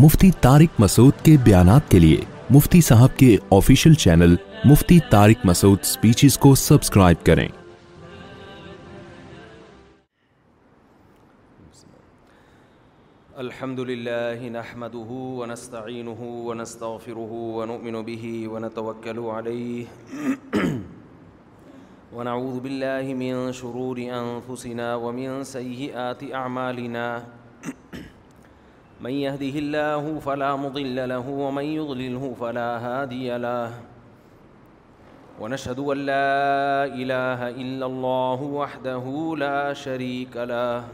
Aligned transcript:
مفتی 0.00 0.30
طارک 0.40 0.68
مسعود 0.80 1.14
کے 1.24 1.36
بیانات 1.44 1.90
کے 1.90 1.98
لیے 1.98 2.20
مفتی 2.54 2.80
صاحب 2.84 3.16
کے 3.18 3.36
official 3.56 3.94
channel 4.04 4.34
Mufti 4.68 4.98
Tariq 5.10 5.44
Masood 5.46 5.82
speeches 5.84 6.38
کو 6.44 6.54
سبسکرائب 6.60 7.24
کریں 7.26 7.46
الحمد 13.36 13.78
للہ 13.88 14.58
من 29.02 29.10
يهده 29.10 29.58
الله 29.58 30.18
فلا 30.18 30.56
مضل 30.56 31.08
له 31.08 31.28
ومن 31.28 31.64
يضلله 31.64 32.34
فلا 32.40 32.78
هادي 33.02 33.36
له 33.38 33.70
ونشهد 35.40 35.78
أن 35.78 35.96
لا 35.96 36.84
إله 36.84 37.48
إلا 37.48 37.86
الله 37.86 38.42
وحده 38.42 39.34
لا 39.38 39.72
شريك 39.72 40.36
له 40.36 40.84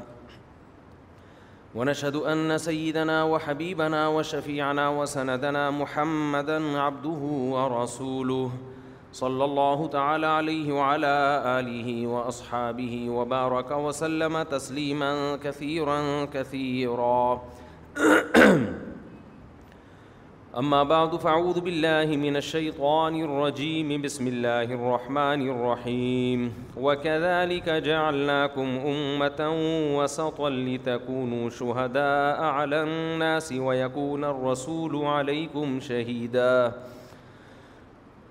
ونشهد 1.74 2.16
أن 2.16 2.58
سيدنا 2.58 3.24
وحبيبنا 3.24 4.08
وشفيعنا 4.08 4.88
وسندنا 4.88 5.70
محمدًا 5.70 6.80
عبده 6.80 7.22
ورسوله 7.54 8.50
صلى 9.12 9.44
الله 9.44 9.86
تعالى 9.88 10.26
عليه 10.26 10.72
وعلى 10.72 11.42
آله 11.44 12.06
وأصحابه 12.06 13.10
وبارك 13.10 13.70
وسلم 13.70 14.42
تسليما 14.42 15.36
كثيرا 15.44 16.24
كثيرا 16.24 17.40
اما 20.60 20.78
بعد 20.90 21.14
فاعوذ 21.22 21.58
بالله 21.68 22.16
من 22.20 22.36
الشيطان 22.40 23.16
الرجيم 23.24 23.94
بسم 24.04 24.26
الله 24.32 24.64
الرحمن 24.76 25.42
الرحيم 25.54 26.44
وكذلك 26.76 27.68
جعلناكم 27.68 28.78
امة 28.92 29.40
وسطا 29.98 30.50
لتكونوا 30.50 31.50
شهداء 31.50 32.40
على 32.40 32.82
الناس 32.82 33.52
ويكون 33.52 34.24
الرسول 34.32 34.96
عليكم 35.04 35.80
شهيدا 35.90 36.72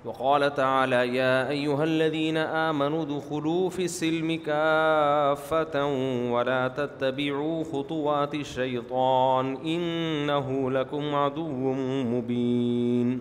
وقال 0.05 0.43
تعالى 0.55 1.17
يا 1.17 1.49
أيها 1.49 1.83
الذين 1.83 2.37
آمنوا 2.37 3.05
دخلوا 3.05 3.69
في 3.69 3.85
السلم 3.85 4.35
كافة 4.45 5.85
ولا 6.33 6.67
تتبعوا 6.67 7.63
خطوات 7.63 8.35
الشيطان 8.35 9.55
إنه 9.65 10.71
لكم 10.71 11.15
عدو 11.15 11.73
مبين 12.13 13.19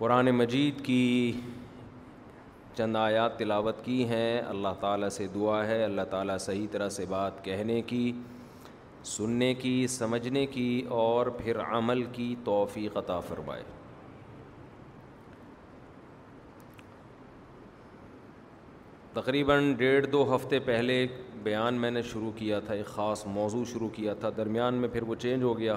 قرآن 0.00 0.30
مجید 0.36 0.84
کی 0.84 1.02
چند 2.76 2.96
آیات 2.96 3.36
تلاوت 3.38 3.84
کی 3.84 4.04
ہیں 4.08 4.38
اللہ 4.48 4.78
تعالیٰ 4.80 5.08
سے 5.16 5.26
دعا 5.34 5.66
ہے 5.66 5.82
اللہ 5.84 6.08
تعالیٰ 6.10 6.36
صحیح 6.48 6.66
طرح 6.72 6.88
سے 6.98 7.04
بات 7.08 7.42
کہنے 7.44 7.80
کی 7.92 8.10
سننے 9.16 9.52
کی 9.62 9.74
سمجھنے 9.96 10.44
کی 10.56 10.68
اور 11.02 11.26
پھر 11.42 11.60
عمل 11.68 12.02
کی 12.12 12.34
توفیق 12.44 12.96
عطا 12.96 13.18
فرمائے 13.28 13.62
تقریباً 19.14 19.56
ڈیڑھ 19.78 20.06
دو 20.12 20.24
ہفتے 20.34 20.58
پہلے 20.66 20.92
ایک 20.98 21.12
بیان 21.42 21.74
میں 21.80 21.90
نے 21.90 22.02
شروع 22.12 22.30
کیا 22.36 22.58
تھا 22.66 22.74
ایک 22.74 22.86
خاص 22.86 23.24
موضوع 23.26 23.64
شروع 23.72 23.88
کیا 23.94 24.14
تھا 24.20 24.30
درمیان 24.36 24.74
میں 24.80 24.88
پھر 24.92 25.02
وہ 25.08 25.14
چینج 25.24 25.42
ہو 25.42 25.58
گیا 25.58 25.76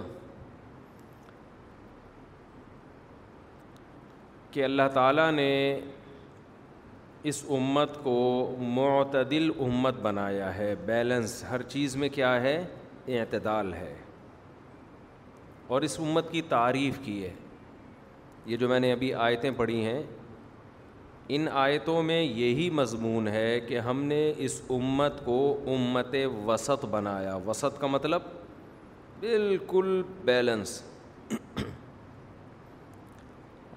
کہ 4.52 4.64
اللہ 4.64 4.88
تعالیٰ 4.94 5.30
نے 5.32 5.50
اس 7.30 7.44
امت 7.58 7.98
کو 8.04 8.14
معتدل 8.78 9.50
امت 9.66 10.00
بنایا 10.02 10.54
ہے 10.58 10.74
بیلنس 10.86 11.44
ہر 11.50 11.62
چیز 11.74 11.96
میں 12.04 12.10
کیا 12.16 12.40
ہے 12.42 12.56
اعتدال 13.20 13.74
ہے 13.74 13.96
اور 15.74 15.82
اس 15.82 16.00
امت 16.00 16.32
کی 16.32 16.42
تعریف 16.50 17.00
کی 17.06 17.24
ہے 17.24 17.34
یہ 18.46 18.58
جو 18.58 18.70
میں 18.70 18.80
نے 18.80 18.92
ابھی 18.92 19.14
آیتیں 19.28 19.52
پڑھی 19.58 19.84
ہیں 19.86 20.02
ان 21.34 21.48
آیتوں 21.52 22.02
میں 22.04 22.22
یہی 22.22 22.70
مضمون 22.80 23.28
ہے 23.28 23.60
کہ 23.68 23.80
ہم 23.80 24.02
نے 24.06 24.18
اس 24.46 24.62
امت 24.72 25.24
کو 25.26 25.38
امت 25.76 26.16
وسط 26.46 26.86
بنایا 26.92 27.36
وسط 27.46 27.80
کا 27.82 27.88
مطلب 27.88 28.22
بالکل 29.20 30.02
بیلنس 30.26 30.82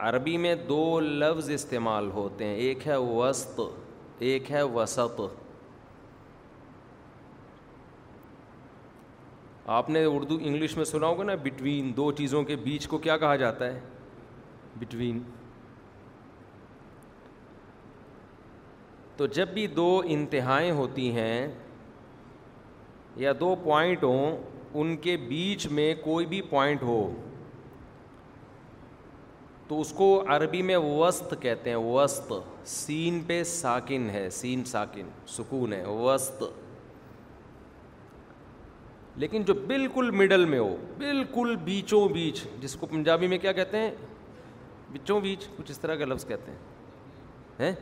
عربی 0.08 0.36
میں 0.44 0.54
دو 0.68 0.98
لفظ 1.00 1.50
استعمال 1.50 2.10
ہوتے 2.14 2.44
ہیں 2.44 2.54
ایک 2.66 2.86
ہے 2.86 2.96
وسط 2.96 3.60
ایک 4.28 4.50
ہے 4.52 4.62
وسط 4.74 5.20
آپ 9.78 9.90
نے 9.90 10.04
اردو 10.04 10.36
انگلش 10.40 10.76
میں 10.76 10.84
سنا 10.84 11.06
ہوگا 11.06 11.24
نا 11.24 11.34
بٹوین 11.42 11.92
دو 11.96 12.10
چیزوں 12.18 12.42
کے 12.50 12.56
بیچ 12.64 12.86
کو 12.88 12.98
کیا 12.98 13.16
کہا 13.24 13.34
جاتا 13.36 13.72
ہے 13.72 13.80
بٹوین 14.78 15.22
تو 19.18 19.26
جب 19.36 19.48
بھی 19.54 19.66
دو 19.66 19.84
انتہائیں 20.14 20.70
ہوتی 20.72 21.10
ہیں 21.14 21.46
یا 23.22 23.32
دو 23.40 23.54
پوائنٹ 23.62 24.02
ہوں 24.04 24.36
ان 24.80 24.96
کے 25.06 25.16
بیچ 25.28 25.66
میں 25.78 25.94
کوئی 26.02 26.26
بھی 26.32 26.40
پوائنٹ 26.50 26.82
ہو 26.88 27.00
تو 29.68 29.80
اس 29.80 29.90
کو 29.96 30.06
عربی 30.36 30.60
میں 30.68 30.76
وسط 30.84 31.34
کہتے 31.40 31.70
ہیں 31.70 31.76
وسط 31.86 32.32
سین 32.74 33.20
پہ 33.26 33.42
ساکن 33.54 34.08
ہے 34.12 34.28
سین 34.38 34.64
ساکن 34.74 35.08
سکون 35.36 35.72
ہے 35.72 35.84
وسط 36.04 36.42
لیکن 39.22 39.42
جو 39.46 39.54
بالکل 39.66 40.10
مڈل 40.22 40.44
میں 40.54 40.58
ہو 40.58 40.74
بالکل 40.98 41.54
بیچوں 41.64 42.08
بیچ 42.08 42.42
جس 42.60 42.74
کو 42.80 42.86
پنجابی 42.94 43.26
میں 43.34 43.38
کیا 43.38 43.52
کہتے 43.52 43.78
ہیں 43.78 43.90
بیچوں 44.92 45.20
بیچ 45.20 45.48
کچھ 45.58 45.70
اس 45.70 45.78
طرح 45.78 45.94
کا 45.94 46.04
لفظ 46.06 46.26
کہتے 46.28 46.50
ہیں 46.52 47.56
ہیں 47.66 47.72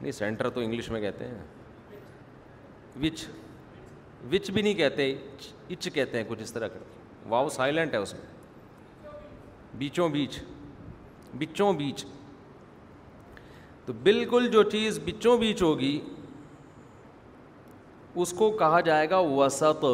نہیں 0.00 0.12
سینٹر 0.12 0.48
تو 0.50 0.60
انگلش 0.60 0.90
میں 0.90 1.00
کہتے 1.00 1.26
ہیں 1.28 1.38
وچ 3.02 3.24
وچ 4.32 4.50
بھی 4.50 4.62
نہیں 4.62 4.74
کہتے 4.74 5.10
اچ 5.76 5.88
کہتے 5.94 6.16
ہیں 6.18 6.24
کچھ 6.28 6.42
اس 6.42 6.52
طرح 6.52 6.68
کر 6.68 6.78
واو 7.28 7.32
واؤ 7.32 7.48
سائلنٹ 7.56 7.92
ہے 7.94 7.98
اس 7.98 8.14
میں 8.14 9.08
بیچوں 9.78 10.08
بیچ 10.08 10.38
بچوں 11.38 11.72
بیچ 11.78 12.04
تو 13.86 13.92
بالکل 14.02 14.48
جو 14.52 14.62
چیز 14.70 14.98
بچوں 15.04 15.36
بیچ 15.38 15.62
ہوگی 15.62 15.98
اس 18.22 18.32
کو 18.38 18.50
کہا 18.58 18.80
جائے 18.88 19.10
گا 19.10 19.18
وسط 19.28 19.84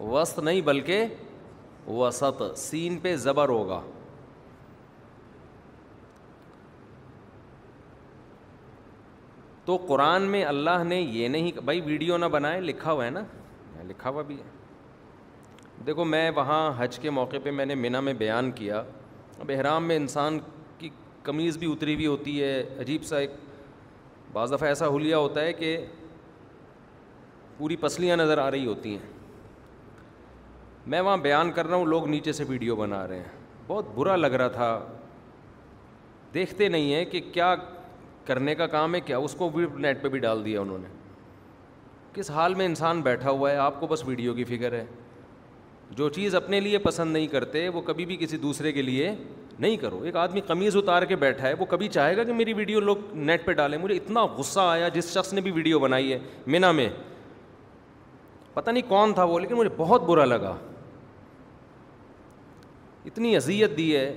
وسط 0.00 0.38
نہیں 0.38 0.60
بلکہ 0.70 1.04
وسط 1.88 2.42
سین 2.56 2.98
پہ 3.02 3.14
زبر 3.26 3.48
ہوگا 3.48 3.80
تو 9.66 9.76
قرآن 9.88 10.22
میں 10.32 10.44
اللہ 10.44 10.82
نے 10.86 11.00
یہ 11.00 11.28
نہیں 11.28 11.50
بھائی 11.64 11.80
ویڈیو 11.84 12.16
نہ 12.16 12.26
بنائے 12.32 12.60
لکھا 12.60 12.92
ہوا 12.92 13.04
ہے 13.04 13.10
نا 13.10 13.20
لکھا 13.88 14.10
ہوا 14.10 14.22
بھی 14.30 14.36
ہے 14.38 15.82
دیکھو 15.86 16.04
میں 16.04 16.28
وہاں 16.36 16.72
حج 16.78 16.98
کے 16.98 17.10
موقع 17.10 17.36
پہ 17.44 17.50
میں 17.50 17.64
نے 17.66 17.74
مینا 17.74 18.00
میں 18.08 18.12
بیان 18.18 18.50
کیا 18.58 18.82
اب 19.40 19.50
احرام 19.54 19.86
میں 19.88 19.96
انسان 19.96 20.38
کی 20.78 20.88
کمیز 21.22 21.56
بھی 21.58 21.70
اتری 21.72 21.94
ہوئی 21.94 22.06
ہوتی 22.06 22.42
ہے 22.42 22.62
عجیب 22.80 23.04
سا 23.04 23.18
ایک 23.18 23.30
بعض 24.32 24.52
دفعہ 24.52 24.68
ایسا 24.68 24.86
حلیہ 24.96 25.14
ہوتا 25.14 25.40
ہے 25.42 25.52
کہ 25.52 25.76
پوری 27.58 27.76
پسلیاں 27.80 28.16
نظر 28.16 28.38
آ 28.38 28.50
رہی 28.50 28.66
ہوتی 28.66 28.90
ہیں 28.96 29.12
میں 30.92 31.00
وہاں 31.00 31.16
بیان 31.26 31.50
کر 31.52 31.66
رہا 31.66 31.76
ہوں 31.76 31.86
لوگ 31.86 32.06
نیچے 32.08 32.32
سے 32.38 32.44
ویڈیو 32.48 32.76
بنا 32.76 33.06
رہے 33.08 33.18
ہیں 33.18 33.42
بہت 33.66 33.94
برا 33.94 34.16
لگ 34.16 34.32
رہا 34.40 34.48
تھا 34.58 34.70
دیکھتے 36.34 36.68
نہیں 36.68 36.92
ہیں 36.94 37.04
کہ 37.10 37.20
کیا 37.32 37.54
کرنے 38.26 38.54
کا 38.54 38.66
کام 38.66 38.94
ہے 38.94 39.00
کیا 39.00 39.18
اس 39.18 39.34
کو 39.38 39.48
بھی 39.54 39.64
نیٹ 39.82 40.02
پہ 40.02 40.08
بھی 40.08 40.18
ڈال 40.18 40.44
دیا 40.44 40.60
انہوں 40.60 40.78
نے 40.82 40.88
کس 42.14 42.30
حال 42.30 42.54
میں 42.54 42.66
انسان 42.66 43.00
بیٹھا 43.02 43.30
ہوا 43.30 43.50
ہے 43.50 43.56
آپ 43.66 43.80
کو 43.80 43.86
بس 43.86 44.04
ویڈیو 44.06 44.34
کی 44.34 44.44
فکر 44.44 44.72
ہے 44.72 44.84
جو 45.96 46.08
چیز 46.08 46.34
اپنے 46.34 46.60
لیے 46.60 46.78
پسند 46.84 47.12
نہیں 47.12 47.26
کرتے 47.28 47.68
وہ 47.68 47.80
کبھی 47.86 48.04
بھی 48.06 48.16
کسی 48.16 48.36
دوسرے 48.44 48.72
کے 48.72 48.82
لیے 48.82 49.14
نہیں 49.58 49.76
کرو 49.76 50.00
ایک 50.04 50.16
آدمی 50.16 50.40
قمیض 50.46 50.76
اتار 50.76 51.02
کے 51.10 51.16
بیٹھا 51.16 51.46
ہے 51.48 51.52
وہ 51.58 51.64
کبھی 51.70 51.88
چاہے 51.96 52.16
گا 52.16 52.22
کہ 52.24 52.32
میری 52.32 52.52
ویڈیو 52.52 52.80
لوگ 52.80 52.96
نیٹ 53.14 53.44
پہ 53.46 53.52
ڈالیں 53.60 53.78
مجھے 53.78 53.94
اتنا 53.96 54.24
غصہ 54.36 54.60
آیا 54.60 54.88
جس 54.94 55.12
شخص 55.14 55.32
نے 55.32 55.40
بھی 55.40 55.50
ویڈیو 55.50 55.78
بنائی 55.78 56.12
ہے 56.12 56.18
مینا 56.46 56.70
میں 56.78 56.88
پتہ 58.54 58.70
نہیں 58.70 58.88
کون 58.88 59.12
تھا 59.14 59.24
وہ 59.24 59.38
لیکن 59.40 59.54
مجھے 59.56 59.70
بہت 59.76 60.02
برا 60.06 60.24
لگا 60.24 60.56
اتنی 63.06 63.36
اذیت 63.36 63.76
دی 63.78 63.94
ہے 63.96 64.12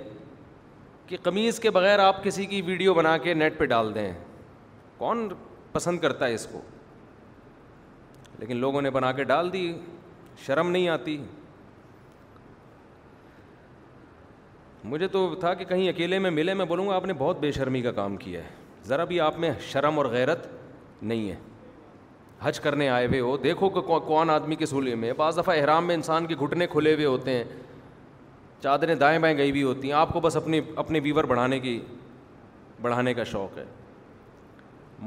کہ 1.07 1.17
قمیض 1.23 1.59
کے 1.59 1.69
بغیر 1.71 1.99
آپ 1.99 2.23
کسی 2.23 2.45
کی 2.45 2.61
ویڈیو 2.65 2.93
بنا 2.93 3.17
کے 3.23 3.33
نیٹ 3.33 3.57
پہ 3.57 3.65
ڈال 3.65 3.93
دیں 3.95 4.11
کون 4.97 5.27
پسند 5.71 5.99
کرتا 5.99 6.27
ہے 6.27 6.33
اس 6.33 6.47
کو 6.51 6.61
لیکن 8.39 8.57
لوگوں 8.57 8.81
نے 8.81 8.89
بنا 8.91 9.11
کے 9.19 9.23
ڈال 9.31 9.51
دی 9.53 9.71
شرم 10.45 10.69
نہیں 10.71 10.87
آتی 10.89 11.17
مجھے 14.87 15.07
تو 15.11 15.27
تھا 15.39 15.53
کہ 15.53 15.65
کہیں 15.65 15.87
اکیلے 15.89 16.19
میں 16.19 16.31
ملے 16.31 16.53
میں 16.53 16.65
بولوں 16.65 16.87
گا 16.89 16.95
آپ 16.95 17.05
نے 17.05 17.13
بہت 17.17 17.39
بے 17.39 17.51
شرمی 17.51 17.81
کا 17.81 17.91
کام 17.91 18.17
کیا 18.17 18.41
ہے 18.43 18.65
ذرا 18.87 19.03
بھی 19.03 19.19
آپ 19.19 19.39
میں 19.39 19.51
شرم 19.69 19.97
اور 19.99 20.05
غیرت 20.11 20.45
نہیں 21.01 21.29
ہے 21.29 21.35
حج 22.41 22.59
کرنے 22.59 22.89
آئے 22.89 23.05
ہوئے 23.07 23.19
ہو 23.19 23.35
دیکھو 23.43 23.69
کہ 23.77 23.81
کون 24.07 24.29
آدمی 24.29 24.55
کے 24.55 24.65
سولے 24.65 24.95
میں 24.95 25.11
بعض 25.17 25.37
دفعہ 25.37 25.55
احرام 25.59 25.87
میں 25.87 25.95
انسان 25.95 26.25
کے 26.27 26.35
گھٹنے 26.45 26.67
کھلے 26.73 26.93
ہوئے 26.95 27.05
ہوتے 27.05 27.31
ہیں 27.37 27.43
چادریں 28.61 28.95
دائیں 28.95 29.17
بائیں 29.19 29.37
گئی 29.37 29.51
بھی 29.51 29.63
ہوتی 29.63 29.87
ہیں 29.87 29.95
آپ 29.95 30.13
کو 30.13 30.19
بس 30.19 30.35
اپنی 30.35 30.59
اپنے 30.75 30.99
ویور 31.03 31.23
بڑھانے 31.23 31.59
کی 31.59 31.79
بڑھانے 32.81 33.13
کا 33.13 33.23
شوق 33.31 33.57
ہے 33.57 33.65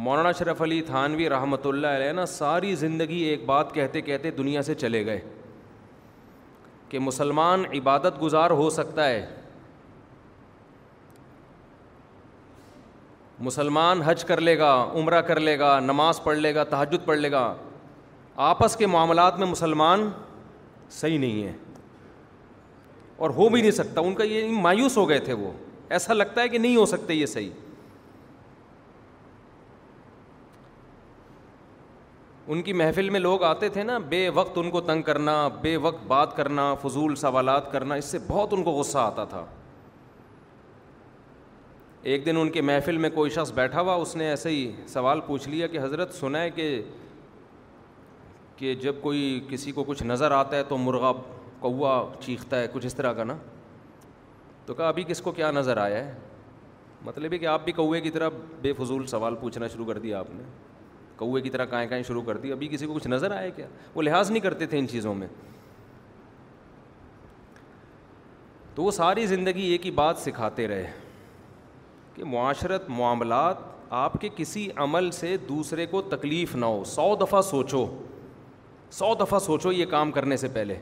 مولانا 0.03 0.31
شرف 0.39 0.61
علی 0.63 0.81
تھانوی 0.87 1.29
رحمۃ 1.29 1.65
اللہ 1.67 1.87
علیہ 1.97 2.13
نا 2.13 2.27
ساری 2.35 2.75
زندگی 2.83 3.19
ایک 3.29 3.45
بات 3.47 3.73
کہتے 3.75 4.01
کہتے 4.11 4.31
دنیا 4.31 4.63
سے 4.63 4.75
چلے 4.83 5.05
گئے 5.07 5.21
کہ 6.89 6.99
مسلمان 6.99 7.65
عبادت 7.79 8.23
گزار 8.23 8.51
ہو 8.61 8.69
سکتا 8.71 9.09
ہے 9.09 9.27
مسلمان 13.49 14.03
حج 14.05 14.25
کر 14.25 14.41
لے 14.41 14.59
گا 14.59 14.73
عمرہ 15.01 15.21
کر 15.27 15.41
لے 15.41 15.59
گا 15.59 15.79
نماز 15.81 16.23
پڑھ 16.23 16.39
لے 16.39 16.55
گا 16.55 16.65
تحجد 16.71 17.05
پڑھ 17.05 17.19
لے 17.19 17.31
گا 17.33 17.53
آپس 18.51 18.77
کے 18.77 18.87
معاملات 18.87 19.39
میں 19.39 19.47
مسلمان 19.47 20.09
صحیح 20.91 21.19
نہیں 21.19 21.43
ہے 21.47 21.53
اور 23.25 23.31
ہو 23.37 23.49
بھی 23.49 23.61
نہیں 23.61 23.71
سکتا 23.77 24.01
ان 24.01 24.15
کا 24.15 24.25
یہ 24.25 24.49
مایوس 24.67 24.97
ہو 24.97 25.09
گئے 25.09 25.19
تھے 25.25 25.33
وہ 25.39 25.51
ایسا 25.97 26.13
لگتا 26.15 26.41
ہے 26.43 26.49
کہ 26.49 26.59
نہیں 26.59 26.77
ہو 26.77 26.85
سکتے 26.87 27.15
یہ 27.15 27.27
صحیح 27.27 27.51
ان 32.53 32.63
کی 32.69 32.73
محفل 32.73 33.11
میں 33.15 33.21
لوگ 33.21 33.43
آتے 33.45 33.69
تھے 33.75 33.83
نا 33.83 33.97
بے 34.09 34.29
وقت 34.35 34.57
ان 34.59 34.71
کو 34.71 34.81
تنگ 34.87 35.03
کرنا 35.09 35.35
بے 35.63 35.77
وقت 35.89 36.07
بات 36.09 36.37
کرنا 36.37 36.73
فضول 36.85 37.15
سوالات 37.17 37.71
کرنا 37.73 37.95
اس 37.95 38.05
سے 38.11 38.19
بہت 38.29 38.53
ان 38.55 38.63
کو 38.65 38.71
غصہ 38.79 38.99
آتا 38.99 39.25
تھا 39.35 39.45
ایک 42.13 42.25
دن 42.27 42.37
ان 42.41 42.51
کے 42.51 42.63
محفل 42.69 42.97
میں 42.97 43.11
کوئی 43.15 43.31
شخص 43.31 43.53
بیٹھا 43.57 43.81
ہوا 43.81 43.95
اس 44.05 44.15
نے 44.17 44.29
ایسے 44.29 44.51
ہی 44.51 44.71
سوال 44.95 45.21
پوچھ 45.27 45.49
لیا 45.49 45.67
کہ 45.75 45.79
حضرت 45.83 46.15
سنا 46.21 46.41
ہے 46.43 46.51
کہ 46.51 46.71
کہ 48.57 48.75
جب 48.83 48.97
کوئی 49.03 49.29
کسی 49.51 49.73
کو 49.73 49.85
کچھ 49.89 50.03
نظر 50.05 50.31
آتا 50.39 50.57
ہے 50.57 50.63
تو 50.69 50.77
مرغہ 50.79 51.13
کوا 51.61 51.99
چیختا 52.21 52.61
ہے 52.61 52.67
کچھ 52.73 52.87
اس 52.87 52.95
طرح 52.95 53.13
کا 53.13 53.25
نا 53.25 53.37
تو 54.67 54.75
کہا 54.75 54.89
ابھی 54.89 55.03
کس 55.09 55.21
کو 55.23 55.33
کیا 55.33 55.51
نظر 55.51 55.77
آیا 55.77 56.05
ہے 56.05 56.13
مطلب 57.05 57.33
یہ 57.33 57.39
کہ 57.39 57.47
آپ 57.47 57.65
بھی 57.65 57.73
کوے 57.73 58.01
کی 58.01 58.11
طرح 58.11 58.29
بے 58.63 58.73
فضول 58.79 59.07
سوال 59.07 59.35
پوچھنا 59.41 59.69
شروع 59.73 59.87
کر 59.87 59.99
دیا 59.99 60.19
آپ 60.19 60.31
نے 60.35 60.43
کوے 61.17 61.41
کی 61.43 61.51
طرح 61.51 61.65
کائیں 61.71 61.89
کائیں 61.89 62.03
شروع 62.09 62.23
کر 62.23 62.37
دی 62.43 62.53
ابھی 62.53 62.69
کسی 62.73 62.87
کو 62.87 62.95
کچھ 62.95 63.09
نظر 63.09 63.31
آیا 63.37 63.49
کیا 63.57 63.67
وہ 63.95 64.03
لحاظ 64.03 64.31
نہیں 64.31 64.43
کرتے 64.43 64.67
تھے 64.67 64.79
ان 64.79 64.89
چیزوں 64.89 65.15
میں 65.15 65.27
تو 68.75 68.83
وہ 68.83 68.91
ساری 69.01 69.27
زندگی 69.27 69.65
ایک 69.71 69.87
ہی 69.87 69.91
بات 69.91 70.19
سکھاتے 70.19 70.69
رہے 70.69 70.91
کہ 72.15 72.25
معاشرت 72.27 72.89
معاملات 72.99 73.69
آپ 74.05 74.13
کے 74.21 74.29
کسی 74.37 74.69
عمل 74.85 75.11
سے 75.11 75.37
دوسرے 75.49 75.87
کو 75.91 76.03
تکلیف 76.15 76.55
نہ 76.57 76.65
ہو 76.67 76.83
سو 76.87 77.15
دفعہ 77.21 77.41
سوچو 77.43 77.87
سو 78.99 79.15
دفعہ 79.21 79.39
سوچو 79.39 79.73
یہ 79.73 79.87
کام 79.91 80.11
کرنے 80.13 80.37
سے 80.37 80.49
پہلے 80.53 80.75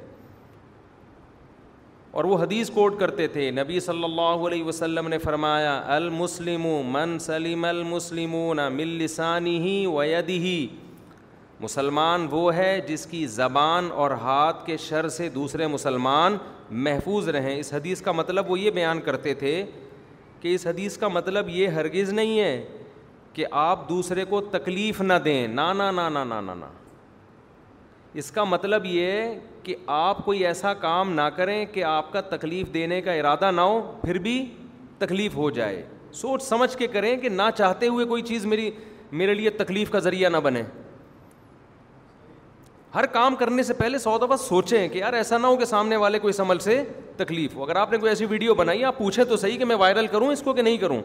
اور 2.10 2.24
وہ 2.24 2.38
حدیث 2.42 2.70
کوٹ 2.74 2.98
کرتے 3.00 3.26
تھے 3.28 3.50
نبی 3.60 3.80
صلی 3.80 4.04
اللہ 4.04 4.46
علیہ 4.46 4.64
وسلم 4.64 5.08
نے 5.08 5.18
فرمایا 5.18 5.80
المسلم 5.96 6.66
من 6.92 7.18
سلیم 7.20 7.66
مل 8.74 8.88
لسانی 9.02 9.58
ہی 9.62 9.84
وید 9.94 10.28
ہی 10.28 10.66
مسلمان 11.60 12.26
وہ 12.30 12.54
ہے 12.56 12.78
جس 12.86 13.04
کی 13.06 13.24
زبان 13.26 13.88
اور 14.02 14.10
ہاتھ 14.22 14.64
کے 14.66 14.76
شر 14.80 15.08
سے 15.16 15.28
دوسرے 15.34 15.66
مسلمان 15.66 16.36
محفوظ 16.86 17.28
رہیں 17.36 17.54
اس 17.58 17.72
حدیث 17.74 18.00
کا 18.02 18.12
مطلب 18.12 18.50
وہ 18.50 18.58
یہ 18.60 18.70
بیان 18.70 19.00
کرتے 19.04 19.34
تھے 19.42 19.62
کہ 20.40 20.54
اس 20.54 20.66
حدیث 20.66 20.96
کا 20.98 21.08
مطلب 21.08 21.48
یہ 21.48 21.68
ہرگز 21.78 22.12
نہیں 22.12 22.38
ہے 22.40 22.64
کہ 23.32 23.46
آپ 23.62 23.88
دوسرے 23.88 24.24
کو 24.28 24.40
تکلیف 24.50 25.00
نہ 25.00 25.12
دیں 25.24 25.46
نا 25.48 25.72
نا 25.72 25.90
نا 25.92 26.08
نا 26.24 26.40
اس 28.20 28.30
کا 28.32 28.44
مطلب 28.44 28.84
یہ 28.86 29.34
کہ 29.68 29.74
آپ 29.94 30.24
کوئی 30.24 30.44
ایسا 30.46 30.72
کام 30.80 31.10
نہ 31.14 31.20
کریں 31.36 31.64
کہ 31.72 31.82
آپ 31.84 32.12
کا 32.12 32.20
تکلیف 32.28 32.66
دینے 32.74 33.00
کا 33.02 33.12
ارادہ 33.14 33.50
نہ 33.54 33.60
ہو 33.60 33.80
پھر 34.02 34.18
بھی 34.26 34.34
تکلیف 34.98 35.34
ہو 35.36 35.48
جائے 35.58 35.82
سوچ 36.20 36.42
سمجھ 36.42 36.76
کے 36.78 36.86
کریں 36.94 37.16
کہ 37.20 37.28
نہ 37.28 37.48
چاہتے 37.56 37.86
ہوئے 37.88 38.04
کوئی 38.12 38.22
چیز 38.30 38.46
میری 38.46 38.70
میرے 39.22 39.34
لیے 39.34 39.50
تکلیف 39.58 39.90
کا 39.90 39.98
ذریعہ 40.06 40.30
نہ 40.30 40.36
بنے 40.44 40.62
ہر 42.94 43.06
کام 43.16 43.36
کرنے 43.36 43.62
سے 43.62 43.74
پہلے 43.82 43.98
سو 43.98 44.16
دفعہ 44.26 44.36
سوچیں 44.48 44.88
کہ 44.88 44.98
یار 44.98 45.12
ایسا 45.20 45.38
نہ 45.38 45.46
ہو 45.46 45.56
کہ 45.56 45.64
سامنے 45.74 45.96
والے 46.04 46.18
کو 46.18 46.28
اس 46.28 46.40
عمل 46.40 46.58
سے 46.58 46.82
تکلیف 47.16 47.54
ہو 47.56 47.62
اگر 47.64 47.76
آپ 47.76 47.92
نے 47.92 47.98
کوئی 47.98 48.08
ایسی 48.10 48.24
ویڈیو 48.30 48.54
بنائی 48.54 48.84
آپ 48.84 48.98
پوچھیں 48.98 49.24
تو 49.24 49.36
صحیح 49.36 49.58
کہ 49.58 49.64
میں 49.64 49.76
وائرل 49.80 50.06
کروں 50.12 50.32
اس 50.32 50.42
کو 50.44 50.52
کہ 50.54 50.62
نہیں 50.62 50.76
کروں 50.78 51.00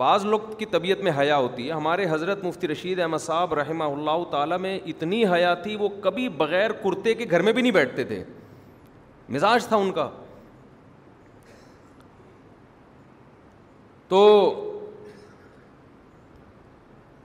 بعض 0.00 0.24
لوگ 0.32 0.40
کی 0.58 0.66
طبیعت 0.72 1.00
میں 1.06 1.12
حیا 1.18 1.36
ہوتی 1.36 1.66
ہے 1.66 1.72
ہمارے 1.72 2.04
حضرت 2.10 2.44
مفتی 2.44 2.68
رشید 2.68 3.00
احمد 3.04 3.18
صاحب 3.22 3.52
رحمہ 3.54 3.84
اللہ 3.94 4.22
تعالیٰ 4.30 4.58
میں 4.66 4.78
اتنی 4.92 5.24
حیا 5.32 5.52
تھی 5.64 5.74
وہ 5.80 5.88
کبھی 6.02 6.28
بغیر 6.42 6.70
کرتے 6.84 7.14
کے 7.14 7.24
گھر 7.30 7.42
میں 7.48 7.52
بھی 7.52 7.62
نہیں 7.62 7.72
بیٹھتے 7.72 8.04
تھے 8.12 8.22
مزاج 9.36 9.66
تھا 9.72 9.76
ان 9.76 9.90
کا 9.98 10.08
تو 14.12 14.22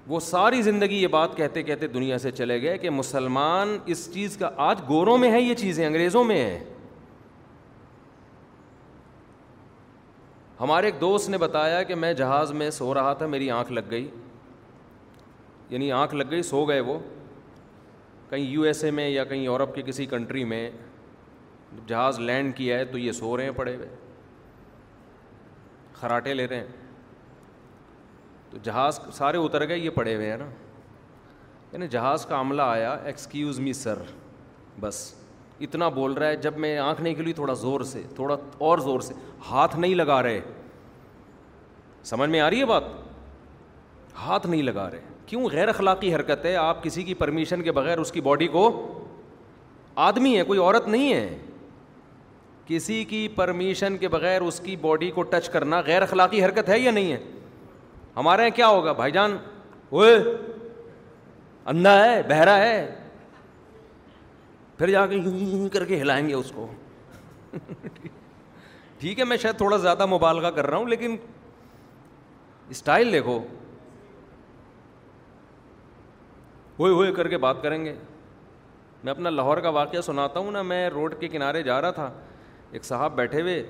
وہ 0.08 0.20
ساری 0.30 0.62
زندگی 0.62 1.02
یہ 1.02 1.08
بات 1.18 1.38
کہتے 1.38 1.64
کہتے 1.70 1.88
دنیا 1.98 2.18
سے 2.28 2.32
چلے 2.42 2.62
گئے 2.62 2.78
کہ 2.78 2.90
مسلمان 3.00 3.78
اس 3.94 4.08
چیز 4.14 4.38
کا 4.40 4.50
آج 4.70 4.82
گوروں 4.90 5.18
میں 5.24 5.32
ہے 5.32 5.42
یہ 5.42 5.54
چیزیں 5.64 5.86
انگریزوں 5.88 6.24
میں 6.32 6.44
ہیں 6.44 6.60
ہمارے 10.60 10.86
ایک 10.88 11.00
دوست 11.02 11.30
نے 11.30 11.38
بتایا 11.38 11.82
کہ 11.84 11.96
میں 11.96 12.14
جہاز 12.14 12.52
میں 12.60 12.70
سو 12.72 12.94
رہا 12.94 13.14
تھا 13.14 13.26
میری 13.28 13.50
آنکھ 13.52 13.72
لگ 13.72 13.90
گئی 13.92 14.08
یعنی 15.70 15.92
آنکھ 15.92 16.16
لگ 16.16 16.30
گئی 16.32 16.42
سو 16.44 16.64
گئے 16.68 16.80
وہ 16.90 16.98
کہیں 18.30 18.44
یو 18.44 18.62
ایس 18.64 18.84
اے 18.84 18.92
میں 18.92 19.08
یا 19.10 19.24
کہیں 19.24 19.42
یورپ 19.44 19.74
کے 19.76 19.82
کسی 19.86 20.06
کنٹری 20.14 20.44
میں 20.52 20.70
جہاز 21.88 22.20
لینڈ 22.20 22.56
کیا 22.58 22.78
ہے 22.80 22.86
تو 22.92 22.98
یہ 22.98 23.12
سو 23.12 23.36
رہے 23.38 23.44
ہیں 23.44 23.52
پڑے 23.56 23.76
ہوئے 23.76 23.88
خراٹے 25.94 26.34
لے 26.34 26.48
رہے 26.48 26.58
ہیں 26.58 26.68
تو 28.52 28.58
جہاز 28.64 29.00
سارے 29.14 29.38
اتر 29.38 29.68
گئے 29.68 29.78
یہ 29.78 29.90
پڑے 29.96 30.16
ہوئے 30.16 30.30
ہیں 30.30 30.38
نا 30.38 30.50
یعنی 31.72 31.88
جہاز 31.92 32.26
کا 32.26 32.40
عملہ 32.40 32.62
آیا 32.62 32.94
ایکسکیوز 33.06 33.60
می 33.60 33.74
سر 33.74 34.00
بس 34.80 35.08
اتنا 35.64 35.88
بول 35.90 36.14
رہا 36.14 36.28
ہے 36.28 36.36
جب 36.36 36.58
میں 36.60 36.78
آنکھ 36.78 37.02
نہیں 37.02 37.14
کھلی 37.16 37.34
تھوڑا 37.34 37.54
زور 37.60 37.82
سے 37.92 38.02
تھوڑا 38.16 38.36
اور 38.70 38.78
زور 38.78 39.00
سے 39.02 39.14
ہاتھ 39.50 39.76
نہیں 39.80 39.96
لگا 39.96 40.22
رہے 40.24 40.40
سمجھ 42.04 42.30
میں 42.30 42.40
آ 42.42 42.50
رہی 42.50 42.60
ہے 42.60 42.66
بات 42.66 42.84
ہاتھ 44.26 44.48
نہیں 44.48 44.64
لگا 44.64 44.90
رہے 44.92 45.00
کیوں 45.26 45.48
غیر 45.52 45.68
اخلاقی 45.68 46.14
حرکت 46.16 46.46
ہے 46.46 46.56
آپ 46.56 46.84
کسی 46.84 47.04
کی 47.04 47.14
پرمیشن 47.22 47.62
کے 47.64 47.72
بغیر 47.72 47.98
اس 48.00 48.12
کی 48.12 48.22
باڈی 48.22 48.48
کو 48.48 48.66
آدمی 50.08 50.38
ہے 50.38 50.44
کوئی 50.44 50.60
عورت 50.60 50.88
نہیں 50.88 51.14
ہے 51.14 51.38
کسی 52.68 53.04
کی 53.06 53.28
پرمیشن 53.36 53.98
کے 53.98 54.08
بغیر 54.10 54.42
اس 54.42 54.60
کی 54.66 54.76
باڈی 54.82 55.10
کو 55.16 55.24
ٹچ 55.32 55.50
کرنا 55.50 55.80
غیر 55.86 56.02
اخلاقی 56.02 56.44
حرکت 56.46 56.70
ہے 56.70 56.78
یا 56.80 56.92
نہیں 56.92 57.12
ہے 57.12 57.18
ہمارے 58.16 58.42
یہاں 58.42 58.56
کیا 58.56 58.68
ہوگا 58.68 58.92
بھائی 59.02 59.12
جان 59.12 59.38
اندھا 61.68 61.94
ہے 62.06 62.22
بہرا 62.30 62.58
ہے 62.58 62.78
پھر 64.78 64.90
جا 64.92 65.06
کے 65.08 65.16
یوں 65.16 65.48
یوں 65.58 65.70
کر 65.74 65.86
کے 65.86 66.02
ہلائیں 66.02 66.28
گے 66.28 66.34
اس 66.34 66.52
کو 66.56 66.68
ٹھیک 69.00 69.20
ہے 69.20 69.24
میں 69.26 69.38
شاید 69.38 69.58
تھوڑا 69.58 69.78
زیادہ 69.78 70.06
مبالغہ 70.10 70.48
کر 70.56 70.68
رہا 70.70 70.78
ہوں 70.78 70.88
لیکن 70.90 71.16
اسٹائل 72.76 73.12
دیکھو 73.14 73.38
ہوئے 76.80 76.92
ہوئے 76.94 77.12
کر 77.14 77.28
کے 77.28 77.38
بات 77.46 77.62
کریں 77.64 77.84
گے 77.86 77.94
میں 79.04 79.12
اپنا 79.12 79.30
لاہور 79.30 79.58
کا 79.62 79.70
واقعہ 79.78 80.02
سناتا 80.06 80.40
ہوں 80.40 80.52
نا 80.52 80.62
میں 80.72 80.90
روڈ 80.90 81.16
کے 81.20 81.28
کنارے 81.28 81.62
جا 81.64 81.82
رہا 81.82 81.92
تھا 82.00 82.10
ایک 82.72 82.84
صاحب 82.86 83.16
بیٹھے 83.16 83.42
ہوئے 83.42 83.64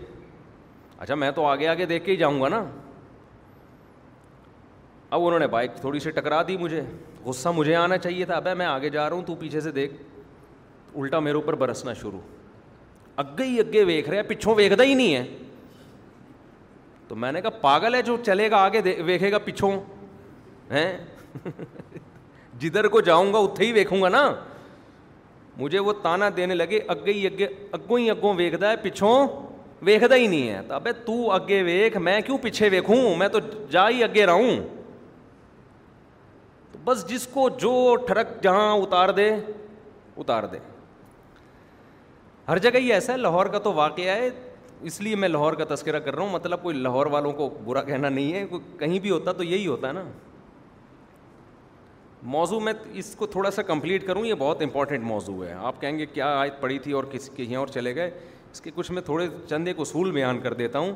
اچھا 0.97 1.15
میں 1.15 1.31
تو 1.35 1.45
آگے 1.45 1.67
آگے 1.67 1.85
دیکھ 1.85 2.05
کے 2.05 2.11
ہی 2.11 2.17
جاؤں 2.17 2.41
گا 2.41 2.47
نا 2.49 2.63
اب 5.09 5.25
انہوں 5.25 5.39
نے 5.39 5.47
بائک 5.47 5.75
تھوڑی 5.81 5.99
سی 5.99 6.11
ٹکرا 6.11 6.41
دی 6.47 6.57
مجھے 6.57 6.81
غصہ 7.25 7.49
مجھے 7.55 7.75
آنا 7.75 7.97
چاہیے 7.97 8.25
تھا 8.25 8.35
ابے 8.35 8.53
میں 8.61 8.65
آگے 8.65 8.89
جا 8.89 9.07
رہا 9.09 9.15
ہوں 9.15 9.23
تو 9.25 9.35
پیچھے 9.39 9.61
سے 9.61 9.71
دیکھ 9.71 9.93
الٹا 11.01 11.19
میرے 11.19 11.35
اوپر 11.35 11.55
برسنا 11.61 11.93
شروع 12.01 12.19
اگے 13.21 13.43
ہی 13.45 13.59
اگے 13.59 13.83
ویک 13.87 14.09
رہے 14.09 14.23
پیچھوں 14.27 14.53
ویکھتا 14.55 14.83
ہی 14.83 14.93
نہیں 14.93 15.15
ہے 15.15 15.23
تو 17.07 17.15
میں 17.23 17.31
نے 17.31 17.41
کہا 17.41 17.49
پاگل 17.61 17.95
ہے 17.95 18.01
جو 18.01 18.15
چلے 18.25 18.49
گا 18.51 18.57
آگے 18.65 18.81
ویکھے 19.05 19.31
گا 19.31 19.37
پیچھوں 19.45 19.71
ہیں 20.71 20.97
جدھر 22.59 22.87
کو 22.95 23.01
جاؤں 23.09 23.33
گا 23.33 23.37
اتھے 23.39 23.65
ہی 23.65 23.71
ویکھوں 23.71 24.01
گا 24.01 24.09
نا 24.09 24.29
مجھے 25.57 25.79
وہ 25.79 25.93
تانا 26.03 26.29
دینے 26.37 26.55
لگے 26.55 26.79
اگے 26.93 27.13
ہی 27.13 27.25
اگے 27.27 27.47
اگوں 27.77 27.99
ہی 27.99 28.09
اگوں 28.09 28.33
ویکھتا 28.37 28.71
ہے 28.71 28.77
پیچھوں 28.81 29.27
ویکھتا 29.89 30.15
ہی 30.15 30.27
نہیں 30.27 30.49
ہے 30.49 30.61
تو 30.67 30.73
ابے 30.73 30.91
تو 31.05 31.31
اگے 31.31 31.61
ویکھ 31.65 31.97
میں 32.07 32.19
کیوں 32.25 32.37
پیچھے 32.41 32.69
ویکھوں 32.71 32.95
میں 33.17 33.27
تو 33.35 33.39
جا 33.71 33.89
ہی 33.89 34.03
اگے 34.03 34.25
رہوں 34.25 34.49
بس 36.83 37.07
جس 37.09 37.27
کو 37.33 37.47
جو 37.59 37.73
ٹھڑک 38.07 38.41
جہاں 38.43 38.71
اتار 38.77 39.09
دے 39.19 39.29
اتار 40.17 40.43
دے 40.51 40.57
ہر 42.47 42.57
جگہ 42.63 42.77
ہی 42.79 42.91
ایسا 42.93 43.11
ہے 43.13 43.17
لاہور 43.17 43.45
کا 43.53 43.59
تو 43.59 43.71
واقعہ 43.73 44.15
ہے 44.17 44.29
اس 44.89 44.99
لیے 45.01 45.15
میں 45.15 45.27
لاہور 45.29 45.53
کا 45.53 45.63
تذکرہ 45.73 45.99
کر 45.99 46.15
رہا 46.15 46.23
ہوں 46.23 46.31
مطلب 46.31 46.63
کوئی 46.63 46.75
لاہور 46.77 47.05
والوں 47.11 47.31
کو 47.33 47.49
برا 47.65 47.81
کہنا 47.83 48.09
نہیں 48.09 48.33
ہے 48.33 48.43
کہیں 48.79 48.99
بھی 49.05 49.11
ہوتا 49.11 49.31
تو 49.37 49.43
یہی 49.43 49.65
ہوتا 49.67 49.87
ہے 49.87 49.93
نا 49.93 50.03
موضوع 52.33 52.59
میں 52.59 52.73
اس 53.01 53.13
کو 53.15 53.25
تھوڑا 53.37 53.51
سا 53.51 53.61
کمپلیٹ 53.61 54.05
کروں 54.07 54.25
یہ 54.25 54.33
بہت 54.37 54.61
امپورٹنٹ 54.61 55.03
موضوع 55.03 55.43
ہے 55.45 55.53
آپ 55.71 55.81
کہیں 55.81 55.97
گے 55.97 56.05
کیا 56.13 56.27
آیت 56.39 56.59
پڑی 56.61 56.77
تھی 56.83 56.91
اور 56.99 57.03
کس 57.11 57.29
کہیں 57.35 57.55
اور 57.55 57.67
چلے 57.73 57.95
گئے 57.95 58.11
اس 58.51 58.61
کے 58.61 58.71
کچھ 58.75 58.91
میں 58.91 59.01
تھوڑے 59.05 59.27
چند 59.49 59.67
ایک 59.67 59.79
اصول 59.79 60.11
بیان 60.11 60.39
کر 60.41 60.53
دیتا 60.61 60.79
ہوں 60.79 60.93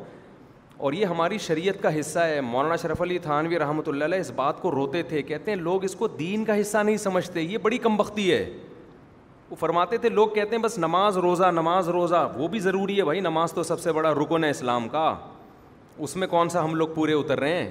اور 0.87 0.93
یہ 0.93 1.05
ہماری 1.05 1.37
شریعت 1.47 1.81
کا 1.83 1.99
حصہ 1.99 2.19
ہے 2.31 2.39
مولانا 2.41 2.75
شرف 2.81 3.01
علی 3.01 3.17
تھانوی 3.21 3.59
رحمۃ 3.59 3.87
اللہ 3.87 4.03
علیہ 4.05 4.19
اس 4.19 4.31
بات 4.35 4.61
کو 4.61 4.71
روتے 4.71 5.03
تھے 5.09 5.21
کہتے 5.31 5.51
ہیں 5.51 5.57
لوگ 5.57 5.83
اس 5.83 5.95
کو 5.95 6.07
دین 6.19 6.45
کا 6.45 6.59
حصہ 6.61 6.77
نہیں 6.83 6.97
سمجھتے 7.07 7.41
یہ 7.41 7.57
بڑی 7.63 7.77
کم 7.87 7.97
بختی 7.97 8.31
ہے 8.31 8.43
وہ 9.49 9.55
فرماتے 9.59 9.97
تھے 9.97 10.09
لوگ 10.09 10.27
کہتے 10.33 10.55
ہیں 10.55 10.61
بس 10.63 10.77
نماز 10.79 11.17
روزہ 11.17 11.45
نماز 11.53 11.87
روزہ 11.89 12.27
وہ 12.37 12.47
بھی 12.47 12.59
ضروری 12.59 12.97
ہے 12.99 13.03
بھائی 13.03 13.19
نماز 13.19 13.53
تو 13.53 13.63
سب 13.63 13.79
سے 13.79 13.91
بڑا 13.91 14.13
رکن 14.13 14.43
ہے 14.43 14.49
اسلام 14.49 14.87
کا 14.89 15.13
اس 16.07 16.15
میں 16.15 16.27
کون 16.27 16.49
سا 16.49 16.63
ہم 16.63 16.75
لوگ 16.75 16.87
پورے 16.95 17.13
اتر 17.13 17.39
رہے 17.39 17.61
ہیں 17.63 17.69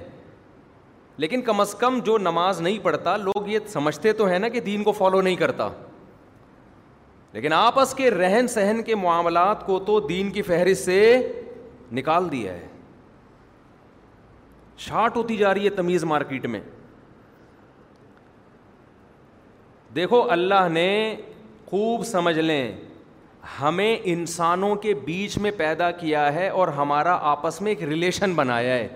لیکن 1.17 1.41
کم 1.41 1.61
از 1.61 1.73
کم 1.79 1.99
جو 2.05 2.17
نماز 2.17 2.59
نہیں 2.61 2.79
پڑھتا 2.83 3.15
لوگ 3.17 3.47
یہ 3.47 3.59
سمجھتے 3.67 4.13
تو 4.19 4.25
ہیں 4.27 4.39
نا 4.39 4.49
کہ 4.49 4.59
دین 4.65 4.83
کو 4.83 4.91
فالو 4.97 5.21
نہیں 5.21 5.35
کرتا 5.35 5.69
لیکن 7.31 7.53
آپس 7.53 7.93
کے 7.95 8.09
رہن 8.11 8.47
سہن 8.47 8.81
کے 8.85 8.95
معاملات 8.95 9.65
کو 9.65 9.79
تو 9.85 9.99
دین 10.07 10.31
کی 10.31 10.41
فہرست 10.41 10.85
سے 10.85 11.31
نکال 11.93 12.31
دیا 12.31 12.53
ہے 12.53 12.67
شاٹ 14.85 15.17
ہوتی 15.17 15.37
جا 15.37 15.53
رہی 15.53 15.65
ہے 15.65 15.69
تمیز 15.79 16.03
مارکیٹ 16.13 16.45
میں 16.45 16.59
دیکھو 19.95 20.23
اللہ 20.31 20.67
نے 20.71 20.87
خوب 21.69 22.03
سمجھ 22.05 22.39
لیں 22.39 22.71
ہمیں 23.59 23.95
انسانوں 24.11 24.75
کے 24.81 24.93
بیچ 25.05 25.37
میں 25.37 25.49
پیدا 25.57 25.89
کیا 25.99 26.33
ہے 26.33 26.47
اور 26.49 26.67
ہمارا 26.77 27.17
آپس 27.31 27.59
میں 27.61 27.71
ایک 27.71 27.83
ریلیشن 27.89 28.33
بنایا 28.35 28.73
ہے 28.75 28.87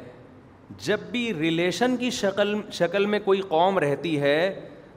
جب 0.85 0.99
بھی 1.11 1.33
ریلیشن 1.39 1.97
کی 1.97 2.09
شکل 2.19 2.53
شکل 2.77 3.05
میں 3.13 3.19
کوئی 3.25 3.41
قوم 3.49 3.77
رہتی 3.79 4.19
ہے 4.21 4.37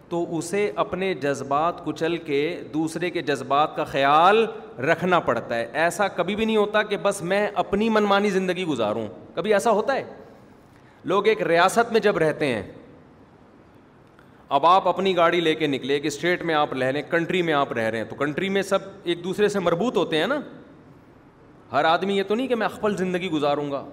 تو 0.09 0.25
اسے 0.39 0.71
اپنے 0.85 1.13
جذبات 1.23 1.85
کچل 1.85 2.17
کے 2.27 2.41
دوسرے 2.75 3.11
کے 3.11 3.23
جذبات 3.31 3.77
کا 3.77 3.85
خیال 3.85 4.45
رکھنا 4.91 5.21
پڑتا 5.29 5.57
ہے 5.57 5.67
ایسا 5.85 6.09
کبھی 6.17 6.37
بھی 6.37 6.45
نہیں 6.45 6.57
ہوتا 6.57 6.83
کہ 6.83 6.97
بس 7.03 7.23
میں 7.33 7.47
اپنی 7.65 7.89
منمانی 7.99 8.31
زندگی 8.39 8.65
گزاروں 8.69 9.07
کبھی 9.35 9.53
ایسا 9.55 9.71
ہوتا 9.79 9.97
ہے 9.97 10.05
لوگ 11.15 11.27
ایک 11.29 11.43
ریاست 11.53 11.93
میں 11.93 12.01
جب 12.09 12.19
رہتے 12.19 12.47
ہیں 12.55 12.63
اب 14.55 14.67
آپ 14.67 14.87
اپنی 14.89 15.15
گاڑی 15.17 15.41
لے 15.41 15.55
کے 15.55 15.67
نکلے 15.67 15.95
ایک 15.95 16.05
اسٹیٹ 16.07 16.43
میں 16.47 16.55
آپ 16.55 16.73
رہ 16.73 16.79
رہے 16.91 17.01
ہیں 17.01 17.11
کنٹری 17.11 17.41
میں 17.43 17.55
آپ 17.55 17.73
رہ 17.73 17.89
رہے 17.91 17.99
ہیں 17.99 18.05
تو 18.09 18.17
کنٹری 18.17 18.49
میں 18.49 18.63
سب 18.63 18.79
ایک 19.05 19.23
دوسرے 19.25 19.49
سے 19.49 19.59
مربوط 19.61 19.97
ہوتے 19.97 20.19
ہیں 20.19 20.27
نا 20.27 20.39
ہر 21.73 21.85
آدمی 21.85 22.17
یہ 22.19 22.23
تو 22.29 22.35
نہیں 22.35 22.49
کہ 22.49 22.55
میں 22.55 22.67
اقبل 22.67 22.97
زندگی 22.97 23.31
گزاروں 23.31 23.71
گا 23.71 23.85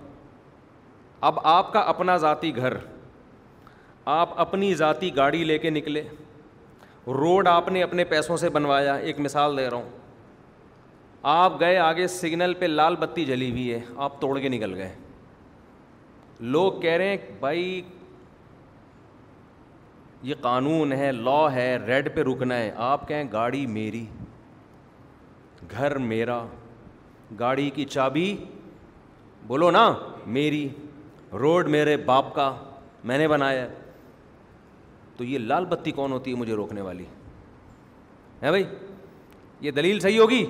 اب 1.27 1.39
آپ 1.47 1.71
کا 1.73 1.79
اپنا 1.93 2.17
ذاتی 2.17 2.55
گھر 2.55 2.73
آپ 4.19 4.39
اپنی 4.41 4.73
ذاتی 4.75 5.15
گاڑی 5.15 5.43
لے 5.43 5.57
کے 5.57 5.69
نکلے 5.69 6.03
روڈ 7.19 7.47
آپ 7.47 7.69
نے 7.71 7.83
اپنے 7.83 8.03
پیسوں 8.09 8.37
سے 8.37 8.49
بنوایا 8.49 8.93
ایک 8.95 9.19
مثال 9.19 9.57
دے 9.57 9.67
رہا 9.69 9.77
ہوں 9.77 9.89
آپ 11.31 11.59
گئے 11.59 11.77
آگے 11.77 12.07
سگنل 12.07 12.53
پہ 12.59 12.65
لال 12.65 12.95
بتی 12.99 13.25
جلی 13.25 13.49
ہوئی 13.51 13.71
ہے 13.73 13.79
آپ 13.97 14.21
توڑ 14.21 14.37
کے 14.39 14.49
نکل 14.49 14.73
گئے 14.75 14.93
لوگ 16.55 16.81
کہہ 16.81 16.95
رہے 16.97 17.09
ہیں 17.09 17.17
بھائی 17.39 17.81
یہ 20.27 20.33
قانون 20.41 20.91
ہے 20.91 21.11
لا 21.11 21.39
ہے 21.53 21.67
ریڈ 21.85 22.07
پہ 22.15 22.21
رکنا 22.23 22.57
ہے 22.57 22.71
آپ 22.89 23.07
کہیں 23.07 23.23
گاڑی 23.31 23.65
میری 23.77 24.05
گھر 25.71 25.97
میرا 26.11 26.43
گاڑی 27.39 27.69
کی 27.75 27.85
چابی 27.85 28.35
بولو 29.47 29.71
نا 29.71 29.83
میری 30.37 30.67
روڈ 31.39 31.67
میرے 31.75 31.95
باپ 32.09 32.33
کا 32.35 32.53
میں 33.09 33.17
نے 33.17 33.27
بنایا 33.27 33.67
تو 35.17 35.23
یہ 35.23 35.37
لال 35.39 35.65
بتی 35.69 35.91
کون 35.99 36.11
ہوتی 36.11 36.31
ہے 36.31 36.35
مجھے 36.39 36.53
روکنے 36.55 36.81
والی 36.81 37.05
ہے 38.41 38.49
بھائی 38.49 38.63
یہ 39.61 39.71
دلیل 39.71 39.99
صحیح 39.99 40.19
ہوگی 40.19 40.45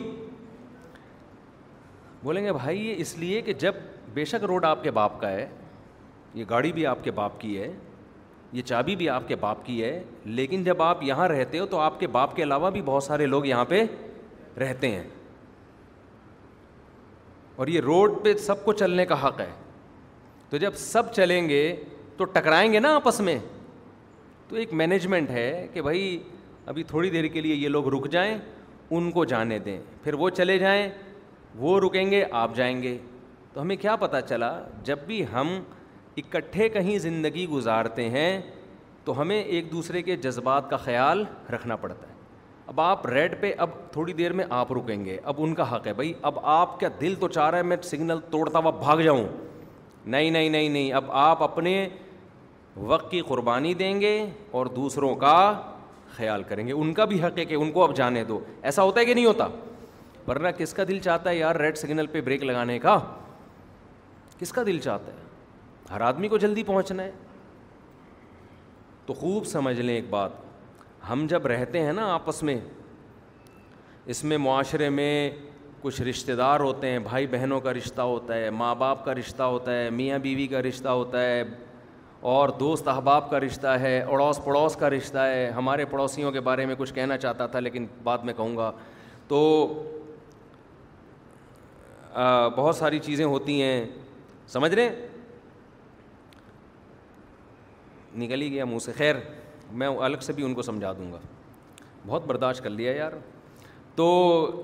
بولیں 2.24 2.44
گے 2.44 2.54
بھائی 2.54 2.86
یہ 2.88 3.02
اس 3.02 3.18
لیے 3.18 3.42
کہ 3.48 3.54
جب 3.66 3.76
بے 4.14 4.26
شک 4.26 4.44
روڈ 4.50 4.66
آپ 4.66 4.84
کے 4.84 4.92
باپ 5.00 5.20
کا 5.22 5.32
ہے 5.32 5.48
یہ 6.34 6.46
گاڑی 6.50 6.72
بھی 6.74 6.86
آپ 6.88 7.04
کے 7.04 7.12
باپ 7.22 7.40
کی 7.42 7.60
ہے 7.62 7.72
یہ 8.54 8.62
چابی 8.62 8.96
بھی 8.96 9.08
آپ 9.10 9.28
کے 9.28 9.36
باپ 9.42 9.66
کی 9.66 9.84
ہے 9.84 10.00
لیکن 10.40 10.64
جب 10.64 10.82
آپ 10.82 11.02
یہاں 11.04 11.28
رہتے 11.30 11.60
ہو 11.60 11.66
تو 11.68 11.78
آپ 11.80 12.00
کے 12.00 12.08
باپ 12.18 12.36
کے 12.36 12.44
علاوہ 12.44 12.70
بھی 12.72 12.82
بہت 12.86 13.04
سارے 13.04 13.26
لوگ 13.26 13.46
یہاں 13.46 13.66
پہ 13.70 13.84
رہتے 14.60 14.92
ہیں 14.92 15.04
اور 17.56 17.68
یہ 17.68 17.80
روڈ 17.86 18.24
پہ 18.24 18.34
سب 18.46 18.64
کو 18.66 18.74
چلنے 18.74 19.06
کا 19.06 19.26
حق 19.28 19.40
ہے 19.40 19.50
تو 20.50 20.58
جب 20.58 20.76
سب 20.78 21.12
چلیں 21.14 21.48
گے 21.50 21.64
تو 22.18 22.26
ٹکرائیں 22.34 22.72
گے 22.74 22.80
نا 22.80 22.96
آپس 22.96 23.20
میں 23.30 23.38
تو 24.50 24.56
ایک 24.56 24.74
مینجمنٹ 24.84 25.30
ہے 25.32 25.68
کہ 25.74 25.82
بھائی 25.82 26.18
ابھی 26.72 26.84
تھوڑی 26.88 27.10
دیر 27.10 27.28
کے 27.28 27.42
لیے 27.42 27.56
یہ 27.56 27.70
لوگ 27.70 27.88
رک 27.96 28.10
جائیں 28.12 28.38
ان 28.96 29.12
کو 29.12 29.26
جانے 29.26 29.60
دیں 29.66 29.80
پھر 30.04 30.14
وہ 30.22 30.30
چلے 30.38 30.58
جائیں 30.60 30.88
وہ 31.60 31.80
رکیں 31.80 32.10
گے 32.12 32.24
آپ 32.42 32.56
جائیں 32.56 32.82
گے 32.84 32.98
تو 33.54 33.62
ہمیں 33.62 33.76
کیا 33.82 33.96
پتہ 34.06 34.18
چلا 34.30 34.58
جب 34.84 34.98
بھی 35.08 35.26
ہم 35.34 35.60
اکٹھے 36.18 36.68
کہیں 36.70 36.98
زندگی 37.00 37.46
گزارتے 37.50 38.10
ہیں 38.10 38.40
تو 39.06 39.20
ہمیں 39.22 39.42
ایک 39.42 39.72
دوسرے 39.72 40.02
کے 40.02 40.16
جذبات 40.24 40.70
کا 40.70 40.78
خیال 40.84 41.24
رکھنا 41.54 41.76
پڑتا 41.76 42.08
ہے 42.08 42.12
اب 42.68 42.80
آپ 42.82 43.06
ریڈ 43.08 43.34
پہ 43.40 43.54
اب 43.64 43.70
تھوڑی 43.92 44.14
دیر 44.14 44.34
میں 44.34 44.46
آپ 44.58 44.72
رکیں 44.74 45.04
گے 45.06 45.18
اب 45.32 45.42
ان 45.44 45.54
کا 45.56 45.76
حق 45.76 45.88
ہے 45.88 45.94
بھائی 45.94 46.14
اب 46.30 46.38
آپ 46.52 46.80
کا 46.80 46.88
دل 47.02 47.16
تو 47.20 47.28
چاہ 47.28 47.50
رہا 47.50 47.58
ہے 47.58 47.64
میں 47.72 47.78
سگنل 47.84 48.20
توڑتا 48.32 48.60
ہوا 48.60 48.70
بھاگ 48.84 48.98
جاؤں 49.06 49.24
نہیں 50.16 50.50
نہیں 50.50 50.94
اب 50.94 51.12
آپ 51.24 51.44
اپنے 51.44 51.78
وقت 52.92 53.10
کی 53.12 53.22
قربانی 53.28 53.74
دیں 53.80 54.00
گے 54.02 54.14
اور 54.58 54.66
دوسروں 54.76 55.14
کا 55.16 55.36
خیال 56.16 56.44
کریں 56.48 56.66
گے 56.68 56.72
ان 56.72 56.94
کا 56.94 57.06
بھی 57.12 57.22
حق 57.24 57.38
ہے 57.40 57.46
کہ 57.46 57.56
ان 57.56 57.72
کو 57.72 57.84
اب 57.84 57.96
جانے 57.96 58.24
دو 58.24 58.40
ایسا 58.62 58.84
ہوتا 58.84 59.00
ہے 59.00 59.06
کہ 59.06 59.14
نہیں 59.14 59.26
ہوتا 59.26 59.48
ورنہ 60.28 60.48
کس 60.58 60.74
کا 60.74 60.84
دل 60.88 61.00
چاہتا 61.04 61.30
ہے 61.30 61.36
یار 61.38 61.56
ریڈ 61.56 61.78
سگنل 61.78 62.06
پہ 62.12 62.22
بریک 62.26 62.44
لگانے 62.44 62.80
کا 62.80 62.98
کس 64.40 64.52
کا 64.54 64.64
دل 64.66 64.80
چاہتا 64.84 65.12
ہے 65.12 65.23
ہر 65.92 66.02
آدمی 66.02 66.28
کو 66.28 66.38
جلدی 66.38 66.64
پہنچنا 66.64 67.04
ہے 67.04 67.12
تو 69.06 69.14
خوب 69.14 69.46
سمجھ 69.46 69.80
لیں 69.80 69.96
ایک 69.96 70.10
بات 70.10 70.32
ہم 71.10 71.26
جب 71.30 71.46
رہتے 71.48 71.80
ہیں 71.86 71.94
نا 71.94 72.06
آپس 72.14 72.42
میں 72.44 72.60
اس 74.14 74.24
میں 74.24 74.38
معاشرے 74.38 74.90
میں 74.90 75.30
کچھ 75.82 76.02
رشتہ 76.02 76.32
دار 76.38 76.60
ہوتے 76.60 76.90
ہیں 76.92 77.00
بھائی 77.08 77.28
بہنوں 77.32 77.60
کا 77.62 77.74
رشتہ 77.74 78.02
ہوتا 78.02 78.36
ہے 78.36 78.50
ماں 78.50 78.74
باپ 78.76 79.04
کا 79.06 79.16
رشتہ 79.16 79.44
ہوتا 79.44 79.74
ہے 79.80 79.90
میاں 79.94 80.20
بیوی 80.24 80.48
کا 80.48 80.62
رشتہ 80.62 80.88
ہوتا 80.88 81.22
ہے 81.22 81.44
اور 82.34 82.50
دوست 82.60 82.88
احباب 82.88 83.30
کا 83.30 83.40
رشتہ 83.40 83.68
ہے 83.82 84.00
اڑوس 84.02 84.40
پڑوس 84.44 84.76
کا 84.80 84.90
رشتہ 84.90 85.18
ہے 85.34 85.50
ہمارے 85.56 85.86
پڑوسیوں 85.92 86.32
کے 86.32 86.40
بارے 86.48 86.66
میں 86.66 86.76
کچھ 86.78 86.94
کہنا 86.94 87.18
چاہتا 87.18 87.48
تھا 87.56 87.60
لیکن 87.60 87.86
بعد 88.04 88.18
میں 88.24 88.34
کہوں 88.34 88.56
گا 88.58 88.72
تو 89.28 89.40
بہت 92.58 92.76
ساری 92.76 93.00
چیزیں 93.06 93.26
ہوتی 93.26 93.62
ہیں 93.62 93.86
سمجھ 94.54 94.74
رہے 94.74 94.84
ہیں 94.90 94.96
نکل 98.18 98.42
ہی 98.42 98.52
گیا 98.52 98.66
منہ 98.66 98.80
سے 98.86 98.92
خیر 98.98 99.16
میں 99.82 99.88
الگ 100.08 100.18
سے 100.22 100.34
بھی 100.34 100.44
ان 100.46 100.54
کو 100.54 100.62
سمجھا 100.62 100.92
دوں 100.98 101.12
گا 101.12 101.20
بہت 102.08 102.26
برداشت 102.28 102.64
کر 102.64 102.70
لیا 102.70 102.92
یار 102.96 103.12
تو 103.96 104.08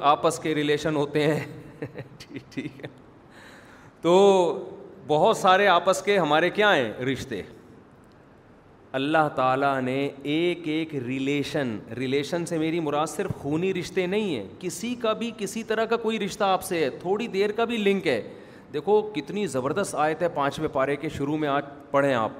آپس 0.09 0.39
کے 0.39 0.53
ریلیشن 0.55 0.95
ہوتے 0.95 1.23
ہیں 1.33 1.45
ٹھیک 2.19 2.79
ہے 2.83 2.87
تو 4.01 4.13
بہت 5.07 5.37
سارے 5.37 5.67
آپس 5.67 6.01
کے 6.03 6.17
ہمارے 6.17 6.49
کیا 6.49 6.75
ہیں 6.75 6.91
رشتے 7.11 7.41
اللہ 8.99 9.27
تعالیٰ 9.35 9.79
نے 9.81 9.97
ایک 10.35 10.67
ایک 10.67 10.93
ریلیشن 11.05 11.77
ریلیشن 11.97 12.45
سے 12.49 12.57
میری 12.57 12.79
مراد 12.79 13.07
صرف 13.07 13.31
خونی 13.41 13.73
رشتے 13.73 14.05
نہیں 14.07 14.35
ہیں 14.35 14.47
کسی 14.59 14.93
کا 15.01 15.13
بھی 15.19 15.31
کسی 15.37 15.63
طرح 15.71 15.85
کا 15.89 15.97
کوئی 16.05 16.19
رشتہ 16.19 16.43
آپ 16.43 16.63
سے 16.63 16.83
ہے 16.83 16.89
تھوڑی 17.01 17.27
دیر 17.37 17.51
کا 17.59 17.65
بھی 17.71 17.77
لنک 17.77 18.07
ہے 18.07 18.21
دیکھو 18.73 19.01
کتنی 19.15 19.45
زبردست 19.57 19.95
آیت 20.05 20.21
ہے 20.23 20.29
پانچویں 20.33 20.67
پارے 20.73 20.95
کے 21.05 21.09
شروع 21.17 21.37
میں 21.37 21.47
آج 21.49 21.63
پڑھیں 21.91 22.13
آپ 22.13 22.31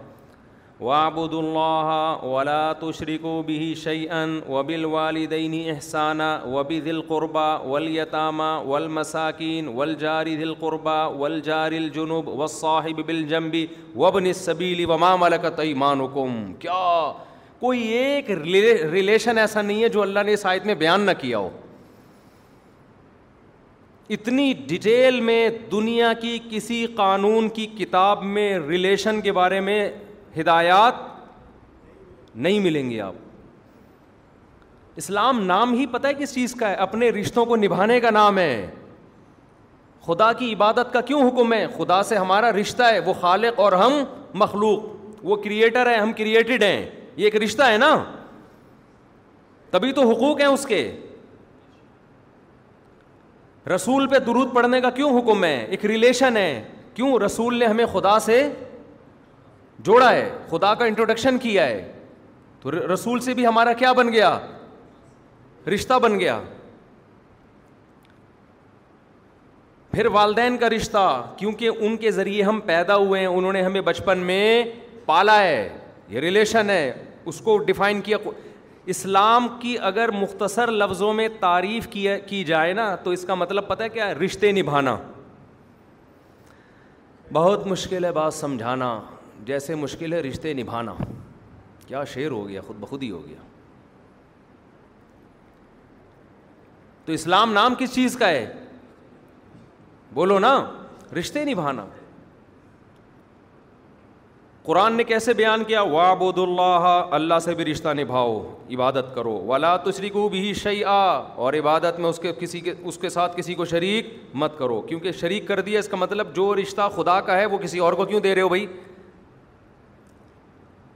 وابد 0.88 1.34
اللہ 1.34 2.24
ولا 2.26 2.72
تشرق 2.80 3.24
و 3.26 3.42
بھی 3.46 3.74
شعین 3.78 4.40
وبل 4.50 4.86
والدین 4.94 5.54
احسانہ 5.72 6.24
وب 6.54 6.72
دل 6.86 7.02
قربہ 7.08 7.48
ولیتامہ 7.66 8.44
ولمساکین 8.68 9.68
ولجاری 9.78 10.36
دل 10.38 10.54
قربہ 10.60 10.96
ولجار 11.20 11.72
الجنوب 11.82 12.28
و 12.40 12.48
صاحب 12.56 13.00
بالجنبی 13.08 13.66
وبن 13.96 14.32
صبیلی 14.46 14.86
وما 14.94 15.16
ملکت 15.26 15.60
ایمانکم 15.60 16.42
کیا 16.60 17.12
کوئی 17.60 17.82
ایک 17.98 18.30
ریلیشن 18.32 19.38
ایسا 19.38 19.62
نہیں 19.62 19.84
ہے 19.84 19.90
جو 19.98 20.02
اللہ 20.02 20.24
نے 20.26 20.34
اس 20.34 20.46
آیت 20.46 20.66
میں 20.66 20.76
بیان 20.76 21.06
نہ 21.06 21.12
کیا 21.22 21.38
ہو 21.38 21.50
اتنی 24.18 24.52
ڈیٹیل 24.68 25.20
میں 25.22 25.48
دنیا 25.72 26.12
کی 26.22 26.38
کسی 26.52 26.86
قانون 26.96 27.50
کی 27.58 27.66
کتاب 27.80 28.24
میں 28.38 28.52
ریلیشن 28.68 29.20
کے 29.22 29.32
بارے 29.32 29.60
میں 29.70 29.90
ہدایات 30.38 30.96
نہیں 32.36 32.60
ملیں 32.60 32.90
گی 32.90 33.00
آپ 33.02 33.14
اسلام 34.98 35.40
نام 35.46 35.74
ہی 35.74 35.86
پتہ 35.92 36.08
ہے 36.08 36.14
کس 36.18 36.34
چیز 36.34 36.54
کا 36.60 36.70
ہے 36.70 36.76
اپنے 36.86 37.10
رشتوں 37.12 37.46
کو 37.46 37.56
نبھانے 37.56 38.00
کا 38.00 38.10
نام 38.12 38.38
ہے 38.38 38.70
خدا 40.08 40.32
کی 40.34 40.54
عبادت 40.54 40.94
کا 40.94 41.02
کیوں 41.10 41.22
حکم 41.28 41.54
ہے 41.54 41.66
خدا 41.78 42.02
سے 42.04 42.18
ہمارا 42.18 42.52
رشتہ 42.52 42.84
ہے 42.84 43.00
وہ 43.06 43.14
خالق 43.22 43.60
اور 43.60 43.72
ہم 43.84 43.94
مخلوق 44.44 45.26
وہ 45.26 45.36
کریٹر 45.44 45.90
ہے 45.92 45.96
ہم 45.98 46.14
کریٹڈ 46.18 46.64
ہیں 46.64 46.80
یہ 47.18 47.24
ایک 47.26 47.36
رشتہ 47.44 47.64
ہے 47.72 47.78
نا 47.78 47.96
تبھی 49.72 49.92
تو 49.94 50.10
حقوق 50.12 50.40
ہیں 50.40 50.48
اس 50.48 50.66
کے 50.66 50.80
رسول 53.76 54.08
پہ 54.10 54.20
درود 54.26 54.54
پڑھنے 54.54 54.80
کا 54.82 54.90
کیوں 54.90 55.18
حکم 55.20 55.44
ہے 55.44 55.56
ایک 55.72 55.86
ریلیشن 55.86 56.38
ہے 56.38 56.64
کیوں 56.94 57.18
رسول 57.26 57.58
نے 57.60 57.66
ہمیں 57.66 57.86
خدا 57.94 58.18
سے 58.20 58.42
جوڑا 59.86 60.10
ہے 60.12 60.30
خدا 60.50 60.74
کا 60.76 60.86
انٹروڈکشن 60.86 61.38
کیا 61.40 61.66
ہے 61.68 61.92
تو 62.62 62.72
رسول 62.94 63.20
سے 63.26 63.34
بھی 63.34 63.46
ہمارا 63.48 63.74
کیا 63.82 63.92
بن 63.98 64.12
گیا 64.14 64.38
رشتہ 65.74 66.00
بن 66.04 66.20
گیا 66.20 66.40
پھر 69.92 70.06
والدین 70.14 70.58
کا 70.58 70.70
رشتہ 70.70 71.00
کیونکہ 71.38 71.78
ان 71.80 71.96
کے 71.98 72.12
ذریعے 72.12 72.44
ہم 72.44 72.60
پیدا 72.66 72.96
ہوئے 72.98 73.20
ہیں 73.22 73.28
انہوں 73.28 73.54
نے 73.54 73.62
ہمیں 73.64 73.82
بچپن 73.82 74.18
میں 74.28 74.64
پالا 75.06 75.40
ہے 75.44 75.70
یہ 76.10 76.20
ریلیشن 76.20 76.70
ہے 76.70 76.92
اس 77.32 77.40
کو 77.44 77.58
ڈیفائن 77.70 78.02
کیا 78.02 78.18
اسلام 78.94 79.48
کی 79.62 79.76
اگر 79.90 80.12
مختصر 80.12 80.72
لفظوں 80.72 81.14
میں 81.14 81.28
تعریف 81.40 81.88
کیا 81.92 82.18
کی 82.28 82.44
جائے 82.44 82.74
نا 82.74 82.94
تو 83.04 83.12
اس 83.16 83.24
کا 83.28 83.36
مطلب 83.36 83.68
پتہ 83.68 83.84
ہے 83.84 83.90
کیا 83.90 84.14
رشتے 84.24 84.52
نبھانا 84.52 84.96
بہت 87.34 87.66
مشکل 87.68 88.06
ہے 88.06 88.12
بات 88.12 88.34
سمجھانا 88.34 89.00
جیسے 89.46 89.76
مشکل 89.76 90.14
ہے 90.14 90.20
رشتے 90.22 90.54
نبھانا 90.54 90.94
کیا 91.88 92.04
شعر 92.14 92.32
ہو 92.32 92.48
گیا 92.48 92.62
خود 92.68 92.78
بخود 92.80 93.04
ہی 93.04 93.12
ہو 93.12 93.26
گیا 93.28 93.38
تو 97.06 97.12
اسلام 97.14 97.54
نام 97.54 97.76
کس 97.78 97.94
چیز 97.94 98.18
کا 98.18 98.30
ہے 98.30 98.52
بولو 100.14 100.40
نا 100.40 100.58
رشتے 101.20 101.46
نبھانا 101.46 101.86
قرآن 104.64 104.94
نے 104.94 105.04
کیسے 105.04 105.34
بیان 105.34 105.64
کیا 105.64 105.82
وابود 105.82 106.36
بود 106.38 106.48
اللہ 106.48 107.14
اللہ 107.16 107.40
سے 107.44 107.54
بھی 107.56 107.66
رشتہ 107.66 107.94
نبھاؤ 107.98 108.36
عبادت 108.74 109.14
کرو 109.16 109.32
ولا 109.48 109.76
تشریق 109.86 110.16
بھی 110.32 110.54
شعیح 110.54 110.86
اور 110.88 111.54
عبادت 111.60 112.00
میں 112.00 112.10
اس 112.10 112.20
کے 112.24 112.34
کسی 112.40 112.60
کے 112.68 112.74
اس 112.82 112.98
کے 113.02 113.10
ساتھ 113.10 113.38
کسی 113.38 113.54
کو 113.56 113.66
شریک 113.66 114.14
مت 114.42 114.58
کرو 114.58 114.80
کیونکہ 114.90 115.12
شریک 115.22 115.48
کر 115.48 115.60
دیا 115.70 115.80
اس 115.80 115.88
کا 115.88 115.98
مطلب 115.98 116.36
جو 116.36 116.54
رشتہ 116.56 116.90
خدا 116.96 117.20
کا 117.30 117.38
ہے 117.38 117.46
وہ 117.54 117.58
کسی 117.64 117.80
اور 117.86 117.94
کو 118.02 118.06
کیوں 118.06 118.20
دے 118.28 118.36
رہے 118.36 118.42
ہو 118.42 118.48
بھائی 118.50 118.66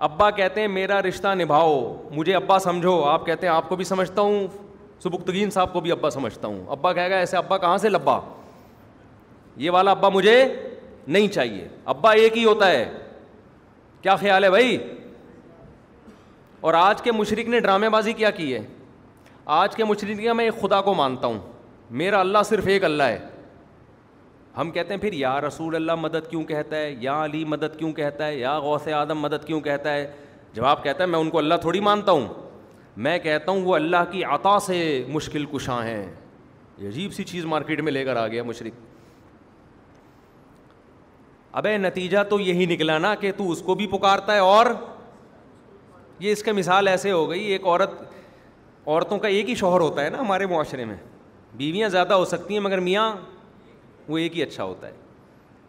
ابا 0.04 0.30
کہتے 0.38 0.62
ہیں 0.62 0.68
میرا 0.68 1.02
رشتہ 1.02 1.28
نبھاؤ 1.42 1.76
مجھے 2.12 2.34
ابا 2.36 2.58
سمجھو 2.60 2.94
آپ 3.10 3.26
کہتے 3.26 3.48
ہیں 3.48 3.54
آپ 3.54 3.68
کو 3.70 3.76
بھی 3.76 3.84
سمجھتا 3.86 4.22
ہوں 4.22 4.48
سبکتگین 5.04 5.50
صاحب 5.50 5.72
کو 5.74 5.80
بھی 5.82 5.92
ابا 5.92 6.10
سمجھتا 6.10 6.48
ہوں 6.48 6.60
ابا 6.72 6.92
کہے 6.94 7.10
گا 7.10 7.16
ایسے 7.18 7.38
ابا 7.38 7.58
کہاں 7.58 7.78
سے 7.84 7.90
لبا 7.90 8.20
یہ 9.66 9.72
والا 9.72 9.92
ابا 9.92 10.10
مجھے 10.14 10.36
نہیں 11.08 11.28
چاہیے 11.36 11.68
ابا 11.96 12.12
ایک 12.24 12.38
ہی 12.38 12.44
ہوتا 12.46 12.70
ہے 12.72 12.84
کیا 14.02 14.16
خیال 14.26 14.44
ہے 14.44 14.50
بھائی 14.50 14.78
اور 16.68 16.74
آج 16.80 17.02
کے 17.02 17.12
مشرق 17.12 17.48
نے 17.50 17.60
ڈرامے 17.60 17.90
بازی 17.90 18.14
کیا 18.14 18.32
کی 18.32 18.54
ہے 18.54 18.60
آج 19.62 19.76
کے 19.76 19.84
مشرق 19.86 20.34
میں 20.36 20.46
ایک 20.46 20.62
خدا 20.62 20.82
کو 20.82 20.94
مانتا 20.94 21.28
ہوں 21.28 21.40
میرا 22.02 22.20
اللہ 22.20 22.44
صرف 22.50 22.68
ایک 22.76 22.84
اللہ 22.86 23.04
ہے 23.16 23.20
ہم 24.58 24.72
کہتے 24.72 24.94
ہیں 24.94 25.02
پھر 25.02 25.14
یا 25.14 25.40
رسول 25.42 25.76
اللہ 25.76 25.96
مدد 26.00 26.30
کیوں 26.30 26.44
کہتا 26.46 26.78
ہے 26.78 26.94
یا 27.00 27.24
علی 27.24 27.44
مدد 27.50 27.78
کیوں 27.78 27.92
کہتا 27.94 28.28
ہے 28.28 28.36
یا 28.40 28.58
غوث 28.64 28.88
آدم 28.96 29.20
مدد 29.22 29.46
کیوں 29.46 29.60
کہتا 29.68 29.94
ہے 29.94 30.06
جواب 30.54 30.84
کہتا 30.84 31.04
ہے 31.04 31.08
میں 31.10 31.20
ان 31.20 31.30
کو 31.30 31.38
اللہ 31.38 31.56
تھوڑی 31.62 31.80
مانتا 31.90 32.12
ہوں 32.12 32.28
میں 33.08 33.18
کہتا 33.20 33.52
ہوں 33.52 33.62
وہ 33.66 33.76
اللہ 33.76 34.04
کی 34.12 34.24
عطا 34.24 34.58
سے 34.66 34.76
مشکل 35.12 35.46
کشاں 35.56 35.82
ہیں 35.86 36.06
عجیب 36.88 37.14
سی 37.14 37.24
چیز 37.24 37.46
مارکیٹ 37.46 37.82
میں 37.82 37.92
لے 37.92 38.04
کر 38.06 38.16
آ 38.16 38.28
گیا 38.28 38.44
مشرق 38.44 38.82
اب 41.58 41.68
نتیجہ 41.82 42.20
تو 42.30 42.40
یہی 42.40 42.66
نکلا 42.66 42.98
نا 42.98 43.14
کہ 43.20 43.32
تو 43.38 43.50
اس 43.52 43.62
کو 43.66 43.76
بھی 43.76 43.88
پکارتا 43.88 44.34
ہے 44.34 44.40
اور 44.40 44.66
یہ 46.20 46.32
اس 46.32 46.42
کا 46.44 46.52
مثال 46.56 46.88
ایسے 46.88 47.12
ہو 47.12 47.30
گئی 47.30 47.44
ایک 47.52 47.66
عورت 47.66 47.92
عورتوں 48.86 49.18
کا 49.20 49.28
ایک 49.28 49.50
ہی 49.50 49.56
شوہر 49.56 49.82
ہوتا 49.82 50.04
ہے 50.06 50.10
نا 50.10 50.20
ہمارے 50.20 50.46
معاشرے 50.48 50.86
میں 50.86 50.96
بیویاں 51.58 51.90
زیادہ 51.90 52.14
ہو 52.14 52.26
سکتی 52.26 52.54
ہیں 52.54 52.62
مگر 52.62 52.80
میاں 52.90 53.12
وہ 54.08 54.18
ایک 54.18 54.36
ہی 54.38 54.42
اچھا 54.44 54.64
ہوتا 54.64 54.88
ہے 54.88 54.92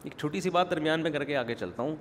ایک 0.04 0.12
چھوٹی 0.18 0.40
سی 0.40 0.50
بات 0.50 0.70
درمیان 0.70 1.00
میں 1.02 1.10
کر 1.10 1.24
کے 1.24 1.36
آگے 1.36 1.54
چلتا 1.54 1.82
ہوں 1.82 1.94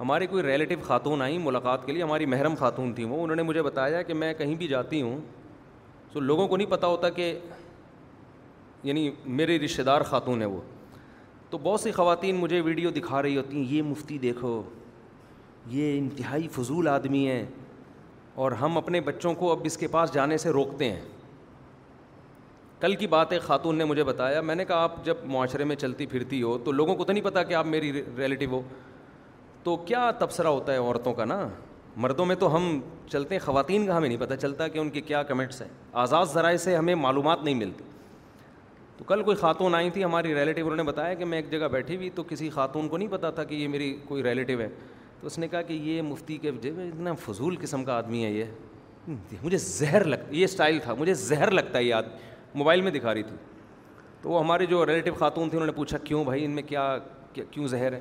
ہماری 0.00 0.26
کوئی 0.26 0.42
ریلیٹو 0.42 0.80
خاتون 0.82 1.22
آئیں 1.22 1.38
ملاقات 1.42 1.84
کے 1.86 1.92
لیے 1.92 2.02
ہماری 2.02 2.26
محرم 2.26 2.54
خاتون 2.58 2.92
تھیں 2.94 3.04
وہ 3.08 3.22
انہوں 3.22 3.36
نے 3.36 3.42
مجھے 3.42 3.62
بتایا 3.62 4.02
کہ 4.02 4.14
میں 4.14 4.32
کہیں 4.38 4.54
بھی 4.56 4.66
جاتی 4.68 5.00
ہوں 5.02 5.18
تو 6.12 6.20
لوگوں 6.20 6.46
کو 6.48 6.56
نہیں 6.56 6.70
پتہ 6.70 6.86
ہوتا 6.86 7.08
کہ 7.16 7.34
یعنی 8.82 9.10
میرے 9.40 9.58
رشتہ 9.64 9.82
دار 9.82 10.00
خاتون 10.10 10.40
ہیں 10.40 10.48
وہ 10.48 10.60
تو 11.50 11.58
بہت 11.62 11.80
سی 11.80 11.90
خواتین 11.92 12.36
مجھے 12.36 12.60
ویڈیو 12.64 12.90
دکھا 12.96 13.22
رہی 13.22 13.36
ہوتی 13.36 13.56
ہیں 13.56 13.64
یہ 13.74 13.82
مفتی 13.82 14.18
دیکھو 14.22 14.62
یہ 15.70 15.96
انتہائی 15.98 16.48
فضول 16.52 16.88
آدمی 16.88 17.26
ہیں 17.26 17.44
اور 18.44 18.52
ہم 18.60 18.76
اپنے 18.78 19.00
بچوں 19.04 19.34
کو 19.34 19.50
اب 19.52 19.60
اس 19.66 19.76
کے 19.78 19.86
پاس 19.90 20.12
جانے 20.14 20.36
سے 20.38 20.50
روکتے 20.52 20.90
ہیں 20.90 21.00
کل 22.80 22.94
کی 22.96 23.06
بات 23.10 23.32
ایک 23.32 23.42
خاتون 23.42 23.76
نے 23.76 23.84
مجھے 23.84 24.02
بتایا 24.04 24.40
میں 24.40 24.54
نے 24.54 24.64
کہا 24.64 24.82
آپ 24.82 25.04
جب 25.04 25.16
معاشرے 25.30 25.64
میں 25.64 25.76
چلتی 25.76 26.06
پھرتی 26.06 26.42
ہو 26.42 26.56
تو 26.64 26.72
لوگوں 26.72 26.94
کو 26.96 27.04
تو 27.04 27.12
نہیں 27.12 27.24
پتا 27.24 27.42
کہ 27.44 27.54
آپ 27.54 27.66
میری 27.66 27.92
ریلیٹیو 28.18 28.50
ہو 28.50 28.60
تو 29.62 29.76
کیا 29.86 30.10
تبصرہ 30.18 30.46
ہوتا 30.48 30.72
ہے 30.72 30.78
عورتوں 30.78 31.12
کا 31.14 31.24
نا 31.24 31.40
مردوں 32.02 32.26
میں 32.26 32.34
تو 32.40 32.54
ہم 32.56 32.78
چلتے 33.12 33.34
ہیں 33.34 33.40
خواتین 33.44 33.86
کا 33.86 33.96
ہمیں 33.96 34.08
نہیں 34.08 34.18
پتہ 34.18 34.34
چلتا 34.42 34.68
کہ 34.68 34.78
ان 34.78 34.90
کے 34.90 35.00
کیا 35.00 35.22
کمنٹس 35.30 35.60
ہیں 35.62 35.68
آزاد 36.02 36.26
ذرائع 36.32 36.56
سے 36.64 36.76
ہمیں 36.76 36.94
معلومات 36.94 37.42
نہیں 37.44 37.54
ملتی 37.54 37.84
تو 38.98 39.04
کل 39.06 39.22
کوئی 39.22 39.36
خاتون 39.36 39.74
آئی 39.74 39.90
تھی 39.90 40.04
ہماری 40.04 40.34
ریلیٹیو 40.34 40.64
انہوں 40.66 40.76
نے 40.76 40.82
بتایا 40.92 41.14
کہ 41.14 41.24
میں 41.24 41.38
ایک 41.38 41.50
جگہ 41.52 41.68
بیٹھی 41.72 41.96
ہوئی 41.96 42.10
تو 42.14 42.22
کسی 42.28 42.50
خاتون 42.50 42.88
کو 42.88 42.96
نہیں 42.96 43.08
پتا 43.08 43.30
تھا 43.30 43.44
کہ 43.44 43.54
یہ 43.54 43.68
میری 43.68 43.92
کوئی 44.08 44.22
ریلیٹیو 44.22 44.60
ہے 44.60 44.68
تو 45.20 45.26
اس 45.26 45.38
نے 45.38 45.48
کہا 45.48 45.62
کہ 45.68 45.72
یہ 45.82 46.02
مفتی 46.02 46.36
کے 46.42 46.50
جی، 46.62 46.68
اتنا 46.70 47.12
فضول 47.24 47.56
قسم 47.62 47.84
کا 47.84 47.96
آدمی 47.98 48.24
ہے 48.24 48.30
یہ 48.30 49.38
مجھے 49.42 49.56
زہر 49.58 50.04
لگ 50.04 50.30
یہ 50.32 50.44
اسٹائل 50.44 50.78
تھا 50.82 50.94
مجھے 50.98 51.14
زہر 51.14 51.50
لگتا 51.50 51.78
ہے 51.78 51.84
یہ 51.84 51.94
آدمی 51.94 52.26
موبائل 52.54 52.80
میں 52.80 52.90
دکھا 52.92 53.14
رہی 53.14 53.22
تھی 53.22 53.36
تو 54.22 54.30
وہ 54.30 54.40
ہمارے 54.40 54.66
جو 54.66 54.84
ریلیٹیو 54.86 55.14
خاتون 55.18 55.48
تھیں 55.48 55.58
انہوں 55.58 55.66
نے 55.72 55.76
پوچھا 55.76 55.98
کیوں 56.04 56.24
بھائی 56.24 56.44
ان 56.44 56.50
میں 56.50 56.62
کیا 56.66 56.96
کیوں 57.50 57.66
زہر 57.68 57.92
ہے 57.92 58.00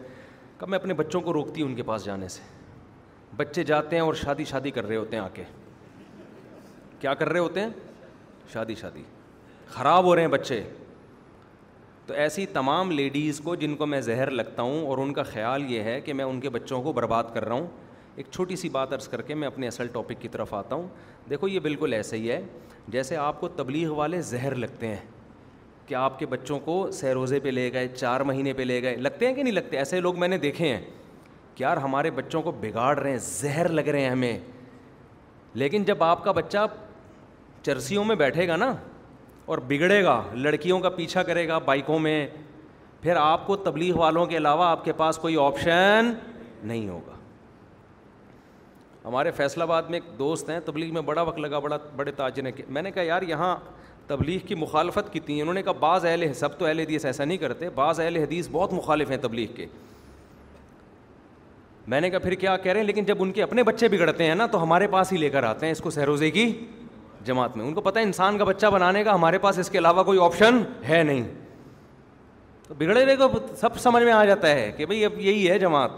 کب 0.58 0.70
میں 0.70 0.78
اپنے 0.80 0.94
بچوں 0.94 1.22
کو 1.22 1.34
روکتی 1.34 1.62
ہوں 1.62 1.70
ان 1.70 1.76
کے 1.76 1.84
پاس 1.86 2.06
جانے 2.06 2.28
سے 2.28 2.42
بچے 3.38 3.64
جاتے 3.64 3.96
ہیں 3.96 4.04
اور 4.04 4.14
شادی 4.16 4.44
شادی 4.50 4.72
کر 4.72 4.86
رہے 4.88 4.96
ہوتے 4.96 5.16
ہیں 5.18 5.24
آ 5.24 5.28
کے 5.34 5.44
کیا 7.00 7.14
کر 7.14 7.30
رہے 7.30 7.40
ہوتے 7.40 7.60
ہیں 7.62 7.70
شادی 8.54 8.76
شادی 8.76 9.04
خراب 9.70 10.04
ہو 10.06 10.16
رہے 10.16 10.22
ہیں 10.22 10.30
بچے 10.30 10.62
تو 12.06 12.14
ایسی 12.14 12.46
تمام 12.54 12.92
لیڈیز 12.92 13.40
کو 13.44 13.56
جن 13.62 13.76
کو 13.76 13.86
میں 13.86 14.00
زہر 14.02 14.30
لگتا 14.32 14.62
ہوں 14.64 14.86
اور 14.88 14.98
ان 14.98 15.14
کا 15.14 15.24
خیال 15.24 15.72
یہ 15.72 15.84
ہے 15.84 16.00
کہ 16.02 16.14
میں 16.14 16.26
ان 16.26 16.40
کے 16.42 16.50
بچوں 16.50 16.82
کو 16.84 16.94
برباد 16.94 17.24
کر 17.34 17.46
رہا 17.46 17.56
ہوں 17.56 17.68
ایک 18.18 18.26
چھوٹی 18.34 18.56
سی 18.56 18.70
بات 18.70 18.94
عرض 18.94 19.08
کر 19.08 19.22
کے 19.22 19.36
میں 19.36 19.48
اپنے 19.48 19.68
اصل 19.68 19.88
ٹاپک 19.94 20.20
کی 20.22 20.28
طرف 20.32 20.54
آتا 20.54 20.76
ہوں 20.76 20.88
دیکھو 21.30 21.48
یہ 21.48 21.60
بالکل 21.66 21.94
ایسے 21.94 22.18
ہی 22.18 22.30
ہے 22.32 22.40
جیسے 22.92 23.16
آپ 23.24 23.40
کو 23.40 23.48
تبلیغ 23.56 23.90
والے 23.96 24.22
زہر 24.30 24.56
لگتے 24.56 24.88
ہیں 24.88 25.02
کہ 25.88 25.96
آپ 25.96 26.18
کے 26.20 26.26
بچوں 26.26 26.60
کو 26.60 26.86
سیروزے 26.94 27.40
پہ 27.40 27.50
لے 27.50 27.72
گئے 27.74 27.88
چار 27.96 28.22
مہینے 28.30 28.54
پہ 28.54 28.62
لے 28.62 28.82
گئے 28.84 28.96
لگتے 28.98 29.28
ہیں 29.28 29.34
کہ 29.34 29.44
نہیں 29.44 29.54
لگتے 29.54 29.78
ایسے 29.78 30.00
لوگ 30.02 30.20
میں 30.20 30.28
نے 30.28 30.38
دیکھے 30.38 30.68
ہیں 30.74 30.80
کہ 31.56 31.64
یار 31.64 31.78
ہمارے 31.84 32.12
بچوں 32.16 32.42
کو 32.42 32.52
بگاڑ 32.62 32.98
رہے 33.00 33.12
ہیں 33.12 33.18
زہر 33.24 33.70
لگ 33.70 33.88
رہے 33.96 34.02
ہیں 34.02 34.10
ہمیں 34.10 34.38
لیکن 35.62 35.84
جب 35.84 36.04
آپ 36.04 36.24
کا 36.24 36.32
بچہ 36.38 36.66
چرسیوں 37.66 38.06
میں 38.06 38.16
بیٹھے 38.16 38.48
گا 38.48 38.56
نا 38.56 38.74
اور 39.52 39.58
بگڑے 39.68 40.04
گا 40.04 40.22
لڑکیوں 40.34 40.80
کا 40.80 40.90
پیچھا 40.98 41.24
کرے 41.30 41.48
گا 41.48 41.58
بائکوں 41.66 42.00
میں 42.00 42.26
پھر 43.02 43.16
آپ 43.20 43.46
کو 43.48 43.56
تبلیغ 43.66 43.98
والوں 43.98 44.26
کے 44.26 44.38
علاوہ 44.38 44.66
آپ 44.66 44.84
کے 44.86 44.94
پاس 45.04 45.18
کوئی 45.22 45.36
آپشن 45.42 46.12
نہیں 46.64 46.88
ہوگا 46.90 47.16
ہمارے 49.08 49.32
فیصلہ 49.36 49.64
آباد 49.64 49.82
میں 49.90 50.00
ایک 50.00 50.08
دوست 50.20 50.50
ہیں 50.50 50.60
تبلیغ 50.66 50.94
میں 50.94 51.02
بڑا 51.10 51.22
وقت 51.28 51.38
لگا 51.40 51.60
بڑا 51.60 51.78
بڑے 51.96 52.12
تاجر 52.12 52.44
نے 52.44 52.52
میں 52.78 52.82
نے 52.82 52.92
کہا 52.92 53.02
یار 53.04 53.22
یہاں 53.28 53.56
تبلیغ 54.08 54.40
کی 54.48 54.56
مخالفت 54.56 55.12
کی 55.14 55.20
تھی 55.20 55.40
انہوں 55.42 55.54
نے 55.54 55.62
کہا 55.64 55.72
بعض 55.80 56.06
اہل 56.06 56.34
سب 56.40 56.58
تو 56.60 56.66
اہل 56.66 56.80
حدیث 56.80 57.06
ایسا 57.06 57.26
نہیں 57.26 57.38
کرتے 57.38 57.70
بعض 57.76 58.00
اہل 58.00 58.18
حدیث 58.18 58.48
بہت 58.52 58.74
مخالف 58.74 59.10
ہیں 59.12 59.18
تبلیغ 59.22 59.54
کے 59.56 59.66
میں 61.92 62.02
نے 62.02 62.10
کہا 62.10 62.20
پھر 62.20 62.34
کیا 62.42 62.56
کہہ 62.58 62.72
رہے 62.72 62.80
ہیں 62.80 62.88
لیکن 62.88 63.04
جب 63.06 63.22
ان 63.24 63.32
کے 63.32 63.44
اپنے 63.44 63.64
بچے 63.64 63.88
بگڑتے 63.90 64.24
ہیں 64.26 64.36
نا 64.36 64.46
تو 64.52 64.62
ہمارے 64.64 64.88
پاس 64.96 65.12
ہی 65.14 65.18
لے 65.18 65.30
کر 65.36 65.44
آتے 65.44 65.66
ہیں 65.66 65.72
اس 65.74 65.80
کو 65.82 65.90
سہروزے 65.90 66.32
کی 66.32 66.52
جماعت 67.26 67.56
میں 67.58 67.66
ان 67.66 67.74
کو 67.74 67.82
پتہ 67.82 68.00
ہے 68.00 68.04
انسان 68.04 68.38
کا 68.38 68.44
بچہ 68.44 68.68
بنانے 68.74 69.04
کا 69.04 69.14
ہمارے 69.16 69.38
پاس 69.46 69.60
اس 69.60 69.70
کے 69.70 69.78
علاوہ 69.78 70.04
کوئی 70.10 70.20
آپشن 70.24 70.62
ہے 70.90 71.02
نہیں 71.04 71.24
تو 72.68 72.74
بگڑے 72.78 73.04
ہوئے 73.04 73.16
کو 73.16 73.28
سب 73.60 73.78
سمجھ 73.80 74.04
میں 74.04 74.12
آ 74.14 74.24
جاتا 74.26 74.50
ہے 74.56 74.72
کہ 74.78 74.86
بھائی 74.86 75.04
اب 75.06 75.20
یہی 75.22 75.50
ہے 75.50 75.58
جماعت 75.60 75.92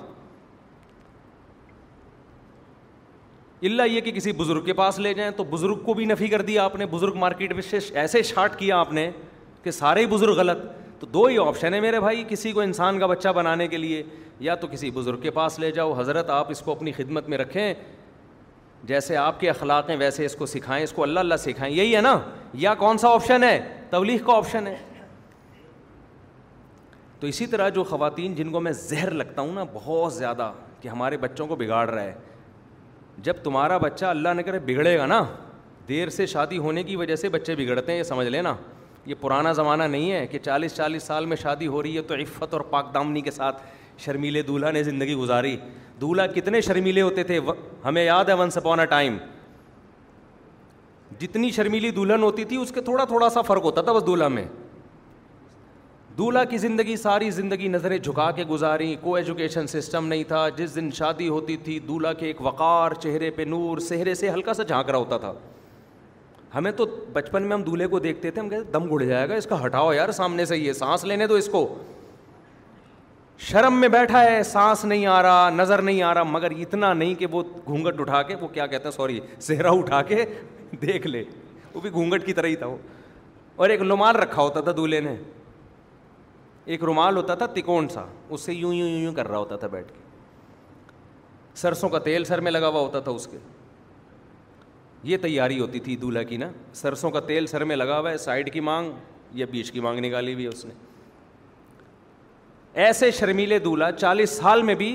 اللہ 3.67 3.83
یہ 3.89 4.01
کہ 4.01 4.11
کسی 4.15 4.31
بزرگ 4.31 4.65
کے 4.65 4.73
پاس 4.73 4.99
لے 4.99 5.13
جائیں 5.13 5.29
تو 5.37 5.43
بزرگ 5.49 5.79
کو 5.85 5.93
بھی 5.93 6.05
نفی 6.05 6.27
کر 6.27 6.41
دیا 6.41 6.63
آپ 6.65 6.75
نے 6.79 6.85
بزرگ 6.91 7.15
مارکیٹ 7.19 7.53
میں 7.53 7.63
ایسے 7.99 8.21
شارٹ 8.23 8.55
کیا 8.59 8.79
آپ 8.79 8.91
نے 8.93 9.09
کہ 9.63 9.71
سارے 9.71 10.01
ہی 10.01 10.05
بزرگ 10.09 10.35
غلط 10.35 10.57
تو 10.99 11.07
دو 11.07 11.25
ہی 11.25 11.37
آپشن 11.47 11.73
ہیں 11.73 11.81
میرے 11.81 11.99
بھائی 11.99 12.23
کسی 12.29 12.51
کو 12.51 12.61
انسان 12.61 12.99
کا 12.99 13.05
بچہ 13.07 13.29
بنانے 13.35 13.67
کے 13.67 13.77
لیے 13.77 14.01
یا 14.47 14.55
تو 14.55 14.67
کسی 14.71 14.91
بزرگ 14.93 15.19
کے 15.21 15.31
پاس 15.31 15.59
لے 15.59 15.71
جاؤ 15.71 15.93
حضرت 15.97 16.29
آپ 16.29 16.51
اس 16.51 16.61
کو 16.65 16.71
اپنی 16.71 16.91
خدمت 16.91 17.27
میں 17.29 17.37
رکھیں 17.37 17.73
جیسے 18.87 19.15
آپ 19.17 19.39
کے 19.39 19.49
اخلاق 19.49 19.89
ہیں 19.89 19.97
ویسے 19.99 20.25
اس 20.25 20.35
کو 20.35 20.45
سکھائیں 20.45 20.83
اس 20.83 20.91
کو 20.93 21.03
اللہ 21.03 21.19
اللہ 21.19 21.35
سکھائیں 21.39 21.73
یہی 21.75 21.95
ہے 21.95 22.01
نا 22.01 22.17
یا 22.65 22.73
کون 22.83 22.97
سا 22.97 23.09
آپشن 23.13 23.43
ہے 23.43 23.59
تولیخ 23.89 24.25
کا 24.25 24.35
آپشن 24.37 24.67
ہے 24.67 24.75
تو 27.19 27.27
اسی 27.27 27.45
طرح 27.47 27.69
جو 27.75 27.83
خواتین 27.83 28.35
جن 28.35 28.51
کو 28.51 28.59
میں 28.61 28.71
زہر 28.71 29.11
لگتا 29.21 29.41
ہوں 29.41 29.53
نا 29.53 29.63
بہت 29.73 30.13
زیادہ 30.13 30.51
کہ 30.81 30.87
ہمارے 30.87 31.17
بچوں 31.17 31.47
کو 31.47 31.55
بگاڑ 31.55 31.87
رہا 31.89 32.03
ہے 32.03 32.13
جب 33.23 33.33
تمہارا 33.43 33.77
بچہ 33.77 34.05
اللہ 34.05 34.33
نے 34.35 34.43
کرے 34.43 34.59
بگڑے 34.65 34.97
گا 34.97 35.05
نا 35.05 35.23
دیر 35.87 36.09
سے 36.09 36.25
شادی 36.33 36.57
ہونے 36.57 36.83
کی 36.83 36.95
وجہ 36.95 37.15
سے 37.15 37.29
بچے 37.29 37.55
بگڑتے 37.55 37.91
ہیں 37.91 37.97
یہ 37.99 38.03
سمجھ 38.03 38.27
لینا 38.27 38.53
یہ 39.05 39.15
پرانا 39.21 39.51
زمانہ 39.53 39.83
نہیں 39.83 40.11
ہے 40.11 40.25
کہ 40.27 40.39
چالیس 40.43 40.75
چالیس 40.75 41.03
سال 41.03 41.25
میں 41.25 41.37
شادی 41.41 41.67
ہو 41.67 41.81
رہی 41.83 41.95
ہے 41.97 42.01
تو 42.01 42.13
عفت 42.15 42.53
اور 42.53 42.61
پاک 42.69 42.93
دامنی 42.93 43.21
کے 43.21 43.31
ساتھ 43.31 43.61
شرمیلے 44.05 44.41
دولہا 44.41 44.71
نے 44.71 44.83
زندگی 44.83 45.15
گزاری 45.15 45.55
دولہا 46.01 46.27
کتنے 46.35 46.61
شرمیلے 46.61 47.01
ہوتے 47.01 47.23
تھے 47.31 47.39
ہمیں 47.85 48.03
یاد 48.03 48.25
ہے 48.29 48.33
ون 48.41 48.49
اپون 48.55 48.79
اے 48.79 48.85
ٹائم 48.95 49.17
جتنی 51.19 51.51
شرمیلی 51.51 51.91
دلہن 51.91 52.23
ہوتی 52.23 52.43
تھی 52.45 52.57
اس 52.57 52.71
کے 52.71 52.81
تھوڑا 52.81 53.05
تھوڑا 53.05 53.29
سا 53.29 53.41
فرق 53.41 53.63
ہوتا 53.63 53.81
تھا 53.81 53.93
بس 53.93 54.05
دولہا 54.05 54.27
میں 54.27 54.45
دولہا 56.19 56.43
کی 56.43 56.57
زندگی 56.57 56.95
ساری 56.97 57.29
زندگی 57.31 57.67
نظریں 57.73 57.97
جھکا 57.97 58.29
کے 58.37 58.43
گزاری 58.45 58.95
کو 59.01 59.13
ایجوکیشن 59.15 59.67
سسٹم 59.73 60.07
نہیں 60.07 60.23
تھا 60.27 60.47
جس 60.57 60.73
دن 60.75 60.89
شادی 60.93 61.27
ہوتی 61.29 61.55
تھی 61.65 61.77
دولہا 61.87 62.11
کے 62.19 62.25
ایک 62.27 62.41
وقار 62.45 62.91
چہرے 63.03 63.29
پہ 63.35 63.41
نور 63.47 63.77
سہرے 63.87 64.15
سے 64.21 64.29
ہلکا 64.31 64.53
سا 64.53 64.63
جھانک 64.71 64.89
رہا 64.89 64.97
ہوتا 64.97 65.17
تھا 65.17 65.31
ہمیں 66.55 66.71
تو 66.81 66.85
بچپن 67.13 67.43
میں 67.43 67.55
ہم 67.55 67.61
دولہے 67.69 67.87
کو 67.93 67.99
دیکھتے 68.07 68.31
تھے 68.31 68.41
ہم 68.41 68.49
کہتے 68.49 68.71
دم 68.71 68.89
گڑ 68.91 69.01
جائے 69.03 69.29
گا 69.29 69.35
اس 69.35 69.45
کا 69.49 69.63
ہٹاؤ 69.65 69.93
یار 69.93 70.11
سامنے 70.19 70.45
سے 70.45 70.57
یہ 70.57 70.73
سانس 70.81 71.03
لینے 71.11 71.27
دو 71.27 71.35
اس 71.43 71.47
کو 71.51 71.63
شرم 73.51 73.79
میں 73.81 73.89
بیٹھا 73.95 74.23
ہے 74.25 74.41
سانس 74.51 74.83
نہیں 74.85 75.05
آ 75.07 75.21
رہا 75.23 75.49
نظر 75.55 75.81
نہیں 75.81 76.01
آ 76.03 76.13
رہا 76.13 76.23
مگر 76.35 76.59
اتنا 76.59 76.93
نہیں 76.93 77.15
کہ 77.19 77.27
وہ 77.31 77.43
گھونگھٹ 77.67 77.99
اٹھا 77.99 78.21
کے 78.31 78.35
وہ 78.41 78.47
کیا 78.57 78.67
کہتا 78.75 78.91
سوری 78.99 79.19
صحرا 79.47 79.71
اٹھا 79.79 80.01
کے 80.11 80.25
دیکھ 80.81 81.07
لے 81.07 81.23
وہ 81.73 81.81
بھی 81.81 81.91
گھونگھٹ 81.91 82.25
کی 82.25 82.33
طرح 82.33 82.47
ہی 82.47 82.55
تھا 82.55 82.65
وہ 82.67 82.77
اور 83.61 83.69
ایک 83.69 83.81
لومال 83.81 84.15
رکھا 84.15 84.41
ہوتا 84.41 84.61
تھا 84.67 84.71
دولہے 84.77 84.99
نے 85.09 85.15
ایک 86.73 86.83
رومال 86.83 87.15
ہوتا 87.17 87.33
تھا 87.35 87.45
تکون 87.53 87.87
سا 87.89 88.01
اس 88.35 88.41
سے 88.41 88.53
یوں 88.53 88.73
یوں 88.73 88.87
یوں 88.87 88.99
یوں 88.99 89.13
کر 89.13 89.27
رہا 89.27 89.37
ہوتا 89.37 89.55
تھا 89.61 89.67
بیٹھ 89.67 89.87
کے 89.93 90.07
سرسوں 91.59 91.89
کا 91.89 91.99
تیل 92.07 92.23
سر 92.23 92.39
میں 92.47 92.51
لگا 92.51 92.67
ہوا 92.67 92.79
ہوتا 92.81 92.99
تھا 93.07 93.11
اس 93.11 93.25
کے 93.27 93.37
یہ 95.11 95.17
تیاری 95.21 95.59
ہوتی 95.59 95.79
تھی 95.79 95.95
دولہا 96.01 96.23
کی 96.31 96.37
نا 96.37 96.49
سرسوں 96.81 97.11
کا 97.11 97.19
تیل 97.29 97.47
سر 97.47 97.63
میں 97.71 97.75
لگا 97.75 97.99
ہوا 97.99 98.09
ہے 98.11 98.17
سائڈ 98.25 98.51
کی 98.53 98.59
مانگ 98.69 98.91
یا 99.39 99.45
بیچ 99.51 99.71
کی 99.71 99.79
مانگ 99.87 99.99
نکالی 100.05 100.33
ہوئی 100.33 100.45
اس 100.47 100.63
نے 100.65 100.73
ایسے 102.85 103.11
شرمیلے 103.19 103.59
دولہا 103.59 103.91
چالیس 103.91 104.29
سال 104.41 104.61
میں 104.63 104.75
بھی 104.83 104.93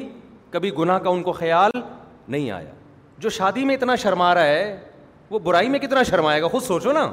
کبھی 0.50 0.70
گناہ 0.78 0.98
کا 1.04 1.10
ان 1.10 1.22
کو 1.22 1.32
خیال 1.42 1.70
نہیں 1.80 2.50
آیا 2.50 2.72
جو 3.20 3.30
شادی 3.40 3.64
میں 3.64 3.74
اتنا 3.76 3.94
شرما 4.04 4.34
رہا 4.34 4.46
ہے 4.58 4.78
وہ 5.30 5.38
برائی 5.48 5.68
میں 5.68 5.78
کتنا 5.78 6.02
شرمائے 6.12 6.42
گا 6.42 6.48
خود 6.48 6.62
سوچو 6.62 6.92
نا 6.92 7.10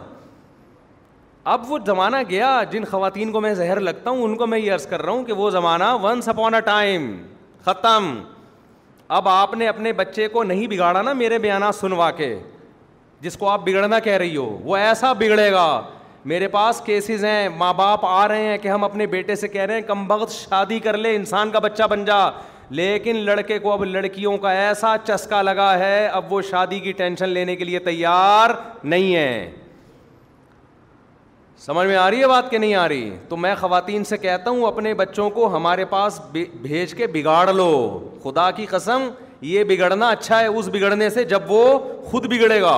اب 1.44 1.72
وہ 1.72 1.78
زمانہ 1.86 2.16
گیا 2.30 2.62
جن 2.72 2.84
خواتین 2.90 3.32
کو 3.32 3.40
میں 3.42 3.54
زہر 3.56 3.80
لگتا 3.80 4.10
ہوں 4.10 4.24
ان 4.24 4.36
کو 4.38 4.48
میں 4.48 4.58
یہ 4.60 4.74
عرض 4.74 4.86
کر 4.88 5.02
رہا 5.02 5.12
ہوں 5.14 5.24
کہ 5.26 5.34
وہ 5.34 5.50
زمانہ 5.52 5.84
ونس 6.02 6.28
اپون 6.30 6.54
اے 6.54 6.60
ٹائم 6.66 7.10
ختم 7.66 8.14
اب 9.20 9.28
آپ 9.30 9.54
نے 9.58 9.68
اپنے 9.68 9.94
بچے 9.94 10.28
کو 10.34 10.44
نہیں 10.44 10.68
بگاڑا 10.72 11.02
نا 11.02 11.14
میرے 11.14 11.40
بیانات 11.40 11.76
سنوا 11.76 12.10
کے 12.18 12.38
جس 13.22 13.38
کو 13.38 13.50
آپ 13.50 13.64
بگڑنا 13.66 14.00
کہہ 14.00 14.18
رہی 14.18 14.36
ہو 14.36 14.44
وہ 14.66 14.76
ایسا 14.78 15.12
بگڑے 15.20 15.52
گا 15.52 15.66
میرے 16.30 16.48
پاس 16.48 16.82
کیسز 16.86 17.26
ہیں 17.26 17.50
ماں 17.58 17.74
باپ 17.74 18.06
آ 18.06 18.28
رہے 18.28 18.44
ہیں 18.48 18.58
کہ 18.62 18.68
ہم 18.68 18.84
اپنے 18.84 19.06
بیٹے 19.08 19.36
سے 19.36 19.48
کہہ 19.48 19.62
رہے 19.62 19.74
ہیں 19.74 19.82
کم 19.88 20.06
بخت 20.08 20.32
شادی 20.34 20.80
کر 20.80 20.98
لے 20.98 21.16
انسان 21.16 21.52
کا 21.52 21.60
بچہ 21.60 21.84
بن 21.90 22.06
جا 22.06 22.20
لیکن 22.70 23.16
لڑکے 23.26 23.60
کو 23.60 23.72
اب 23.74 23.84
لڑکیوں 23.86 24.38
کا 24.46 24.52
ایسا 24.66 24.96
چسکا 25.08 25.42
لگا 25.42 25.74
ہے 25.80 26.06
اب 26.08 26.34
وہ 26.34 26.42
شادی 26.50 26.80
کی 26.80 26.92
ٹینشن 27.02 27.30
لینے 27.30 27.56
کے 27.56 27.66
لیے 27.66 27.80
تیار 27.90 28.50
نہیں 28.84 29.16
ہے 29.16 29.50
سمجھ 31.66 31.86
میں 31.88 31.96
آ 31.96 32.10
رہی 32.12 32.22
ہے 32.22 32.28
بات 32.28 32.50
کہ 32.52 32.58
نہیں 32.58 32.74
آ 32.76 32.88
رہی 32.90 33.10
تو 33.30 33.38
میں 33.38 33.54
خواتین 33.56 34.04
سے 34.04 34.18
کہتا 34.18 34.50
ہوں 34.50 34.66
اپنے 34.68 34.94
بچوں 35.02 35.30
کو 35.30 35.56
ہمارے 35.56 35.84
پاس 35.90 36.20
بھیج 36.62 36.94
کے 36.98 37.08
بگاڑ 37.14 37.54
لو 37.54 37.68
خدا 38.24 38.50
کی 38.60 38.66
قسم 38.70 39.04
یہ 39.50 39.64
بگڑنا 39.70 40.10
اچھا 40.10 40.40
ہے 40.40 40.46
اس 40.48 40.68
بگڑنے 40.74 41.10
سے 41.10 41.24
جب 41.34 41.52
وہ 41.52 41.62
خود 42.12 42.26
بگڑے 42.32 42.60
گا 42.62 42.76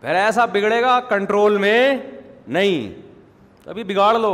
پھر 0.00 0.14
ایسا 0.14 0.44
بگڑے 0.52 0.80
گا 0.82 0.98
کنٹرول 1.08 1.56
میں 1.60 1.94
نہیں 2.56 3.06
ابھی 3.70 3.84
بگاڑ 3.84 4.14
لو 4.18 4.32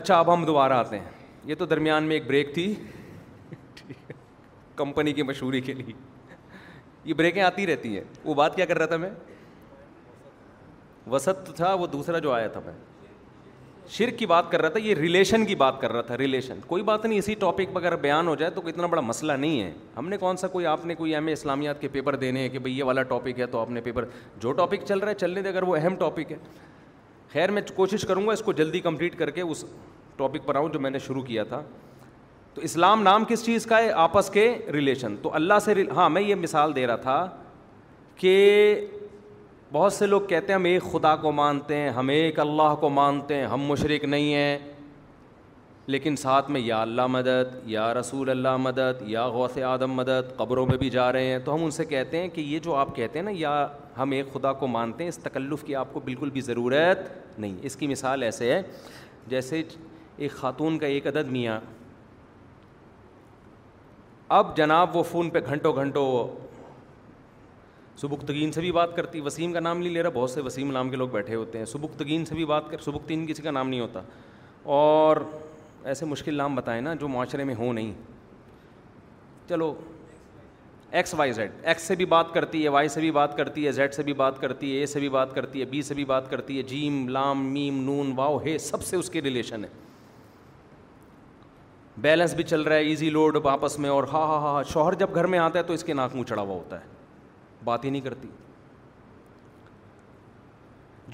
اچھا 0.00 0.18
اب 0.18 0.32
ہم 0.34 0.44
دوبارہ 0.46 0.72
آتے 0.72 0.98
ہیں 0.98 1.10
یہ 1.46 1.54
تو 1.58 1.66
درمیان 1.66 2.04
میں 2.04 2.16
ایک 2.16 2.26
بریک 2.26 2.52
تھی 2.54 2.72
کمپنی 4.76 5.12
کی 5.12 5.22
مشہوری 5.32 5.60
کے 5.68 5.72
لیے 5.74 5.92
یہ 7.06 7.14
بریکیں 7.14 7.42
آتی 7.42 7.66
رہتی 7.66 7.94
ہیں 7.96 8.02
وہ 8.24 8.34
بات 8.34 8.54
کیا 8.56 8.64
کر 8.66 8.78
رہا 8.78 8.86
تھا 8.86 8.96
میں 9.02 9.10
وسط 11.10 11.50
تھا 11.56 11.72
وہ 11.80 11.86
دوسرا 11.86 12.18
جو 12.18 12.32
آیا 12.32 12.48
تھا 12.52 12.60
میں 12.64 12.72
شرک 13.96 14.18
کی 14.18 14.26
بات 14.26 14.50
کر 14.52 14.62
رہا 14.62 14.68
تھا 14.76 14.80
یہ 14.84 14.94
ریلیشن 14.94 15.44
کی 15.46 15.54
بات 15.54 15.80
کر 15.80 15.92
رہا 15.92 16.00
تھا 16.06 16.16
ریلیشن 16.18 16.60
کوئی 16.66 16.82
بات 16.82 17.04
نہیں 17.04 17.18
اسی 17.18 17.34
ٹاپک 17.42 17.74
پر 17.74 17.82
اگر 17.82 17.96
بیان 18.06 18.28
ہو 18.28 18.34
جائے 18.36 18.50
تو 18.54 18.60
اتنا 18.68 18.86
بڑا 18.94 19.00
مسئلہ 19.00 19.32
نہیں 19.32 19.60
ہے 19.62 19.70
ہم 19.96 20.08
نے 20.08 20.16
کون 20.24 20.36
سا 20.36 20.48
کوئی 20.56 20.66
آپ 20.66 20.86
نے 20.86 20.94
کوئی 21.02 21.14
ایم 21.14 21.26
اے 21.26 21.32
اسلامیات 21.32 21.80
کے 21.80 21.88
پیپر 21.92 22.16
دینے 22.24 22.40
ہیں 22.40 22.48
کہ 22.48 22.58
بھائی 22.58 22.78
یہ 22.78 22.84
والا 22.84 23.02
ٹاپک 23.14 23.40
ہے 23.40 23.46
تو 23.50 23.58
آپ 23.60 23.70
نے 23.76 23.80
پیپر 23.80 24.04
جو 24.40 24.52
ٹاپک 24.62 24.86
چل 24.88 24.98
رہا 24.98 25.08
ہے 25.10 25.14
چلنے 25.20 25.42
دے 25.42 25.48
اگر 25.48 25.62
وہ 25.68 25.76
اہم 25.76 25.96
ٹاپک 25.98 26.32
ہے 26.32 26.36
خیر 27.32 27.50
میں 27.50 27.62
کوشش 27.74 28.04
کروں 28.08 28.26
گا 28.26 28.32
اس 28.32 28.42
کو 28.42 28.52
جلدی 28.62 28.80
کمپلیٹ 28.80 29.18
کر 29.18 29.30
کے 29.30 29.40
اس 29.40 29.64
ٹاپک 30.16 30.46
پر 30.46 30.56
آؤں 30.56 30.68
جو 30.72 30.80
میں 30.80 30.90
نے 30.90 30.98
شروع 31.06 31.22
کیا 31.22 31.44
تھا 31.54 31.62
تو 32.56 32.62
اسلام 32.66 33.02
نام 33.02 33.24
کس 33.28 33.44
چیز 33.44 33.64
کا 33.66 33.78
ہے 33.82 33.90
آپس 34.02 34.28
کے 34.32 34.42
ریلیشن 34.72 35.16
تو 35.22 35.32
اللہ 35.34 35.58
سے 35.64 35.74
ریل... 35.74 35.90
ہاں 35.96 36.08
میں 36.10 36.20
یہ 36.22 36.34
مثال 36.34 36.74
دے 36.76 36.86
رہا 36.86 36.96
تھا 36.96 37.28
کہ 38.16 38.86
بہت 39.72 39.92
سے 39.92 40.06
لوگ 40.06 40.20
کہتے 40.28 40.52
ہیں 40.52 40.58
ہم 40.58 40.64
ایک 40.64 40.82
خدا 40.92 41.14
کو 41.24 41.32
مانتے 41.32 41.76
ہیں 41.76 41.90
ہم 41.96 42.08
ایک 42.14 42.38
اللہ 42.40 42.74
کو 42.80 42.88
مانتے 42.98 43.34
ہیں 43.36 43.46
ہم 43.46 43.62
مشرق 43.70 44.04
نہیں 44.04 44.32
ہیں 44.34 44.58
لیکن 45.94 46.16
ساتھ 46.22 46.50
میں 46.50 46.60
یا 46.60 46.80
اللہ 46.82 47.06
مدد 47.06 47.54
یا 47.72 47.92
رسول 48.00 48.30
اللہ 48.30 48.56
مدد 48.60 49.02
یا 49.10 49.26
غوث 49.36 49.58
آدم 49.72 49.92
مدد 49.96 50.36
قبروں 50.36 50.66
میں 50.66 50.76
بھی 50.76 50.90
جا 50.90 51.10
رہے 51.12 51.26
ہیں 51.32 51.38
تو 51.44 51.54
ہم 51.54 51.64
ان 51.64 51.70
سے 51.70 51.84
کہتے 51.94 52.20
ہیں 52.22 52.28
کہ 52.34 52.40
یہ 52.40 52.58
جو 52.64 52.74
آپ 52.74 52.96
کہتے 52.96 53.18
ہیں 53.18 53.24
نا 53.24 53.30
یا 53.34 53.66
ہم 53.98 54.10
ایک 54.12 54.32
خدا 54.34 54.52
کو 54.62 54.66
مانتے 54.78 55.02
ہیں 55.04 55.08
اس 55.08 55.18
تکلف 55.22 55.64
کی 55.64 55.74
آپ 55.84 55.92
کو 55.92 56.00
بالکل 56.04 56.30
بھی 56.30 56.40
ضرورت 56.50 57.08
نہیں 57.38 57.56
اس 57.66 57.76
کی 57.76 57.86
مثال 57.86 58.22
ایسے 58.22 58.52
ہے 58.52 58.62
جیسے 59.28 59.62
ایک 60.16 60.30
خاتون 60.32 60.78
کا 60.78 60.86
ایک 60.86 61.06
عدد 61.06 61.30
میاں 61.30 61.60
اب 64.34 64.56
جناب 64.56 64.96
وہ 64.96 65.02
فون 65.10 65.28
پہ 65.30 65.38
گھنٹوں 65.48 65.74
گھنٹوں 65.76 66.26
سبکتگین 68.00 68.52
سے 68.52 68.60
بھی 68.60 68.72
بات 68.72 68.96
کرتی 68.96 69.20
وسیم 69.24 69.52
کا 69.52 69.60
نام 69.60 69.78
نہیں 69.78 69.92
لے 69.92 70.02
رہا 70.02 70.10
بہت 70.14 70.30
سے 70.30 70.40
وسیم 70.42 70.70
نام 70.72 70.90
کے 70.90 70.96
لوگ 70.96 71.08
بیٹھے 71.08 71.34
ہوتے 71.34 71.58
ہیں 71.58 71.64
سبکتگین 71.66 72.24
سے 72.24 72.34
بھی 72.34 72.44
بات 72.44 72.70
کر 72.70 72.78
سبکتین 72.84 73.26
کسی 73.26 73.42
کا 73.42 73.50
نام 73.50 73.68
نہیں 73.68 73.80
ہوتا 73.80 74.00
اور 74.78 75.16
ایسے 75.84 76.06
مشکل 76.06 76.34
نام 76.36 76.54
بتائیں 76.56 76.80
نا 76.82 76.94
جو 77.00 77.08
معاشرے 77.08 77.44
میں 77.44 77.54
ہوں 77.54 77.72
نہیں 77.72 77.92
چلو 79.48 79.72
ایکس 80.90 81.14
وائی 81.18 81.32
زیڈ 81.32 81.50
ایکس 81.62 81.82
سے 81.88 81.94
بھی 81.96 82.04
بات 82.04 82.32
کرتی 82.34 82.62
ہے 82.64 82.68
وائی 82.68 82.88
سے 82.88 83.00
بھی 83.00 83.10
بات 83.10 83.36
کرتی 83.36 83.66
ہے 83.66 83.72
زیڈ 83.72 83.94
سے 83.94 84.02
بھی 84.02 84.12
بات 84.24 84.40
کرتی 84.40 84.74
ہے 84.74 84.80
اے 84.80 84.86
سے 84.86 85.00
بھی 85.00 85.08
بات 85.08 85.34
کرتی 85.34 85.60
ہے 85.60 85.64
بی 85.70 85.82
سے 85.82 85.94
بھی 85.94 86.04
بات 86.04 86.30
کرتی 86.30 86.58
ہے 86.58 86.62
جیم 86.74 87.08
لام 87.08 87.46
میم 87.52 87.82
نون 87.84 88.12
واؤ 88.16 88.38
ہے 88.46 88.58
سب 88.68 88.82
سے 88.84 88.96
اس 88.96 89.10
کی 89.10 89.22
ریلیشن 89.22 89.64
ہے 89.64 89.68
بیلنس 92.02 92.34
بھی 92.34 92.44
چل 92.44 92.62
رہا 92.62 92.74
ہے 92.76 92.84
ایزی 92.86 93.08
لوڈ 93.10 93.36
آپس 93.46 93.78
میں 93.78 93.90
اور 93.90 94.04
ہاں،, 94.12 94.26
ہاں 94.26 94.40
ہاں 94.40 94.40
ہاں 94.54 94.62
شوہر 94.72 94.94
جب 94.98 95.14
گھر 95.14 95.26
میں 95.34 95.38
آتا 95.38 95.58
ہے 95.58 95.64
تو 95.64 95.72
اس 95.72 95.84
کے 95.84 95.94
ناک 95.94 96.14
منہ 96.14 96.24
چڑھا 96.28 96.42
ہوا 96.42 96.54
ہوتا 96.54 96.80
ہے 96.80 96.86
بات 97.64 97.84
ہی 97.84 97.90
نہیں 97.90 98.00
کرتی 98.02 98.28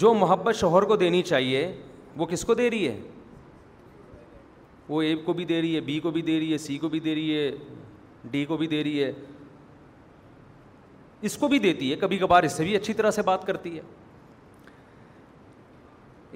جو 0.01 0.13
محبت 0.15 0.57
شوہر 0.57 0.83
کو 0.93 0.97
دینی 0.97 1.23
چاہیے 1.23 1.71
وہ 2.17 2.27
کس 2.27 2.45
کو 2.45 2.55
دے 2.55 2.71
رہی 2.71 2.89
ہے 2.89 3.01
وہ 4.89 5.03
اے 5.03 5.15
کو 5.25 5.33
بھی 5.33 5.45
دے 5.45 5.61
رہی 5.61 5.75
ہے 5.75 5.81
بی 5.81 5.99
کو 6.01 6.11
بھی 6.11 6.23
دے 6.23 6.39
رہی 6.39 6.53
ہے 6.53 6.59
سی 6.59 6.79
کو 6.79 6.89
بھی 6.89 7.01
دے 7.01 7.15
رہی 7.15 7.37
ہے 7.39 7.51
ڈی 8.31 8.45
کو 8.45 8.57
بھی 8.57 8.67
دے 8.69 8.83
رہی 8.85 9.03
ہے 9.03 9.13
اس 11.27 11.37
کو 11.39 11.49
بھی 11.49 11.59
دیتی 11.59 11.91
ہے 11.91 11.97
کبھی 11.97 12.19
کبھار 12.19 12.43
اس 12.43 12.53
سے 12.57 12.65
بھی 12.65 12.77
اچھی 12.77 12.95
طرح 12.95 13.11
سے 13.11 13.23
بات 13.25 13.47
کرتی 13.47 13.77
ہے 13.77 13.83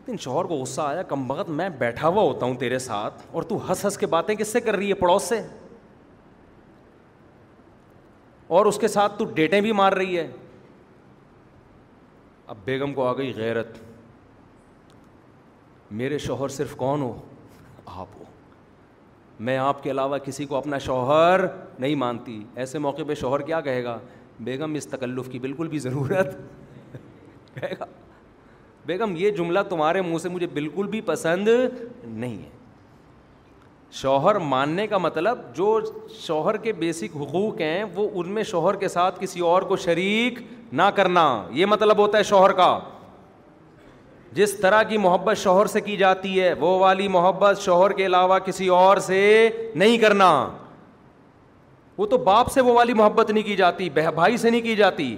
دن 0.07 0.17
شوہر 0.21 0.45
کو 0.45 0.55
غصہ 0.57 0.81
آیا 0.81 1.03
کم 1.11 1.27
بغت 1.29 1.49
میں 1.61 1.69
بیٹھا 1.79 2.09
ہوا 2.09 2.23
ہوتا 2.23 2.47
ہوں 2.47 2.55
تیرے 2.59 2.79
ساتھ 2.79 3.23
اور 3.31 3.43
تو 3.53 3.57
ہنس 3.69 3.85
ہنس 3.85 3.97
کے 3.99 4.07
باتیں 4.07 4.35
کس 4.35 4.49
سے 4.53 4.61
کر 4.61 4.77
رہی 4.77 4.89
ہے 4.89 4.95
پڑوس 5.01 5.23
سے 5.29 5.41
اور 8.57 8.67
اس 8.67 8.79
کے 8.79 8.89
ساتھ 8.89 9.19
تو 9.19 9.25
ڈیٹیں 9.39 9.61
بھی 9.61 9.73
مار 9.81 9.93
رہی 9.93 10.19
ہے 10.19 10.31
اب 12.47 12.57
بیگم 12.65 12.93
کو 12.95 13.07
آ 13.07 13.13
گئی 13.19 13.33
غیرت 13.37 13.79
میرے 16.03 16.19
شوہر 16.19 16.49
صرف 16.59 16.75
کون 16.77 17.03
ہو 17.03 17.13
آپ 17.87 18.17
ہو 18.19 18.25
میں 19.47 19.57
آپ 19.63 19.83
کے 19.83 19.91
علاوہ 19.91 20.19
کسی 20.25 20.45
کو 20.51 20.57
اپنا 20.57 20.79
شوہر 20.87 21.41
نہیں 21.79 21.95
مانتی 22.03 22.43
ایسے 22.63 22.79
موقع 22.87 23.03
پہ 23.09 23.15
شوہر 23.25 23.43
کیا 23.51 23.61
کہے 23.67 23.85
گا 23.85 23.99
بیگم 24.49 24.75
اس 24.75 24.87
تکلف 24.91 25.29
کی 25.33 25.39
بالکل 25.39 25.69
بھی 25.75 25.79
ضرورت 25.79 26.37
کہے 27.55 27.75
گا 27.81 27.85
بیگم 28.87 29.13
یہ 29.17 29.31
جملہ 29.37 29.59
تمہارے 29.69 30.01
منہ 30.03 30.19
سے 30.23 30.29
مجھے 30.29 30.47
بالکل 30.55 30.87
بھی 30.89 31.01
پسند 31.07 31.49
نہیں 32.05 32.37
ہے 32.43 32.51
شوہر 34.01 34.39
ماننے 34.53 34.87
کا 34.87 34.99
مطلب 34.99 35.39
جو 35.57 35.79
شوہر 36.27 36.57
کے 36.67 36.73
بیسک 36.81 37.17
حقوق 37.17 37.61
ہیں 37.61 37.85
وہ 37.95 38.09
ان 38.21 38.29
میں 38.35 38.43
شوہر 38.53 38.77
کے 38.77 38.89
ساتھ 38.89 39.21
کسی 39.21 39.41
اور 39.51 39.63
کو 39.73 39.77
شریک 39.85 40.39
نہ 40.77 40.83
کرنا 40.95 41.25
یہ 41.55 41.67
مطلب 41.67 41.99
ہوتا 41.99 42.19
ہے 42.19 42.23
شوہر 42.31 42.53
کا 42.61 42.79
جس 44.35 44.55
طرح 44.61 44.83
کی 44.89 44.99
محبت 44.99 45.37
شوہر 45.43 45.67
سے 45.75 45.81
کی 45.81 45.97
جاتی 45.97 46.41
ہے 46.41 46.53
وہ 46.61 46.79
والی 46.79 47.07
محبت 47.09 47.61
شوہر 47.65 47.93
کے 48.01 48.07
علاوہ 48.07 48.39
کسی 48.47 48.69
اور 48.79 48.97
سے 49.11 49.21
نہیں 49.75 49.99
کرنا 49.99 50.31
وہ 51.99 52.07
تو 52.07 52.19
باپ 52.25 52.51
سے 52.53 52.61
وہ 52.61 52.73
والی 52.75 52.95
محبت 52.95 53.31
نہیں 53.31 53.45
کی 53.45 53.57
جاتی 53.57 53.89
بہ 53.95 54.11
بھائی 54.15 54.37
سے 54.37 54.51
نہیں 54.51 54.61
کی 54.61 54.75
جاتی 54.77 55.15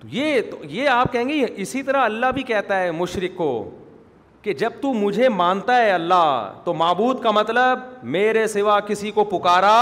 تو 0.00 0.06
یہ 0.10 0.40
تو 0.50 0.56
یہ 0.70 0.88
آپ 0.88 1.12
کہیں 1.12 1.28
گے 1.28 1.44
اسی 1.62 1.82
طرح 1.82 2.04
اللہ 2.04 2.30
بھی 2.34 2.42
کہتا 2.50 2.78
ہے 2.80 2.90
مشرق 2.98 3.36
کو 3.36 3.48
کہ 4.42 4.52
جب 4.60 4.72
تو 4.82 4.92
مجھے 4.94 5.28
مانتا 5.28 5.76
ہے 5.76 5.90
اللہ 5.92 6.52
تو 6.64 6.74
معبود 6.74 7.20
کا 7.22 7.30
مطلب 7.38 7.78
میرے 8.14 8.46
سوا 8.52 8.78
کسی 8.86 9.10
کو 9.14 9.24
پکارا 9.32 9.74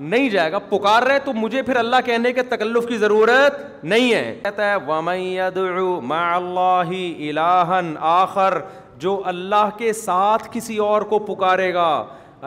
نہیں 0.00 0.28
جائے 0.30 0.52
گا 0.52 0.58
پکار 0.68 1.02
رہے 1.06 1.18
تو 1.24 1.32
مجھے 1.32 1.62
پھر 1.62 1.76
اللہ 1.76 2.00
کہنے 2.04 2.32
کے 2.32 2.42
تکلف 2.54 2.86
کی 2.88 2.96
ضرورت 2.98 3.58
نہیں 3.92 4.12
ہے 4.14 4.24
کہتا 4.44 4.70
ہے 4.70 4.78
مَعَ 4.84 6.30
اللَّهِ 6.36 6.90
إِلَاهًا 6.92 7.90
آخر 8.14 8.58
جو 9.04 9.12
اللہ 9.34 9.70
کے 9.82 9.92
ساتھ 10.02 10.48
کسی 10.56 10.78
اور 10.88 11.06
کو 11.12 11.18
پکارے 11.30 11.68
گا 11.74 11.88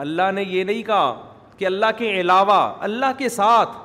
اللہ 0.06 0.34
نے 0.40 0.44
یہ 0.56 0.64
نہیں 0.72 0.82
کہا 0.90 1.06
کہ 1.62 1.70
اللہ 1.72 1.94
کے 2.02 2.10
علاوہ 2.20 2.60
اللہ 2.90 3.16
کے 3.22 3.28
ساتھ 3.38 3.78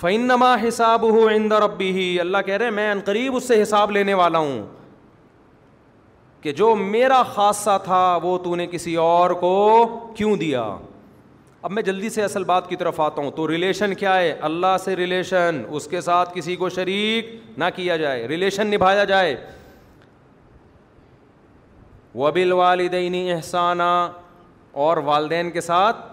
فنما 0.00 0.54
حساب 0.68 1.02
ہو 1.12 1.26
اندر 1.32 1.62
ابی 1.62 1.90
ہی 1.92 2.06
اللہ 2.20 2.38
کہہ 2.46 2.56
رہے 2.58 2.70
میں 2.78 2.90
عنقریب 2.92 3.36
اس 3.36 3.46
سے 3.48 3.60
حساب 3.62 3.90
لینے 3.90 4.14
والا 4.14 4.38
ہوں 4.38 4.64
کہ 6.42 6.52
جو 6.52 6.74
میرا 6.76 7.22
خاصہ 7.34 7.76
تھا 7.84 8.00
وہ 8.22 8.36
تو 8.44 8.54
نے 8.56 8.66
کسی 8.70 8.94
اور 9.02 9.30
کو 9.40 9.50
کیوں 10.16 10.34
دیا 10.36 10.62
اب 11.66 11.70
میں 11.72 11.82
جلدی 11.82 12.08
سے 12.10 12.22
اصل 12.22 12.44
بات 12.44 12.68
کی 12.68 12.76
طرف 12.76 13.00
آتا 13.00 13.22
ہوں 13.22 13.30
تو 13.36 13.46
ریلیشن 13.48 13.94
کیا 13.98 14.16
ہے 14.16 14.32
اللہ 14.48 14.76
سے 14.84 14.96
ریلیشن 14.96 15.62
اس 15.68 15.86
کے 15.90 16.00
ساتھ 16.00 16.34
کسی 16.34 16.56
کو 16.56 16.68
شریک 16.70 17.30
نہ 17.58 17.64
کیا 17.76 17.96
جائے 17.96 18.26
ریلیشن 18.28 18.66
نبھایا 18.74 19.04
جائے 19.12 19.36
وبل 22.14 22.52
والدینی 22.52 23.30
احسانہ 23.32 23.90
اور 24.82 24.96
والدین 25.04 25.50
کے 25.50 25.60
ساتھ 25.60 26.04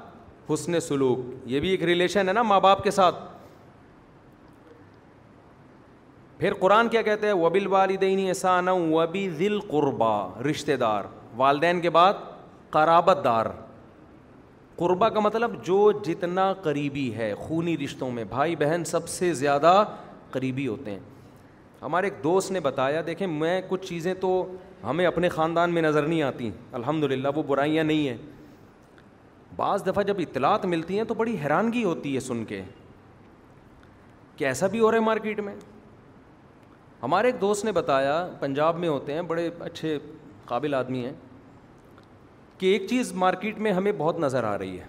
حسن 0.53 0.79
سلوک 0.87 1.19
یہ 1.51 1.59
بھی 1.59 1.69
ایک 1.69 1.83
ریلیشن 1.83 2.27
ہے 2.27 2.33
نا 2.33 2.41
ماں 2.41 2.59
باپ 2.59 2.83
کے 2.83 2.91
ساتھ 2.91 3.15
پھر 6.41 6.53
قرآن 6.59 6.87
کیا 6.89 7.01
کہتے 7.01 7.27
ہیں 7.27 7.33
وبل 7.33 7.65
والدین 7.71 8.27
احسان 8.27 8.67
وبی 8.67 9.27
ذل 9.37 9.59
قربا 9.67 10.13
رشتے 10.49 10.75
دار 10.83 11.03
والدین 11.37 11.79
کے 11.81 11.89
بعد 11.97 12.13
قرابت 12.73 13.23
دار 13.23 13.45
قربہ 14.77 15.09
کا 15.13 15.19
مطلب 15.19 15.51
جو 15.65 15.91
جتنا 16.05 16.51
قریبی 16.63 17.13
ہے 17.15 17.33
خونی 17.39 17.77
رشتوں 17.77 18.09
میں 18.11 18.23
بھائی 18.29 18.55
بہن 18.59 18.83
سب 18.91 19.07
سے 19.09 19.31
زیادہ 19.41 19.73
قریبی 20.31 20.67
ہوتے 20.67 20.91
ہیں 20.91 20.99
ہمارے 21.81 22.07
ایک 22.07 22.23
دوست 22.23 22.51
نے 22.51 22.59
بتایا 22.69 23.01
دیکھیں 23.07 23.25
میں 23.27 23.59
کچھ 23.67 23.85
چیزیں 23.87 24.13
تو 24.21 24.31
ہمیں 24.83 25.05
اپنے 25.05 25.29
خاندان 25.29 25.73
میں 25.73 25.81
نظر 25.81 26.07
نہیں 26.07 26.21
آتی 26.23 26.49
الحمد 26.81 27.03
للہ 27.11 27.27
وہ 27.35 27.43
برائیاں 27.47 27.83
نہیں 27.83 28.07
ہیں 28.07 28.17
بعض 29.57 29.85
دفعہ 29.87 30.03
جب 30.03 30.19
اطلاعات 30.21 30.65
ملتی 30.73 30.97
ہیں 30.97 31.03
تو 31.07 31.13
بڑی 31.21 31.35
حیرانگی 31.43 31.83
ہوتی 31.83 32.15
ہے 32.15 32.19
سن 32.31 32.43
کے 32.51 32.61
کیسا 34.37 34.67
بھی 34.75 34.79
ہو 34.79 34.91
رہا 34.91 34.97
ہے 34.99 35.03
مارکیٹ 35.03 35.39
میں 35.39 35.55
ہمارے 37.03 37.27
ایک 37.27 37.39
دوست 37.41 37.65
نے 37.65 37.71
بتایا 37.71 38.13
پنجاب 38.39 38.77
میں 38.79 38.89
ہوتے 38.89 39.13
ہیں 39.13 39.21
بڑے 39.31 39.49
اچھے 39.65 39.97
قابل 40.45 40.73
آدمی 40.75 41.03
ہیں 41.05 41.13
کہ 42.57 42.65
ایک 42.73 42.85
چیز 42.89 43.11
مارکیٹ 43.23 43.59
میں 43.67 43.71
ہمیں 43.73 43.91
بہت 43.97 44.19
نظر 44.19 44.43
آ 44.43 44.57
رہی 44.57 44.79
ہے 44.79 44.85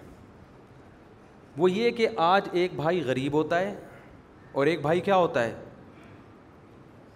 وہ 1.58 1.70
یہ 1.70 1.90
کہ 1.96 2.08
آج 2.26 2.48
ایک 2.60 2.74
بھائی 2.76 3.02
غریب 3.04 3.32
ہوتا 3.34 3.60
ہے 3.60 3.74
اور 4.52 4.66
ایک 4.66 4.80
بھائی 4.82 5.00
کیا 5.00 5.16
ہوتا 5.16 5.44
ہے 5.44 5.54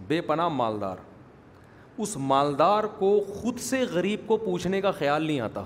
بے 0.09 0.21
پناہ 0.27 0.49
مالدار 0.49 0.97
اس 2.05 2.17
مالدار 2.31 2.85
کو 2.99 3.19
خود 3.35 3.59
سے 3.69 3.83
غریب 3.93 4.27
کو 4.27 4.37
پوچھنے 4.37 4.81
کا 4.81 4.91
خیال 4.93 5.25
نہیں 5.27 5.41
آتا 5.41 5.63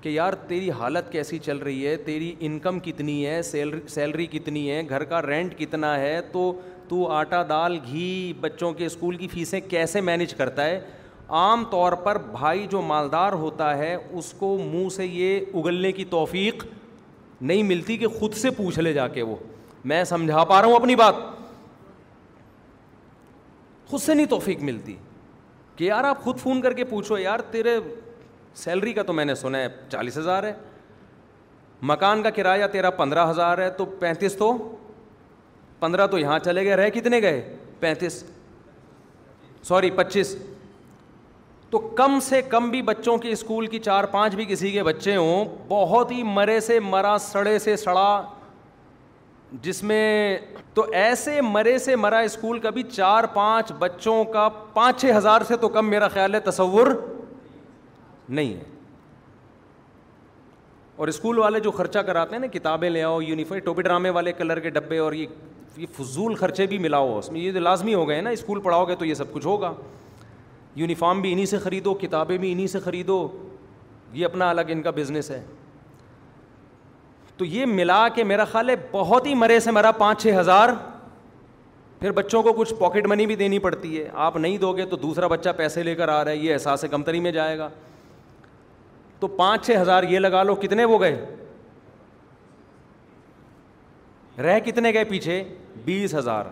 کہ 0.00 0.08
یار 0.08 0.32
تیری 0.48 0.70
حالت 0.78 1.10
کیسی 1.12 1.38
چل 1.44 1.58
رہی 1.58 1.86
ہے 1.86 1.96
تیری 2.06 2.34
انکم 2.48 2.78
کتنی 2.86 3.26
ہے 3.26 3.40
سیلری 3.42 3.80
سیلری 3.88 4.26
کتنی 4.32 4.70
ہے 4.70 4.80
گھر 4.88 5.04
کا 5.12 5.20
رینٹ 5.26 5.56
کتنا 5.58 5.96
ہے 6.00 6.20
تو 6.32 6.52
تو 6.88 7.06
آٹا 7.12 7.42
دال 7.48 7.76
گھی 7.86 8.32
بچوں 8.40 8.72
کے 8.74 8.86
اسکول 8.86 9.16
کی 9.16 9.28
فیسیں 9.32 9.60
کیسے 9.68 10.00
مینج 10.00 10.34
کرتا 10.34 10.64
ہے 10.64 10.80
عام 11.40 11.64
طور 11.70 11.92
پر 12.04 12.18
بھائی 12.32 12.66
جو 12.70 12.80
مالدار 12.82 13.32
ہوتا 13.44 13.76
ہے 13.78 13.94
اس 13.94 14.32
کو 14.38 14.56
منہ 14.72 14.88
سے 14.96 15.06
یہ 15.06 15.40
اگلنے 15.58 15.92
کی 15.92 16.04
توفیق 16.10 16.64
نہیں 17.40 17.62
ملتی 17.62 17.96
کہ 17.96 18.08
خود 18.18 18.34
سے 18.40 18.50
پوچھ 18.56 18.78
لے 18.78 18.92
جا 18.92 19.06
کے 19.08 19.22
وہ 19.22 19.36
میں 19.92 20.02
سمجھا 20.10 20.44
پا 20.50 20.60
رہا 20.60 20.66
ہوں 20.68 20.76
اپنی 20.76 20.96
بات 20.96 21.14
خود 23.86 24.00
سے 24.00 24.14
نہیں 24.14 24.26
توفیق 24.26 24.60
ملتی 24.62 24.94
کہ 25.76 25.84
یار 25.84 26.04
آپ 26.04 26.20
خود 26.24 26.38
فون 26.38 26.60
کر 26.62 26.72
کے 26.72 26.84
پوچھو 26.90 27.18
یار 27.18 27.38
تیرے 27.50 27.76
سیلری 28.56 28.92
کا 28.92 29.02
تو 29.02 29.12
میں 29.12 29.24
نے 29.24 29.34
سنا 29.34 29.58
ہے 29.58 29.68
چالیس 29.92 30.18
ہزار 30.18 30.44
ہے 30.44 30.52
مکان 31.90 32.22
کا 32.22 32.30
کرایہ 32.30 32.66
تیرا 32.72 32.90
پندرہ 33.00 33.28
ہزار 33.30 33.58
ہے 33.58 33.70
تو 33.78 33.84
پینتیس 34.00 34.36
تو 34.38 34.52
پندرہ 35.84 36.06
تو 36.10 36.18
یہاں 36.18 36.38
چلے 36.38 36.64
گئے 36.64 36.76
رہ 36.76 36.88
کتنے 36.92 37.20
گئے 37.22 37.40
پینتیس 37.80 38.22
سوری 39.68 39.90
پچیس 39.96 40.34
تو 41.70 41.78
کم 41.98 42.18
سے 42.28 42.40
کم 42.50 42.68
بھی 42.70 42.80
بچوں 42.90 43.16
کی 43.18 43.30
اسکول 43.32 43.66
کی 43.66 43.78
چار 43.88 44.04
پانچ 44.12 44.34
بھی 44.34 44.44
کسی 44.48 44.70
کے 44.70 44.82
بچے 44.82 45.16
ہوں 45.16 45.44
بہت 45.68 46.10
ہی 46.10 46.22
مرے 46.38 46.58
سے 46.68 46.78
مرا 46.92 47.16
سڑے 47.20 47.58
سے 47.66 47.76
سڑا 47.84 48.08
جس 49.62 49.82
میں 49.90 50.04
تو 50.74 50.86
ایسے 51.00 51.40
مرے 51.40 51.76
سے 51.78 51.96
مرا 51.96 52.18
اسکول 52.28 52.58
کا 52.58 52.70
بھی 52.78 52.82
چار 52.96 53.24
پانچ 53.34 53.72
بچوں 53.78 54.22
کا 54.32 54.48
پانچ 54.74 55.00
چھ 55.00 55.12
ہزار 55.16 55.40
سے 55.48 55.56
تو 55.64 55.68
کم 55.76 55.90
میرا 55.90 56.08
خیال 56.14 56.34
ہے 56.34 56.40
تصور 56.50 56.86
نہیں 58.38 58.54
ہے 58.54 58.62
اور 60.96 61.08
اسکول 61.08 61.38
والے 61.38 61.60
جو 61.60 61.70
خرچہ 61.76 61.98
کراتے 62.06 62.34
ہیں 62.34 62.40
نا 62.40 62.46
کتابیں 62.58 62.90
لے 62.90 63.02
آؤ 63.02 63.20
یونیفارم 63.22 63.64
ٹوپی 63.64 63.82
ڈرامے 63.82 64.10
والے 64.18 64.32
کلر 64.40 64.60
کے 64.66 64.70
ڈبے 64.70 64.98
اور 64.98 65.12
یہ 65.12 65.26
یہ 65.76 65.86
فضول 65.96 66.34
خرچے 66.34 66.66
بھی 66.66 66.78
ملاؤ 66.78 67.18
اس 67.18 67.30
میں 67.32 67.40
یہ 67.40 67.52
لازمی 67.58 67.94
ہو 67.94 68.08
گئے 68.08 68.20
نا 68.20 68.30
اسکول 68.30 68.60
پڑھاؤ 68.62 68.84
گے 68.88 68.94
تو 68.96 69.04
یہ 69.04 69.14
سب 69.14 69.32
کچھ 69.32 69.46
ہوگا 69.46 69.72
یونیفارم 70.76 71.20
بھی 71.20 71.32
انہیں 71.32 71.46
سے 71.46 71.58
خریدو 71.62 71.94
کتابیں 72.00 72.36
بھی 72.38 72.52
انہیں 72.52 72.66
سے 72.66 72.80
خریدو 72.84 73.26
یہ 74.12 74.24
اپنا 74.24 74.50
الگ 74.50 74.60
ان 74.70 74.82
کا 74.82 74.90
بزنس 74.96 75.30
ہے 75.30 75.42
تو 77.36 77.44
یہ 77.44 77.66
ملا 77.66 78.06
کے 78.14 78.24
میرا 78.24 78.44
خیال 78.50 78.70
ہے 78.70 78.74
بہت 78.90 79.26
ہی 79.26 79.34
مرے 79.34 79.58
سے 79.60 79.70
مرا 79.70 79.90
پانچ 79.98 80.22
چھ 80.22 80.36
ہزار 80.40 80.68
پھر 82.00 82.12
بچوں 82.12 82.42
کو 82.42 82.52
کچھ 82.52 82.72
پاکٹ 82.78 83.06
منی 83.08 83.26
بھی 83.26 83.36
دینی 83.36 83.58
پڑتی 83.58 83.98
ہے 83.98 84.08
آپ 84.26 84.36
نہیں 84.36 84.58
دو 84.58 84.72
گے 84.76 84.84
تو 84.86 84.96
دوسرا 85.02 85.26
بچہ 85.28 85.50
پیسے 85.56 85.82
لے 85.82 85.94
کر 85.94 86.08
آ 86.08 86.22
رہا 86.24 86.30
ہے 86.30 86.36
یہ 86.36 86.52
احساس 86.52 86.84
کمتری 86.90 87.20
میں 87.20 87.32
جائے 87.32 87.58
گا 87.58 87.68
تو 89.20 89.26
پانچ 89.40 89.66
چھ 89.66 89.76
ہزار 89.80 90.02
یہ 90.08 90.18
لگا 90.18 90.42
لو 90.42 90.54
کتنے 90.62 90.84
وہ 90.84 91.00
گئے 91.00 91.24
رہ 94.42 94.58
کتنے 94.64 94.92
گئے 94.94 95.04
پیچھے 95.04 95.42
بیس 95.84 96.14
ہزار 96.14 96.44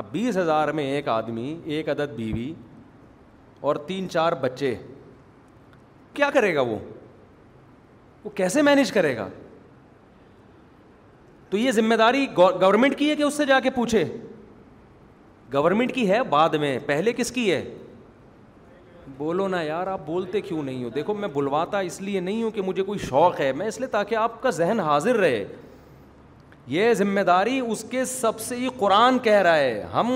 اب 0.00 0.04
بیس 0.12 0.36
ہزار 0.36 0.68
میں 0.78 0.84
ایک 0.92 1.08
آدمی 1.08 1.54
ایک 1.74 1.88
عدد 1.88 2.12
بیوی 2.16 2.52
اور 3.68 3.76
تین 3.86 4.08
چار 4.10 4.32
بچے 4.40 4.74
کیا 6.14 6.30
کرے 6.34 6.54
گا 6.54 6.60
وہ 6.60 6.76
وہ 8.24 8.30
کیسے 8.36 8.62
مینیج 8.62 8.92
کرے 8.92 9.16
گا 9.16 9.28
تو 11.50 11.56
یہ 11.58 11.70
ذمہ 11.72 11.94
داری 11.98 12.26
گورنمنٹ 12.36 12.98
کی 12.98 13.08
ہے 13.10 13.16
کہ 13.16 13.22
اس 13.22 13.34
سے 13.36 13.44
جا 13.46 13.58
کے 13.62 13.70
پوچھے 13.70 14.04
گورنمنٹ 15.52 15.92
کی 15.94 16.08
ہے 16.10 16.22
بعد 16.30 16.54
میں 16.60 16.78
پہلے 16.86 17.12
کس 17.16 17.30
کی 17.32 17.50
ہے 17.52 17.64
بولو 19.16 19.46
نا 19.48 19.60
یار 19.62 19.86
آپ 19.86 20.00
بولتے 20.06 20.40
کیوں 20.40 20.62
نہیں 20.62 20.84
ہو 20.84 20.88
دیکھو 20.94 21.14
میں 21.14 21.28
بلواتا 21.34 21.78
اس 21.88 22.00
لیے 22.00 22.20
نہیں 22.20 22.42
ہوں 22.42 22.50
کہ 22.50 22.62
مجھے 22.66 22.82
کوئی 22.82 22.98
شوق 23.08 23.40
ہے 23.40 23.52
میں 23.56 23.66
اس 23.68 23.78
لیے 23.80 23.88
تاکہ 23.88 24.14
آپ 24.16 24.40
کا 24.42 24.50
ذہن 24.60 24.80
حاضر 24.84 25.16
رہے 25.16 25.44
یہ 26.66 26.92
ذمہ 26.94 27.20
داری 27.26 27.58
اس 27.60 27.84
کے 27.90 28.04
سب 28.04 28.38
سے 28.40 28.56
ہی 28.56 28.68
قرآن 28.78 29.18
کہہ 29.22 29.40
رہا 29.42 29.56
ہے 29.56 29.82
ہم 29.94 30.12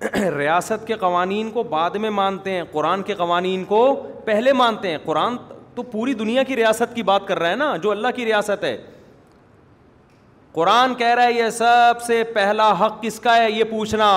ریاست 0.36 0.86
کے 0.86 0.94
قوانین 0.98 1.50
کو 1.50 1.62
بعد 1.70 1.90
میں 2.00 2.10
مانتے 2.10 2.50
ہیں 2.50 2.62
قرآن 2.72 3.02
کے 3.02 3.14
قوانین 3.14 3.64
کو 3.64 3.80
پہلے 4.24 4.52
مانتے 4.52 4.90
ہیں 4.90 4.98
قرآن 5.04 5.36
تو 5.74 5.82
پوری 5.82 6.14
دنیا 6.14 6.42
کی 6.42 6.56
ریاست 6.56 6.94
کی 6.94 7.02
بات 7.02 7.26
کر 7.28 7.38
رہا 7.38 7.50
ہے 7.50 7.56
نا 7.56 7.76
جو 7.82 7.90
اللہ 7.90 8.08
کی 8.16 8.24
ریاست 8.24 8.64
ہے 8.64 8.76
قرآن 10.52 10.94
کہہ 10.94 11.14
رہا 11.14 11.24
ہے 11.24 11.32
یہ 11.32 11.48
سب 11.50 12.02
سے 12.06 12.22
پہلا 12.34 12.70
حق 12.84 13.02
کس 13.02 13.18
کا 13.20 13.36
ہے 13.36 13.50
یہ 13.50 13.64
پوچھنا 13.70 14.10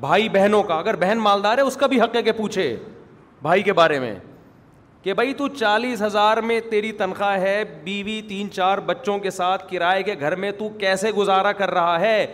بھائی 0.00 0.28
بہنوں 0.28 0.62
کا 0.62 0.74
اگر 0.78 0.96
بہن 0.96 1.18
مالدار 1.18 1.58
ہے 1.58 1.62
اس 1.62 1.76
کا 1.76 1.86
بھی 1.92 2.00
حق 2.00 2.16
ہے 2.16 2.22
کہ 2.22 2.32
پوچھے 2.36 2.74
بھائی 3.42 3.62
کے 3.62 3.72
بارے 3.72 3.98
میں 4.00 4.14
کہ 5.02 5.14
بھائی 5.14 5.32
تو 5.34 5.46
چالیس 5.48 6.02
ہزار 6.02 6.36
میں 6.50 6.60
تیری 6.70 6.90
تنخواہ 6.98 7.40
ہے 7.40 7.62
بیوی 7.84 8.20
تین 8.28 8.50
چار 8.52 8.78
بچوں 8.86 9.18
کے 9.26 9.30
ساتھ 9.30 9.70
کرائے 9.70 10.02
کے 10.02 10.14
گھر 10.20 10.34
میں 10.44 10.50
تو 10.58 10.68
کیسے 10.78 11.10
گزارا 11.16 11.52
کر 11.60 11.70
رہا 11.74 11.98
ہے 12.00 12.26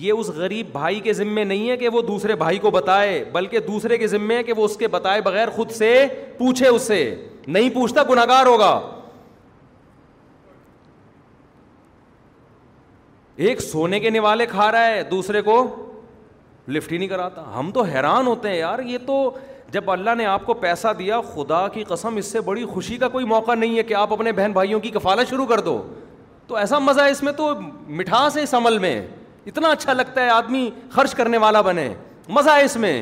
یہ 0.00 0.12
اس 0.12 0.28
غریب 0.36 0.66
بھائی 0.72 1.00
کے 1.00 1.12
ذمے 1.12 1.44
نہیں 1.44 1.68
ہے 1.70 1.76
کہ 1.76 1.88
وہ 1.92 2.02
دوسرے 2.02 2.34
بھائی 2.42 2.58
کو 2.58 2.70
بتائے 2.70 3.22
بلکہ 3.32 3.58
دوسرے 3.66 3.98
کے 3.98 4.06
ذمے 4.06 4.42
کہ 4.42 4.52
وہ 4.56 4.64
اس 4.64 4.76
کے 4.76 4.88
بتائے 4.88 5.20
بغیر 5.22 5.50
خود 5.56 5.70
سے 5.78 5.90
پوچھے 6.38 6.68
اس 6.68 6.82
سے 6.86 7.00
نہیں 7.46 7.70
پوچھتا 7.74 8.02
گناہ 8.10 8.24
گار 8.28 8.46
ہوگا 8.46 8.70
ایک 13.46 13.60
سونے 13.60 14.00
کے 14.00 14.10
نوالے 14.10 14.46
کھا 14.46 14.70
رہا 14.72 14.86
ہے 14.86 15.02
دوسرے 15.10 15.42
کو 15.42 15.60
لفٹ 16.68 16.92
ہی 16.92 16.98
نہیں 16.98 17.08
کراتا 17.08 17.42
ہم 17.58 17.70
تو 17.74 17.82
حیران 17.84 18.26
ہوتے 18.26 18.48
ہیں 18.48 18.56
یار 18.58 18.78
یہ 18.88 18.98
تو 19.06 19.22
جب 19.72 19.90
اللہ 19.90 20.14
نے 20.18 20.24
آپ 20.26 20.44
کو 20.46 20.54
پیسہ 20.62 20.88
دیا 20.98 21.20
خدا 21.34 21.66
کی 21.74 21.84
قسم 21.88 22.16
اس 22.16 22.26
سے 22.32 22.40
بڑی 22.44 22.64
خوشی 22.72 22.96
کا 22.98 23.08
کوئی 23.08 23.24
موقع 23.26 23.54
نہیں 23.54 23.76
ہے 23.78 23.82
کہ 23.90 23.94
آپ 23.94 24.12
اپنے 24.12 24.32
بہن 24.32 24.52
بھائیوں 24.52 24.80
کی 24.80 24.90
کفالت 24.90 25.30
شروع 25.30 25.46
کر 25.46 25.60
دو 25.68 25.80
تو 26.46 26.56
ایسا 26.56 26.78
مزہ 26.78 27.00
ہے 27.02 27.10
اس 27.10 27.22
میں 27.22 27.32
تو 27.36 27.48
مٹھاس 28.00 28.36
ہے 28.36 28.42
اس 28.42 28.52
عمل 28.54 28.76
میں 28.78 28.94
اتنا 29.46 29.68
اچھا 29.72 29.92
لگتا 29.92 30.24
ہے 30.24 30.28
آدمی 30.30 30.68
خرچ 30.90 31.14
کرنے 31.14 31.38
والا 31.44 31.60
بنے 31.68 31.88
مزہ 32.28 32.50
ہے 32.56 32.64
اس 32.64 32.76
میں 32.84 32.92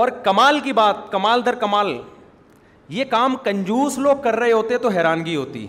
اور 0.00 0.08
کمال 0.24 0.60
کی 0.64 0.72
بات 0.80 1.10
کمال 1.12 1.44
در 1.46 1.54
کمال 1.60 1.96
یہ 2.96 3.04
کام 3.10 3.36
کنجوس 3.44 3.98
لوگ 3.98 4.16
کر 4.22 4.36
رہے 4.36 4.52
ہوتے 4.52 4.78
تو 4.78 4.88
حیرانگی 4.96 5.36
ہوتی 5.36 5.66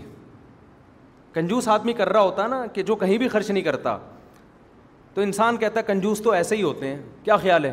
کنجوس 1.33 1.67
آدمی 1.67 1.93
کر 1.93 2.09
رہا 2.09 2.21
ہوتا 2.21 2.47
نا 2.47 2.65
کہ 2.73 2.83
جو 2.83 2.95
کہیں 3.03 3.17
بھی 3.17 3.27
خرچ 3.27 3.49
نہیں 3.51 3.63
کرتا 3.63 3.97
تو 5.17 5.21
انسان 5.23 5.57
کہتا 5.57 5.79
ہے 5.79 5.83
کنجوس 5.85 6.21
تو 6.23 6.31
ایسے 6.39 6.55
ہی 6.55 6.61
ہوتے 6.63 6.87
ہیں 6.87 6.97
کیا 7.23 7.35
خیال 7.43 7.63
ہے 7.65 7.71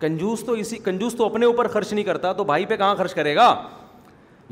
کنجوس 0.00 0.44
تو 0.44 0.52
اسی 0.60 0.76
کنجوس 0.84 1.14
تو 1.16 1.24
اپنے 1.26 1.46
اوپر 1.46 1.68
خرچ 1.74 1.92
نہیں 1.92 2.04
کرتا 2.04 2.32
تو 2.38 2.44
بھائی 2.50 2.64
پہ 2.66 2.76
کہاں 2.76 2.94
خرچ 2.98 3.14
کرے 3.14 3.34
گا 3.36 3.48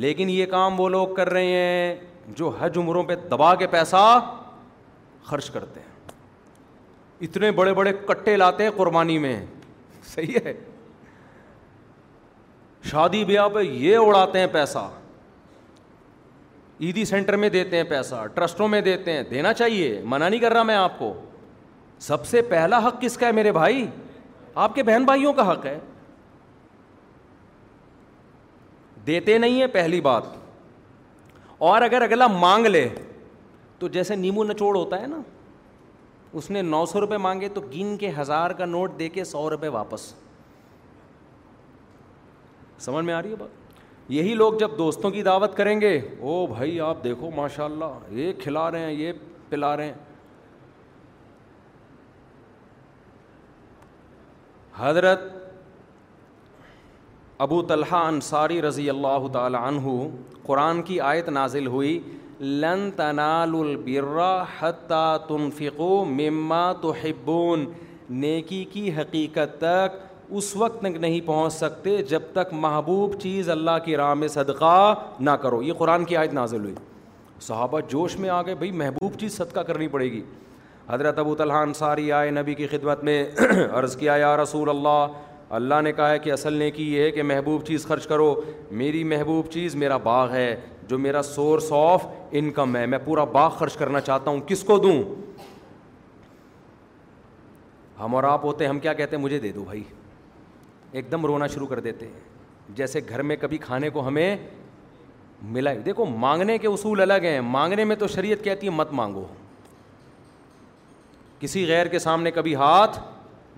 لیکن 0.05 0.31
یہ 0.31 0.47
کام 0.51 0.79
وہ 0.81 0.89
لوگ 0.89 1.15
کر 1.17 1.31
رہے 1.33 1.47
ہیں 1.53 1.95
جو 2.39 2.49
حج 2.61 2.77
عمروں 2.79 3.03
پہ 3.05 3.15
دبا 3.31 3.55
کے 3.63 3.67
پیسہ 3.77 4.03
خرچ 5.29 5.51
کرتے 5.51 5.81
ہیں 5.81 6.13
اتنے 7.27 7.51
بڑے 7.61 7.75
بڑے 7.75 7.93
کٹے 8.09 8.37
لاتے 8.37 8.65
ہیں 8.65 8.71
قربانی 8.77 9.19
میں 9.25 9.35
صحیح 10.15 10.39
ہے 10.45 10.53
شادی 12.91 13.25
بیاہ 13.25 13.49
پہ 13.55 13.61
یہ 13.61 13.97
اڑاتے 13.97 14.41
ہیں 14.41 14.47
پیسہ 14.53 14.89
عیدی 16.81 17.05
سینٹر 17.05 17.37
میں 17.37 17.49
دیتے 17.49 17.77
ہیں 17.77 17.85
پیسہ 17.89 18.25
ٹرسٹوں 18.35 18.67
میں 18.69 18.81
دیتے 18.81 19.13
ہیں 19.13 19.23
دینا 19.31 19.53
چاہیے 19.55 20.01
منع 20.09 20.29
نہیں 20.29 20.41
کر 20.41 20.53
رہا 20.53 20.63
میں 20.63 20.75
آپ 20.75 20.99
کو 20.99 21.13
سب 22.01 22.27
سے 22.27 22.43
پہلا 22.51 22.79
حق 22.87 23.01
کس 23.01 23.17
کا 23.19 23.27
ہے 23.27 23.33
میرے 23.39 23.53
بھائی 23.53 23.87
آپ 24.67 24.75
کے 24.75 24.83
بہن 24.83 25.05
بھائیوں 25.05 25.33
کا 25.33 25.51
حق 25.51 25.67
ہے 25.67 25.79
دیتے 29.07 29.37
نہیں 29.39 29.61
ہیں 29.61 29.67
پہلی 29.73 30.01
بات 30.01 30.23
اور 31.69 31.83
اگر 31.83 32.03
اگلا 32.03 32.27
مانگ 32.39 32.67
لے 32.67 32.89
تو 33.79 33.89
جیسے 33.99 34.17
نیمو 34.17 34.45
نچوڑ 34.45 34.75
ہوتا 34.77 35.01
ہے 35.03 35.07
نا 35.07 35.21
اس 36.41 36.51
نے 36.51 36.63
نو 36.63 36.85
سو 36.87 37.01
روپے 37.01 37.17
مانگے 37.27 37.49
تو 37.55 37.61
گن 37.75 37.97
کے 38.01 38.11
ہزار 38.19 38.51
کا 38.59 38.65
نوٹ 38.65 38.99
دے 38.99 39.09
کے 39.19 39.25
سو 39.25 39.49
روپے 39.51 39.69
واپس 39.79 40.13
سمجھ 42.85 43.05
میں 43.05 43.15
آ 43.15 43.23
رہی 43.23 43.31
ہے 43.31 43.37
بات 43.37 43.60
یہی 44.13 44.35
لوگ 44.35 44.53
جب 44.61 44.71
دوستوں 44.79 45.11
کی 45.11 45.23
دعوت 45.23 45.57
کریں 45.57 45.81
گے 45.81 45.95
او 46.21 46.47
بھائی 46.55 46.79
آپ 46.87 47.03
دیکھو 47.03 47.31
ماشاء 47.35 47.65
اللہ 47.65 48.15
یہ 48.21 48.33
کھلا 48.43 48.71
رہے 48.71 48.85
ہیں 48.87 48.93
یہ 48.93 49.13
پلا 49.51 49.77
رہے 49.77 49.87
ہیں 49.87 49.95
حضرت 54.79 55.23
ابو 57.47 57.61
طلحہ 57.69 58.03
انصاری 58.07 58.61
رضی 58.63 58.89
اللہ 58.91 59.29
تعالی 59.33 59.59
عنہ 59.61 59.97
قرآن 60.47 60.83
کی 60.91 61.01
آیت 61.15 61.29
نازل 61.39 61.67
ہوئی 61.77 61.99
لن 62.41 62.89
البرا 63.09 64.33
حتیٰ 64.59 65.17
تنفقو 65.29 66.05
مما 66.21 66.63
تحبون 66.83 67.65
نیکی 68.25 68.65
کی 68.73 68.91
حقیقت 68.97 69.59
تک 69.61 70.03
اس 70.39 70.55
وقت 70.57 70.79
تک 70.81 70.97
نہیں 71.01 71.21
پہنچ 71.27 71.53
سکتے 71.53 71.97
جب 72.09 72.23
تک 72.33 72.53
محبوب 72.55 73.19
چیز 73.21 73.49
اللہ 73.51 73.79
کی 73.85 73.97
راہ 73.97 74.13
میں 74.15 74.29
صدقہ 74.29 74.95
نہ 75.21 75.31
کرو 75.43 75.61
یہ 75.63 75.73
قرآن 75.79 76.05
کی 76.05 76.17
آیت 76.17 76.33
نازل 76.35 76.65
ہوئی 76.65 76.75
صحابہ 77.49 77.81
جوش 77.89 78.17
میں 78.19 78.29
آ 78.31 78.41
گئے 78.47 78.55
بھائی 78.55 78.71
محبوب 78.83 79.19
چیز 79.21 79.37
صدقہ 79.37 79.61
کرنی 79.71 79.89
پڑے 79.95 80.11
گی 80.13 80.23
حضرت 80.91 81.19
ابو 81.19 81.35
طلحہ 81.37 81.63
انصاری 81.63 82.11
آئے 82.13 82.31
نبی 82.31 82.55
کی 82.55 82.67
خدمت 82.67 83.03
میں 83.05 83.25
عرض 83.71 83.97
کیا 83.97 84.15
یا 84.21 84.37
رسول 84.43 84.69
اللہ 84.69 85.07
اللہ 85.59 85.81
نے 85.85 85.93
کہا 85.93 86.11
ہے 86.11 86.19
کہ 86.25 86.33
اصل 86.33 86.53
نے 86.55 86.71
کی 86.71 86.93
یہ 86.95 87.03
ہے 87.03 87.11
کہ 87.13 87.23
محبوب 87.23 87.65
چیز 87.67 87.87
خرچ 87.87 88.07
کرو 88.07 88.35
میری 88.83 89.03
محبوب 89.15 89.51
چیز 89.53 89.75
میرا 89.77 89.97
باغ 90.03 90.33
ہے 90.33 90.55
جو 90.89 90.99
میرا 90.99 91.23
سورس 91.23 91.73
آف 91.77 92.07
انکم 92.43 92.77
ہے 92.77 92.85
میں 92.93 92.99
پورا 93.05 93.25
باغ 93.37 93.51
خرچ 93.59 93.77
کرنا 93.77 94.01
چاہتا 94.11 94.31
ہوں 94.31 94.41
کس 94.47 94.63
کو 94.67 94.79
دوں 94.87 94.99
ہم 98.01 98.15
اور 98.15 98.25
آپ 98.25 98.45
ہوتے 98.45 98.67
ہم 98.67 98.79
کیا 98.81 98.93
کہتے 98.93 99.17
ہیں 99.17 99.23
مجھے 99.23 99.39
دے 99.39 99.53
دو 99.53 99.65
بھائی 99.65 99.83
ایک 100.93 101.11
دم 101.13 101.25
رونا 101.27 101.47
شروع 101.47 101.67
کر 101.67 101.81
دیتے 101.81 102.07
ہیں 102.07 102.75
جیسے 102.77 103.01
گھر 103.09 103.23
میں 103.23 103.37
کبھی 103.41 103.59
کھانے 103.59 103.91
کو 103.91 104.07
ہمیں 104.07 104.37
ملا 105.53 105.71
دیکھو 105.85 106.05
مانگنے 106.05 106.57
کے 106.59 106.67
اصول 106.69 107.01
الگ 107.01 107.25
ہیں 107.25 107.41
مانگنے 107.41 107.85
میں 107.85 107.97
تو 107.97 108.07
شریعت 108.09 108.45
کہتی 108.45 108.67
ہے 108.67 108.73
مت 108.73 108.93
مانگو 108.93 109.27
کسی 111.41 111.67
غیر 111.69 111.87
کے 111.89 111.99
سامنے 111.99 112.31
کبھی 112.31 112.55
ہاتھ 112.55 112.99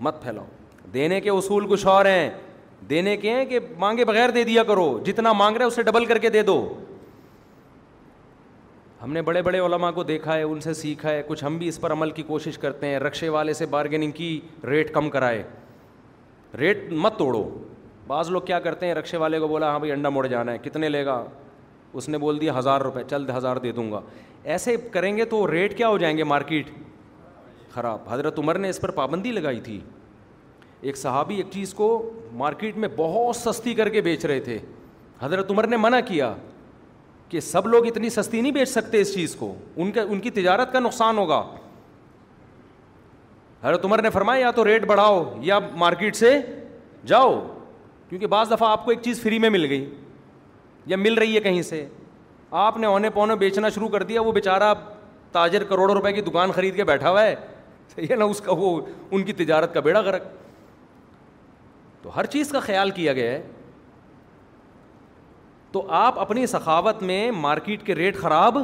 مت 0.01 0.21
پھیلاؤ 0.23 0.45
دینے 0.93 1.19
کے 1.21 1.29
اصول 1.29 1.67
کچھ 1.69 1.85
اور 1.87 2.05
ہیں 2.05 2.29
دینے 2.89 3.15
کے 3.17 3.31
ہیں 3.33 3.45
کہ 3.45 3.59
مانگے 3.79 4.05
بغیر 4.05 4.29
دے 4.29 4.43
دیا 4.43 4.63
کرو 4.63 4.97
جتنا 5.05 5.31
مانگ 5.33 5.57
رہے 5.57 5.65
اسے 5.65 5.83
ڈبل 5.83 6.05
کر 6.05 6.17
کے 6.25 6.29
دے 6.29 6.41
دو 6.43 6.57
ہم 9.03 9.13
نے 9.13 9.21
بڑے 9.21 9.41
بڑے 9.41 9.59
علماء 9.59 9.91
کو 9.91 10.03
دیکھا 10.03 10.35
ہے 10.37 10.43
ان 10.43 10.59
سے 10.61 10.73
سیکھا 10.73 11.09
ہے 11.11 11.23
کچھ 11.27 11.43
ہم 11.43 11.57
بھی 11.57 11.67
اس 11.67 11.79
پر 11.81 11.91
عمل 11.91 12.11
کی 12.11 12.23
کوشش 12.23 12.57
کرتے 12.57 12.87
ہیں 12.87 12.99
رقشے 12.99 13.29
والے 13.29 13.53
سے 13.53 13.65
بارگیننگ 13.75 14.11
کی 14.15 14.39
ریٹ 14.67 14.93
کم 14.93 15.09
کرائے 15.09 15.41
ریٹ 16.59 16.91
مت 17.01 17.17
توڑو 17.17 17.47
بعض 18.07 18.29
لوگ 18.31 18.41
کیا 18.45 18.59
کرتے 18.59 18.85
ہیں 18.87 18.93
رکشے 18.93 19.17
والے 19.17 19.39
کو 19.39 19.47
بولا 19.47 19.69
ہاں 19.71 19.77
بھائی 19.79 19.91
انڈا 19.91 20.09
موڑ 20.09 20.25
جانا 20.27 20.51
ہے 20.51 20.57
کتنے 20.63 20.89
لے 20.89 21.05
گا 21.05 21.23
اس 21.93 22.09
نے 22.09 22.17
بول 22.17 22.41
دیا 22.41 22.57
ہزار 22.59 22.81
روپئے 22.81 23.03
چل 23.09 23.25
ہزار 23.37 23.57
دے 23.63 23.71
دوں 23.71 23.91
گا 23.91 24.01
ایسے 24.53 24.75
کریں 24.91 25.15
گے 25.17 25.25
تو 25.25 25.45
ریٹ 25.51 25.77
کیا 25.77 25.87
ہو 25.89 25.97
جائیں 25.97 26.17
گے 26.17 26.23
مارکیٹ 26.23 26.69
خراب 27.73 28.09
حضرت 28.09 28.39
عمر 28.39 28.57
نے 28.59 28.69
اس 28.69 28.81
پر 28.81 28.91
پابندی 28.99 29.31
لگائی 29.31 29.59
تھی 29.61 29.79
ایک 30.81 30.97
صحابی 30.97 31.35
ایک 31.37 31.45
چیز 31.51 31.73
کو 31.73 31.87
مارکیٹ 32.35 32.77
میں 32.77 32.87
بہت 32.95 33.35
سستی 33.35 33.73
کر 33.73 33.89
کے 33.89 34.01
بیچ 34.09 34.25
رہے 34.25 34.39
تھے 34.49 34.57
حضرت 35.21 35.51
عمر 35.51 35.67
نے 35.67 35.77
منع 35.77 35.99
کیا 36.07 36.33
کہ 37.29 37.39
سب 37.39 37.67
لوگ 37.67 37.85
اتنی 37.87 38.09
سستی 38.09 38.41
نہیں 38.41 38.51
بیچ 38.51 38.69
سکتے 38.69 39.01
اس 39.01 39.13
چیز 39.13 39.35
کو 39.39 39.53
ان 39.75 39.91
کا 39.91 40.01
ان 40.09 40.19
کی 40.19 40.29
تجارت 40.31 40.71
کا 40.73 40.79
نقصان 40.79 41.17
ہوگا 41.17 41.43
ہر 43.63 43.73
عمر 43.83 44.01
نے 44.01 44.09
فرمایا 44.09 44.39
یا 44.41 44.49
تو 44.51 44.65
ریٹ 44.65 44.85
بڑھاؤ 44.85 45.23
یا 45.41 45.59
مارکیٹ 45.77 46.15
سے 46.15 46.37
جاؤ 47.07 47.39
کیونکہ 48.09 48.27
بعض 48.27 48.51
دفعہ 48.51 48.69
آپ 48.69 48.83
کو 48.85 48.91
ایک 48.91 49.01
چیز 49.01 49.21
فری 49.21 49.39
میں 49.39 49.49
مل 49.49 49.65
گئی 49.69 49.85
یا 50.85 50.97
مل 50.97 51.13
رہی 51.17 51.35
ہے 51.35 51.41
کہیں 51.41 51.61
سے 51.61 51.85
آپ 52.63 52.77
نے 52.77 52.87
اونے 52.87 53.09
پونے 53.09 53.35
بیچنا 53.35 53.69
شروع 53.75 53.87
کر 53.89 54.03
دیا 54.09 54.21
وہ 54.21 54.31
بیچارہ 54.31 54.73
تاجر 55.31 55.63
کروڑوں 55.69 55.93
روپئے 55.95 56.11
کی 56.13 56.21
دکان 56.21 56.51
خرید 56.55 56.75
کے 56.75 56.83
بیٹھا 56.85 57.09
ہوا 57.09 57.23
ہے 57.23 57.35
صحیح 57.95 58.07
ہے 58.09 58.15
نا 58.15 58.25
اس 58.25 58.41
کا 58.41 58.51
وہ 58.57 58.79
ان 59.11 59.23
کی 59.23 59.33
تجارت 59.43 59.73
کا 59.73 59.79
بیڑا 59.87 60.01
گرک 60.01 60.23
تو 62.01 62.15
ہر 62.15 62.25
چیز 62.35 62.49
کا 62.51 62.59
خیال 62.59 62.89
کیا 62.91 63.13
گیا 63.13 63.31
ہے 63.31 63.41
تو 65.71 65.85
آپ 66.03 66.19
اپنی 66.19 66.45
سخاوت 66.47 67.01
میں 67.03 67.29
مارکیٹ 67.41 67.83
کے 67.85 67.95
ریٹ 67.95 68.17
خراب 68.17 68.57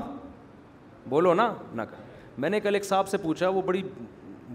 بولو 1.10 1.34
نا 1.34 1.52
نہ 1.76 1.82
کہ 1.91 2.08
میں 2.41 2.50
نے 2.50 2.60
کل 2.60 2.74
ایک 2.74 2.86
صاحب 2.86 3.08
سے 3.08 3.18
پوچھا 3.22 3.47
وہ 3.50 3.62
بڑی 3.66 3.82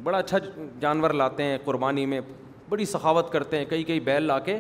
بڑا 0.03 0.19
اچھا 0.19 0.39
جانور 0.81 1.11
لاتے 1.11 1.43
ہیں 1.43 1.59
قربانی 1.65 2.05
میں 2.07 2.21
بڑی 2.69 2.85
سخاوت 2.85 3.31
کرتے 3.33 3.59
ہیں 3.59 3.65
کئی 3.69 3.85
کئی 3.85 4.01
بیل 4.05 4.23
لا 4.27 4.39
کے 4.45 4.59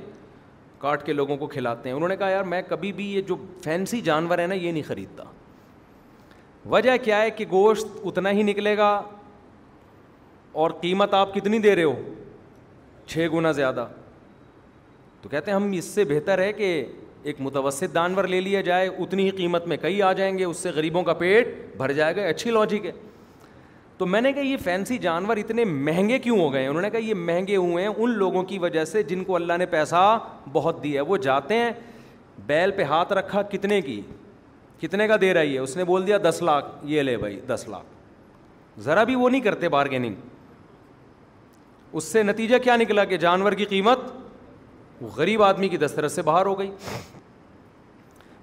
کاٹ 0.78 1.05
کے 1.07 1.12
لوگوں 1.12 1.37
کو 1.37 1.47
کھلاتے 1.47 1.89
ہیں 1.89 1.97
انہوں 1.97 2.09
نے 2.09 2.16
کہا 2.16 2.28
یار 2.30 2.45
میں 2.53 2.61
کبھی 2.68 2.93
بھی 2.93 3.11
یہ 3.14 3.20
جو 3.28 3.37
فینسی 3.64 4.01
جانور 4.01 4.39
ہے 4.39 4.47
نا 4.47 4.55
یہ 4.55 4.72
نہیں 4.72 4.82
خریدتا 4.89 5.24
وجہ 6.70 6.97
کیا 7.05 7.20
ہے 7.22 7.30
کہ 7.30 7.45
گوشت 7.51 7.87
اتنا 8.05 8.30
ہی 8.30 8.43
نکلے 8.43 8.76
گا 8.76 8.91
اور 10.62 10.70
قیمت 10.80 11.14
آپ 11.14 11.35
کتنی 11.35 11.59
دے 11.59 11.74
رہے 11.76 11.85
ہو 11.85 11.95
چھ 13.07 13.28
گنا 13.32 13.53
زیادہ 13.53 13.87
تو 15.22 15.28
کہتے 15.28 15.51
ہیں 15.51 15.57
ہم 15.57 15.70
اس 15.76 15.85
سے 15.95 16.05
بہتر 16.05 16.39
ہے 16.43 16.53
کہ 16.53 16.85
ایک 17.30 17.37
متوسط 17.41 17.95
جانور 17.95 18.24
لے 18.28 18.41
لیا 18.41 18.61
جائے 18.61 18.87
اتنی 18.89 19.24
ہی 19.24 19.30
قیمت 19.37 19.66
میں 19.66 19.76
کئی 19.82 20.01
آ 20.03 20.12
جائیں 20.12 20.37
گے 20.39 20.45
اس 20.45 20.57
سے 20.59 20.70
غریبوں 20.74 21.03
کا 21.03 21.12
پیٹ 21.22 21.49
بھر 21.76 21.93
جائے 21.93 22.16
گا 22.16 22.24
اچھی 22.28 22.51
لاجک 22.51 22.87
ہے 22.87 22.91
تو 23.99 24.07
میں 24.07 24.20
نے 24.20 24.32
کہا 24.32 24.42
یہ 24.42 24.57
فینسی 24.64 24.97
جانور 24.99 25.36
اتنے 25.36 25.64
مہنگے 25.64 26.18
کیوں 26.18 26.38
ہو 26.38 26.53
گئے 26.53 26.66
انہوں 26.66 26.82
نے 26.82 26.90
کہا 26.90 27.01
یہ 27.05 27.14
مہنگے 27.14 27.57
ہوئے 27.57 27.84
ہیں 27.86 27.92
ان 27.97 28.11
لوگوں 28.18 28.42
کی 28.45 28.59
وجہ 28.59 28.84
سے 28.84 29.03
جن 29.11 29.22
کو 29.24 29.34
اللہ 29.36 29.57
نے 29.59 29.66
پیسہ 29.74 30.18
بہت 30.53 30.82
دیا 30.82 31.01
ہے 31.03 31.07
وہ 31.09 31.16
جاتے 31.26 31.57
ہیں 31.59 31.70
بیل 32.47 32.70
پہ 32.76 32.82
ہاتھ 32.90 33.12
رکھا 33.12 33.42
کتنے 33.53 33.80
کی 33.80 34.01
کتنے 34.80 35.07
کا 35.09 35.16
دے 35.20 35.32
رہی 35.34 35.55
ہے 35.55 35.59
اس 35.59 35.76
نے 35.76 35.84
بول 35.84 36.07
دیا 36.07 36.18
دس 36.28 36.42
لاکھ 36.42 36.66
یہ 36.92 37.03
لے 37.03 37.16
بھائی 37.16 37.38
دس 37.49 37.64
لاکھ 37.70 38.80
ذرا 38.82 39.05
بھی 39.09 39.14
وہ 39.14 39.28
نہیں 39.30 39.40
کرتے 39.40 39.68
بارگیننگ 39.74 40.14
اس 41.97 42.05
سے 42.05 42.22
نتیجہ 42.22 42.57
کیا 42.62 42.76
نکلا 42.76 43.05
کہ 43.05 43.16
جانور 43.24 43.53
کی 43.59 43.64
قیمت 43.64 43.99
غریب 45.16 45.42
آدمی 45.42 45.68
کی 45.68 45.76
دسترس 45.76 46.12
سے 46.12 46.22
باہر 46.22 46.47
ہو 46.47 46.59
گئی 46.59 46.70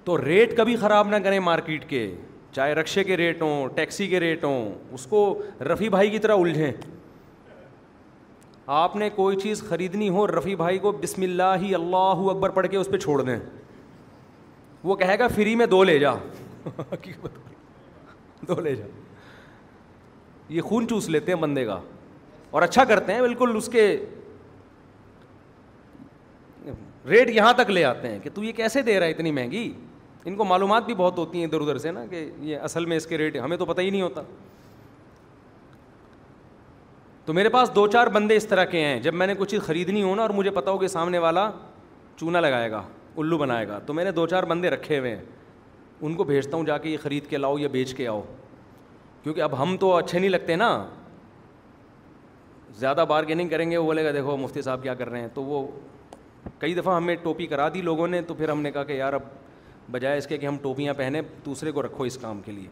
تو 0.04 0.20
ریٹ 0.24 0.56
کبھی 0.56 0.76
خراب 0.76 1.08
نہ 1.08 1.16
کریں 1.24 1.38
مارکیٹ 1.40 1.88
کے 1.88 2.08
چاہے 2.54 2.72
رکشے 2.74 3.02
کے 3.04 3.16
ریٹ 3.16 3.40
ہوں 3.42 3.68
ٹیکسی 3.74 4.06
کے 4.08 4.18
ریٹ 4.20 4.42
ہوں 4.44 4.70
اس 4.94 5.06
کو 5.10 5.18
رفیع 5.72 5.88
بھائی 5.90 6.10
کی 6.10 6.18
طرح 6.24 6.36
الجھیں 6.40 6.72
آپ 8.80 8.96
نے 8.96 9.08
کوئی 9.14 9.36
چیز 9.40 9.62
خریدنی 9.68 10.08
ہو 10.16 10.26
رفیع 10.26 10.56
بھائی 10.56 10.78
کو 10.78 10.92
بسم 11.02 11.22
اللہ 11.22 11.54
ہی 11.62 11.74
اللہ 11.74 12.30
اکبر 12.30 12.50
پڑھ 12.58 12.66
کے 12.70 12.76
اس 12.76 12.88
پہ 12.90 12.96
چھوڑ 13.04 13.20
دیں 13.22 13.38
وہ 14.84 14.96
کہے 14.96 15.18
گا 15.18 15.28
فری 15.34 15.54
میں 15.56 15.66
دو 15.66 15.82
لے 15.84 15.98
جا 15.98 16.12
دو 18.48 18.54
لے 18.60 18.74
جا 18.76 18.84
یہ 20.52 20.60
خون 20.68 20.88
چوس 20.88 21.08
لیتے 21.08 21.32
ہیں 21.32 21.38
بندے 21.40 21.64
کا 21.64 21.78
اور 22.50 22.62
اچھا 22.62 22.84
کرتے 22.84 23.12
ہیں 23.14 23.20
بالکل 23.22 23.56
اس 23.56 23.68
کے 23.72 23.94
ریٹ 27.10 27.28
یہاں 27.34 27.52
تک 27.56 27.70
لے 27.70 27.84
آتے 27.84 28.08
ہیں 28.08 28.18
کہ 28.22 28.30
تو 28.34 28.42
یہ 28.44 28.52
کیسے 28.56 28.82
دے 28.82 28.98
رہا 28.98 29.06
ہے 29.06 29.10
اتنی 29.10 29.30
مہنگی 29.32 29.72
ان 30.28 30.34
کو 30.36 30.44
معلومات 30.44 30.84
بھی 30.86 30.94
بہت 30.94 31.18
ہوتی 31.18 31.38
ہیں 31.38 31.46
ادھر 31.46 31.60
ادھر 31.60 31.78
سے 31.78 31.90
نا 31.92 32.04
کہ 32.10 32.24
یہ 32.40 32.58
اصل 32.62 32.84
میں 32.86 32.96
اس 32.96 33.06
کے 33.06 33.18
ریٹ 33.18 33.36
ہمیں 33.44 33.56
تو 33.56 33.64
پتہ 33.66 33.80
ہی 33.80 33.90
نہیں 33.90 34.02
ہوتا 34.02 34.22
تو 37.24 37.32
میرے 37.32 37.48
پاس 37.48 37.74
دو 37.74 37.86
چار 37.86 38.06
بندے 38.14 38.36
اس 38.36 38.46
طرح 38.48 38.64
کے 38.70 38.84
ہیں 38.84 38.98
جب 39.00 39.14
میں 39.14 39.26
نے 39.26 39.34
کچھ 39.38 39.50
چیز 39.50 39.60
خریدنی 39.66 40.02
ہو 40.02 40.14
نا 40.14 40.22
اور 40.22 40.30
مجھے 40.34 40.50
پتا 40.50 40.70
ہو 40.70 40.78
کہ 40.78 40.86
سامنے 40.88 41.18
والا 41.24 41.50
چونا 42.16 42.40
لگائے 42.40 42.70
گا 42.70 42.82
الو 43.18 43.38
بنائے 43.38 43.68
گا 43.68 43.78
تو 43.86 43.92
میں 43.92 44.04
نے 44.04 44.10
دو 44.12 44.26
چار 44.26 44.42
بندے 44.50 44.70
رکھے 44.70 44.98
ہوئے 44.98 45.14
ہیں 45.16 45.22
ان 46.04 46.14
کو 46.14 46.24
بھیجتا 46.24 46.56
ہوں 46.56 46.64
جا 46.66 46.78
کے 46.78 46.88
یہ 46.90 46.96
خرید 47.02 47.26
کے 47.30 47.36
لاؤ 47.36 47.58
یا 47.58 47.68
بیچ 47.72 47.94
کے 47.94 48.06
آؤ 48.08 48.22
کیونکہ 49.22 49.40
اب 49.42 49.60
ہم 49.62 49.76
تو 49.80 49.94
اچھے 49.96 50.18
نہیں 50.18 50.30
لگتے 50.30 50.56
نا 50.56 50.70
زیادہ 52.78 53.04
بارگیننگ 53.08 53.48
کریں 53.48 53.70
گے 53.70 53.76
وہ 53.76 53.84
بولے 53.84 54.04
گا 54.04 54.10
دیکھو 54.12 54.36
مفتی 54.36 54.62
صاحب 54.62 54.82
کیا 54.82 54.94
کر 54.94 55.08
رہے 55.10 55.20
ہیں 55.20 55.28
تو 55.34 55.42
وہ 55.44 55.66
کئی 56.58 56.74
دفعہ 56.74 56.96
ہمیں 56.96 57.14
ٹوپی 57.22 57.46
کرا 57.46 57.68
دی 57.74 57.80
لوگوں 57.82 58.08
نے 58.08 58.20
تو 58.26 58.34
پھر 58.34 58.48
ہم 58.48 58.60
نے 58.62 58.70
کہا 58.70 58.84
کہ 58.84 58.92
یار 58.92 59.12
اب 59.12 59.22
بجائے 59.92 60.18
اس 60.18 60.26
کے 60.26 60.38
کہ 60.38 60.46
ہم 60.46 60.56
ٹوپیاں 60.62 60.94
پہنے 60.96 61.20
دوسرے 61.46 61.72
کو 61.72 61.82
رکھو 61.82 62.04
اس 62.04 62.16
کام 62.20 62.40
کے 62.44 62.52
لیے 62.52 62.68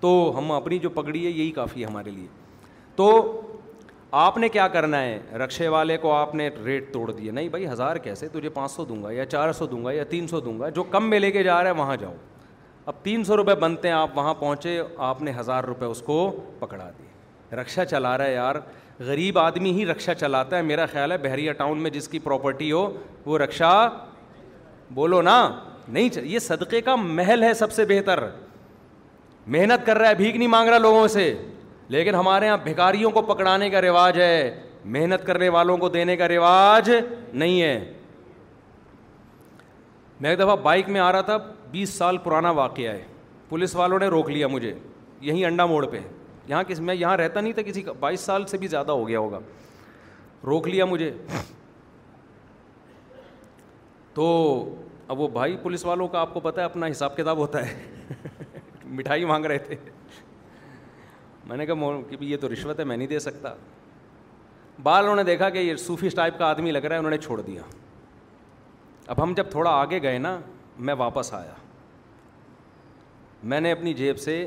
تو 0.00 0.10
ہم 0.38 0.50
اپنی 0.52 0.78
جو 0.78 0.90
پگڑی 0.98 1.24
ہے 1.24 1.30
یہی 1.30 1.50
کافی 1.52 1.82
ہے 1.82 1.86
ہمارے 1.86 2.10
لیے 2.10 2.26
تو 2.96 3.10
آپ 4.24 4.36
نے 4.38 4.48
کیا 4.48 4.66
کرنا 4.74 5.00
ہے 5.02 5.18
رکشے 5.42 5.68
والے 5.72 5.96
کو 6.04 6.12
آپ 6.14 6.34
نے 6.34 6.48
ریٹ 6.64 6.92
توڑ 6.92 7.10
دیے 7.10 7.30
نہیں 7.30 7.48
بھائی 7.54 7.66
ہزار 7.68 7.96
کیسے 8.06 8.28
تجھے 8.32 8.48
پانچ 8.58 8.70
سو 8.72 8.84
دوں 8.84 9.02
گا 9.02 9.10
یا 9.12 9.24
چار 9.26 9.52
سو 9.58 9.66
دوں 9.72 9.84
گا 9.84 9.92
یا 9.92 10.04
تین 10.10 10.26
سو 10.28 10.40
دوں 10.46 10.58
گا 10.60 10.68
جو 10.78 10.82
کم 10.94 11.08
میں 11.10 11.18
لے 11.20 11.30
کے 11.32 11.42
جا 11.42 11.62
رہا 11.62 11.70
ہے 11.70 11.74
وہاں 11.80 11.96
جاؤ 12.00 12.14
اب 12.92 13.02
تین 13.02 13.24
سو 13.24 13.36
روپے 13.36 13.54
بنتے 13.66 13.88
ہیں 13.88 13.94
آپ 13.94 14.16
وہاں 14.18 14.34
پہنچے 14.38 14.80
آپ 15.10 15.22
نے 15.22 15.32
ہزار 15.38 15.64
روپے 15.64 15.86
اس 15.86 16.02
کو 16.06 16.18
پکڑا 16.58 16.90
دیے 16.98 17.56
رکشہ 17.56 17.80
چلا 17.90 18.16
رہا 18.18 18.24
ہے 18.26 18.32
یار 18.34 18.54
غریب 19.08 19.38
آدمی 19.38 19.70
ہی 19.72 19.84
رکشہ 19.86 20.10
چلاتا 20.20 20.56
ہے 20.56 20.62
میرا 20.62 20.86
خیال 20.92 21.12
ہے 21.12 21.18
بحریہ 21.28 21.52
ٹاؤن 21.58 21.78
میں 21.82 21.90
جس 21.90 22.08
کی 22.08 22.18
پراپرٹی 22.28 22.70
ہو 22.72 22.86
وہ 23.26 23.38
رکشہ 23.38 23.72
بولو 24.94 25.20
نا 25.22 25.36
نہیں 25.92 26.08
یہ 26.30 26.38
صدقے 26.38 26.80
کا 26.82 26.94
محل 26.96 27.42
ہے 27.44 27.52
سب 27.54 27.72
سے 27.72 27.84
بہتر 27.88 28.22
محنت 29.52 29.86
کر 29.86 29.98
رہا 29.98 30.08
ہے 30.08 30.14
بھیک 30.14 30.36
نہیں 30.36 30.48
مانگ 30.48 30.68
رہا 30.68 30.78
لوگوں 30.78 31.06
سے 31.08 31.32
لیکن 31.94 32.14
ہمارے 32.14 32.46
یہاں 32.46 32.56
بھکاریوں 32.64 33.10
کو 33.10 33.22
پکڑانے 33.32 33.68
کا 33.70 33.80
رواج 33.82 34.20
ہے 34.20 34.62
محنت 34.84 35.24
کرنے 35.26 35.48
والوں 35.48 35.76
کو 35.76 35.88
دینے 35.88 36.16
کا 36.16 36.28
رواج 36.28 36.90
نہیں 37.32 37.60
ہے 37.62 37.78
میں 40.20 40.30
ایک 40.30 40.38
دفعہ 40.38 40.56
بائک 40.62 40.88
میں 40.88 41.00
آ 41.00 41.10
رہا 41.12 41.20
تھا 41.22 41.36
بیس 41.70 41.90
سال 41.94 42.18
پرانا 42.24 42.50
واقعہ 42.60 42.90
ہے 42.92 43.02
پولیس 43.48 43.74
والوں 43.76 43.98
نے 43.98 44.06
روک 44.08 44.30
لیا 44.30 44.46
مجھے 44.48 44.74
یہیں 45.20 45.44
انڈا 45.44 45.66
موڑ 45.66 45.84
پہ 45.90 45.98
یہاں 46.46 46.62
کس 46.68 46.80
میں 46.80 46.94
یہاں 46.94 47.16
رہتا 47.16 47.40
نہیں 47.40 47.52
تھا 47.52 47.62
کسی 47.62 47.82
کا 47.82 47.92
بائیس 48.00 48.20
سال 48.20 48.46
سے 48.46 48.58
بھی 48.58 48.66
زیادہ 48.68 48.92
ہو 48.92 49.08
گیا 49.08 49.18
ہوگا 49.18 49.38
روک 50.46 50.68
لیا 50.68 50.84
مجھے 50.84 51.10
تو 54.14 54.26
اب 55.10 55.20
وہ 55.20 55.26
بھائی 55.32 55.56
پولیس 55.62 55.84
والوں 55.84 56.08
کا 56.08 56.20
آپ 56.20 56.32
کو 56.34 56.40
پتا 56.40 56.60
ہے 56.60 56.64
اپنا 56.66 56.86
حساب 56.90 57.16
کتاب 57.16 57.38
ہوتا 57.38 57.64
ہے 57.66 58.06
مٹھائی 58.84 59.24
مانگ 59.24 59.44
رہے 59.46 59.58
تھے 59.58 59.76
میں 61.48 61.56
نے 61.56 61.66
کہا 61.66 62.00
کہ 62.10 62.16
یہ 62.24 62.36
تو 62.40 62.52
رشوت 62.52 62.80
ہے 62.80 62.84
میں 62.84 62.96
نہیں 62.96 63.08
دے 63.08 63.18
سکتا 63.18 63.54
بال 64.82 65.02
انہوں 65.02 65.16
نے 65.16 65.22
دیکھا 65.24 65.48
کہ 65.50 65.58
یہ 65.58 65.76
صوفی 65.84 66.08
ٹائپ 66.16 66.38
کا 66.38 66.46
آدمی 66.46 66.70
لگ 66.72 66.78
رہا 66.84 66.94
ہے 66.94 66.98
انہوں 66.98 67.10
نے 67.10 67.18
چھوڑ 67.18 67.40
دیا 67.42 67.62
اب 69.06 69.22
ہم 69.22 69.32
جب 69.36 69.50
تھوڑا 69.50 69.70
آگے 69.80 70.02
گئے 70.02 70.18
نا 70.18 70.38
میں 70.88 70.94
واپس 70.98 71.32
آیا 71.34 71.54
میں 73.52 73.60
نے 73.60 73.72
اپنی 73.72 73.94
جیب 73.94 74.18
سے 74.18 74.46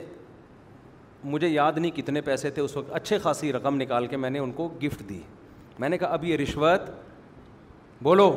مجھے 1.24 1.48
یاد 1.48 1.72
نہیں 1.78 1.92
کتنے 1.98 2.22
پیسے 2.22 2.50
تھے 2.52 2.62
اس 2.62 2.78
وقت 2.78 2.92
اچھے 2.96 3.18
خاصی 3.24 3.52
رقم 3.54 3.82
نکال 3.82 4.08
کے 4.08 4.18
میں 4.18 4.30
نے 4.30 4.40
ان 4.40 4.52
کو 4.52 4.68
گفٹ 4.84 5.08
دی 5.10 5.20
میں 5.80 5.90
نے 5.90 5.98
کہا 5.98 6.14
اب 6.14 6.24
یہ 6.26 6.38
رشوت 6.38 6.90
بولو 8.04 8.30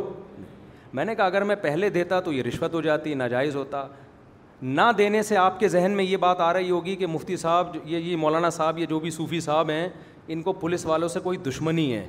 میں 0.95 1.05
نے 1.05 1.14
کہا 1.14 1.24
اگر 1.26 1.45
میں 1.45 1.55
پہلے 1.62 1.88
دیتا 1.90 2.18
تو 2.24 2.32
یہ 2.32 2.42
رشوت 2.47 2.74
ہو 2.74 2.80
جاتی 2.80 3.14
ناجائز 3.22 3.57
ہوتا 3.57 3.86
نہ 4.62 4.80
دینے 4.99 5.22
سے 5.28 5.36
آپ 5.36 5.59
کے 5.61 5.68
ذہن 5.68 5.92
میں 5.97 6.05
یہ 6.05 6.16
بات 6.24 6.40
آ 6.40 6.53
رہی 6.53 6.70
ہوگی 6.70 6.95
کہ 6.97 7.07
مفتی 7.07 7.36
صاحب 7.36 7.74
یہ 7.84 7.99
یہ 7.99 8.16
مولانا 8.24 8.51
صاحب 8.59 8.78
یہ 8.78 8.86
جو 8.92 8.99
بھی 9.01 9.11
صوفی 9.16 9.40
صاحب 9.47 9.70
ہیں 9.70 9.88
ان 10.34 10.42
کو 10.42 10.53
پولیس 10.61 10.86
والوں 10.86 11.09
سے 11.16 11.20
کوئی 11.24 11.38
دشمنی 11.49 11.92
ہے 11.95 12.07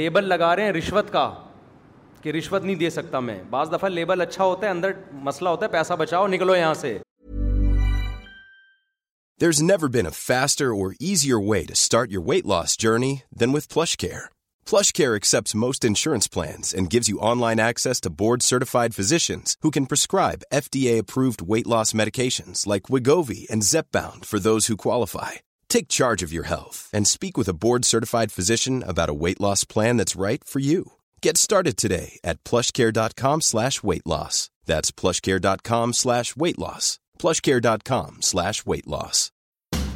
لیبل 0.00 0.28
لگا 0.28 0.54
رہے 0.56 0.64
ہیں 0.64 0.72
رشوت 0.72 1.10
کا 1.12 1.30
کہ 2.22 2.28
رشوت 2.38 2.62
نہیں 2.64 2.76
دے 2.84 2.90
سکتا 3.00 3.20
میں 3.30 3.38
بعض 3.50 3.72
دفعہ 3.72 3.88
لیبل 3.98 4.20
اچھا 4.20 4.44
ہوتا 4.44 4.66
ہے 4.66 4.70
اندر 4.70 4.92
مسئلہ 5.30 5.48
ہوتا 5.48 5.66
ہے 5.66 5.70
پیسہ 5.72 5.92
بچاؤ 5.98 6.26
نکلو 6.28 6.56
یہاں 6.56 6.72
سے 6.84 6.96
دیر 9.40 9.48
is 9.48 9.62
never 9.62 9.88
been 9.98 10.06
a 10.06 10.12
faster 10.22 10.70
اور 10.80 10.92
way 11.50 11.60
start 11.72 12.12
your 12.12 12.24
weight 12.28 12.46
loss 12.56 12.78
journey 12.84 13.14
then 13.40 13.54
with 13.54 13.72
PlushCare 14.04 14.26
PlushCare 14.70 15.14
accepts 15.16 15.60
most 15.66 15.82
insurance 15.90 16.28
plans 16.36 16.74
and 16.76 16.92
gives 16.92 17.10
you 17.10 17.24
online 17.32 17.60
access 17.70 17.98
to 18.02 18.16
board-certified 18.22 18.92
physicians 18.98 19.48
who 19.62 19.70
can 19.76 19.90
prescribe 19.92 20.48
FDA-approved 20.64 21.40
weight 21.50 21.68
loss 21.74 21.88
medications 22.00 22.58
like 22.72 22.88
Wegovy 22.92 23.42
and 23.52 23.66
Zepbound 23.72 24.24
for 24.30 24.40
those 24.40 24.66
who 24.66 24.84
qualify. 24.86 25.32
Take 25.74 25.96
charge 25.98 26.22
of 26.24 26.34
your 26.36 26.46
health 26.54 26.90
and 26.96 27.04
speak 27.06 27.34
with 27.38 27.50
a 27.50 27.58
board-certified 27.64 28.30
physician 28.36 28.76
about 28.92 29.12
a 29.12 29.18
weight 29.22 29.40
loss 29.46 29.60
plan 29.74 29.96
that's 29.96 30.22
right 30.26 30.42
for 30.52 30.60
you. 30.70 30.82
Get 31.26 31.34
started 31.46 31.76
today 31.78 32.10
at 32.30 32.40
PlushCare.com/weight 32.48 34.06
loss. 34.14 34.36
That's 34.70 34.90
PlushCare.com/weight 35.00 36.58
loss. 36.64 36.86
PlushCare.com/weight 37.22 38.88
loss. 38.96 39.20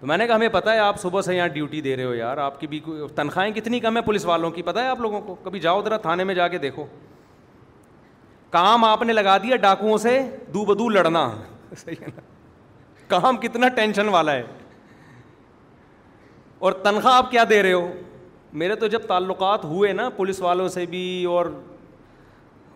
تو 0.00 0.06
میں 0.06 0.16
نے 0.18 0.26
کہا 0.26 0.34
ہمیں 0.36 0.48
پتہ 0.52 0.70
ہے 0.70 0.78
آپ 0.78 0.98
صبح 1.00 1.22
سے 1.22 1.34
یہاں 1.36 1.48
ڈیوٹی 1.48 1.80
دے 1.80 1.94
رہے 1.96 2.04
ہو 2.04 2.14
یار 2.14 2.38
آپ 2.38 2.58
کی 2.60 2.66
بھی 2.66 2.80
تنخواہیں 3.14 3.52
کتنی 3.54 3.78
کم 3.80 3.96
ہیں 3.96 4.04
پولیس 4.06 4.24
والوں 4.26 4.50
کی 4.50 4.62
پتہ 4.62 4.78
ہے 4.78 4.86
آپ 4.88 5.00
لوگوں 5.00 5.20
کو 5.26 5.34
کبھی 5.44 5.60
جاؤ 5.60 5.82
ذرا 5.82 5.96
تھانے 6.02 6.24
میں 6.24 6.34
جا 6.34 6.48
کے 6.48 6.58
دیکھو 6.58 6.84
کام 8.50 8.84
آپ 8.84 9.02
نے 9.02 9.12
لگا 9.12 9.36
دیا 9.42 9.56
ڈاکوؤں 9.62 9.96
سے 9.98 10.18
دو 10.54 10.64
بدو 10.64 10.88
لڑنا 10.88 11.28
صحیح 11.84 11.94
ہے 12.02 12.06
نا 12.16 12.22
کام 13.08 13.36
کتنا 13.40 13.68
ٹینشن 13.78 14.08
والا 14.08 14.32
ہے 14.32 14.42
اور 16.66 16.72
تنخواہ 16.82 17.14
آپ 17.14 17.30
کیا 17.30 17.44
دے 17.50 17.62
رہے 17.62 17.72
ہو 17.72 17.88
میرے 18.60 18.74
تو 18.76 18.86
جب 18.88 19.02
تعلقات 19.06 19.64
ہوئے 19.64 19.92
نا 19.92 20.08
پولیس 20.16 20.40
والوں 20.42 20.68
سے 20.76 20.86
بھی 20.90 21.24
اور 21.28 21.46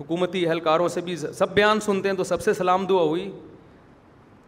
حکومتی 0.01 0.47
اہلکاروں 0.47 0.89
سے 0.89 1.01
بھی 1.05 1.17
سب 1.17 1.53
بیان 1.55 1.81
سنتے 1.81 2.09
ہیں 2.09 2.17
تو 2.17 2.25
سب 2.25 2.43
سے 2.43 2.55
سلام 2.55 2.87
دعا 2.87 3.03
ہوئی 3.03 3.31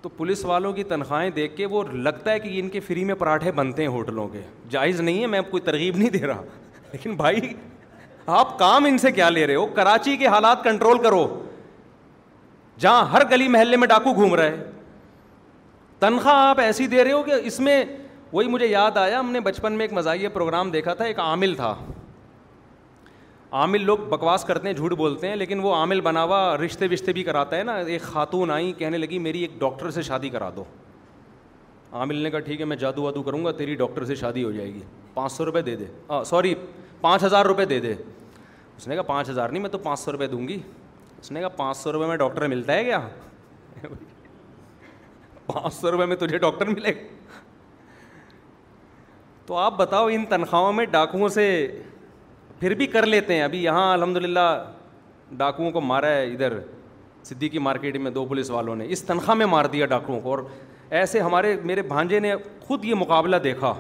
تو 0.03 0.09
پولیس 0.16 0.44
والوں 0.44 0.72
کی 0.72 0.82
تنخواہیں 0.84 1.28
دیکھ 1.30 1.57
کے 1.57 1.66
وہ 1.72 1.82
لگتا 1.92 2.32
ہے 2.32 2.38
کہ 2.40 2.48
ان 2.61 2.68
کے 2.68 2.80
فری 2.86 3.05
میں 3.05 3.14
پراٹھے 3.18 3.53
بنتے 3.59 3.82
ہیں 3.82 3.88
ہوٹلوں 3.90 4.26
کے 4.28 4.40
جائز 4.70 5.00
نہیں 5.00 5.20
ہے 5.22 5.26
میں 5.34 5.40
کوئی 5.50 5.61
ترغیب 5.62 5.96
نہیں 5.96 6.11
دے 6.11 6.26
رہا 6.26 6.42
لیکن 6.92 7.14
بھائی 7.16 7.53
آپ 8.38 8.59
کام 8.59 8.84
ان 8.84 8.98
سے 8.98 9.12
کیا 9.12 9.28
لے 9.28 9.46
رہے 9.46 9.55
ہو 9.55 9.66
کراچی 9.74 10.16
کے 10.16 10.26
حالات 10.26 10.64
کنٹرول 10.64 11.03
کرو 11.03 11.26
جہاں 12.80 13.05
ہر 13.12 13.22
گلی 13.30 13.48
محلے 13.48 13.76
میں 13.76 13.88
ڈاکو 13.88 14.12
گھوم 14.12 14.34
رہے 14.34 14.57
تنخواہ 16.00 16.38
آپ 16.48 16.61
ایسی 16.61 16.86
دے 16.96 17.05
رہے 17.05 17.12
ہو 17.12 17.22
کہ 17.22 17.32
اس 17.44 17.61
میں 17.61 17.82
وہی 18.32 18.48
مجھے 18.48 18.66
یاد 18.66 18.96
آیا 18.96 19.18
ہم 19.20 19.30
نے 19.32 19.40
بچپن 19.46 19.72
میں 19.72 19.84
ایک 19.84 19.92
مزاحیہ 19.92 20.28
پروگرام 20.32 20.70
دیکھا 20.70 20.94
تھا 20.94 21.05
ایک 21.05 21.18
عامل 21.20 21.55
تھا 21.55 21.74
عامل 23.61 23.82
لوگ 23.84 23.98
بکواس 24.11 24.44
کرتے 24.44 24.66
ہیں 24.68 24.74
جھوٹ 24.74 24.92
بولتے 24.96 25.28
ہیں 25.28 25.36
لیکن 25.36 25.61
وہ 25.62 25.74
عامل 25.74 26.00
بنا 26.00 26.22
ہوا 26.24 26.36
رشتے 26.59 26.86
وشتے 26.90 27.12
بھی 27.12 27.22
کراتا 27.24 27.57
ہے 27.57 27.62
نا 27.62 27.74
ایک 27.94 28.03
خاتون 28.03 28.50
آئی 28.50 28.72
کہنے 28.78 28.98
لگی 28.98 29.18
میری 29.24 29.40
ایک 29.42 29.59
ڈاکٹر 29.59 29.90
سے 29.96 30.03
شادی 30.03 30.28
کرا 30.36 30.48
دو 30.57 30.64
عامل 32.00 32.16
نے 32.22 32.30
کہا 32.30 32.40
ٹھیک 32.46 32.61
ہے 32.61 32.64
میں 32.66 32.76
جادو 32.84 33.03
وادو 33.03 33.22
کروں 33.22 33.44
گا 33.44 33.50
تیری 33.59 33.74
ڈاکٹر 33.82 34.05
سے 34.05 34.14
شادی 34.20 34.44
ہو 34.44 34.50
جائے 34.53 34.72
گی 34.74 34.80
پانچ 35.14 35.32
سو 35.32 35.44
روپئے 35.44 35.62
دے 35.62 35.74
دے 35.76 35.86
سوری 36.26 36.55
پانچ 37.00 37.24
ہزار 37.24 37.46
روپئے 37.46 37.64
دے 37.74 37.80
دے 37.80 37.92
اس 38.76 38.88
نے 38.88 38.94
کہا 38.94 39.03
پانچ 39.12 39.28
ہزار 39.30 39.48
نہیں 39.48 39.62
میں 39.62 39.70
تو 39.70 39.78
پانچ 39.78 40.00
سو 40.00 40.12
روپئے 40.12 40.26
دوں 40.28 40.46
گی 40.48 40.59
اس 41.20 41.30
نے 41.32 41.40
کہا 41.40 41.48
پانچ 41.61 41.76
سو 41.76 41.92
روپئے 41.92 42.09
میں 42.09 42.16
ڈاکٹر 42.16 42.46
ملتا 42.48 42.72
ہے 42.74 42.84
کیا 42.84 43.00
پانچ 45.46 45.72
سو 45.74 45.90
روپئے 45.90 46.07
میں 46.07 46.16
تجھے 46.16 46.38
ڈاکٹر 46.38 46.68
ملے 46.76 46.94
گا 46.94 47.40
تو 49.46 49.57
آپ 49.59 49.76
بتاؤ 49.76 50.07
ان 50.12 50.24
تنخواہوں 50.26 50.72
میں 50.72 50.84
ڈاکوؤں 50.90 51.28
سے 51.28 51.46
پھر 52.63 52.73
بھی 52.81 52.87
کر 52.87 53.07
لیتے 53.07 53.35
ہیں 53.35 53.43
ابھی 53.43 53.63
یہاں 53.63 53.93
الحمد 53.93 54.17
للہ 54.17 54.41
ڈاکوؤں 55.37 55.71
کو 55.73 55.81
مارا 55.81 56.09
ہے 56.09 56.27
ادھر 56.27 56.53
صدیقی 57.25 57.59
مارکیٹ 57.67 57.97
میں 58.01 58.11
دو 58.11 58.25
پولیس 58.27 58.51
والوں 58.51 58.77
نے 58.77 58.85
اس 58.95 59.03
تنخواہ 59.05 59.37
میں 59.37 59.47
مار 59.55 59.65
دیا 59.73 59.87
ڈاکوؤں 59.93 60.21
کو 60.21 60.31
اور 60.31 60.39
ایسے 60.99 61.21
ہمارے 61.21 61.55
میرے 61.65 61.83
بھانجے 61.89 62.19
نے 62.21 62.35
خود 62.67 62.85
یہ 62.85 62.95
مقابلہ 62.99 63.37
دیکھا 63.45 63.73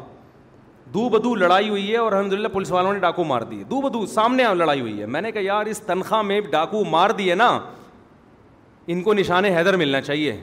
دو 0.94 1.08
بدو 1.08 1.34
لڑائی 1.34 1.68
ہوئی 1.68 1.90
ہے 1.90 1.96
اور 1.98 2.12
الحمد 2.12 2.32
للہ 2.32 2.48
پولیس 2.52 2.70
والوں 2.72 2.92
نے 2.92 2.98
ڈاکو 2.98 3.24
مار 3.24 3.42
دی 3.50 3.62
بدو 3.84 4.04
سامنے 4.14 4.44
لڑائی 4.58 4.80
ہوئی 4.80 5.00
ہے 5.00 5.06
میں 5.16 5.20
نے 5.22 5.32
کہا 5.32 5.42
یار 5.44 5.66
اس 5.66 5.80
تنخواہ 5.86 6.22
میں 6.22 6.40
ڈاکو 6.50 6.84
مار 6.90 7.10
دیے 7.18 7.34
نا 7.34 7.48
ان 8.86 9.02
کو 9.02 9.14
نشان 9.14 9.44
حیدر 9.58 9.76
ملنا 9.84 10.00
چاہیے 10.10 10.36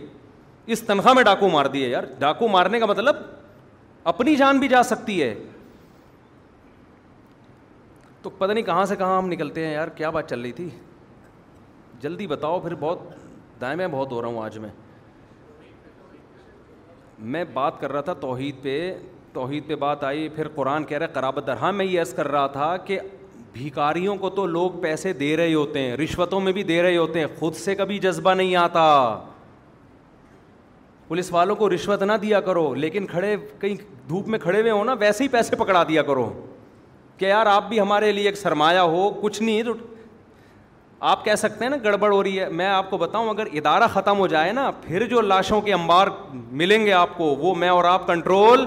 اس 0.66 0.82
تنخواہ 0.88 1.14
میں 1.14 1.24
ڈاکو 1.24 1.50
مار 1.58 1.66
دیے 1.74 1.90
یار 1.90 2.04
ڈاکو 2.20 2.48
مارنے 2.58 2.80
کا 2.80 2.86
مطلب 2.86 3.16
اپنی 4.14 4.36
جان 4.36 4.60
بھی 4.60 4.68
جا 4.68 4.84
سکتی 4.84 5.22
ہے 5.22 5.34
تو 8.24 8.30
پتہ 8.38 8.51
نہیں 8.51 8.63
کہاں 8.65 8.86
سے 8.86 8.95
کہاں 8.99 9.17
ہم 9.17 9.28
نکلتے 9.32 9.65
ہیں 9.65 9.74
یار 9.74 9.88
کیا 9.95 10.09
بات 10.15 10.30
چل 10.30 10.41
رہی 10.41 10.51
تھی 10.51 10.70
جلدی 12.01 12.28
بتاؤ 12.28 12.59
پھر 12.59 12.76
بہت 12.80 12.99
دائیں 13.61 13.76
میں 13.78 13.88
بہت 13.91 14.11
ہو 14.11 14.22
رہا 14.22 14.28
ہوں 14.28 14.43
آج 14.45 14.57
میں 14.59 14.70
میں 17.34 17.43
بات 17.53 17.80
کر 17.80 17.91
رہا 17.91 18.01
تھا 18.01 18.13
توحید 18.20 18.61
پہ 18.63 18.74
توحید 19.34 19.67
پہ 19.67 19.76
بات 19.86 20.03
آئی 20.03 20.28
پھر 20.36 20.47
قرآن 20.55 20.84
کہہ 20.86 20.97
رہے 20.97 21.07
قرابت 21.13 21.47
در 21.47 21.57
ہاں 21.61 21.72
میں 21.74 21.86
عرض 22.01 22.13
کر 22.15 22.28
رہا 22.32 22.47
تھا 22.53 22.76
کہ 22.86 22.99
بھیکاریوں 23.53 24.15
کو 24.17 24.30
تو 24.30 24.45
لوگ 24.45 24.72
پیسے 24.82 25.13
دے 25.20 25.36
رہے 25.38 25.53
ہوتے 25.53 25.80
ہیں 25.82 25.95
رشوتوں 25.97 26.39
میں 26.41 26.51
بھی 26.53 26.63
دے 26.63 26.82
رہے 26.82 26.97
ہوتے 26.97 27.20
ہیں 27.20 27.28
خود 27.39 27.55
سے 27.55 27.76
کبھی 27.76 27.97
جذبہ 27.99 28.34
نہیں 28.34 28.55
آتا 28.55 28.84
پولیس 31.07 31.32
والوں 31.34 31.55
کو 31.55 31.70
رشوت 31.74 32.03
نہ 32.03 32.13
دیا 32.22 32.39
کرو 32.41 32.74
لیکن 32.76 33.05
کھڑے 33.07 33.36
کہیں 33.59 33.76
دھوپ 34.09 34.28
میں 34.28 34.39
کھڑے 34.39 34.59
ہوئے 34.61 34.72
ہو 34.72 34.84
نا 34.84 34.93
ویسے 34.99 35.24
ہی 35.24 35.30
پیسے 35.30 35.55
پکڑا 35.55 35.84
دیا 35.89 36.01
کرو 36.09 36.32
کہ 37.20 37.26
یار 37.26 37.45
آپ 37.51 37.67
بھی 37.70 37.80
ہمارے 37.80 38.11
لیے 38.11 38.26
ایک 38.28 38.38
سرمایہ 38.38 38.80
ہو 38.91 39.09
کچھ 39.22 39.41
نہیں 39.41 39.63
تو 39.63 39.74
آپ 41.11 41.24
کہہ 41.26 41.36
سکتے 41.38 41.63
ہیں 41.63 41.70
نا 41.70 41.76
گڑبڑ 41.84 42.11
ہو 42.11 42.22
رہی 42.24 42.39
ہے 42.39 42.47
میں 42.61 42.65
آپ 42.67 42.89
کو 42.89 42.97
بتاؤں 42.97 43.30
اگر 43.30 43.47
ادارہ 43.57 43.88
ختم 43.93 44.17
ہو 44.20 44.26
جائے 44.28 44.51
نا 44.53 44.70
پھر 44.82 45.05
جو 45.09 45.22
لاشوں 45.22 45.59
کے 45.61 45.74
انبار 45.74 46.07
ملیں 46.61 46.86
گے 46.86 46.93
آپ 46.93 47.09
کو 47.17 47.26
وہ 47.39 47.53
میں 47.55 47.70
اور 47.70 47.84
آپ 47.91 48.07
کنٹرول 48.07 48.65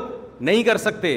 نہیں 0.49 0.63
کر 0.63 0.77
سکتے 0.85 1.13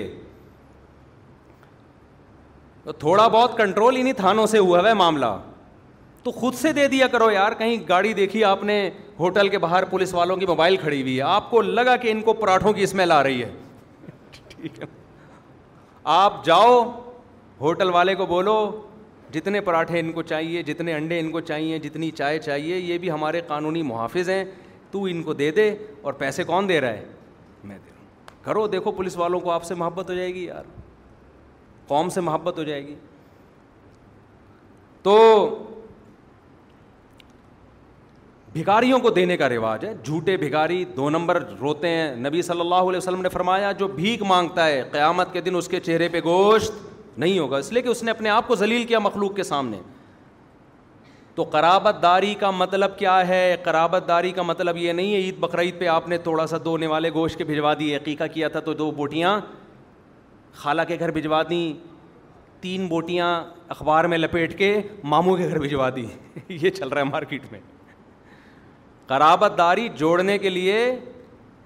تو 2.84 2.92
تھوڑا 3.04 3.28
بہت 3.28 3.58
کنٹرول 3.58 3.98
انہیں 4.00 4.14
تھانوں 4.14 4.46
سے 4.48 4.58
ہوا 4.58 4.88
ہے 4.88 4.94
معاملہ 4.94 5.38
تو 6.24 6.32
خود 6.32 6.54
سے 6.56 6.74
دے 6.74 6.88
دیا 6.88 7.08
کرو 7.12 7.30
یار 7.32 7.52
کہیں 7.58 7.76
گاڑی 7.90 8.14
دیکھی 8.20 8.44
آپ 8.44 8.64
نے 8.70 8.82
ہوٹل 9.20 9.50
کے 9.50 9.58
باہر 9.66 9.86
پولیس 9.90 10.14
والوں 10.14 10.38
کی 10.38 10.46
موبائل 10.46 10.78
کھڑی 10.84 11.02
ہوئی 11.02 11.18
ہے 11.18 11.22
آپ 11.38 11.50
کو 11.52 11.62
لگا 11.62 11.96
کہ 12.02 12.12
ان 12.12 12.22
کو 12.22 12.34
پراٹھوں 12.44 12.74
کی 12.74 12.84
اسمیل 12.84 13.12
آ 13.12 13.22
رہی 13.24 13.42
ہے 13.44 13.52
ٹھیک 14.62 14.80
ہے 14.82 14.86
آپ 16.18 16.44
جاؤ 16.46 16.80
ہوٹل 17.62 17.90
والے 17.94 18.14
کو 18.16 18.26
بولو 18.26 18.56
جتنے 19.34 19.60
پراٹھے 19.62 20.00
ان 20.00 20.12
کو 20.12 20.22
چاہیے 20.24 20.62
جتنے 20.64 20.94
انڈے 20.94 21.20
ان 21.20 21.32
کو 21.32 21.40
چاہیے 21.42 21.78
جتنی 21.80 22.10
چائے 22.16 22.40
چاہیے 22.40 22.78
یہ 22.78 22.98
بھی 22.98 23.12
ہمارے 23.12 23.42
قانونی 23.48 23.82
محافظ 23.84 24.30
ہیں 24.30 24.44
تو 24.92 25.04
ان 25.12 25.22
کو 25.24 25.34
دے 25.34 25.50
دے 25.52 25.70
اور 26.02 26.14
پیسے 26.24 26.44
کون 26.44 26.70
دے 26.70 26.80
رہا 26.82 26.94
ہے 26.94 27.06
میں 27.64 27.78
دے 27.86 27.90
رہا 27.90 28.00
ہوں 28.00 28.44
کرو 28.46 28.66
دیکھو 28.74 28.92
پولیس 28.98 29.18
والوں 29.18 29.40
کو 29.40 29.52
آپ 29.52 29.64
سے 29.66 29.76
محبت 29.76 30.10
ہو 30.10 30.16
جائے 30.16 30.34
گی 30.34 30.44
یار 30.46 30.64
قوم 31.88 32.10
سے 32.10 32.22
محبت 32.22 32.58
ہو 32.58 32.64
جائے 32.64 32.86
گی 32.88 32.96
تو 35.04 35.18
بھکاریوں 38.54 39.00
کو 39.00 39.10
دینے 39.12 39.36
کا 39.38 39.48
رواج 39.50 39.86
ہے 39.86 39.94
جھوٹے 40.04 40.36
بھکاری 40.38 40.84
دو 40.96 41.10
نمبر 41.10 41.42
روتے 41.62 41.88
ہیں 41.96 42.16
نبی 42.16 42.42
صلی 42.42 42.60
اللہ 42.60 42.90
علیہ 42.90 42.98
وسلم 42.98 43.22
نے 43.22 43.30
فرمایا 43.30 43.72
جو 43.80 43.88
بھیک 43.96 44.22
مانگتا 44.28 44.66
ہے 44.68 44.82
قیامت 44.92 45.34
کے 45.34 45.42
دن 45.48 45.56
اس 45.56 45.68
کے 45.68 45.80
چہرے 45.80 46.08
پہ 46.10 46.20
گوشت 46.26 46.84
نہیں 47.18 47.38
ہوگا 47.40 47.58
اس 47.58 47.72
لیے 47.74 47.82
کہ 47.82 47.88
اس 47.88 48.04
نے 48.04 48.12
اپنے 48.12 48.30
آپ 48.30 48.48
کو 48.48 48.56
ذلیل 48.56 48.84
کیا 48.88 49.00
مخلوق 49.00 49.36
کے 49.36 49.44
سامنے 49.44 49.78
تو 51.36 51.44
قرابت 51.52 52.02
داری 52.04 52.34
کا 52.40 52.50
مطلب 52.52 52.98
کیا 52.98 53.18
ہے 53.28 53.56
قرابت 53.64 54.08
داری 54.08 54.32
کا 54.32 54.42
مطلب 54.42 54.78
یہ 54.78 54.94
نہیں 54.94 55.12
ہے 55.14 55.18
عید 55.20 55.38
بقرعید 55.40 55.80
پہ 55.80 55.88
آپ 55.94 56.08
نے 56.10 56.18
تھوڑا 56.28 56.46
سا 56.48 56.58
دونے 56.66 56.88
والے 56.88 57.10
گوشت 57.14 57.38
کے 57.38 57.44
بھجوا 57.44 57.74
دیے 57.80 57.96
عقیقہ 57.96 58.24
کیا 58.34 58.48
تھا 58.50 58.60
تو 58.66 58.74
دو 58.74 58.90
بوٹیاں 59.00 59.40
خالہ 60.62 60.82
کے 60.88 60.98
گھر 61.00 61.12
بھجوا 61.12 61.42
دیں 61.50 61.74
تین 62.62 62.88
بوٹیاں 62.88 63.28
اخبار 63.70 64.06
میں 64.12 64.18
لپیٹ 64.18 64.58
کے 64.58 64.76
ماموں 65.14 65.36
کے 65.38 65.48
گھر 65.50 65.58
بھجوا 65.60 65.90
دی 65.96 66.06
یہ 66.48 66.70
چل 66.70 66.88
رہا 66.88 67.00
ہے 67.02 67.06
مارکیٹ 67.06 67.52
میں 67.52 67.60
قرابت 69.08 69.58
داری 69.58 69.88
جوڑنے 69.98 70.38
کے 70.38 70.50
لیے 70.50 70.78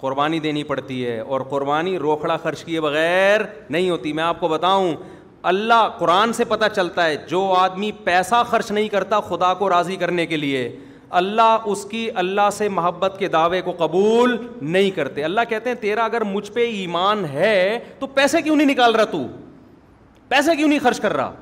قربانی 0.00 0.38
دینی 0.40 0.62
پڑتی 0.64 1.04
ہے 1.06 1.18
اور 1.20 1.40
قربانی 1.50 1.98
روکھڑا 1.98 2.36
خرچ 2.42 2.64
کیے 2.64 2.80
بغیر 2.80 3.40
نہیں 3.70 3.90
ہوتی 3.90 4.12
میں 4.12 4.24
آپ 4.24 4.40
کو 4.40 4.48
بتاؤں 4.48 4.94
اللہ 5.48 5.86
قرآن 5.98 6.32
سے 6.32 6.44
پتہ 6.48 6.64
چلتا 6.74 7.04
ہے 7.06 7.16
جو 7.28 7.42
آدمی 7.58 7.90
پیسہ 8.04 8.42
خرچ 8.48 8.70
نہیں 8.70 8.88
کرتا 8.88 9.20
خدا 9.28 9.52
کو 9.58 9.68
راضی 9.70 9.96
کرنے 9.96 10.26
کے 10.26 10.36
لیے 10.36 10.68
اللہ 11.20 11.58
اس 11.70 11.84
کی 11.90 12.08
اللہ 12.22 12.48
سے 12.56 12.68
محبت 12.68 13.16
کے 13.18 13.28
دعوے 13.28 13.60
کو 13.64 13.72
قبول 13.78 14.36
نہیں 14.62 14.90
کرتے 14.96 15.24
اللہ 15.24 15.44
کہتے 15.48 15.70
ہیں 15.70 15.76
تیرا 15.80 16.04
اگر 16.04 16.24
مجھ 16.32 16.50
پہ 16.52 16.66
ایمان 16.72 17.24
ہے 17.32 17.78
تو 17.98 18.06
پیسے 18.18 18.42
کیوں 18.42 18.56
نہیں 18.56 18.66
نکال 18.66 18.94
رہا 18.94 19.04
تو 19.12 19.26
پیسے 20.28 20.56
کیوں 20.56 20.68
نہیں 20.68 20.78
خرچ 20.82 21.00
کر 21.00 21.12
رہا 21.16 21.32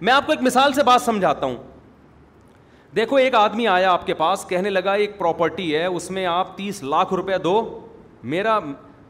میں 0.00 0.12
آپ 0.12 0.26
کو 0.26 0.32
ایک 0.32 0.42
مثال 0.42 0.72
سے 0.72 0.82
بات 0.82 1.02
سمجھاتا 1.02 1.46
ہوں 1.46 1.56
دیکھو 2.96 3.16
ایک 3.16 3.34
آدمی 3.34 3.66
آیا 3.68 3.92
آپ 3.92 4.06
کے 4.06 4.14
پاس 4.14 4.44
کہنے 4.48 4.70
لگا 4.70 4.92
ایک 5.02 5.18
پراپرٹی 5.18 5.74
ہے 5.74 5.84
اس 5.86 6.10
میں 6.10 6.26
آپ 6.26 6.56
تیس 6.56 6.82
لاکھ 6.82 7.12
روپے 7.14 7.36
دو 7.44 7.60
میرا 8.30 8.58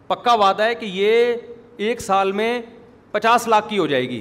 پکا 0.07 0.35
وعدہ 0.39 0.63
ہے 0.63 0.75
کہ 0.75 0.87
یہ 0.93 1.35
ایک 1.89 2.01
سال 2.01 2.33
میں 2.41 2.61
پچاس 3.13 3.47
لاکھ 3.49 3.69
کی 3.69 3.79
ہو 3.79 3.87
جائے 3.87 4.09
گی 4.11 4.21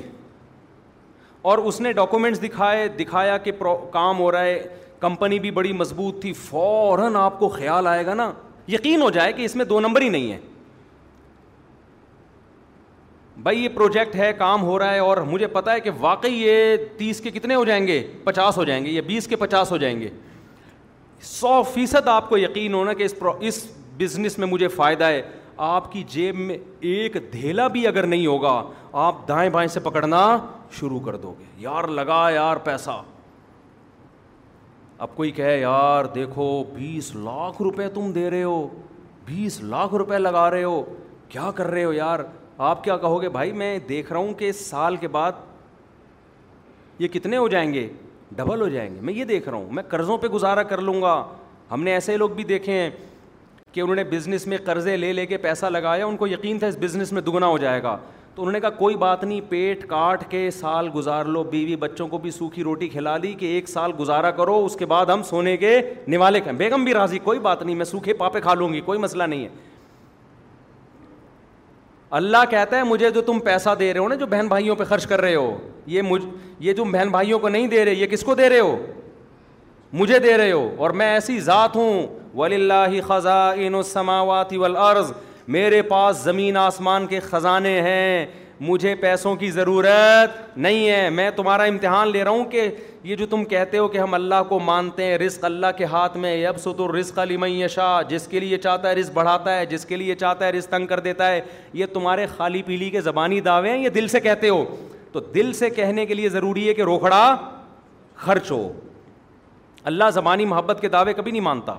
اور 1.50 1.58
اس 1.68 1.80
نے 1.82 1.92
ڈاکومنٹس 1.94 2.42
دکھائے 2.44 2.88
دکھایا 3.00 3.38
کہ 3.44 3.52
کام 3.92 4.20
ہو 4.20 4.32
رہا 4.32 4.44
ہے 4.44 4.62
کمپنی 5.00 5.40
بھی 5.40 5.52
بڑی 5.58 5.72
مضبوط 5.74 6.22
تھی 6.22 6.32
فوراً 6.46 7.16
آپ 7.16 7.38
کو 7.40 7.50
خیال 7.50 7.88
آئے 7.88 8.06
گا 8.06 8.14
نا 8.14 8.32
یقین 8.68 9.02
ہو 9.02 9.10
جائے 9.10 9.34
کہ 9.34 9.46
اس 9.46 9.56
میں 9.56 9.66
دو 9.66 9.80
نمبر 9.80 10.02
ہی 10.02 10.10
نہیں 10.10 10.32
ہے 10.32 10.38
بھائی 13.44 13.64
یہ 13.64 13.70
پروجیکٹ 13.76 14.16
ہے 14.16 14.32
کام 14.38 14.64
ہو 14.64 14.78
رہا 14.80 14.94
ہے 14.94 15.00
اور 15.00 15.18
مجھے 15.28 15.48
پتا 15.52 15.74
ہے 15.74 15.80
کہ 15.82 15.92
واقعی 16.00 16.34
یہ 16.42 16.76
تیس 16.98 17.22
کے 17.24 17.32
کتنے 17.32 17.56
ہو 17.56 17.64
جائیں 17.66 17.86
گے 17.88 18.02
پچاس 18.24 18.58
ہو 18.58 18.64
جائیں 18.64 18.84
گے 18.86 18.92
یا 18.92 19.02
بیس 19.08 19.28
کے 19.28 19.36
پچاس 19.36 19.72
ہو 19.72 19.78
جائیں 19.78 20.00
گے 20.00 20.10
سو 21.30 21.62
فیصد 21.74 22.08
آپ 22.08 22.28
کو 22.30 22.38
یقین 22.38 22.74
ہونا 22.74 22.94
کہ 22.94 23.04
اس 23.04 23.14
اس 23.48 23.66
بزنس 23.98 24.38
میں 24.40 24.48
مجھے 24.48 24.68
فائدہ 24.68 25.04
ہے 25.04 25.22
آپ 25.68 25.92
کی 25.92 26.04
جیب 26.10 26.36
میں 26.40 26.58
ایک 26.90 27.16
دھیلا 27.32 27.68
بھی 27.68 27.88
اگر 27.88 28.04
نہیں 28.08 28.26
ہوگا 28.28 28.62
آپ 28.92 29.28
دائیں 29.28 29.50
بائیں 29.50 29.68
سے 29.70 29.80
پکڑنا 29.80 30.20
شروع 30.80 31.00
کر 31.06 31.16
دو 31.22 31.34
گے 31.40 31.44
یار 31.60 31.84
لگا 31.88 32.26
یار 32.34 32.58
پیسہ 32.64 33.02
اب 34.98 35.16
کوئی 35.16 35.32
کہے 35.32 35.60
یار 35.60 36.06
دیکھو 36.16 36.48
بیس 36.74 37.14
لاکھ 37.16 37.62
روپے 37.62 37.88
تم 37.94 38.12
دے 38.16 38.30
رہے 38.30 38.44
ہو 38.44 38.68
بیس 39.26 39.60
لاکھ 39.62 39.94
روپے 39.96 40.18
لگا 40.18 40.50
رہے 40.52 40.64
ہو 40.64 40.82
کیا 41.30 41.52
کر 41.56 41.68
رہے 41.72 41.84
ہو 41.84 41.94
یار 41.94 42.20
آپ 42.68 42.84
کیا 42.84 42.98
کہو 42.98 43.22
گے 43.22 43.30
بھائی 43.30 43.52
میں 43.52 43.78
دیکھ 43.90 44.12
رہا 44.12 44.20
ہوں 44.20 44.34
کہ 44.40 44.52
سال 44.52 44.96
کے 44.98 45.08
بعد 45.08 45.32
یہ 47.00 47.08
کتنے 47.08 47.38
ہو 47.38 47.48
جائیں 47.48 47.72
گے 47.74 47.88
ڈبل 48.36 48.62
ہو 48.62 48.68
جائیں 48.70 48.94
گے 48.96 49.02
میں 49.02 49.14
یہ 49.14 49.26
دیکھ 49.26 49.48
رہا 49.50 49.58
ہوں 49.58 49.72
میں 49.74 49.84
قرضوں 49.90 50.18
پہ 50.18 50.28
گزارا 50.34 50.64
کر 50.72 50.82
لوں 50.82 51.02
گا 51.02 51.24
ہم 51.72 51.84
نے 51.84 51.92
ایسے 51.94 52.18
لوگ 52.18 52.30
بھی 52.36 52.44
دیکھے 52.44 52.80
ہیں 52.82 52.90
کہ 53.72 53.82
انہوں 53.82 53.96
نے 53.96 54.04
بزنس 54.12 54.46
میں 54.48 54.58
قرضے 54.66 54.98
لے 54.98 55.14
لے 55.14 55.26
کے 55.26 55.38
پیسہ 55.38 55.66
لگایا 55.66 56.06
ان 56.06 56.18
کو 56.18 56.28
یقین 56.28 56.60
تھا 56.60 56.68
اس 56.68 56.78
بزنس 56.82 57.12
میں 57.12 57.22
دگنا 57.22 57.48
ہو 57.48 57.58
جائے 57.58 57.82
گا 57.84 57.98
تو 58.40 58.44
انہوں 58.44 58.52
نے 58.54 58.60
کہا 58.62 58.70
کوئی 58.70 58.96
بات 58.96 59.24
نہیں 59.24 59.40
پیٹ 59.50 59.84
کاٹ 59.88 60.24
کے 60.32 60.50
سال 60.58 60.88
گزار 60.94 61.26
لو 61.26 61.42
بیوی 61.44 61.76
بچوں 61.80 62.08
کو 62.08 62.18
بھی 62.18 62.30
سوکھی 62.32 62.64
روٹی 62.64 62.88
کھلا 62.90 63.16
دی 63.24 63.34
کہ 63.40 63.46
ایک 63.56 63.68
سال 63.70 63.92
گزارا 64.00 64.30
کرو 64.38 64.54
اس 64.66 64.76
کے 64.80 64.86
بعد 64.92 65.06
ہم 65.14 65.24
سونے 65.30 65.56
کے 65.64 65.76
نوالے 66.12 66.40
کہیں 66.42 66.54
بیگم 66.58 66.84
بھی 66.84 66.94
راضی 66.94 67.20
کوئی 67.24 67.40
بات 67.48 67.64
نہیں 67.64 67.76
میں 67.76 67.86
سوکھے 67.86 68.14
پاپے 68.22 68.42
کھا 68.42 68.54
لوں 68.54 68.72
گی 68.74 68.82
کوئی 68.86 69.00
مسئلہ 69.00 69.24
نہیں 69.24 69.44
ہے 69.44 69.50
اللہ 72.20 72.46
کہتا 72.50 72.78
ہے 72.78 72.84
مجھے 72.84 73.10
جو 73.10 73.22
تم 73.22 73.40
پیسہ 73.46 73.70
دے 73.80 73.94
رہے 73.94 74.00
ہو 74.00 74.08
نا 74.08 74.16
جو 74.16 74.26
بہن 74.28 74.48
بھائیوں 74.50 74.76
پہ 74.76 74.84
خرچ 74.90 75.06
کر 75.08 75.22
رہے 75.22 75.36
ہو 75.36 75.56
یہ 75.96 76.02
مجھ 76.10 76.22
یہ 76.68 76.74
جو 76.74 76.84
بہن 76.84 77.10
بھائیوں 77.12 77.40
کو 77.40 77.50
نہیں 77.50 77.68
دے 77.68 77.84
رہے 77.86 77.94
یہ 77.96 78.08
کس 78.12 78.24
کو 78.26 78.36
دے 78.36 78.50
رہے 78.50 78.60
ہو 78.60 78.76
مجھے 79.94 80.20
دے 80.20 80.38
رہے 80.38 80.52
ہو 80.52 80.70
اور 80.78 80.90
میں 81.02 81.12
ایسی 81.14 81.40
ذات 81.52 81.76
ہوں 81.76 82.08
ولی 82.38 82.56
اللہ 82.56 83.00
خزاں 83.08 84.24
والارض 84.56 85.12
میرے 85.54 85.82
پاس 85.82 86.18
زمین 86.24 86.58
آسمان 86.58 87.06
کے 87.08 87.20
خزانے 87.20 87.70
ہیں 87.82 88.26
مجھے 88.62 88.94
پیسوں 89.02 89.34
کی 89.36 89.50
ضرورت 89.52 90.58
نہیں 90.58 90.90
ہے 90.90 91.10
میں 91.10 91.30
تمہارا 91.36 91.64
امتحان 91.72 92.08
لے 92.12 92.24
رہا 92.24 92.32
ہوں 92.32 92.44
کہ 92.52 92.68
یہ 93.04 93.16
جو 93.16 93.26
تم 93.30 93.44
کہتے 93.54 93.78
ہو 93.78 93.88
کہ 93.88 93.98
ہم 93.98 94.14
اللہ 94.14 94.44
کو 94.50 94.60
مانتے 94.60 95.04
ہیں 95.06 95.18
رزق 95.18 95.46
اللہ 95.46 95.68
کے 95.78 95.86
ہاتھ 95.94 96.18
میں 96.26 96.34
اب 96.48 96.58
ست 96.66 96.82
الرزق 96.88 97.18
علی 97.20 97.38
میں 97.46 97.50
جس 98.10 98.28
کے 98.32 98.40
لیے 98.40 98.58
چاہتا 98.58 98.90
ہے 98.90 98.94
رزق 98.96 99.14
بڑھاتا 99.14 99.56
ہے 99.60 99.66
جس 99.72 99.86
کے 99.86 99.96
لیے 99.98 100.16
چاہتا 100.16 100.46
ہے 100.46 100.52
رزق 100.52 100.72
تنگ 100.72 100.86
کر 100.88 101.00
دیتا 101.08 101.30
ہے 101.32 101.42
یہ 101.82 101.86
تمہارے 101.94 102.26
خالی 102.38 102.62
پیلی 102.66 102.90
کے 102.98 103.02
زبانی 103.02 103.40
دعوے 103.50 103.70
ہیں 103.70 103.84
یہ 103.84 103.90
دل 103.98 104.08
سے 104.08 104.20
کہتے 104.28 104.50
ہو 104.50 104.64
تو 105.12 105.20
دل 105.36 105.52
سے 105.60 105.70
کہنے 105.70 106.06
کے 106.06 106.14
لیے 106.14 106.30
ضروری 106.30 106.68
ہے 106.68 106.74
کہ 106.74 106.82
روکھڑا 106.92 107.36
خرچ 108.26 108.52
ہو 108.52 108.62
اللہ 109.90 110.10
زبانی 110.14 110.46
محبت 110.54 110.82
کے 110.82 110.90
دعوے 110.98 111.14
کبھی 111.14 111.32
نہیں 111.32 111.42
مانتا 111.52 111.74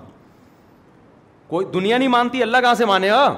کوئی 1.48 1.66
دنیا 1.74 1.98
نہیں 1.98 2.08
مانتی 2.08 2.42
اللہ 2.42 2.56
کہاں 2.64 2.74
سے 2.74 2.84
مانے 2.86 3.08
ہاں۔ 3.10 3.28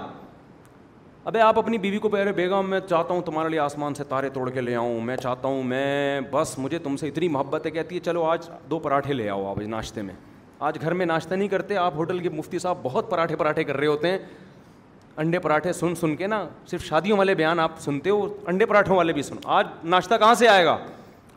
ابھی 1.25 1.41
آپ 1.41 1.59
اپنی 1.59 1.79
بیوی 1.79 1.99
کو 2.03 2.09
پہلے 2.09 2.31
بیگم 2.33 2.71
میں 2.71 2.79
چاہتا 2.89 3.15
ہوں 3.15 3.21
تمہارے 3.23 3.49
لیے 3.49 3.59
آسمان 3.61 3.95
سے 3.95 4.05
تارے 4.09 4.29
توڑ 4.35 4.49
کے 4.53 4.61
لے 4.61 4.75
آؤں 4.77 5.01
میں 5.01 5.17
چاہتا 5.17 5.49
ہوں 5.49 5.63
میں 5.63 6.21
بس 6.31 6.55
مجھے 6.59 6.79
تم 6.85 6.97
سے 6.97 7.09
اتنی 7.09 7.29
محبت 7.29 7.67
ہے 7.67 7.71
کہتی 7.71 7.95
ہے 7.95 8.01
چلو 8.05 8.23
آج 8.31 8.49
دو 8.71 8.79
پراٹھے 8.87 9.15
لے 9.15 9.29
آؤ 9.31 9.47
آپ 9.51 9.59
ناشتے 9.67 10.03
میں 10.03 10.15
آج 10.69 10.81
گھر 10.81 10.95
میں 10.95 11.07
ناشتہ 11.07 11.35
نہیں 11.35 11.49
کرتے 11.49 11.77
آپ 11.77 11.95
ہوٹل 11.97 12.19
کے 12.23 12.31
مفتی 12.31 12.59
صاحب 12.59 12.79
بہت 12.83 13.11
پراٹھے 13.11 13.37
پراٹھے 13.37 13.65
کر 13.65 13.77
رہے 13.77 13.87
ہوتے 13.87 14.11
ہیں 14.11 14.19
انڈے 15.23 15.39
پراٹھے 15.39 15.73
سن 15.73 15.95
سن 16.01 16.17
کے 16.17 16.27
نا 16.27 16.45
صرف 16.71 16.85
شادیوں 16.85 17.19
والے 17.19 17.35
بیان 17.35 17.61
آپ 17.61 17.79
سنتے 17.85 18.11
ہو 18.11 18.21
انڈے 18.49 18.67
پراٹھوں 18.67 18.97
والے 18.97 19.13
بھی 19.13 19.23
سن 19.23 19.37
آج 19.57 19.67
ناشتہ 19.95 20.15
کہاں 20.21 20.35
سے 20.35 20.49
آئے 20.49 20.65
گا 20.65 20.77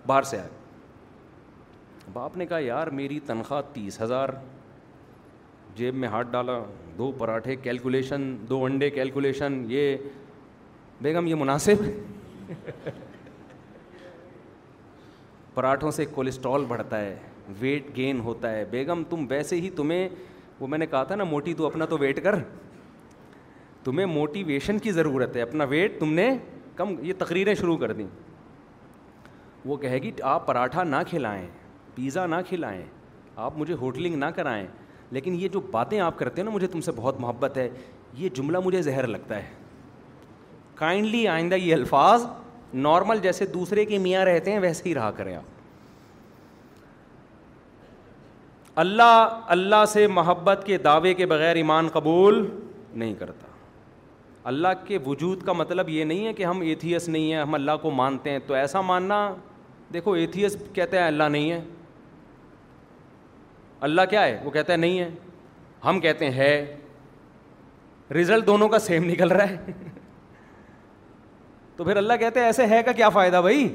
باہر 0.08 0.24
سے 0.34 0.40
آئے 0.40 0.50
باپ 2.14 2.38
نے 2.38 2.46
کہا 2.46 2.60
یار 2.60 2.88
میری 3.02 3.20
تنخواہ 3.28 3.62
تیس 3.74 4.02
ہزار 4.02 4.30
جیب 5.76 5.96
میں 5.96 6.10
ہاتھ 6.10 6.28
ڈالا 6.32 6.60
دو 6.98 7.12
پراٹھے 7.18 7.56
کیلکولیشن 7.62 8.36
دو 8.50 8.64
انڈے 8.66 8.90
کیلکولیشن 8.90 9.64
یہ 9.70 9.96
بیگم 11.02 11.28
یہ 11.28 11.36
مناسب 11.36 11.82
پراٹھوں 15.54 15.92
سے 15.92 16.06
کولیسٹرول 16.14 16.66
بڑھتا 16.68 17.00
ہے 17.02 17.16
ویٹ 17.60 17.96
گین 17.96 18.20
ہوتا 18.24 18.52
ہے 18.52 18.64
بیگم 18.72 19.04
تم 19.10 19.26
ویسے 19.30 19.60
ہی 19.62 19.70
تمہیں 19.76 20.08
وہ 20.60 20.68
میں 20.68 20.78
نے 20.78 20.86
کہا 20.86 21.04
تھا 21.04 21.16
نا 21.16 21.24
موٹی 21.24 21.54
تو 21.54 21.66
اپنا 21.66 21.86
تو 21.90 21.98
ویٹ 21.98 22.24
کر 22.24 22.36
تمہیں 23.84 24.06
موٹیویشن 24.14 24.80
کی 24.84 24.92
ضرورت 24.92 25.36
ہے 25.38 25.42
اپنا 25.42 25.64
ویٹ 25.70 26.00
تم 26.00 26.14
نے 26.14 26.30
کم 26.76 26.96
یہ 27.06 27.14
تقریریں 27.18 27.54
شروع 27.56 27.78
کر 27.78 27.92
دیں 27.94 28.08
وہ 29.66 29.78
کہے 29.78 29.98
گی 30.04 30.12
آپ 30.36 30.46
پراٹھا 30.48 30.84
نہ 30.84 30.96
کھلائیں 31.10 31.48
پیزا 31.96 32.26
نہ 32.28 32.36
کھلائیں 32.48 32.84
آپ 33.48 33.58
مجھے 33.58 33.74
ہوٹلنگ 33.82 34.16
نہ 34.20 34.26
کرائیں 34.36 34.66
لیکن 35.12 35.36
یہ 35.42 35.48
جو 35.54 35.60
باتیں 35.72 36.00
آپ 36.00 36.18
کرتے 36.20 36.42
ہیں 36.42 36.46
نا 36.50 36.54
مجھے 36.56 36.68
تم 36.68 36.82
سے 36.82 36.92
بہت 36.96 37.20
محبت 37.22 37.58
ہے 37.58 37.68
یہ 38.18 38.30
جملہ 38.36 38.58
مجھے 38.66 38.82
زہر 38.82 39.08
لگتا 39.08 39.36
ہے 39.38 39.50
کائنڈلی 40.76 41.28
آئندہ 41.28 41.56
یہ 41.56 41.74
الفاظ 41.74 42.26
نارمل 42.74 43.20
جیسے 43.24 43.46
دوسرے 43.54 43.86
کے 43.86 43.98
میاں 44.00 44.24
رہتے 44.26 44.52
ہیں 44.52 44.60
ویسے 44.60 44.90
ہی 44.90 44.94
رہا 44.96 45.12
کریں 45.18 45.36
آپ 45.36 45.54
اللہ 48.84 49.42
اللہ 49.56 49.84
سے 49.92 50.08
محبت 50.14 50.64
کے 50.66 50.78
دعوے 50.88 51.14
کے 51.20 51.26
بغیر 51.26 51.56
ایمان 51.56 51.88
قبول 51.94 52.46
نہیں 52.94 53.14
کرتا 53.20 53.48
اللہ 54.50 54.68
کے 54.88 54.98
وجود 55.06 55.44
کا 55.46 55.54
مطلب 55.60 55.90
یہ 55.90 56.04
نہیں 56.06 56.26
ہے 56.28 56.34
کہ 56.34 56.46
ہم 56.46 56.60
ایتھیس 56.62 57.08
نہیں 57.10 57.32
ہیں 57.34 57.40
ہم 57.42 57.54
اللہ 57.54 57.78
کو 57.82 57.92
مانتے 57.92 58.32
ہیں 58.32 58.40
تو 58.48 58.54
ایسا 58.54 58.82
ماننا 58.90 59.20
دیکھو 59.94 60.12
ایتھیس 60.24 60.58
کہتے 60.74 60.98
ہیں 61.00 61.06
اللہ 61.08 61.30
نہیں 61.32 61.52
ہے 61.52 61.60
اللہ 63.80 64.02
کیا 64.10 64.26
ہے 64.26 64.40
وہ 64.44 64.52
کہتا 64.52 64.74
ہے 64.74 64.78
نہیں 64.78 65.00
ہے 65.00 65.10
ہم 65.88 66.00
کہتے 66.00 66.30
ہیں 66.32 66.52
رزلٹ 68.20 68.48
دونوں 68.48 68.70
کا 68.70 68.80
سیم 68.80 69.04
نکل 69.10 69.32
رہا 69.32 69.50
ہے 69.50 69.72
تو 71.78 71.84
پھر 71.84 71.98
اللہ 71.98 72.14
کہتے 72.20 72.40
ہیں 72.40 72.46
ایسے 72.48 72.66
ہے 72.68 72.82
کا 72.86 72.92
کیا 73.00 73.10
فائدہ 73.14 73.38
بھائی 73.42 73.68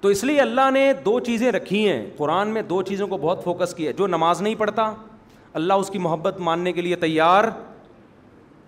تو 0.00 0.08
اس 0.08 0.22
لیے 0.24 0.40
اللہ 0.40 0.70
نے 0.72 0.92
دو 1.04 1.18
چیزیں 1.24 1.50
رکھی 1.52 1.88
ہیں 1.88 2.04
قرآن 2.16 2.48
میں 2.54 2.62
دو 2.68 2.80
چیزوں 2.82 3.06
کو 3.08 3.16
بہت 3.22 3.42
فوکس 3.44 3.74
کیا 3.74 3.90
جو 3.98 4.06
نماز 4.06 4.42
نہیں 4.42 4.54
پڑھتا 4.58 4.92
اللہ 5.60 5.72
اس 5.84 5.90
کی 5.90 5.98
محبت 5.98 6.38
ماننے 6.48 6.72
کے 6.72 6.80
لیے 6.82 6.96
تیار 6.96 7.44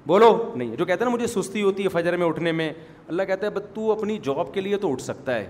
بولو 0.07 0.33
نہیں 0.55 0.75
جو 0.77 0.85
کہتے 0.85 1.05
ہیں 1.05 1.11
نا 1.11 1.15
مجھے 1.17 1.27
سستی 1.27 1.63
ہوتی 1.63 1.85
ہے 1.85 1.89
فجر 1.89 2.17
میں 2.17 2.27
اٹھنے 2.27 2.53
میں 2.53 2.73
اللہ 3.09 3.23
کہتا 3.27 3.47
ہے 3.47 3.51
بس 3.53 3.63
تو 3.75 3.91
اپنی 3.93 4.19
جاب 4.23 4.53
کے 4.55 4.61
لیے 4.61 4.77
تو 4.85 4.91
اٹھ 4.93 5.03
سکتا 5.03 5.35
ہے 5.35 5.49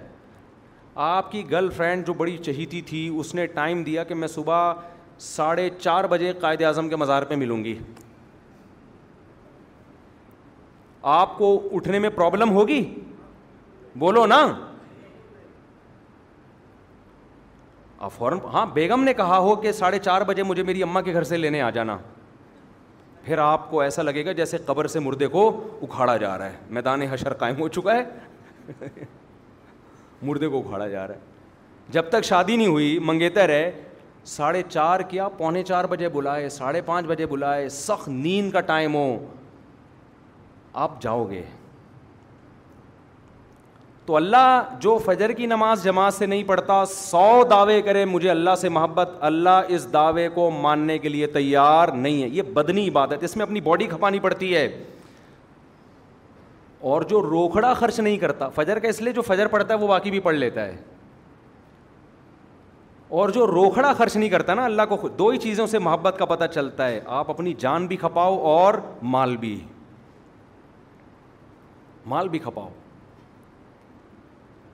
آپ 1.00 1.30
کی 1.32 1.42
گرل 1.50 1.68
فرینڈ 1.76 2.06
جو 2.06 2.14
بڑی 2.14 2.36
چہیتی 2.44 2.80
تھی 2.86 3.08
اس 3.20 3.34
نے 3.34 3.46
ٹائم 3.46 3.82
دیا 3.84 4.02
کہ 4.04 4.14
میں 4.14 4.28
صبح 4.28 4.72
ساڑھے 5.18 5.68
چار 5.78 6.04
بجے 6.10 6.32
قائد 6.40 6.62
اعظم 6.62 6.88
کے 6.88 6.96
مزار 6.96 7.22
پہ 7.28 7.34
ملوں 7.34 7.64
گی 7.64 7.74
آپ 11.12 11.36
کو 11.38 11.58
اٹھنے 11.74 11.98
میں 11.98 12.10
پرابلم 12.14 12.50
ہوگی 12.56 12.82
بولو 13.98 14.26
نا 14.26 14.46
فوراً 18.16 18.38
ہاں 18.52 18.64
بیگم 18.74 19.02
نے 19.04 19.12
کہا 19.14 19.36
ہو 19.38 19.54
کہ 19.56 19.72
ساڑھے 19.72 19.98
چار 20.02 20.22
بجے 20.28 20.42
مجھے 20.42 20.62
میری 20.62 20.82
اماں 20.82 21.02
کے 21.02 21.12
گھر 21.14 21.22
سے 21.24 21.36
لینے 21.36 21.60
آ 21.62 21.68
جانا 21.70 21.96
پھر 23.24 23.38
آپ 23.38 23.70
کو 23.70 23.80
ایسا 23.80 24.02
لگے 24.02 24.24
گا 24.26 24.32
جیسے 24.32 24.58
قبر 24.66 24.86
سے 24.94 25.00
مردے 25.00 25.26
کو 25.36 25.48
اکھاڑا 25.82 26.16
جا 26.16 26.36
رہا 26.38 26.46
ہے 26.52 26.56
میدان 26.70 27.02
حشر 27.12 27.34
قائم 27.44 27.58
ہو 27.60 27.68
چکا 27.78 27.96
ہے 27.98 29.04
مردے 30.26 30.48
کو 30.48 30.58
اکھاڑا 30.58 30.86
جا 30.88 31.06
رہا 31.06 31.14
ہے 31.14 31.30
جب 31.92 32.08
تک 32.08 32.24
شادی 32.24 32.56
نہیں 32.56 32.66
ہوئی 32.66 32.98
منگیتر 33.04 33.48
ہے 33.48 33.70
ساڑھے 34.34 34.62
چار 34.68 35.00
کیا 35.10 35.28
پونے 35.38 35.62
چار 35.70 35.84
بجے 35.90 36.08
بلائے 36.08 36.48
ساڑھے 36.56 36.80
پانچ 36.86 37.06
بجے 37.06 37.26
بلائے 37.26 37.68
سخت 37.78 38.08
نیند 38.08 38.50
کا 38.52 38.60
ٹائم 38.68 38.94
ہو 38.94 39.08
آپ 40.84 41.00
جاؤ 41.02 41.24
گے 41.30 41.42
تو 44.06 44.14
اللہ 44.16 44.62
جو 44.80 44.96
فجر 45.04 45.32
کی 45.32 45.46
نماز 45.46 45.82
جماعت 45.84 46.14
سے 46.14 46.26
نہیں 46.26 46.42
پڑھتا 46.46 46.84
سو 46.90 47.24
دعوے 47.50 47.80
کرے 47.82 48.04
مجھے 48.12 48.30
اللہ 48.30 48.54
سے 48.60 48.68
محبت 48.76 49.10
اللہ 49.28 49.70
اس 49.76 49.92
دعوے 49.92 50.28
کو 50.34 50.50
ماننے 50.62 50.98
کے 50.98 51.08
لیے 51.08 51.26
تیار 51.36 51.88
نہیں 52.06 52.22
ہے 52.22 52.28
یہ 52.28 52.42
بدنی 52.56 52.88
عبادت 52.88 53.22
اس 53.24 53.36
میں 53.36 53.44
اپنی 53.46 53.60
باڈی 53.68 53.86
کھپانی 53.92 54.20
پڑتی 54.20 54.54
ہے 54.54 54.66
اور 56.90 57.02
جو 57.08 57.20
روکھڑا 57.22 57.72
خرچ 57.74 57.98
نہیں 58.00 58.16
کرتا 58.18 58.48
فجر 58.54 58.78
کا 58.80 58.88
اس 58.88 59.00
لیے 59.02 59.12
جو 59.12 59.22
فجر 59.22 59.46
پڑتا 59.48 59.74
ہے 59.74 59.78
وہ 59.78 59.88
باقی 59.88 60.10
بھی 60.10 60.20
پڑھ 60.20 60.34
لیتا 60.36 60.64
ہے 60.66 60.76
اور 63.20 63.28
جو 63.28 63.46
روکھڑا 63.46 63.92
خرچ 63.98 64.16
نہیں 64.16 64.28
کرتا 64.30 64.54
نا 64.54 64.64
اللہ 64.64 64.82
کو 65.00 65.08
دو 65.18 65.28
ہی 65.28 65.38
چیزوں 65.38 65.66
سے 65.66 65.78
محبت 65.78 66.14
کا 66.18 66.24
پتہ 66.26 66.44
چلتا 66.54 66.88
ہے 66.88 67.00
آپ 67.18 67.30
اپنی 67.30 67.52
جان 67.58 67.86
بھی 67.86 67.96
کھپاؤ 67.96 68.38
اور 68.52 68.74
مال 69.14 69.36
بھی 69.40 69.58
مال 72.14 72.28
بھی 72.28 72.38
کھپاؤ 72.46 72.68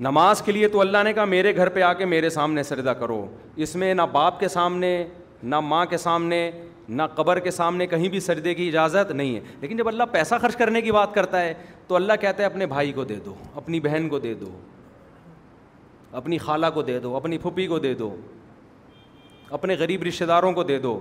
نماز 0.07 0.43
کے 0.43 0.53
لیے 0.53 0.69
تو 0.69 0.81
اللہ 0.81 1.03
نے 1.05 1.13
کہا 1.13 1.25
میرے 1.35 1.55
گھر 1.57 1.69
پہ 1.77 1.83
آ 1.83 1.93
کے 1.93 2.05
میرے 2.07 2.31
سامنے 2.31 2.63
سردا 2.63 2.93
کرو 3.03 3.25
اس 3.67 3.75
میں 3.77 3.93
نہ 3.95 4.03
باپ 4.13 4.41
کے 4.41 4.49
سامنے 4.49 4.93
نہ 5.55 5.61
ماں 5.61 5.85
کے 5.87 5.97
سامنے 6.07 6.51
نہ 6.89 7.03
قبر 7.15 7.39
کے 7.41 7.51
سامنے 7.51 7.87
کہیں 7.87 8.09
بھی 8.09 8.21
سجدے 8.21 8.55
کی 8.55 8.69
اجازت 8.69 9.11
نہیں 9.13 9.35
ہے 9.35 9.41
لیکن 9.61 9.77
جب 9.77 9.89
اللہ 9.89 10.03
پیسہ 10.13 10.35
خرچ 10.43 10.57
کرنے 10.57 10.81
کی 10.83 10.93
بات 10.93 11.13
کرتا 11.15 11.41
ہے 11.41 11.53
تو 11.89 11.97
اللہ 11.97 12.13
کہتا 12.21 12.43
ہے 12.43 12.47
اپنے 12.47 12.67
بھائی 12.67 12.93
کو 12.93 13.05
دے 13.05 13.15
دو 13.25 13.35
اپنی 13.57 13.81
بہن 13.81 14.09
کو 14.09 14.19
دے 14.19 14.33
دو 14.41 14.49
اپنی 16.19 16.39
خالہ 16.39 16.67
کو 16.75 16.83
دے 16.83 16.99
دو 17.01 17.17
اپنی 17.17 17.39
پھوپھی 17.39 17.67
کو 17.67 17.79
دے 17.79 17.93
دو 17.95 18.15
اپنے 19.57 19.75
غریب 19.79 20.03
رشتہ 20.09 20.25
داروں 20.25 20.53
کو 20.53 20.63
دے 20.63 20.79
دو 20.79 20.99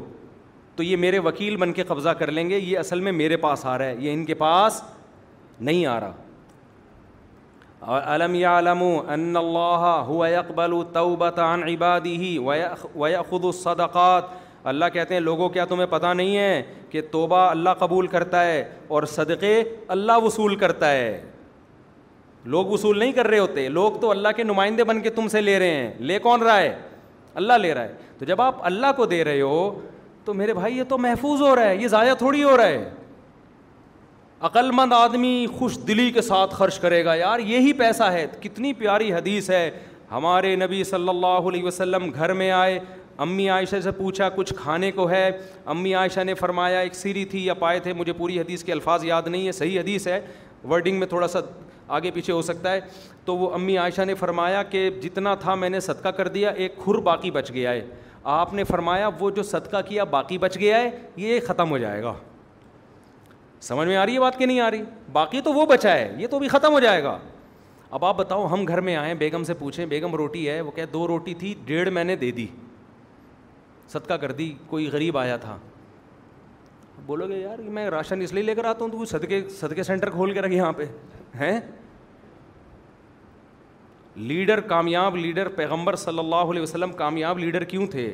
تو 0.75 0.83
یہ 0.83 0.95
میرے 1.03 1.19
وکیل 1.19 1.55
بن 1.57 1.73
کے 1.73 1.83
قبضہ 1.87 2.09
کر 2.19 2.31
لیں 2.31 2.49
گے 2.49 2.57
یہ 2.59 2.77
اصل 2.79 2.99
میں 3.01 3.11
میرے 3.11 3.37
پاس 3.45 3.65
آ 3.65 3.77
رہا 3.77 3.85
ہے 3.85 3.95
یہ 3.99 4.13
ان 4.13 4.25
کے 4.25 4.33
پاس 4.41 4.81
نہیں 5.59 5.85
آ 5.85 5.99
رہا 5.99 6.13
اور 7.95 8.01
علم 8.23 8.83
ان 9.07 9.35
اللہ 9.37 9.85
ہو 10.07 10.21
اکبل 10.23 10.71
طبادی 10.93 11.73
عبادی 11.73 12.15
ہی 12.17 12.37
و 12.37 13.05
خود 13.29 13.45
الصدقات 13.45 14.35
اللہ 14.69 14.85
کہتے 14.93 15.13
ہیں 15.13 15.19
لوگوں 15.21 15.47
کیا 15.49 15.65
تمہیں 15.65 15.85
پتہ 15.89 16.07
نہیں 16.13 16.37
ہے 16.37 16.61
کہ 16.89 17.01
توبہ 17.11 17.37
اللہ 17.49 17.73
قبول 17.79 18.07
کرتا 18.15 18.43
ہے 18.45 18.63
اور 18.95 19.03
صدقے 19.11 19.53
اللہ 19.95 20.17
وصول 20.23 20.55
کرتا 20.63 20.91
ہے 20.91 21.21
لوگ 22.55 22.65
وصول 22.71 22.99
نہیں 22.99 23.11
کر 23.13 23.27
رہے 23.27 23.39
ہوتے 23.39 23.67
لوگ 23.77 23.99
تو 24.01 24.09
اللہ 24.11 24.35
کے 24.35 24.43
نمائندے 24.43 24.83
بن 24.89 24.99
کے 25.01 25.09
تم 25.19 25.27
سے 25.35 25.41
لے 25.41 25.57
رہے 25.59 25.75
ہیں 25.75 25.93
لے 26.11 26.19
کون 26.27 26.41
رہا 26.43 26.59
ہے 26.59 26.75
اللہ 27.43 27.57
لے 27.61 27.73
رہا 27.73 27.83
ہے 27.83 27.93
تو 28.19 28.25
جب 28.25 28.41
آپ 28.41 28.65
اللہ 28.71 28.91
کو 28.97 29.05
دے 29.13 29.23
رہے 29.23 29.41
ہو 29.41 29.59
تو 30.25 30.33
میرے 30.33 30.53
بھائی 30.53 30.77
یہ 30.77 30.83
تو 30.89 30.97
محفوظ 31.07 31.41
ہو 31.41 31.55
رہا 31.55 31.69
ہے 31.69 31.75
یہ 31.75 31.87
ضائع 31.95 32.13
تھوڑی 32.23 32.43
ہو 32.43 32.55
رہا 32.57 32.67
ہے 32.67 32.89
عقل 34.49 34.71
مند 34.75 34.93
آدمی 34.93 35.45
خوش 35.57 35.77
دلی 35.87 36.11
کے 36.15 36.21
ساتھ 36.21 36.53
خرچ 36.55 36.79
کرے 36.79 37.03
گا 37.05 37.15
یار 37.15 37.39
یہی 37.53 37.73
پیسہ 37.77 38.11
ہے 38.17 38.25
کتنی 38.41 38.73
پیاری 38.83 39.13
حدیث 39.13 39.49
ہے 39.49 39.69
ہمارے 40.11 40.55
نبی 40.55 40.83
صلی 40.89 41.09
اللہ 41.09 41.47
علیہ 41.49 41.63
وسلم 41.63 42.11
گھر 42.19 42.33
میں 42.41 42.51
آئے 42.57 42.77
امی 43.23 43.47
عائشہ 43.49 43.79
سے 43.83 43.91
پوچھا 43.91 44.27
کچھ 44.35 44.53
کھانے 44.57 44.91
کو 44.95 45.09
ہے 45.09 45.29
امی 45.65 45.93
عائشہ 45.95 46.19
نے 46.25 46.33
فرمایا 46.33 46.79
ایک 46.79 46.95
سیری 46.95 47.23
تھی 47.25 47.45
یا 47.45 47.53
پائے 47.59 47.79
تھے 47.79 47.93
مجھے 47.93 48.13
پوری 48.17 48.39
حدیث 48.39 48.63
کے 48.63 48.71
الفاظ 48.71 49.03
یاد 49.05 49.27
نہیں 49.27 49.47
ہے 49.47 49.51
صحیح 49.51 49.79
حدیث 49.79 50.07
ہے 50.07 50.19
ورڈنگ 50.69 50.99
میں 50.99 51.07
تھوڑا 51.07 51.27
سا 51.27 51.39
آگے 51.95 52.11
پیچھے 52.11 52.33
ہو 52.33 52.41
سکتا 52.41 52.71
ہے 52.73 52.79
تو 53.25 53.35
وہ 53.37 53.51
امی 53.53 53.77
عائشہ 53.77 54.01
نے 54.07 54.13
فرمایا 54.15 54.61
کہ 54.69 54.89
جتنا 55.03 55.33
تھا 55.41 55.55
میں 55.55 55.69
نے 55.69 55.79
صدقہ 55.79 56.09
کر 56.17 56.27
دیا 56.27 56.49
ایک 56.49 56.77
کھر 56.83 56.97
باقی 57.03 57.31
بچ 57.31 57.49
گیا 57.53 57.71
ہے 57.71 57.85
آپ 58.33 58.53
نے 58.53 58.63
فرمایا 58.63 59.09
وہ 59.19 59.29
جو 59.31 59.43
صدقہ 59.43 59.81
کیا 59.87 60.03
باقی 60.15 60.37
بچ 60.37 60.57
گیا 60.59 60.79
ہے 60.83 60.89
یہ 61.17 61.39
ختم 61.47 61.69
ہو 61.71 61.77
جائے 61.77 62.01
گا 62.03 62.13
سمجھ 63.61 63.87
میں 63.87 63.97
آ 63.97 64.05
رہی 64.05 64.13
ہے 64.13 64.19
بات 64.19 64.37
کہ 64.37 64.45
نہیں 64.45 64.59
آ 64.61 64.69
رہی 64.71 64.81
باقی 65.11 65.41
تو 65.41 65.53
وہ 65.53 65.65
بچا 65.65 65.91
ہے 65.93 66.13
یہ 66.17 66.27
تو 66.31 66.35
ابھی 66.37 66.47
ختم 66.47 66.71
ہو 66.71 66.79
جائے 66.79 67.03
گا 67.03 67.17
اب 67.89 68.05
آپ 68.05 68.17
بتاؤ 68.17 68.47
ہم 68.53 68.65
گھر 68.67 68.81
میں 68.81 68.95
آئیں 68.95 69.13
بیگم 69.19 69.43
سے 69.43 69.53
پوچھیں 69.59 69.85
بیگم 69.85 70.15
روٹی 70.15 70.47
ہے 70.49 70.59
وہ 70.61 70.71
کہہ 70.75 70.85
دو 70.93 71.07
روٹی 71.07 71.33
تھی 71.39 71.53
ڈیڑھ 71.65 71.89
میں 71.93 72.03
نے 72.03 72.15
دے 72.15 72.31
دی 72.31 72.45
صدقہ 73.93 74.13
کر 74.21 74.31
دی 74.37 74.53
کوئی 74.67 74.87
غریب 74.91 75.17
آیا 75.17 75.35
تھا 75.41 75.57
بولو 77.05 77.27
گے 77.29 77.37
یار 77.39 77.57
میں 77.75 77.89
راشن 77.89 78.21
اس 78.21 78.33
لیے 78.33 78.43
لے 78.43 78.55
کر 78.55 78.65
آتا 78.65 78.83
ہوں 78.83 78.91
تو 78.91 78.97
وہ 78.97 79.05
صدقے 79.05 79.41
صدقے 79.59 79.83
سینٹر 79.83 80.09
کھول 80.09 80.31
کے 80.33 80.41
رکھے 80.41 80.55
یہاں 80.55 80.71
پہ 80.77 80.85
ہیں 81.39 81.59
لیڈر 84.29 84.59
کامیاب 84.69 85.15
لیڈر 85.17 85.47
پیغمبر 85.55 85.95
صلی 86.03 86.19
اللہ 86.19 86.51
علیہ 86.51 86.61
وسلم 86.61 86.91
کامیاب 87.03 87.39
لیڈر 87.39 87.63
کیوں 87.73 87.87
تھے 87.91 88.13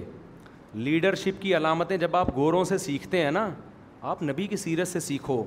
لیڈرشپ 0.75 1.41
کی 1.41 1.55
علامتیں 1.57 1.95
جب 1.97 2.15
آپ 2.15 2.35
گوروں 2.35 2.63
سے 2.65 2.77
سیکھتے 2.85 3.21
ہیں 3.23 3.31
نا 3.31 3.49
آپ 4.11 4.23
نبی 4.23 4.47
کی 4.47 4.55
سیرت 4.57 4.87
سے 4.87 4.99
سیکھو 4.99 5.43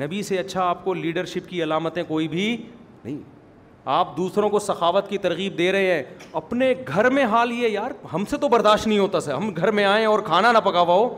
نبی 0.00 0.22
سے 0.28 0.38
اچھا 0.38 0.62
آپ 0.68 0.84
کو 0.84 0.94
لیڈرشپ 0.94 1.48
کی 1.48 1.62
علامتیں 1.62 2.02
کوئی 2.08 2.28
بھی 2.28 2.46
نہیں 3.04 3.18
آپ 3.84 4.16
دوسروں 4.16 4.48
کو 4.50 4.58
سخاوت 4.58 5.08
کی 5.08 5.18
ترغیب 5.18 5.56
دے 5.58 5.70
رہے 5.72 5.94
ہیں 5.94 6.02
اپنے 6.40 6.72
گھر 6.88 7.08
میں 7.10 7.24
حال 7.30 7.52
یہ 7.52 7.68
یار 7.68 7.90
ہم 8.12 8.24
سے 8.30 8.36
تو 8.40 8.48
برداشت 8.48 8.86
نہیں 8.86 8.98
ہوتا 8.98 9.20
سر 9.20 9.34
ہم 9.34 9.50
گھر 9.56 9.70
میں 9.78 9.84
آئیں 9.84 10.04
اور 10.06 10.20
کھانا 10.26 10.52
نہ 10.52 10.58
پکاوا 10.64 10.94
ہو 10.94 11.08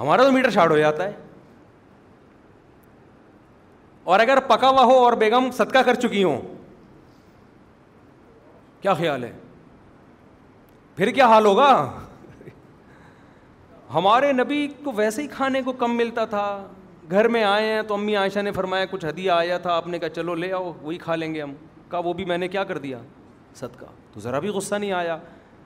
ہمارا 0.00 0.22
تو 0.24 0.32
میٹر 0.32 0.50
شاٹ 0.50 0.70
ہو 0.70 0.76
جاتا 0.78 1.04
ہے 1.04 1.12
اور 4.04 4.20
اگر 4.20 4.40
پکاوا 4.46 4.82
ہو 4.84 4.94
اور 5.04 5.12
بیگم 5.20 5.50
صدقہ 5.56 5.78
کر 5.86 5.94
چکی 6.00 6.22
ہوں 6.24 6.40
کیا 8.80 8.94
خیال 8.94 9.24
ہے 9.24 9.32
پھر 10.96 11.10
کیا 11.10 11.26
حال 11.26 11.44
ہوگا 11.46 11.68
ہمارے 13.94 14.32
نبی 14.32 14.66
کو 14.84 14.92
ویسے 14.96 15.22
ہی 15.22 15.26
کھانے 15.30 15.62
کو 15.62 15.72
کم 15.84 15.96
ملتا 15.96 16.24
تھا 16.34 16.42
گھر 17.10 17.28
میں 17.28 17.42
آئے 17.44 17.72
ہیں 17.72 17.82
تو 17.88 17.94
امی 17.94 18.16
عائشہ 18.16 18.38
نے 18.40 18.52
فرمایا 18.52 18.84
کچھ 18.90 19.04
ہدیہ 19.06 19.30
آیا 19.30 19.58
تھا 19.62 19.72
آپ 19.76 19.86
نے 19.88 19.98
کہا 19.98 20.08
چلو 20.14 20.34
لے 20.34 20.52
آؤ 20.52 20.72
وہی 20.82 20.98
کھا 20.98 21.16
لیں 21.16 21.32
گے 21.34 21.42
ہم 21.42 21.52
وہ 22.04 22.12
بھی 22.14 22.24
میں 22.24 22.38
نے 22.38 22.48
کیا 22.48 22.64
کر 22.64 22.78
دیا 22.78 22.98
صدقہ 23.54 23.84
تو 24.12 24.20
ذرا 24.20 24.38
بھی 24.38 24.48
غصہ 24.48 24.74
نہیں 24.74 24.92
آیا 24.92 25.16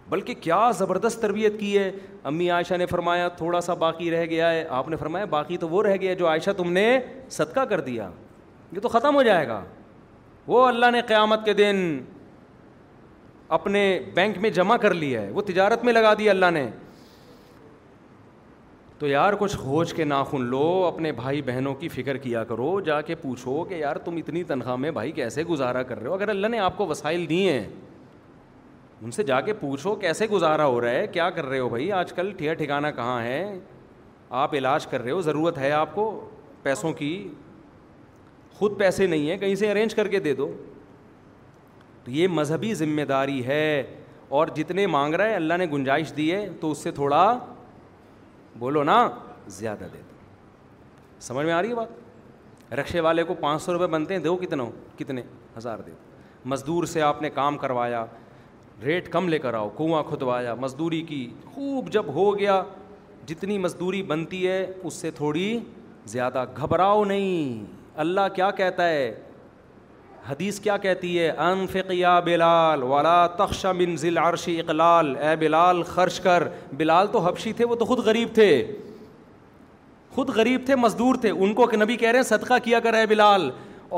بلکہ 0.09 0.35
کیا 0.41 0.70
زبردست 0.79 1.20
تربیت 1.22 1.59
کی 1.61 1.76
ہے 1.79 1.91
امی 2.24 2.51
عائشہ 2.51 2.74
نے 2.79 2.87
فرمایا 2.87 3.29
تھوڑا 3.39 3.61
سا 3.61 3.74
باقی 3.83 4.11
رہ 4.11 4.24
گیا 4.31 4.51
ہے 4.51 4.64
آپ 4.70 4.89
نے 4.89 4.97
فرمایا 4.97 5.24
باقی 5.31 5.57
تو 5.61 5.68
وہ 5.68 5.83
رہ 5.83 5.97
گیا 6.01 6.14
جو 6.22 6.26
عائشہ 6.29 6.51
تم 6.57 6.72
نے 6.72 6.99
صدقہ 7.31 7.64
کر 7.70 7.81
دیا 7.91 8.09
یہ 8.72 8.81
تو 8.81 8.89
ختم 8.89 9.14
ہو 9.14 9.22
جائے 9.22 9.47
گا 9.49 9.62
وہ 10.47 10.66
اللہ 10.66 10.91
نے 10.93 11.01
قیامت 11.09 11.45
کے 11.45 11.53
دن 11.55 12.01
اپنے 13.57 13.83
بینک 14.14 14.39
میں 14.39 14.51
جمع 14.51 14.76
کر 14.76 14.95
لیا 14.95 15.20
ہے 15.22 15.31
وہ 15.35 15.43
تجارت 15.47 15.85
میں 15.85 15.93
لگا 15.93 16.12
دیا 16.18 16.31
اللہ 16.31 16.51
نے 16.53 16.68
تو 18.99 19.07
یار 19.09 19.32
کچھ 19.38 19.57
کھوج 19.59 19.92
کے 19.94 20.05
ناخن 20.05 20.44
لو 20.51 20.62
اپنے 20.84 21.11
بھائی 21.16 21.42
بہنوں 21.46 21.74
کی 21.80 21.88
فکر 21.88 22.16
کیا 22.22 22.42
کرو 22.44 22.78
جا 22.84 23.01
کے 23.01 23.14
پوچھو 23.14 23.62
کہ 23.68 23.74
یار 23.74 23.96
تم 24.05 24.16
اتنی 24.16 24.42
تنخواہ 24.44 24.76
میں 24.84 24.90
بھائی 24.92 25.11
کیسے 25.18 25.42
گزارا 25.51 25.82
کر 25.90 25.99
رہے 26.01 26.09
ہو 26.09 26.14
اگر 26.14 26.28
اللہ 26.28 26.46
نے 26.51 26.59
آپ 26.59 26.76
کو 26.78 26.86
وسائل 26.86 27.28
دیے 27.28 27.53
ہیں 27.59 27.68
ان 29.03 29.11
سے 29.11 29.22
جا 29.24 29.40
کے 29.40 29.53
پوچھو 29.61 29.94
کیسے 29.96 30.26
گزارا 30.30 30.66
ہو 30.66 30.80
رہا 30.80 30.90
ہے 30.90 31.07
کیا 31.12 31.28
کر 31.36 31.46
رہے 31.46 31.59
ہو 31.59 31.68
بھائی 31.68 31.90
آج 32.01 32.12
کل 32.12 32.32
ٹھیا 32.38 32.55
ٹھکانا 32.55 32.90
کہاں 32.90 33.20
ہے 33.22 33.59
آپ 34.40 34.55
علاج 34.55 34.86
کر 34.86 35.03
رہے 35.03 35.11
ہو 35.11 35.20
ضرورت 35.28 35.59
ہے 35.59 35.70
آپ 35.72 35.94
کو 35.94 36.09
پیسوں 36.62 36.92
کی 36.99 37.12
خود 38.59 38.78
پیسے 38.78 39.07
نہیں 39.07 39.30
ہیں 39.30 39.36
کہیں 39.38 39.55
سے 39.55 39.70
ارینج 39.70 39.94
کر 39.94 40.09
کے 40.09 40.18
دے 40.20 40.32
دو 40.34 40.51
تو 42.05 42.11
یہ 42.11 42.28
مذہبی 42.40 42.72
ذمہ 42.74 43.03
داری 43.09 43.44
ہے 43.46 43.82
اور 44.38 44.46
جتنے 44.57 44.86
مانگ 44.96 45.14
رہا 45.14 45.26
ہے 45.28 45.34
اللہ 45.34 45.57
نے 45.59 45.66
گنجائش 45.72 46.12
دی 46.16 46.30
ہے 46.34 46.46
تو 46.61 46.70
اس 46.70 46.78
سے 46.82 46.90
تھوڑا 47.01 47.24
بولو 48.61 48.82
نا 48.84 48.96
زیادہ 49.59 49.84
دے 49.92 49.98
دو 50.09 50.16
سمجھ 51.26 51.44
میں 51.46 51.52
آ 51.52 51.61
رہی 51.62 51.68
ہے 51.70 51.74
بات 51.74 52.72
رکشے 52.78 53.00
والے 53.00 53.22
کو 53.24 53.34
پانچ 53.40 53.62
سو 53.62 53.72
روپئے 53.72 53.86
بنتے 53.88 54.14
ہیں 54.14 54.20
دو 54.22 54.36
کتنا 54.36 54.64
کتنے 54.98 55.22
ہزار 55.56 55.78
دے 55.86 55.90
دو 55.90 56.48
مزدور 56.48 56.84
سے 56.92 57.02
آپ 57.02 57.22
نے 57.22 57.30
کام 57.34 57.56
کروایا 57.59 58.04
ریٹ 58.84 59.09
کم 59.12 59.28
لے 59.28 59.38
کر 59.44 59.54
آؤ 59.54 59.68
کنواں 59.78 60.02
کھدوایا 60.09 60.54
مزدوری 60.61 61.00
کی 61.09 61.26
خوب 61.54 61.88
جب 61.92 62.14
ہو 62.14 62.28
گیا 62.38 62.62
جتنی 63.26 63.59
مزدوری 63.59 64.02
بنتی 64.12 64.46
ہے 64.46 64.59
اس 64.82 64.94
سے 64.94 65.11
تھوڑی 65.16 65.59
زیادہ 66.12 66.44
گھبراؤ 66.56 67.04
نہیں 67.04 67.64
اللہ 68.04 68.28
کیا 68.34 68.50
کہتا 68.61 68.88
ہے 68.88 69.11
حدیث 70.31 70.59
کیا 70.61 70.76
کہتی 70.76 71.18
ہے 71.18 71.29
انفق 71.41 71.91
یا 71.93 72.18
بلال 72.24 72.83
والا 72.89 73.16
من 73.41 73.76
منزل 73.79 74.18
عرش 74.18 74.47
اقلال 74.53 75.14
اے 75.26 75.35
بلال 75.41 75.83
خرچ 75.95 76.18
کر 76.20 76.43
بلال 76.76 77.07
تو 77.12 77.18
حبشی 77.26 77.53
تھے 77.59 77.64
وہ 77.64 77.74
تو 77.74 77.85
خود 77.85 77.99
غریب 78.07 78.35
تھے 78.35 78.49
خود 80.14 80.31
غریب 80.37 80.66
تھے 80.66 80.76
مزدور 80.76 81.14
تھے 81.20 81.31
ان 81.31 81.55
کو 81.55 81.66
کہ 81.66 81.76
نبی 81.76 81.97
کہہ 81.97 82.09
رہے 82.11 82.18
ہیں 82.18 82.26
صدقہ 82.37 82.59
کیا 82.64 82.81
کر 82.87 82.95
اے 82.95 83.05
بلال 83.14 83.51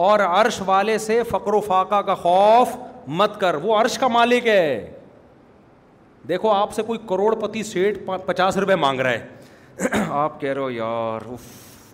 اور 0.07 0.20
عرش 0.28 0.61
والے 0.66 0.97
سے 1.07 1.22
فقر 1.31 1.55
و 1.55 1.61
فاقہ 1.66 2.01
کا 2.09 2.14
خوف 2.22 2.76
مت 3.22 3.39
کر 3.41 3.55
وہ 3.62 3.76
عرش 3.81 3.99
کا 3.99 4.09
مالک 4.18 4.47
ہے 4.47 4.62
دیکھو 6.28 6.51
آپ 6.55 6.72
سے 6.74 6.83
کوئی 6.87 6.99
کروڑ 7.09 7.35
پتی 7.41 7.62
سیٹ 7.72 7.99
پچاس 8.26 8.57
روپے 8.57 8.74
مانگ 8.87 9.01
رہا 9.01 9.11
ہے 9.91 10.03
آپ 10.09 10.41
کہہ 10.41 10.53
رہے 10.53 10.61
ہو 10.61 10.70
یار 10.70 11.31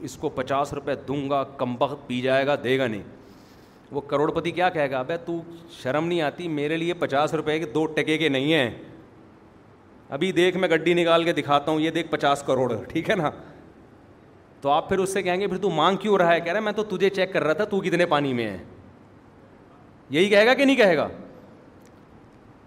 اس 0.06 0.16
کو 0.20 0.28
پچاس 0.34 0.72
روپے 0.74 0.94
دوں 1.08 1.28
گا 1.30 1.42
کمبخت 1.56 2.06
پی 2.08 2.20
جائے 2.20 2.46
گا 2.46 2.54
دے 2.64 2.78
گا 2.78 2.86
نہیں 2.86 3.15
وہ 3.92 4.00
کروڑ 4.08 4.30
پتی 4.34 4.50
کیا 4.50 4.68
کہے 4.68 4.90
گا 4.90 4.98
اب 4.98 5.10
تو 5.24 5.40
شرم 5.82 6.06
نہیں 6.06 6.20
آتی 6.22 6.48
میرے 6.48 6.76
لیے 6.76 6.94
پچاس 6.98 7.34
روپے 7.34 7.58
کے 7.58 7.66
دو 7.74 7.84
ٹکے 7.96 8.16
کے 8.18 8.28
نہیں 8.28 8.52
ہیں 8.52 8.70
ابھی 10.16 10.30
دیکھ 10.32 10.56
میں 10.56 10.68
گڈی 10.68 10.94
نکال 10.94 11.24
کے 11.24 11.32
دکھاتا 11.32 11.70
ہوں 11.72 11.80
یہ 11.80 11.90
دیکھ 11.90 12.08
پچاس 12.10 12.42
کروڑ 12.46 12.72
ٹھیک 12.90 13.10
ہے 13.10 13.14
نا 13.16 13.30
تو 14.60 14.68
آپ 14.70 14.88
پھر 14.88 14.98
اس 14.98 15.12
سے 15.12 15.22
کہیں 15.22 15.40
گے 15.40 15.46
پھر 15.48 15.58
تو 15.62 15.70
مانگ 15.70 15.96
کیوں 16.02 16.18
رہا 16.18 16.32
ہے 16.34 16.40
کہہ 16.40 16.52
رہا 16.52 16.58
ہے 16.58 16.64
میں 16.64 16.72
تو 16.72 16.82
تجھے 16.96 17.10
چیک 17.10 17.32
کر 17.32 17.44
رہا 17.44 17.52
تھا 17.54 17.64
تو 17.70 17.80
کتنے 17.80 18.06
پانی 18.06 18.32
میں 18.34 18.48
ہے 18.50 18.58
یہی 20.10 20.28
کہے 20.28 20.46
گا 20.46 20.54
کہ 20.54 20.64
نہیں 20.64 20.76
کہے 20.76 20.96
گا 20.96 21.08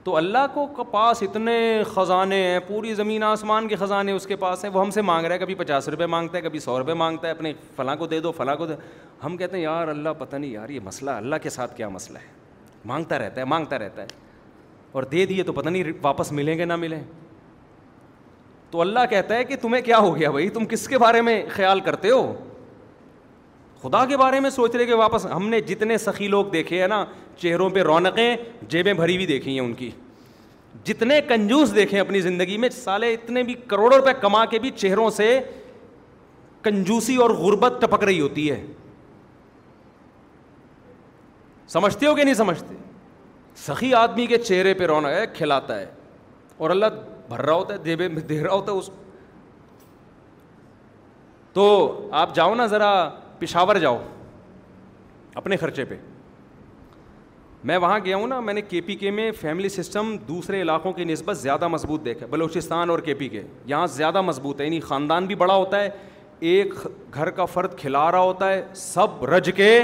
تو 0.03 0.15
اللہ 0.17 0.45
کو 0.53 0.83
پاس 0.91 1.21
اتنے 1.23 1.55
خزانے 1.93 2.35
ہیں 2.47 2.59
پوری 2.67 2.93
زمین 2.95 3.23
آسمان 3.23 3.67
کے 3.67 3.75
خزانے 3.75 4.11
اس 4.11 4.25
کے 4.27 4.35
پاس 4.43 4.63
ہیں 4.65 4.71
وہ 4.73 4.79
ہم 4.81 4.91
سے 4.91 5.01
مانگ 5.01 5.25
رہا 5.25 5.33
ہے 5.33 5.39
کبھی 5.39 5.55
پچاس 5.55 5.87
روپے 5.89 6.05
مانگتا 6.05 6.37
ہے 6.37 6.41
کبھی 6.43 6.59
سو 6.59 6.77
روپے 6.79 6.93
مانگتا 6.93 7.27
ہے 7.27 7.31
اپنے 7.33 7.51
فلاں 7.75 7.95
کو 7.99 8.07
دے 8.07 8.19
دو 8.19 8.31
فلاں 8.37 8.55
کو 8.55 8.65
دے 8.67 8.73
ہم 9.23 9.35
کہتے 9.37 9.57
ہیں 9.57 9.63
یار 9.63 9.87
اللہ 9.87 10.09
پتہ 10.17 10.35
نہیں 10.35 10.51
یار 10.51 10.69
یہ 10.69 10.79
مسئلہ 10.83 11.11
اللہ 11.11 11.35
کے 11.43 11.49
ساتھ 11.49 11.75
کیا 11.77 11.89
مسئلہ 11.89 12.17
ہے 12.19 12.27
مانگتا 12.93 13.19
رہتا 13.19 13.41
ہے 13.41 13.45
مانگتا 13.45 13.79
رہتا 13.79 14.01
ہے 14.01 14.07
اور 14.91 15.03
دے 15.11 15.25
دیے 15.25 15.43
تو 15.43 15.53
پتہ 15.53 15.69
نہیں 15.69 15.91
واپس 16.01 16.31
ملیں 16.31 16.57
گے 16.57 16.65
نہ 16.65 16.75
ملیں 16.75 17.03
تو 18.71 18.81
اللہ 18.81 19.05
کہتا 19.09 19.35
ہے 19.35 19.43
کہ 19.43 19.55
تمہیں 19.61 19.81
کیا 19.81 19.97
ہو 19.97 20.15
گیا 20.15 20.29
بھائی 20.31 20.49
تم 20.55 20.65
کس 20.69 20.87
کے 20.87 20.97
بارے 20.97 21.21
میں 21.21 21.41
خیال 21.53 21.79
کرتے 21.85 22.09
ہو 22.11 22.31
خدا 23.81 24.03
کے 24.05 24.17
بارے 24.17 24.39
میں 24.39 24.49
سوچ 24.49 24.75
رہے 24.75 24.85
کہ 24.85 24.93
واپس 24.93 25.25
ہم 25.35 25.47
نے 25.49 25.59
جتنے 25.67 25.97
سخی 25.97 26.27
لوگ 26.27 26.45
دیکھے 26.53 26.79
ہیں 26.81 26.87
نا 26.87 27.03
چہروں 27.41 27.69
پہ 27.73 27.81
رونقیں 27.83 28.35
جیبیں 28.69 28.93
بھری 28.93 29.15
ہوئی 29.15 29.25
دیکھی 29.25 29.51
ہیں 29.53 29.65
ان 29.65 29.73
کی 29.73 29.89
جتنے 30.85 31.19
کنجوس 31.27 31.75
دیکھے 31.75 31.99
اپنی 31.99 32.19
زندگی 32.21 32.57
میں 32.57 32.69
سالے 32.73 33.13
اتنے 33.13 33.43
بھی 33.43 33.53
کروڑوں 33.67 33.97
روپے 33.97 34.11
کما 34.21 34.43
کے 34.51 34.59
بھی 34.59 34.71
چہروں 34.75 35.09
سے 35.17 35.39
کنجوسی 36.63 37.15
اور 37.21 37.29
غربت 37.37 37.81
ٹپک 37.81 38.03
رہی 38.03 38.19
ہوتی 38.21 38.49
ہے 38.51 38.61
سمجھتے 41.73 42.07
ہو 42.07 42.13
کہ 42.15 42.23
نہیں 42.23 42.33
سمجھتے 42.35 42.75
سخی 43.67 43.93
آدمی 43.93 44.25
کے 44.27 44.37
چہرے 44.37 44.73
پہ 44.73 44.85
رونق 44.87 45.13
ہے 45.17 45.25
کھلاتا 45.37 45.79
ہے 45.79 45.85
اور 46.57 46.69
اللہ 46.69 46.85
بھر 47.29 47.41
رہا 47.45 47.53
ہوتا 47.53 47.73
ہے 47.73 48.07
دے 48.19 48.43
رہا 48.43 48.51
ہوتا 48.53 48.71
ہے 48.71 48.77
اس 48.77 48.89
تو 51.53 51.65
آپ 52.21 52.35
جاؤ 52.35 52.55
نا 52.55 52.65
ذرا 52.67 52.89
پشاور 53.39 53.75
جاؤ 53.79 53.97
اپنے 55.35 55.57
خرچے 55.57 55.85
پہ 55.85 55.95
میں 57.69 57.77
وہاں 57.77 57.99
گیا 58.03 58.17
ہوں 58.17 58.27
نا 58.27 58.39
میں 58.39 58.53
نے 58.53 58.61
کے 58.61 58.81
پی 58.81 58.95
کے 58.95 59.11
میں 59.11 59.31
فیملی 59.39 59.69
سسٹم 59.69 60.15
دوسرے 60.27 60.61
علاقوں 60.61 60.91
کی 60.93 61.03
نسبت 61.03 61.37
زیادہ 61.37 61.67
مضبوط 61.67 62.03
دیکھا 62.05 62.25
بلوچستان 62.29 62.89
اور 62.89 62.99
کے 63.05 63.13
پی 63.13 63.27
کے 63.29 63.41
یہاں 63.65 63.87
زیادہ 63.95 64.21
مضبوط 64.21 64.59
ہے 64.61 64.65
یعنی 64.65 64.79
خاندان 64.79 65.25
بھی 65.27 65.35
بڑا 65.41 65.55
ہوتا 65.55 65.81
ہے 65.83 65.89
ایک 66.51 66.73
گھر 67.13 67.29
کا 67.39 67.45
فرد 67.45 67.77
کھلا 67.77 68.11
رہا 68.11 68.19
ہوتا 68.19 68.49
ہے 68.51 68.61
سب 68.83 69.23
رج 69.35 69.49
کے 69.55 69.77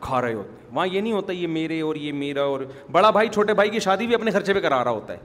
کھا 0.00 0.20
رہے 0.22 0.32
ہوتے 0.34 0.52
ہیں 0.64 0.74
وہاں 0.74 0.86
یہ 0.86 1.00
نہیں 1.00 1.12
ہوتا 1.12 1.32
یہ 1.32 1.46
میرے 1.46 1.80
اور 1.80 1.96
یہ 1.96 2.12
میرا 2.12 2.42
اور 2.42 2.60
بڑا 2.92 3.10
بھائی 3.16 3.28
چھوٹے 3.28 3.54
بھائی 3.54 3.70
کی 3.70 3.78
شادی 3.80 4.06
بھی 4.06 4.14
اپنے 4.14 4.30
خرچے 4.30 4.52
پہ 4.54 4.60
کرا 4.60 4.82
رہا 4.84 4.90
ہوتا 4.90 5.12
ہے 5.12 5.18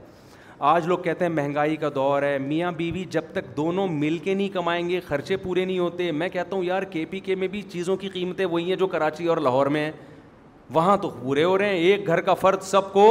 آج 0.60 0.86
لوگ 0.88 0.98
کہتے 0.98 1.24
ہیں 1.24 1.30
مہنگائی 1.32 1.76
کا 1.76 1.88
دور 1.94 2.22
ہے 2.22 2.36
میاں 2.38 2.70
بیوی 2.76 3.04
جب 3.10 3.24
تک 3.32 3.56
دونوں 3.56 3.86
مل 3.88 4.16
کے 4.22 4.34
نہیں 4.34 4.48
کمائیں 4.54 4.88
گے 4.88 5.00
خرچے 5.08 5.36
پورے 5.42 5.64
نہیں 5.64 5.78
ہوتے 5.78 6.10
میں 6.12 6.28
کہتا 6.28 6.56
ہوں 6.56 6.64
یار 6.64 6.82
کے 6.92 7.04
پی 7.10 7.20
کے 7.20 7.34
میں 7.34 7.48
بھی 7.48 7.60
چیزوں 7.72 7.96
کی 7.96 8.08
قیمتیں 8.14 8.44
وہی 8.44 8.68
ہیں 8.68 8.76
جو 8.76 8.86
کراچی 8.94 9.26
اور 9.28 9.36
لاہور 9.46 9.66
میں 9.76 9.84
ہیں 9.84 9.92
وہاں 10.74 10.96
تو 11.02 11.10
پورے 11.20 11.44
ہو 11.44 11.56
رہے 11.58 11.68
ہیں 11.68 11.76
ایک 11.84 12.06
گھر 12.06 12.20
کا 12.20 12.34
فرد 12.40 12.62
سب 12.70 12.92
کو 12.92 13.06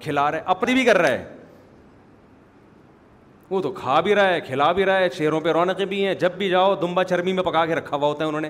کھلا 0.00 0.30
رہا 0.30 0.38
ہے 0.38 0.42
اپنی 0.54 0.74
بھی 0.74 0.84
کر 0.84 0.98
رہا 0.98 1.10
ہے 1.10 1.24
وہ 3.50 3.60
تو 3.62 3.70
کھا 3.72 4.00
بھی 4.00 4.14
رہا 4.14 4.32
ہے 4.32 4.40
کھلا 4.46 4.70
بھی 4.78 4.84
رہا 4.86 4.98
ہے 4.98 5.08
چہروں 5.08 5.40
پہ 5.40 5.52
رونقیں 5.52 5.84
بھی 5.86 6.04
ہیں 6.06 6.14
جب 6.20 6.32
بھی 6.38 6.48
جاؤ 6.50 6.74
دمبا 6.80 7.04
چرمی 7.04 7.32
میں 7.32 7.42
پکا 7.42 7.66
کے 7.66 7.74
رکھا 7.74 7.96
ہوا 7.96 8.08
ہوتا 8.08 8.24
ہے 8.24 8.28
انہوں 8.28 8.40
نے 8.40 8.48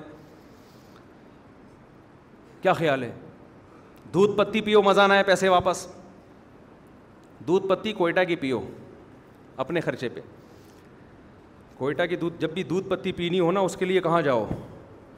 کیا 2.61 2.73
خیال 2.73 3.03
ہے 3.03 3.11
دودھ 4.13 4.37
پتی 4.37 4.61
پیو 4.61 4.81
مزہ 4.81 5.01
نہ 5.09 5.13
ہے 5.13 5.23
پیسے 5.23 5.49
واپس 5.49 5.87
دودھ 7.47 7.67
پتی 7.67 7.91
کوئٹہ 7.93 8.23
کی 8.27 8.35
پیو 8.35 8.59
اپنے 9.63 9.79
خرچے 9.81 10.07
پہ 10.13 10.19
کوئٹہ 11.77 12.03
کی 12.09 12.15
دودھ 12.15 12.39
جب 12.41 12.51
بھی 12.53 12.63
دودھ 12.71 12.87
پتی 12.89 13.11
پینی 13.19 13.39
ہو 13.39 13.51
نا 13.51 13.59
اس 13.67 13.75
کے 13.77 13.85
لیے 13.85 14.01
کہاں 14.01 14.21
جاؤ 14.21 14.45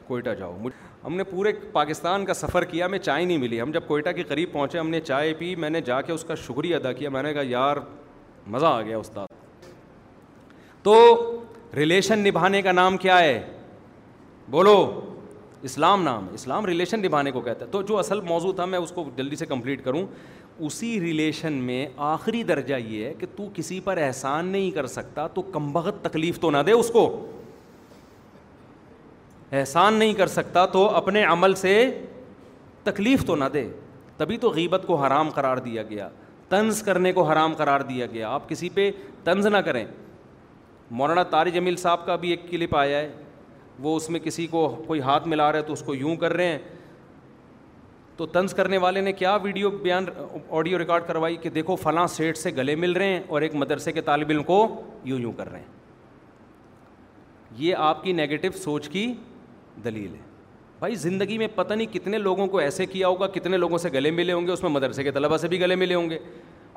کوئٹہ 0.08 0.30
جاؤ 0.40 0.58
ہم 1.06 1.16
نے 1.18 1.24
پورے 1.24 1.52
پاکستان 1.74 2.26
کا 2.26 2.34
سفر 2.34 2.64
کیا 2.72 2.86
ہمیں 2.86 3.00
چائے 3.00 3.26
نہیں 3.26 3.38
ملی 3.38 3.62
ہم 3.62 3.72
جب 3.72 3.88
کوئٹہ 3.88 4.10
کے 4.16 4.24
قریب 4.34 4.52
پہنچے 4.54 4.80
ہم 4.80 4.90
نے 4.90 5.00
چائے 5.02 5.34
پی 5.38 5.54
میں 5.64 5.70
نے 5.70 5.82
جا 5.90 6.02
کے 6.02 6.14
اس 6.14 6.24
کا 6.28 6.36
شکریہ 6.48 6.76
ادا 6.76 6.92
کیا 7.00 7.10
میں 7.16 7.24
نے 7.24 7.34
کہا 7.34 7.42
یار 7.50 7.78
مزہ 8.56 8.66
آ 8.66 8.82
گیا 8.82 8.98
استاد 8.98 9.64
تو 10.84 10.96
ریلیشن 11.76 12.20
نبھانے 12.28 12.62
کا 12.62 12.72
نام 12.72 12.98
کیا 13.06 13.20
ہے 13.20 13.42
بولو 14.52 14.78
اسلام 15.70 16.04
نام 16.04 16.28
اسلام 16.34 16.66
ریلیشن 16.66 17.00
نبھانے 17.06 17.32
کو 17.32 17.42
کہتا 17.48 17.66
ہے 17.66 17.70
تو 17.72 17.82
جو 17.88 17.98
اصل 18.00 18.22
موضوع 18.28 18.52
تھا 18.56 18.66
میں 18.74 18.80
اس 18.80 18.92
کو 18.96 19.04
جلدی 19.16 19.36
سے 19.36 19.46
کمپلیٹ 19.46 19.84
کروں 19.86 20.06
اسی 20.66 20.99
ریلیشن 20.99 21.53
میں 21.64 21.86
آخری 22.05 22.41
درجہ 22.43 22.76
یہ 22.88 23.03
ہے 23.05 23.14
کہ 23.20 23.26
تو 23.36 23.47
کسی 23.53 23.80
پر 23.84 23.97
احسان 24.07 24.47
نہیں 24.51 24.72
کر 24.72 24.88
سکتا 24.88 25.28
تو 25.34 25.41
کم 25.51 25.72
بخت 25.74 26.03
تکلیف 26.05 26.39
تو 26.39 26.51
نہ 26.51 26.57
دے 26.66 26.72
اس 26.72 26.89
کو 26.93 27.03
احسان 29.57 29.93
نہیں 29.93 30.14
کر 30.14 30.28
سکتا 30.28 30.66
تو 30.72 30.86
اپنے 30.95 31.24
عمل 31.26 31.53
سے 31.55 31.74
تکلیف 32.84 33.26
تو 33.26 33.36
نہ 33.36 33.45
دے 33.53 33.68
تبھی 34.18 34.38
تو 34.38 34.49
غیبت 34.55 34.84
کو 34.88 34.95
حرام 35.03 35.30
قرار 35.36 35.57
دیا 35.66 35.84
گیا 35.89 36.10
طنز 36.49 36.82
کرنے 36.84 37.12
کو 37.14 37.24
حرام 37.30 37.53
قرار 37.57 37.80
دیا 37.89 38.05
گیا 38.14 38.30
آپ 38.34 38.49
کسی 38.49 38.70
پہ 38.74 38.89
طنز 39.24 39.47
نہ 39.47 39.57
کریں 39.66 39.86
مولانا 40.99 41.24
طارج 41.32 41.53
جمیل 41.55 41.76
صاحب 41.78 42.05
کا 42.05 42.16
بھی 42.22 42.30
ایک 42.30 42.49
کلپ 42.49 42.76
آیا 42.76 42.99
ہے 42.99 43.10
وہ 43.80 43.95
اس 43.97 44.10
میں 44.10 44.20
کسی 44.20 44.47
کو 44.47 44.68
کوئی 44.88 45.01
ہاتھ 45.01 45.28
ملا 45.28 45.51
رہے 45.51 45.62
تو 45.64 45.74
اس 45.74 45.82
کو 45.86 45.95
یوں 45.95 46.16
کر 46.24 46.34
رہے 46.34 46.45
ہیں 46.47 46.57
تو 48.20 48.26
طنز 48.28 48.54
کرنے 48.54 48.78
والے 48.84 49.02
نے 49.02 49.12
کیا 49.20 49.36
ویڈیو 49.44 49.70
بیان 49.72 50.06
آڈیو 50.60 50.80
ریکارڈ 50.80 51.04
کروائی 51.08 51.36
کہ 51.42 51.50
دیکھو 51.58 51.76
فلاں 51.82 52.06
سیٹ 52.16 52.38
سے 52.38 52.50
گلے 52.56 52.74
مل 52.76 52.92
رہے 52.94 53.10
ہیں 53.12 53.20
اور 53.28 53.42
ایک 53.42 53.54
مدرسے 53.56 53.92
کے 53.92 54.02
طالب 54.10 54.30
علم 54.30 54.44
کو 54.44 54.58
یوں 55.12 55.20
یوں 55.20 55.32
کر 55.38 55.52
رہے 55.52 55.60
ہیں 55.60 56.18
یہ 57.58 57.76
آپ 57.92 58.04
کی 58.04 58.14
نگیٹو 58.14 58.48
سوچ 58.64 58.90
کی 58.90 59.06
دلیل 59.84 60.14
ہے 60.14 60.20
بھائی 60.80 60.96
زندگی 61.04 61.38
میں 61.38 61.48
پتہ 61.56 61.74
نہیں 61.74 61.94
کتنے 61.94 62.18
لوگوں 62.18 62.48
کو 62.48 62.58
ایسے 62.60 62.86
کیا 62.86 63.08
ہوگا 63.08 63.28
کتنے 63.38 63.58
لوگوں 63.58 63.78
سے 63.86 63.90
گلے 63.94 64.12
ملے 64.20 64.34
ہوں 64.34 64.48
گے 64.48 64.52
اس 64.52 64.64
میں 64.64 64.72
مدرسے 64.72 65.04
کے 65.04 65.12
طلبہ 65.12 65.38
سے 65.38 65.48
بھی 65.48 65.60
گلے 65.62 65.76
ملے 65.76 65.96
ہوں 65.96 66.10
گے 66.10 66.18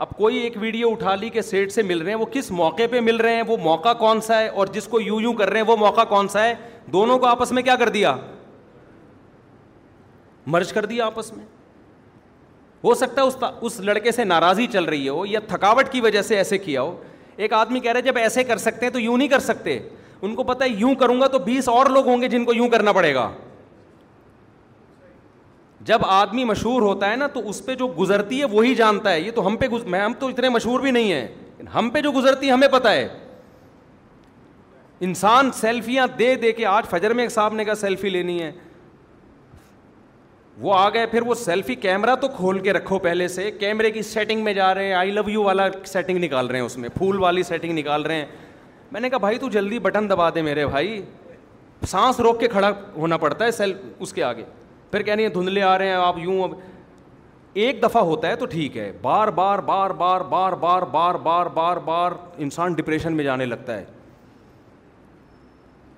اب 0.06 0.10
کوئی 0.18 0.36
ایک 0.42 0.56
ویڈیو 0.60 0.90
اٹھا 0.92 1.14
لی 1.14 1.28
کہ 1.30 1.40
سیٹ 1.50 1.72
سے 1.72 1.82
مل 1.92 2.02
رہے 2.02 2.10
ہیں 2.12 2.18
وہ 2.18 2.26
کس 2.32 2.50
موقع 2.50 2.86
پہ 2.90 3.00
مل 3.10 3.16
رہے 3.20 3.34
ہیں 3.34 3.42
وہ 3.48 3.56
موقع 3.62 3.92
کون 4.04 4.20
سا 4.26 4.38
ہے 4.40 4.46
اور 4.48 4.66
جس 4.72 4.86
کو 4.94 5.00
یوں 5.00 5.20
یوں 5.22 5.32
کر 5.42 5.50
رہے 5.50 5.60
ہیں 5.60 5.66
وہ 5.70 5.76
موقع 5.76 6.04
کون 6.08 6.28
سا 6.32 6.44
ہے 6.44 6.54
دونوں 6.92 7.18
کو 7.18 7.26
آپس 7.26 7.52
میں 7.52 7.62
کیا 7.62 7.76
کر 7.80 7.88
دیا 7.98 8.14
مرض 10.46 10.72
کر 10.72 10.84
دیا 10.86 11.06
آپس 11.06 11.32
میں 11.32 11.44
ہو 12.84 12.94
سکتا 12.94 13.22
ہے 13.42 13.48
اس 13.66 13.78
لڑکے 13.80 14.12
سے 14.12 14.24
ناراضی 14.24 14.66
چل 14.72 14.84
رہی 14.84 15.08
ہو 15.08 15.24
یا 15.26 15.40
تھکاوٹ 15.48 15.88
کی 15.90 16.00
وجہ 16.00 16.22
سے 16.22 16.36
ایسے 16.36 16.58
کیا 16.58 16.82
ہو 16.82 16.96
ایک 17.36 17.52
آدمی 17.52 17.80
کہہ 17.80 17.92
رہے 17.92 18.02
جب 18.02 18.16
ایسے 18.18 18.44
کر 18.44 18.56
سکتے 18.58 18.86
ہیں 18.86 18.92
تو 18.92 18.98
یوں 19.00 19.16
نہیں 19.18 19.28
کر 19.28 19.40
سکتے 19.40 19.78
ان 20.22 20.34
کو 20.34 20.42
پتا 20.44 20.64
ہے 20.64 20.70
یوں 20.78 20.94
کروں 20.94 21.20
گا 21.20 21.26
تو 21.26 21.38
بیس 21.44 21.68
اور 21.68 21.86
لوگ 21.90 22.08
ہوں 22.08 22.20
گے 22.22 22.28
جن 22.28 22.44
کو 22.44 22.54
یوں 22.54 22.68
کرنا 22.70 22.92
پڑے 22.92 23.14
گا 23.14 23.30
جب 25.86 26.04
آدمی 26.06 26.44
مشہور 26.44 26.82
ہوتا 26.82 27.10
ہے 27.10 27.16
نا 27.16 27.26
تو 27.34 27.48
اس 27.48 27.64
پہ 27.66 27.74
جو 27.74 27.86
گزرتی 27.98 28.38
ہے 28.40 28.44
وہی 28.50 28.74
جانتا 28.74 29.12
ہے 29.12 29.20
یہ 29.20 29.30
تو 29.34 29.46
ہم 29.46 29.56
پہ 29.60 29.66
ہم 29.94 30.12
تو 30.18 30.28
اتنے 30.28 30.48
مشہور 30.48 30.80
بھی 30.80 30.90
نہیں 30.90 31.12
ہیں 31.12 31.64
ہم 31.74 31.88
پہ 31.92 32.00
جو 32.02 32.12
گزرتی 32.16 32.50
ہمیں 32.52 32.68
پتا 32.72 32.92
ہے 32.92 33.08
انسان 35.06 35.50
سیلفیاں 35.60 36.06
دے 36.18 36.34
دے 36.42 36.52
کے 36.52 36.66
آج 36.66 36.84
فجر 36.90 37.12
میں 37.14 37.24
ایک 37.24 37.32
صاحب 37.32 37.54
نے 37.54 37.64
کہا 37.64 37.74
سیلفی 37.74 38.10
لینی 38.10 38.40
ہے 38.42 38.50
وہ 40.60 40.72
آ 40.74 40.88
گئے 40.94 41.06
پھر 41.10 41.22
وہ 41.26 41.34
سیلفی 41.34 41.74
کیمرہ 41.74 42.14
تو 42.20 42.28
کھول 42.36 42.58
کے 42.62 42.72
رکھو 42.72 42.98
پہلے 43.02 43.28
سے 43.28 43.50
کیمرے 43.60 43.90
کی 43.90 44.02
سیٹنگ 44.02 44.42
میں 44.44 44.52
جا 44.54 44.74
رہے 44.74 44.84
ہیں 44.86 44.92
آئی 44.94 45.10
لو 45.10 45.22
یو 45.30 45.42
والا 45.42 45.66
سیٹنگ 45.86 46.18
نکال 46.24 46.46
رہے 46.46 46.58
ہیں 46.58 46.66
اس 46.66 46.76
میں 46.78 46.88
پھول 46.94 47.18
والی 47.20 47.42
سیٹنگ 47.42 47.78
نکال 47.78 48.02
رہے 48.06 48.14
ہیں 48.16 48.26
میں 48.92 49.00
نے 49.00 49.10
کہا 49.10 49.18
بھائی 49.18 49.38
تو 49.38 49.48
جلدی 49.50 49.78
بٹن 49.78 50.10
دبا 50.10 50.28
دے 50.34 50.42
میرے 50.42 50.66
بھائی 50.66 51.00
سانس 51.88 52.20
روک 52.20 52.40
کے 52.40 52.48
کھڑا 52.48 52.70
ہونا 52.96 53.16
پڑتا 53.16 53.44
ہے 53.44 53.50
سیل 53.50 53.72
اس 53.98 54.12
کے 54.14 54.24
آگے 54.24 54.44
پھر 54.90 55.02
کہہ 55.02 55.14
رہی 55.14 55.22
ہیں 55.24 55.30
دھندلے 55.34 55.62
آ 55.62 55.76
رہے 55.78 55.86
ہیں 55.88 55.94
آپ 55.94 56.18
یوں 56.18 56.42
اب 56.44 56.52
ایک 57.54 57.82
دفعہ 57.82 58.02
ہوتا 58.06 58.28
ہے 58.28 58.36
تو 58.36 58.46
ٹھیک 58.46 58.76
ہے 58.76 58.90
بار 59.02 59.28
بار 59.28 59.58
بار 59.58 59.90
بار 59.90 60.20
بار 60.20 60.52
بار 60.52 60.72
بار 60.82 61.06
بار 61.24 61.46
بار 61.54 61.76
بار 61.86 62.12
انسان 62.42 62.72
ڈپریشن 62.74 63.16
میں 63.16 63.24
جانے 63.24 63.46
لگتا 63.46 63.76
ہے 63.78 63.84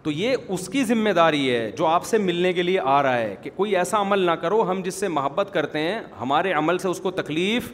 تو 0.05 0.11
یہ 0.11 0.37
اس 0.53 0.67
کی 0.69 0.83
ذمہ 0.85 1.11
داری 1.17 1.51
ہے 1.55 1.71
جو 1.77 1.87
آپ 1.87 2.05
سے 2.07 2.19
ملنے 2.19 2.53
کے 2.53 2.63
لیے 2.63 2.81
آ 2.81 3.03
رہا 3.03 3.19
ہے 3.19 3.35
کہ 3.43 3.51
کوئی 3.57 3.77
ایسا 3.77 4.01
عمل 4.01 4.19
نہ 4.27 4.31
کرو 4.41 4.63
ہم 4.71 4.81
جس 4.85 4.95
سے 5.01 5.09
محبت 5.09 5.53
کرتے 5.53 5.79
ہیں 5.81 6.01
ہمارے 6.21 6.53
عمل 6.53 6.79
سے 6.79 6.89
اس 6.89 6.99
کو 7.03 7.11
تکلیف 7.21 7.71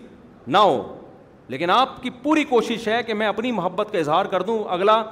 نہ 0.47 0.59
ہو 0.59 0.77
لیکن 1.49 1.71
آپ 1.71 2.01
کی 2.03 2.11
پوری 2.23 2.45
کوشش 2.51 2.87
ہے 2.89 3.03
کہ 3.07 3.15
میں 3.23 3.27
اپنی 3.27 3.53
محبت 3.53 3.89
کا 3.93 3.99
اظہار 3.99 4.27
کر 4.35 4.43
دوں 4.51 4.59
اگلا 4.75 5.03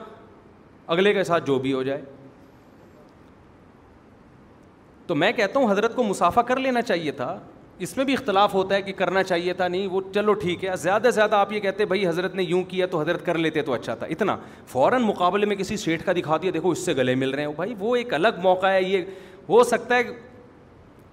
اگلے 0.97 1.13
کے 1.15 1.25
ساتھ 1.25 1.47
جو 1.47 1.59
بھی 1.59 1.73
ہو 1.73 1.83
جائے 1.83 2.01
تو 5.07 5.15
میں 5.15 5.33
کہتا 5.33 5.59
ہوں 5.61 5.71
حضرت 5.71 5.97
کو 5.97 6.03
مسافہ 6.05 6.41
کر 6.47 6.59
لینا 6.61 6.83
چاہیے 6.83 7.13
تھا 7.23 7.39
اس 7.87 7.97
میں 7.97 8.05
بھی 8.05 8.13
اختلاف 8.13 8.55
ہوتا 8.55 8.75
ہے 8.75 8.83
کہ 8.83 8.93
کرنا 8.99 9.23
چاہیے 9.23 9.53
تھا 9.55 9.67
نہیں 9.69 9.87
وہ 9.91 10.01
چلو 10.15 10.33
ٹھیک 10.35 10.65
ہے 10.65 10.75
زیادہ 10.83 11.03
سے 11.05 11.11
زیادہ 11.15 11.35
آپ 11.37 11.53
یہ 11.53 11.61
کہتے 11.61 11.85
بھائی 11.87 12.07
حضرت 12.07 12.35
نے 12.35 12.43
یوں 12.43 12.63
کیا 12.69 12.87
تو 12.91 13.01
حضرت 13.01 13.25
کر 13.27 13.39
لیتے 13.39 13.63
تو 13.63 13.73
اچھا 13.73 13.95
تھا 13.95 14.07
اتنا 14.11 14.37
فوراً 14.73 15.03
مقابلے 15.03 15.47
میں 15.47 15.57
کسی 15.57 15.77
سیٹ 15.77 16.05
کا 16.05 16.13
دکھا 16.17 16.37
دیا 16.43 16.51
دیکھو 16.55 16.71
اس 16.71 16.79
سے 16.85 16.95
گلے 16.97 17.15
مل 17.15 17.31
رہے 17.31 17.45
ہیں 17.47 17.53
بھائی 17.57 17.75
وہ 17.79 17.95
ایک 17.97 18.15
الگ 18.15 18.41
موقع 18.43 18.67
ہے 18.67 18.83
یہ 18.83 19.05
ہو 19.49 19.63
سکتا 19.65 19.97
ہے 19.97 20.03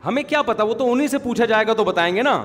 ہمیں 0.06 0.24
کیا 0.28 0.42
پتا 0.48 0.64
وہ 0.64 0.74
تو 0.78 0.92
انہیں 0.92 1.08
سے 1.08 1.18
پوچھا 1.18 1.46
جائے 1.46 1.68
گا 1.68 1.74
تو 1.74 1.84
بتائیں 1.84 2.16
گے 2.16 2.22
نا 2.24 2.42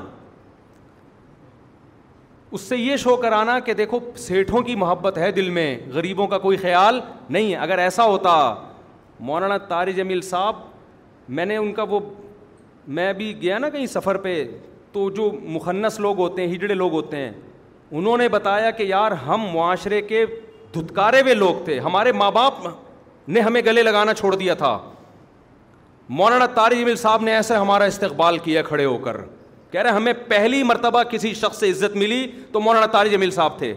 اس 2.51 2.61
سے 2.61 2.77
یہ 2.77 2.97
شو 2.97 3.17
کرانا 3.23 3.59
کہ 3.65 3.75
دیکھو 3.75 3.99
سیٹھوں 4.19 4.61
کی 4.63 4.75
محبت 4.77 5.19
ہے 5.19 5.31
دل 5.33 5.49
میں 5.57 5.77
غریبوں 5.95 6.27
کا 6.29 6.39
کوئی 6.39 6.57
خیال 6.57 7.01
نہیں 7.29 7.51
ہے 7.51 7.57
اگر 7.57 7.79
ایسا 7.79 8.05
ہوتا 8.07 8.33
مولانا 9.29 9.57
طارج 9.69 9.97
جمیل 9.97 10.21
صاحب 10.29 10.57
میں 11.39 11.45
نے 11.47 11.57
ان 11.57 11.73
کا 11.75 11.83
وہ 11.89 11.99
میں 12.99 13.13
بھی 13.13 13.31
گیا 13.43 13.59
نا 13.59 13.69
کہیں 13.71 13.85
سفر 13.87 14.17
پہ 14.23 14.33
تو 14.93 15.09
جو 15.17 15.31
مخنص 15.49 15.99
لوگ 16.01 16.19
ہوتے 16.19 16.43
ہیں 16.47 16.55
ہجڑے 16.55 16.75
لوگ 16.75 16.93
ہوتے 16.93 17.17
ہیں 17.17 17.31
انہوں 17.99 18.17
نے 18.19 18.29
بتایا 18.29 18.71
کہ 18.71 18.83
یار 18.83 19.13
ہم 19.27 19.47
معاشرے 19.53 20.01
کے 20.03 20.25
دھتکارے 20.75 21.21
ہوئے 21.21 21.35
لوگ 21.35 21.63
تھے 21.65 21.79
ہمارے 21.81 22.13
ماں 22.13 22.31
باپ 22.31 22.59
نے 23.29 23.41
ہمیں 23.41 23.61
گلے 23.67 23.83
لگانا 23.83 24.15
چھوڑ 24.15 24.35
دیا 24.35 24.55
تھا 24.63 24.77
مولانا 26.19 26.47
طار 26.55 26.71
جمیل 26.81 26.97
صاحب 26.97 27.23
نے 27.25 27.35
ایسے 27.35 27.57
ہمارا 27.57 27.85
استقبال 27.93 28.39
کیا 28.49 28.63
کھڑے 28.69 28.85
ہو 28.85 28.97
کر 29.05 29.17
کہہ 29.71 29.81
رہے 29.81 29.91
ہمیں 29.97 30.13
پہلی 30.29 30.63
مرتبہ 30.73 31.03
کسی 31.11 31.33
شخص 31.43 31.59
سے 31.61 31.71
عزت 31.71 31.97
ملی 31.97 32.27
تو 32.53 32.61
مولانا 32.61 32.87
طار 32.93 33.07
جمیل 33.13 33.31
صاحب 33.41 33.59
تھے 33.59 33.75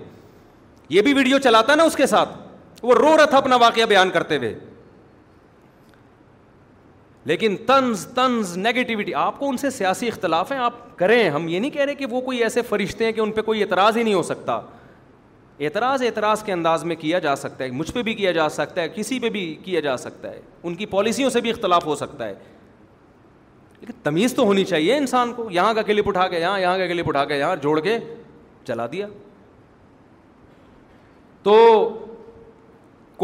یہ 0.96 1.02
بھی 1.02 1.14
ویڈیو 1.14 1.38
چلاتا 1.44 1.76
نا 1.76 1.84
اس 1.84 1.96
کے 1.96 2.06
ساتھ 2.16 2.30
وہ 2.86 2.96
رو 2.96 3.16
رہا 3.18 3.26
تھا 3.26 3.38
اپنا 3.38 3.56
واقعہ 3.66 3.86
بیان 3.90 4.10
کرتے 4.14 4.38
ہوئے 4.38 4.54
لیکن 7.26 7.56
طنز 7.68 8.06
طنز 8.16 8.58
نگیٹیوٹی 8.58 9.14
آپ 9.16 9.38
کو 9.40 9.50
ان 9.50 9.58
سے 9.58 9.70
سیاسی 9.70 10.08
اختلاف 10.08 10.52
ہیں 10.52 10.58
آپ 10.60 10.98
کریں 11.00 11.30
ہم 11.30 11.48
یہ 11.48 11.60
نہیں 11.60 11.72
کہہ 11.72 11.86
رہے 11.86 11.96
کہ 11.96 12.06
وہ 12.12 12.22
کوئی 12.22 12.42
ایسے 12.44 12.62
فرشتے 12.70 13.06
ہیں 13.06 13.12
کہ 13.12 13.20
ان 13.22 13.32
پہ 13.32 13.42
کوئی 13.42 13.62
اعتراض 13.64 13.98
ہی 13.98 14.04
نہیں 14.04 14.14
ہو 14.14 14.24
سکتا 14.24 14.60
اعتراض 15.60 16.04
اعتراض 16.04 16.44
کے 16.44 16.54
انداز 16.54 16.84
میں 16.84 16.96
کیا 16.96 17.20
جا 17.20 17.36
سکتا 17.36 17.64
ہے 17.64 17.70
مجھ 17.72 17.92
پہ 17.94 18.02
بھی 18.04 18.14
کیا 18.14 18.32
جا 18.32 18.48
سکتا 18.50 18.82
ہے 18.82 18.90
کسی 18.96 19.20
پہ 19.20 19.30
بھی 19.30 19.46
کیا 19.64 19.80
جا 19.82 19.96
سکتا 19.98 20.32
ہے 20.32 20.40
ان 20.64 20.76
کی 20.76 20.86
پالیسیوں 20.96 21.30
سے 21.30 21.42
بھی 21.42 21.50
اختلاف 21.50 21.86
ہو 21.86 21.96
سکتا 21.96 22.26
ہے 22.28 22.34
لیکن 23.80 23.94
تمیز 24.04 24.34
تو 24.36 24.44
ہونی 24.46 24.64
چاہیے 24.66 24.98
انسان 24.98 25.34
کو 25.34 25.48
یہاں 25.52 25.74
کا 25.74 25.82
کلپ 25.82 26.08
اٹھا 26.08 26.28
کے 26.28 26.40
یہاں 26.40 26.60
یہاں 26.60 26.78
کا 26.78 26.88
کلپ 26.88 27.10
اٹھا 27.10 27.24
کے 27.26 27.38
یہاں 27.38 27.56
جوڑ 27.62 27.80
کے 27.80 27.98
چلا 28.68 28.86
دیا 28.92 29.08
تو 31.44 31.58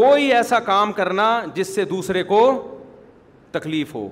کوئی 0.00 0.32
ایسا 0.32 0.58
کام 0.66 0.92
کرنا 0.92 1.38
جس 1.54 1.74
سے 1.74 1.84
دوسرے 1.84 2.22
کو 2.24 2.42
تکلیف 3.52 3.94
ہو 3.94 4.08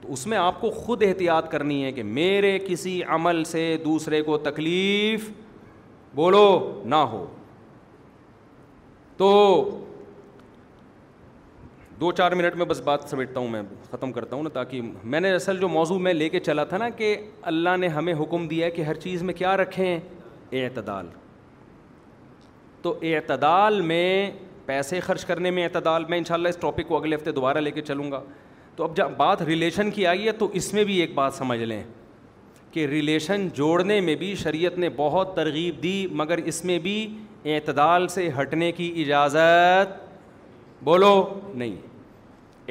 تو 0.00 0.12
اس 0.12 0.26
میں 0.26 0.38
آپ 0.38 0.60
کو 0.60 0.70
خود 0.76 1.02
احتیاط 1.06 1.50
کرنی 1.50 1.82
ہے 1.84 1.92
کہ 1.92 2.02
میرے 2.02 2.58
کسی 2.66 3.02
عمل 3.16 3.42
سے 3.44 3.66
دوسرے 3.84 4.22
کو 4.22 4.38
تکلیف 4.48 5.28
بولو 6.14 6.44
نہ 6.84 6.94
ہو 7.12 7.24
تو 9.16 9.28
دو 12.00 12.10
چار 12.12 12.32
منٹ 12.32 12.54
میں 12.56 12.66
بس 12.66 12.80
بات 12.84 13.00
سمیٹتا 13.10 13.40
ہوں 13.40 13.48
میں 13.48 13.62
ختم 13.90 14.12
کرتا 14.12 14.36
ہوں 14.36 14.42
نا 14.42 14.48
تاکہ 14.52 14.80
میں 15.04 15.20
نے 15.20 15.32
اصل 15.34 15.58
جو 15.60 15.68
موضوع 15.68 15.98
میں 16.06 16.12
لے 16.14 16.28
کے 16.28 16.40
چلا 16.40 16.64
تھا 16.72 16.76
نا 16.78 16.88
کہ 16.96 17.16
اللہ 17.50 17.76
نے 17.80 17.88
ہمیں 17.96 18.12
حکم 18.20 18.46
دیا 18.48 18.66
ہے 18.66 18.70
کہ 18.70 18.82
ہر 18.82 18.94
چیز 19.04 19.22
میں 19.22 19.34
کیا 19.34 19.56
رکھیں 19.56 19.98
اعتدال 20.52 21.06
تو 22.82 22.98
اعتدال 23.02 23.80
میں 23.92 24.30
پیسے 24.66 25.00
خرچ 25.00 25.24
کرنے 25.24 25.50
میں 25.50 25.64
اعتدال 25.64 26.04
میں 26.08 26.18
انشاءاللہ 26.18 26.48
اس 26.48 26.56
ٹاپک 26.60 26.88
کو 26.88 26.96
اگلے 26.96 27.16
ہفتے 27.16 27.32
دوبارہ 27.32 27.58
لے 27.58 27.70
کے 27.70 27.82
چلوں 27.82 28.10
گا 28.12 28.20
تو 28.76 28.84
اب 28.84 28.96
جب 28.96 29.10
بات 29.16 29.42
ریلیشن 29.42 29.90
کی 29.94 30.06
آئی 30.06 30.26
ہے 30.26 30.32
تو 30.32 30.48
اس 30.60 30.72
میں 30.74 30.84
بھی 30.84 30.94
ایک 31.00 31.14
بات 31.14 31.34
سمجھ 31.34 31.58
لیں 31.60 31.82
کہ 32.72 32.86
ریلیشن 32.86 33.48
جوڑنے 33.54 34.00
میں 34.00 34.14
بھی 34.16 34.34
شریعت 34.42 34.78
نے 34.78 34.88
بہت 34.96 35.34
ترغیب 35.36 35.82
دی 35.82 35.96
مگر 36.20 36.38
اس 36.52 36.64
میں 36.64 36.78
بھی 36.86 36.96
اعتدال 37.54 38.06
سے 38.08 38.28
ہٹنے 38.40 38.70
کی 38.72 38.92
اجازت 39.02 39.90
بولو 40.84 41.12
نہیں 41.54 41.76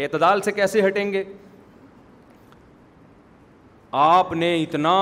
اعتدال 0.01 0.41
سے 0.41 0.51
کیسے 0.51 0.87
ہٹیں 0.87 1.11
گے 1.13 1.23
آپ 4.01 4.31
نے 4.33 4.55
اتنا 4.63 4.95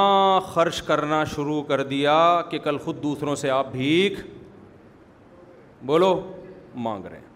خرچ 0.54 0.82
کرنا 0.84 1.24
شروع 1.36 1.62
کر 1.64 1.84
دیا 1.94 2.18
کہ 2.50 2.60
کل 2.60 2.78
خود 2.84 3.02
دوسروں 3.04 3.36
سے 3.44 3.50
آپ 3.60 3.72
بھیک 3.72 4.20
بولو 5.86 6.20
مانگ 6.88 7.06
رہے 7.06 7.18
ہیں 7.18 7.28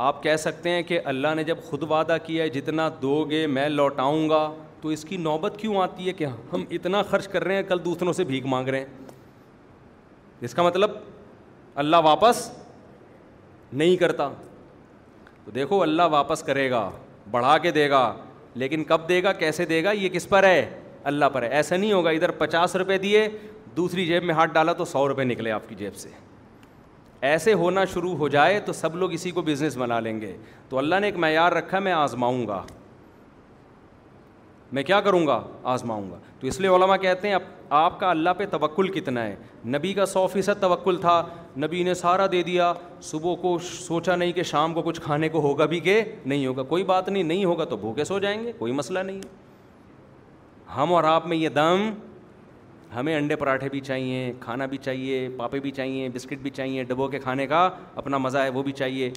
آپ 0.00 0.22
کہہ 0.22 0.36
سکتے 0.38 0.70
ہیں 0.70 0.82
کہ 0.82 1.00
اللہ 1.06 1.34
نے 1.36 1.42
جب 1.44 1.58
خود 1.68 1.82
وعدہ 1.90 2.16
کیا 2.26 2.44
ہے 2.44 2.48
جتنا 2.48 2.88
دو 3.02 3.22
گے 3.30 3.46
میں 3.46 3.68
لوٹاؤں 3.68 4.28
گا 4.30 4.48
تو 4.80 4.88
اس 4.88 5.04
کی 5.08 5.16
نوبت 5.16 5.56
کیوں 5.60 5.76
آتی 5.82 6.06
ہے 6.08 6.12
کہ 6.12 6.26
ہم 6.52 6.64
اتنا 6.76 7.02
خرچ 7.10 7.28
کر 7.28 7.44
رہے 7.44 7.56
ہیں 7.56 7.62
کل 7.68 7.84
دوسروں 7.84 8.12
سے 8.12 8.24
بھیک 8.24 8.46
مانگ 8.46 8.68
رہے 8.68 8.78
ہیں 8.78 9.00
اس 10.44 10.54
کا 10.54 10.62
مطلب 10.62 10.90
اللہ 11.82 11.96
واپس 12.04 12.50
نہیں 13.72 13.96
کرتا 13.96 14.28
تو 15.44 15.50
دیکھو 15.54 15.82
اللہ 15.82 16.08
واپس 16.12 16.42
کرے 16.46 16.70
گا 16.70 16.88
بڑھا 17.30 17.56
کے 17.58 17.70
دے 17.72 17.88
گا 17.90 18.12
لیکن 18.54 18.84
کب 18.84 19.08
دے 19.08 19.22
گا 19.22 19.32
کیسے 19.32 19.64
دے 19.66 19.82
گا 19.84 19.90
یہ 19.90 20.08
کس 20.12 20.28
پر 20.28 20.44
ہے 20.44 20.64
اللہ 21.10 21.24
پر 21.32 21.42
ہے 21.42 21.48
ایسا 21.48 21.76
نہیں 21.76 21.92
ہوگا 21.92 22.10
ادھر 22.10 22.30
پچاس 22.38 22.76
روپے 22.76 22.98
دیے 22.98 23.28
دوسری 23.76 24.06
جیب 24.06 24.24
میں 24.24 24.34
ہاتھ 24.34 24.50
ڈالا 24.54 24.72
تو 24.72 24.84
سو 24.84 25.08
روپے 25.08 25.24
نکلے 25.24 25.50
آپ 25.50 25.68
کی 25.68 25.74
جیب 25.74 25.94
سے 25.96 26.08
ایسے 27.24 27.52
ہونا 27.54 27.84
شروع 27.92 28.14
ہو 28.16 28.28
جائے 28.28 28.58
تو 28.66 28.72
سب 28.72 28.94
لوگ 28.96 29.12
اسی 29.12 29.30
کو 29.30 29.42
بزنس 29.42 29.76
بنا 29.78 29.98
لیں 30.06 30.20
گے 30.20 30.36
تو 30.68 30.78
اللہ 30.78 30.94
نے 31.00 31.06
ایک 31.06 31.16
معیار 31.24 31.52
رکھا 31.52 31.78
میں 31.78 31.92
آزماؤں 31.92 32.46
گا 32.46 32.62
میں 34.76 34.82
کیا 34.82 35.00
کروں 35.00 35.26
گا 35.26 35.42
آزماؤں 35.72 36.10
گا 36.10 36.16
تو 36.40 36.46
اس 36.46 36.58
لیے 36.60 36.70
علماء 36.76 36.96
کہتے 37.00 37.28
ہیں 37.28 37.36
آپ 37.80 37.98
کا 38.00 38.10
اللہ 38.10 38.30
پہ 38.38 38.46
توکل 38.50 38.88
کتنا 38.92 39.24
ہے 39.24 39.34
نبی 39.74 39.92
کا 39.94 40.06
سو 40.06 40.26
فیصد 40.32 40.60
توکل 40.60 40.96
تھا 41.00 41.22
نبی 41.64 41.82
نے 41.84 41.94
سارا 42.02 42.26
دے 42.32 42.42
دیا 42.42 42.72
صبح 43.10 43.34
کو 43.42 43.56
سوچا 43.72 44.16
نہیں 44.16 44.32
کہ 44.32 44.42
شام 44.52 44.74
کو 44.74 44.82
کچھ 44.84 45.00
کھانے 45.00 45.28
کو 45.28 45.40
ہوگا 45.42 45.64
بھی 45.72 45.80
کہ 45.80 46.00
نہیں 46.24 46.46
ہوگا 46.46 46.62
کوئی 46.72 46.84
بات 46.84 47.08
نہیں 47.08 47.22
نہیں 47.22 47.44
ہوگا 47.44 47.64
تو 47.64 47.76
بھوکے 47.84 48.04
سو 48.04 48.18
جائیں 48.18 48.42
گے 48.44 48.52
کوئی 48.58 48.72
مسئلہ 48.82 48.98
نہیں 48.98 49.20
ہم 50.76 50.92
اور 50.94 51.04
آپ 51.04 51.26
میں 51.26 51.36
یہ 51.36 51.48
دم 51.56 51.90
ہمیں 52.94 53.14
انڈے 53.16 53.36
پراٹھے 53.36 53.68
بھی 53.70 53.80
چاہیے 53.80 54.32
کھانا 54.40 54.66
بھی 54.70 54.78
چاہیے 54.84 55.28
پاپے 55.36 55.58
بھی 55.60 55.70
چاہیے 55.70 56.08
بسکٹ 56.14 56.38
بھی 56.42 56.50
چاہیے 56.50 56.82
ڈبو 56.84 57.06
کے 57.08 57.18
کھانے 57.18 57.46
کا 57.46 57.68
اپنا 57.96 58.18
مزہ 58.18 58.38
ہے 58.38 58.48
وہ 58.56 58.62
بھی 58.62 58.72
چاہیے 58.80 59.10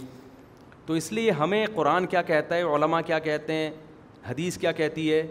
تو 0.85 0.93
اس 0.93 1.11
لیے 1.13 1.31
ہمیں 1.39 1.65
قرآن 1.75 2.05
کیا 2.05 2.21
کہتا 2.21 2.55
ہے 2.55 2.61
علماء 2.75 3.01
کیا 3.05 3.19
کہتے 3.27 3.53
ہیں 3.53 3.69
حدیث 4.29 4.57
کیا 4.57 4.71
کہتی 4.79 5.11
ہے 5.11 5.21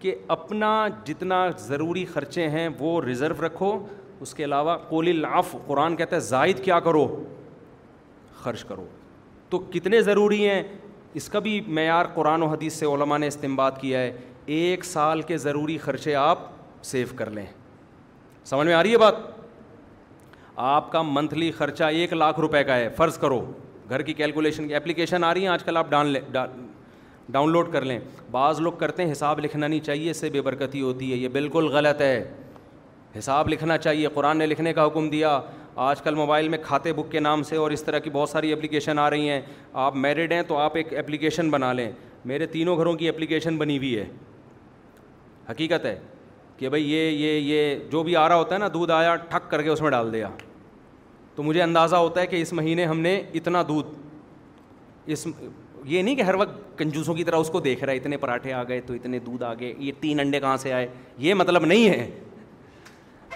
کہ 0.00 0.14
اپنا 0.36 0.74
جتنا 1.04 1.46
ضروری 1.66 2.04
خرچے 2.12 2.48
ہیں 2.48 2.68
وہ 2.78 3.00
ریزرو 3.04 3.46
رکھو 3.46 3.78
اس 4.20 4.34
کے 4.34 4.44
علاوہ 4.44 4.76
کولی 4.88 5.10
العف 5.18 5.54
قرآن 5.66 5.96
کہتا 5.96 6.16
ہے 6.16 6.20
زائد 6.28 6.62
کیا 6.64 6.80
کرو 6.80 7.06
خرچ 8.42 8.64
کرو 8.64 8.84
تو 9.50 9.58
کتنے 9.72 10.00
ضروری 10.02 10.48
ہیں 10.48 10.62
اس 11.20 11.28
کا 11.28 11.38
بھی 11.38 11.60
معیار 11.78 12.06
قرآن 12.14 12.42
و 12.42 12.46
حدیث 12.48 12.74
سے 12.78 12.86
علماء 12.94 13.18
نے 13.18 13.26
استعمال 13.26 13.70
کیا 13.80 14.00
ہے 14.00 14.12
ایک 14.58 14.84
سال 14.84 15.22
کے 15.32 15.36
ضروری 15.46 15.78
خرچے 15.88 16.14
آپ 16.28 16.38
سیو 16.84 17.06
کر 17.16 17.30
لیں 17.30 17.46
سمجھ 18.46 18.66
میں 18.66 18.74
آ 18.74 18.82
رہی 18.82 18.92
ہے 18.92 18.98
بات 18.98 19.14
آپ 20.72 20.90
کا 20.92 21.02
منتھلی 21.02 21.50
خرچہ 21.52 21.84
ایک 22.00 22.12
لاکھ 22.12 22.40
روپے 22.40 22.62
کا 22.64 22.76
ہے 22.76 22.88
فرض 22.96 23.16
کرو 23.18 23.40
گھر 23.88 24.02
کی 24.02 24.12
کیلکولیشن 24.14 24.68
کی 24.68 24.74
اپلیکیشن 24.74 25.24
آ 25.24 25.32
رہی 25.34 25.40
ہیں 25.42 25.48
آج 25.48 25.64
کل 25.64 25.76
آپ 25.76 25.90
ڈان 25.90 26.06
لیں 26.06 26.20
ڈاؤن 27.32 27.50
لوڈ 27.50 27.72
کر 27.72 27.84
لیں 27.84 27.98
بعض 28.30 28.60
لوگ 28.60 28.72
کرتے 28.78 29.04
ہیں 29.04 29.12
حساب 29.12 29.38
لکھنا 29.44 29.66
نہیں 29.66 29.80
چاہیے 29.84 30.10
اس 30.10 30.16
سے 30.20 30.30
بے 30.30 30.40
برکتی 30.42 30.80
ہوتی 30.80 31.10
ہے 31.12 31.16
یہ 31.16 31.28
بالکل 31.32 31.66
غلط 31.72 32.00
ہے 32.00 32.24
حساب 33.18 33.48
لکھنا 33.48 33.78
چاہیے 33.78 34.08
قرآن 34.14 34.38
نے 34.38 34.46
لکھنے 34.46 34.72
کا 34.74 34.86
حکم 34.86 35.08
دیا 35.10 35.38
آج 35.86 36.00
کل 36.02 36.14
موبائل 36.14 36.48
میں 36.48 36.58
کھاتے 36.62 36.92
بک 36.92 37.10
کے 37.12 37.20
نام 37.20 37.42
سے 37.42 37.56
اور 37.56 37.70
اس 37.70 37.82
طرح 37.84 37.98
کی 37.98 38.10
بہت 38.12 38.28
ساری 38.28 38.52
اپلیکیشن 38.52 38.98
آ 38.98 39.08
رہی 39.10 39.28
ہیں 39.30 39.40
آپ 39.84 39.96
میرڈ 39.96 40.32
ہیں 40.32 40.42
تو 40.48 40.56
آپ 40.56 40.76
ایک 40.76 40.92
اپلیکیشن 40.98 41.50
بنا 41.50 41.72
لیں 41.72 41.90
میرے 42.24 42.46
تینوں 42.46 42.76
گھروں 42.76 42.94
کی 42.96 43.08
اپلیکیشن 43.08 43.56
بنی 43.58 43.76
ہوئی 43.78 43.96
ہے 43.98 44.04
حقیقت 45.50 45.84
ہے 45.86 45.96
کہ 46.56 46.68
بھائی 46.68 46.92
یہ 46.92 47.10
یہ 47.10 47.38
یہ 47.54 47.76
جو 47.90 48.02
بھی 48.02 48.16
آ 48.16 48.28
رہا 48.28 48.36
ہوتا 48.36 48.54
ہے 48.54 48.58
نا 48.60 48.68
دودھ 48.74 48.90
آیا 48.92 49.14
ٹھک 49.28 49.50
کر 49.50 49.62
کے 49.62 49.68
اس 49.70 49.80
میں 49.82 49.90
ڈال 49.90 50.12
دیا 50.12 50.28
تو 51.36 51.42
مجھے 51.42 51.62
اندازہ 51.62 51.96
ہوتا 51.96 52.20
ہے 52.20 52.26
کہ 52.26 52.40
اس 52.42 52.52
مہینے 52.52 52.84
ہم 52.86 53.00
نے 53.00 53.20
اتنا 53.34 53.62
دودھ 53.68 53.88
اس 55.12 55.26
یہ 55.84 56.02
نہیں 56.02 56.14
کہ 56.16 56.22
ہر 56.22 56.34
وقت 56.38 56.76
کنجوسوں 56.78 57.14
کی 57.14 57.24
طرح 57.24 57.36
اس 57.38 57.48
کو 57.52 57.60
دیکھ 57.60 57.82
رہا 57.84 57.92
ہے 57.92 57.96
اتنے 57.98 58.16
پراٹھے 58.16 58.52
آ 58.52 58.62
گئے 58.68 58.80
تو 58.86 58.94
اتنے 58.94 59.18
دودھ 59.26 59.42
آ 59.44 59.52
گئے 59.60 59.72
یہ 59.78 59.92
تین 60.00 60.20
انڈے 60.20 60.40
کہاں 60.40 60.56
سے 60.56 60.72
آئے 60.72 60.86
یہ 61.18 61.34
مطلب 61.34 61.64
نہیں 61.64 61.88
ہے 61.88 62.08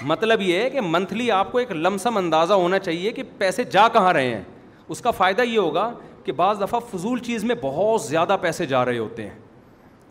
مطلب 0.06 0.42
یہ 0.42 0.60
ہے 0.62 0.68
کہ 0.70 0.80
منتھلی 0.84 1.30
آپ 1.30 1.50
کو 1.52 1.58
ایک 1.58 1.72
لمسم 1.72 2.16
اندازہ 2.16 2.52
ہونا 2.54 2.78
چاہیے 2.78 3.10
کہ 3.12 3.22
پیسے 3.38 3.64
جا 3.70 3.86
کہاں 3.92 4.12
رہے 4.12 4.34
ہیں 4.34 4.42
اس 4.88 5.00
کا 5.02 5.10
فائدہ 5.10 5.42
یہ 5.42 5.58
ہوگا 5.58 5.90
کہ 6.24 6.32
بعض 6.40 6.60
دفعہ 6.60 6.80
فضول 6.90 7.18
چیز 7.26 7.44
میں 7.44 7.54
بہت 7.60 8.02
زیادہ 8.02 8.36
پیسے 8.40 8.66
جا 8.66 8.84
رہے 8.84 8.98
ہوتے 8.98 9.22
ہیں 9.28 9.38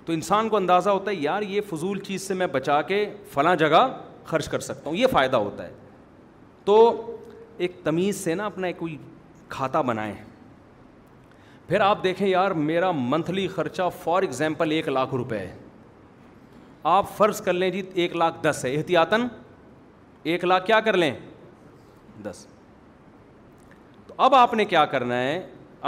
تو 0.08 0.14
انسان 0.14 0.50
کو 0.50 0.56
اندازہ 0.58 0.90
ہوتا 0.90 1.12
ہے 1.12 1.16
یار 1.20 1.42
یہ 1.42 1.62
فضول 1.70 2.00
چیز 2.02 2.28
سے 2.28 2.34
میں 2.42 2.46
بچا 2.52 2.82
کے 2.92 3.00
فلاں 3.32 3.56
جگہ 3.62 3.82
خرچ 4.26 4.48
کر 4.50 4.60
سکتا 4.60 4.90
ہوں 4.90 4.96
یہ 4.98 5.08
فائدہ 5.12 5.38
ہوتا 5.38 5.66
ہے 5.66 5.74
تو 6.66 6.76
ایک 7.66 7.72
تمیز 7.84 8.24
سے 8.24 8.36
نا 8.36 8.46
اپنا 8.46 8.68
ایک 8.68 8.78
کوئی 8.78 8.96
کھاتا 9.58 9.82
بنائیں 9.90 10.14
پھر 11.68 11.82
آپ 11.82 12.04
دیکھیں 12.04 12.28
یار 12.28 12.52
میرا 12.72 12.92
منتھلی 12.96 13.48
خرچہ 13.56 13.90
فار 14.04 14.22
ایگزامپل 14.24 14.72
ایک 14.72 14.88
لاکھ 14.90 15.16
روپے 15.16 15.40
ہے 15.40 15.54
آپ 16.96 17.16
فرض 17.18 17.42
کر 17.46 17.54
لیں 17.54 17.70
جی 17.72 17.82
ایک 18.04 18.16
لاکھ 18.16 18.42
دس 18.50 18.64
ہے 18.66 18.76
احتیاطاً 18.76 19.28
ایک 20.32 20.46
لاکھ 20.46 20.66
کیا 20.68 20.80
کر 20.88 20.98
لیں 20.98 21.14
دس 22.30 22.46
تو 24.08 24.14
اب 24.28 24.36
آپ 24.36 24.54
نے 24.54 24.66
کیا 24.76 24.86
کرنا 24.96 25.20
ہے 25.24 25.40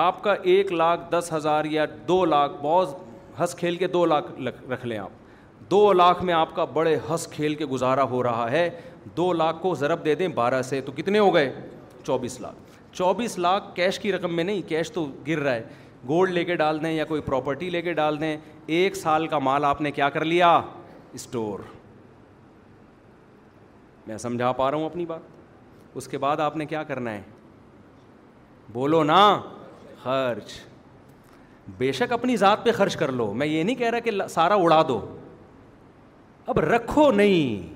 آپ 0.08 0.24
کا 0.24 0.34
ایک 0.42 0.72
لاکھ 0.72 1.12
دس 1.12 1.34
ہزار 1.34 1.66
یا 1.80 1.86
دو 2.08 2.24
لاکھ 2.26 2.52
بہت 2.62 3.08
ہنس 3.40 3.56
کھیل 3.56 3.76
کے 3.78 3.88
دو 3.88 4.06
لاکھ 4.06 4.28
رکھ 4.72 4.86
لیں 4.86 4.98
آپ 4.98 5.70
دو 5.72 5.92
لاکھ 5.94 6.24
میں 6.26 6.34
آپ 6.34 6.56
کا 6.56 6.66
بڑے 6.74 6.96
ہنس 7.10 7.28
کھیل 7.32 7.56
کے 7.56 7.66
گزارا 7.66 8.04
ہو 8.10 8.22
رہا 8.24 8.50
ہے 8.52 8.70
دو 9.18 9.32
لاکھ 9.34 9.58
کو 9.62 9.74
ضرب 9.76 10.06
دے 10.06 10.16
دیں 10.16 10.28
بارہ 10.36 10.62
سے 10.70 10.82
تو 10.86 10.92
کتنے 10.96 11.20
ہو 11.20 11.34
گئے 11.36 11.54
چوبیس 12.04 12.40
لاکھ 12.42 12.68
چوبیس 12.96 13.38
لاکھ 13.40 13.64
کیش 13.76 14.00
کی 14.00 14.12
رقم 14.12 14.36
میں 14.36 14.44
نہیں 14.44 14.62
کیش 14.70 14.92
تو 14.92 15.06
گر 15.28 15.40
رہا 15.40 15.54
ہے 15.56 15.64
گولڈ 16.08 16.32
لے 16.34 16.44
کے 16.46 16.56
ڈال 16.56 16.82
دیں 16.84 16.92
یا 16.92 17.06
کوئی 17.06 17.22
پراپرٹی 17.22 17.70
لے 17.70 17.82
کے 17.82 17.94
ڈال 17.94 18.20
دیں 18.20 18.36
ایک 18.78 18.96
سال 18.96 19.28
کا 19.28 19.40
مال 19.40 19.66
آپ 19.66 19.82
نے 19.82 19.92
کیا 19.92 20.10
کر 20.10 20.26
لیا 20.26 20.60
اسٹور 21.14 21.60
میں 24.08 24.18
سمجھا 24.18 24.52
پا 24.52 24.70
رہا 24.72 24.78
ہوں 24.78 24.86
اپنی 24.86 25.06
بات 25.06 25.94
اس 25.98 26.08
کے 26.08 26.18
بعد 26.18 26.40
آپ 26.40 26.58
نے 26.58 26.66
کیا 26.66 26.84
کرنا 26.84 27.12
ہے 27.14 27.22
بولو 28.74 29.04
نا 29.04 29.20
خرچ 30.04 30.52
بے 31.78 31.92
شک 31.92 32.12
اپنی 32.14 32.36
ذات 32.38 32.64
پہ 32.66 32.72
خرچ 32.76 32.96
کر 32.98 33.12
لو 33.12 33.32
میں 33.34 33.48
یہ 33.48 33.64
نہیں 33.64 33.76
کہہ 33.76 33.90
رہا 33.90 34.00
کہ 34.08 34.12
سارا 34.30 34.54
اڑا 34.64 34.82
دو 34.88 35.00
اب 36.48 36.60
رکھو 36.60 37.12
نہیں 37.12 37.68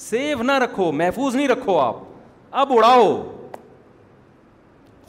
سیو 0.00 0.42
نہ 0.42 0.52
رکھو 0.62 0.90
محفوظ 0.92 1.34
نہیں 1.36 1.48
رکھو 1.48 1.78
آپ 1.78 1.96
اب 2.62 2.72
اڑاؤ 2.76 3.10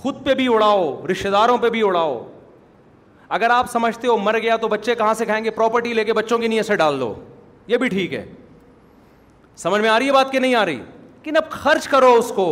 خود 0.02 0.24
پہ 0.26 0.34
بھی 0.36 0.48
اڑاؤ 0.54 0.92
رشتے 1.12 1.30
داروں 1.32 1.58
پہ 1.58 1.70
بھی 1.70 1.82
اڑاؤ 1.88 2.22
اگر 3.36 3.50
آپ 3.50 3.70
سمجھتے 3.72 4.08
ہو 4.08 4.18
مر 4.18 4.38
گیا 4.40 4.56
تو 4.62 4.68
بچے 4.68 4.96
کہاں 4.96 5.14
سے 5.18 5.26
کھائیں 5.26 5.44
گے 5.44 5.52
پراپرٹی 5.52 5.94
لے 5.94 6.04
کے 6.04 6.14
بچوں 6.14 6.38
کی 6.40 6.48
نیت 6.48 6.66
سے 6.66 6.76
ڈال 6.76 7.00
دو 7.00 7.14
یہ 7.68 7.78
بھی 7.78 7.88
ٹھیک 7.90 8.14
ہے 8.14 8.26
سمجھ 9.64 9.82
میں 9.82 9.90
آ 9.90 9.98
رہی 10.00 10.08
ہے 10.08 10.12
بات 10.14 10.32
کہ 10.32 10.40
نہیں 10.40 10.56
آ 10.56 10.66
رہی 10.66 10.76
لیکن 10.76 11.38
اب 11.38 11.50
خرچ 11.50 11.88
کرو 11.88 12.14
اس 12.20 12.32
کو 12.36 12.46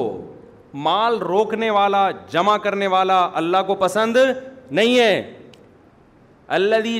مال 0.87 1.17
روکنے 1.21 1.69
والا 1.69 2.09
جمع 2.31 2.57
کرنے 2.63 2.87
والا 2.87 3.19
اللہ 3.41 3.63
کو 3.67 3.75
پسند 3.79 4.17
نہیں 4.71 4.97
ہے 4.99 5.39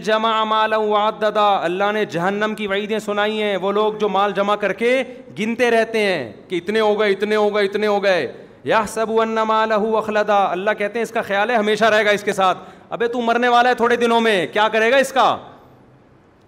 جمع 0.04 0.44
مالا 0.46 0.78
وعددا 0.78 1.50
اللہ 1.66 1.92
نے 1.94 2.04
جہنم 2.12 2.54
کی 2.58 2.68
وعیدیں 2.68 2.98
سنائی 3.06 3.42
ہیں 3.42 3.56
وہ 3.62 3.72
لوگ 3.72 3.94
جو 4.00 4.10
مال 4.10 4.32
جمع 4.36 4.56
کر 4.62 4.74
کے 4.74 5.04
گنتے 5.40 5.70
رہتے 5.72 6.00
ہیں 6.06 6.32
کہ 6.50 6.56
اتنے 6.56 6.80
ہو 6.80 7.00
گئے 7.00 7.12
اتنے 7.12 7.36
ہو 7.36 7.54
گئے 7.56 7.66
اتنے 7.66 7.88
ہو 7.88 8.04
گئے 8.04 8.32
یا 8.64 8.84
سب 8.88 9.20
ان 9.22 9.36
لہو 9.70 9.98
اخلدا 9.98 10.44
اللہ 10.52 10.72
کہتے 10.78 10.98
ہیں 11.00 11.04
اس 11.04 11.12
کا 11.12 11.22
خیال 11.28 11.50
ہے 11.50 11.56
ہمیشہ 11.56 11.86
رہے 11.86 12.06
گا 12.06 12.10
اس 12.10 12.24
کے 12.24 12.34
ساتھ 12.34 12.58
ابے 12.96 13.08
تو 13.08 13.22
مرنے 13.22 13.48
والا 13.48 13.70
ہے 13.70 13.74
تھوڑے 13.76 13.96
دنوں 13.96 14.22
میں 14.22 14.46
کیا 14.54 14.68
کرے 14.72 14.92
گا 14.92 14.98
اس 14.98 15.12
کا 15.14 15.36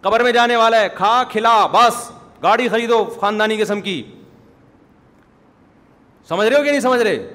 قبر 0.01 0.23
میں 0.23 0.31
جانے 0.31 0.55
والا 0.55 0.79
ہے 0.79 0.89
کھا 0.95 1.21
کھلا 1.31 1.57
بس 1.73 2.09
گاڑی 2.43 2.67
خریدو 2.69 3.03
خاندانی 3.21 3.57
قسم 3.61 3.81
کی 3.81 4.01
سمجھ 6.29 6.47
رہے 6.47 6.57
ہو 6.57 6.63
کہ 6.63 6.69
نہیں 6.69 6.79
سمجھ 6.81 7.01
رہے 7.01 7.27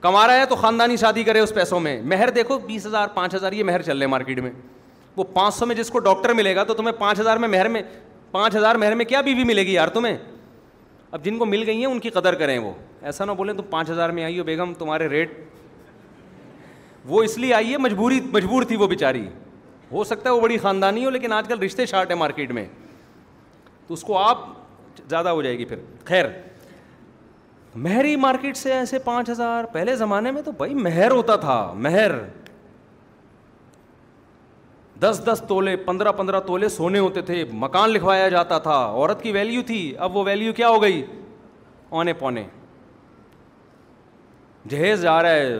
کما 0.00 0.26
رہا 0.26 0.40
ہے 0.40 0.44
تو 0.48 0.56
خاندانی 0.56 0.96
شادی 0.96 1.22
کرے 1.24 1.40
اس 1.40 1.54
پیسوں 1.54 1.80
میں 1.80 2.00
مہر 2.02 2.30
دیکھو 2.34 2.58
بیس 2.66 2.86
ہزار 2.86 3.08
پانچ 3.14 3.34
ہزار 3.34 3.52
یہ 3.52 3.64
مہر 3.64 3.82
چل 3.82 3.98
رہے 3.98 4.06
مارکیٹ 4.06 4.38
میں 4.40 4.50
وہ 5.16 5.24
پانچ 5.34 5.54
سو 5.54 5.66
میں 5.66 5.74
جس 5.76 5.90
کو 5.90 5.98
ڈاکٹر 5.98 6.32
ملے 6.34 6.54
گا 6.56 6.64
تو 6.64 6.74
تمہیں 6.74 6.92
پانچ 6.98 7.20
ہزار 7.20 7.36
میں 7.36 7.48
مہر 7.48 7.68
میں 7.68 7.82
پانچ 8.30 8.56
ہزار 8.56 8.74
مہر 8.78 8.94
میں 8.94 9.04
کیا 9.04 9.20
بیوی 9.20 9.44
ملے 9.44 9.62
گی 9.66 9.72
یار 9.72 9.88
تمہیں 9.94 10.16
اب 11.10 11.24
جن 11.24 11.38
کو 11.38 11.44
مل 11.46 11.62
گئی 11.66 11.78
ہیں 11.78 11.86
ان 11.86 11.98
کی 12.00 12.10
قدر 12.10 12.34
کریں 12.38 12.58
وہ 12.58 12.72
ایسا 13.02 13.24
نہ 13.24 13.32
بولیں 13.36 13.54
تم 13.54 13.62
پانچ 13.70 13.90
ہزار 13.90 14.10
میں 14.18 14.24
آئی 14.24 14.38
ہو 14.38 14.44
بیگم 14.44 14.74
تمہارے 14.78 15.06
ریٹ 15.08 15.32
وہ 17.08 17.22
اس 17.22 17.36
لیے 17.38 17.54
آئی 17.54 17.72
ہے 17.72 17.78
مجبوری 17.78 18.20
مجبور 18.32 18.62
تھی 18.68 18.76
وہ 18.76 18.86
بیچاری 18.86 19.26
ہو 19.92 20.04
سکتا 20.04 20.28
ہے 20.30 20.34
وہ 20.34 20.40
بڑی 20.40 20.58
خاندانی 20.62 21.04
ہو 21.04 21.10
لیکن 21.10 21.32
آج 21.32 21.48
کل 21.48 21.58
رشتے 21.62 21.86
شارٹ 21.86 22.10
ہیں 22.10 22.16
مارکیٹ 22.18 22.52
میں 22.52 22.64
تو 23.86 23.94
اس 23.94 24.02
کو 24.04 24.18
آپ 24.18 24.44
زیادہ 25.08 25.28
ہو 25.28 25.42
جائے 25.42 25.58
گی 25.58 25.64
پھر 25.64 25.78
خیر 26.04 26.24
مہری 27.74 28.14
مارکیٹ 28.16 28.56
سے 28.56 28.72
ایسے 28.72 28.98
پانچ 28.98 29.28
ہزار 29.30 29.64
پہلے 29.72 29.96
زمانے 29.96 30.30
میں 30.32 30.42
تو 30.42 30.52
بھائی 30.58 30.74
مہر 30.74 31.10
ہوتا 31.10 31.36
تھا 31.46 31.58
مہر 31.76 32.12
دس 35.02 35.20
دس 35.26 35.40
تولے 35.48 35.74
پندرہ 35.84 36.10
پندرہ 36.12 36.40
تولے 36.46 36.68
سونے 36.68 36.98
ہوتے 36.98 37.20
تھے 37.28 37.44
مکان 37.60 37.90
لکھوایا 37.90 38.28
جاتا 38.28 38.58
تھا 38.66 38.74
عورت 38.86 39.22
کی 39.22 39.30
ویلیو 39.32 39.62
تھی 39.66 39.76
اب 40.06 40.16
وہ 40.16 40.24
ویلیو 40.24 40.52
کیا 40.56 40.68
ہو 40.68 40.82
گئی 40.82 41.02
اونے 41.90 42.12
پونے 42.18 42.42
جہیز 44.70 45.02
جا 45.02 45.20
رہا 45.22 45.30
ہے 45.34 45.54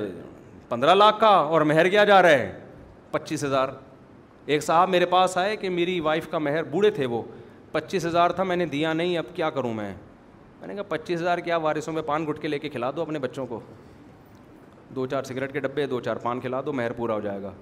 پندرہ 0.68 0.94
لاکھ 0.94 1.20
کا 1.20 1.28
اور 1.36 1.60
مہر 1.72 1.88
کیا 1.88 2.04
جا 2.04 2.20
رہا 2.22 2.30
ہے 2.30 2.52
پچیس 3.10 3.44
ہزار 3.44 3.68
ایک 4.46 4.62
صاحب 4.64 4.88
میرے 4.88 5.06
پاس 5.06 5.36
آئے 5.38 5.56
کہ 5.56 5.68
میری 5.70 5.98
وائف 6.00 6.28
کا 6.30 6.38
مہر 6.38 6.62
بوڑھے 6.70 6.90
تھے 6.90 7.06
وہ 7.14 7.22
پچیس 7.72 8.06
ہزار 8.06 8.30
تھا 8.36 8.42
میں 8.44 8.56
نے 8.56 8.66
دیا 8.66 8.92
نہیں 8.92 9.16
اب 9.18 9.34
کیا 9.36 9.50
کروں 9.50 9.72
میں 9.74 9.92
میں 10.60 10.68
نے 10.68 10.74
کہا 10.74 10.82
پچیس 10.96 11.20
ہزار 11.20 11.38
کیا 11.44 11.56
وارثوں 11.56 11.94
میں 11.94 12.02
پان 12.06 12.26
گھٹ 12.26 12.40
کے 12.42 12.48
لے 12.48 12.58
کے 12.58 12.68
کھلا 12.68 12.90
دو 12.96 13.02
اپنے 13.02 13.18
بچوں 13.18 13.46
کو 13.46 13.60
دو 14.96 15.06
چار 15.06 15.22
سگریٹ 15.22 15.52
کے 15.52 15.60
ڈبے 15.60 15.86
دو 15.86 16.00
چار 16.04 16.16
پان 16.22 16.40
کھلا 16.40 16.60
دو 16.66 16.72
مہر 16.72 16.92
پورا 16.96 17.14
ہو 17.14 17.20
جائے 17.20 17.42
گا 17.42 17.52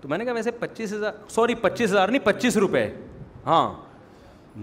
تو 0.00 0.08
میں 0.08 0.18
نے 0.18 0.24
کہا 0.24 0.32
ویسے 0.34 0.50
پچیس 0.58 0.92
ہزار 0.92 1.12
سوری 1.34 1.54
پچیس 1.60 1.90
ہزار 1.90 2.08
نہیں 2.08 2.24
پچیس 2.24 2.56
روپئے 2.56 2.90
ہاں 3.46 3.62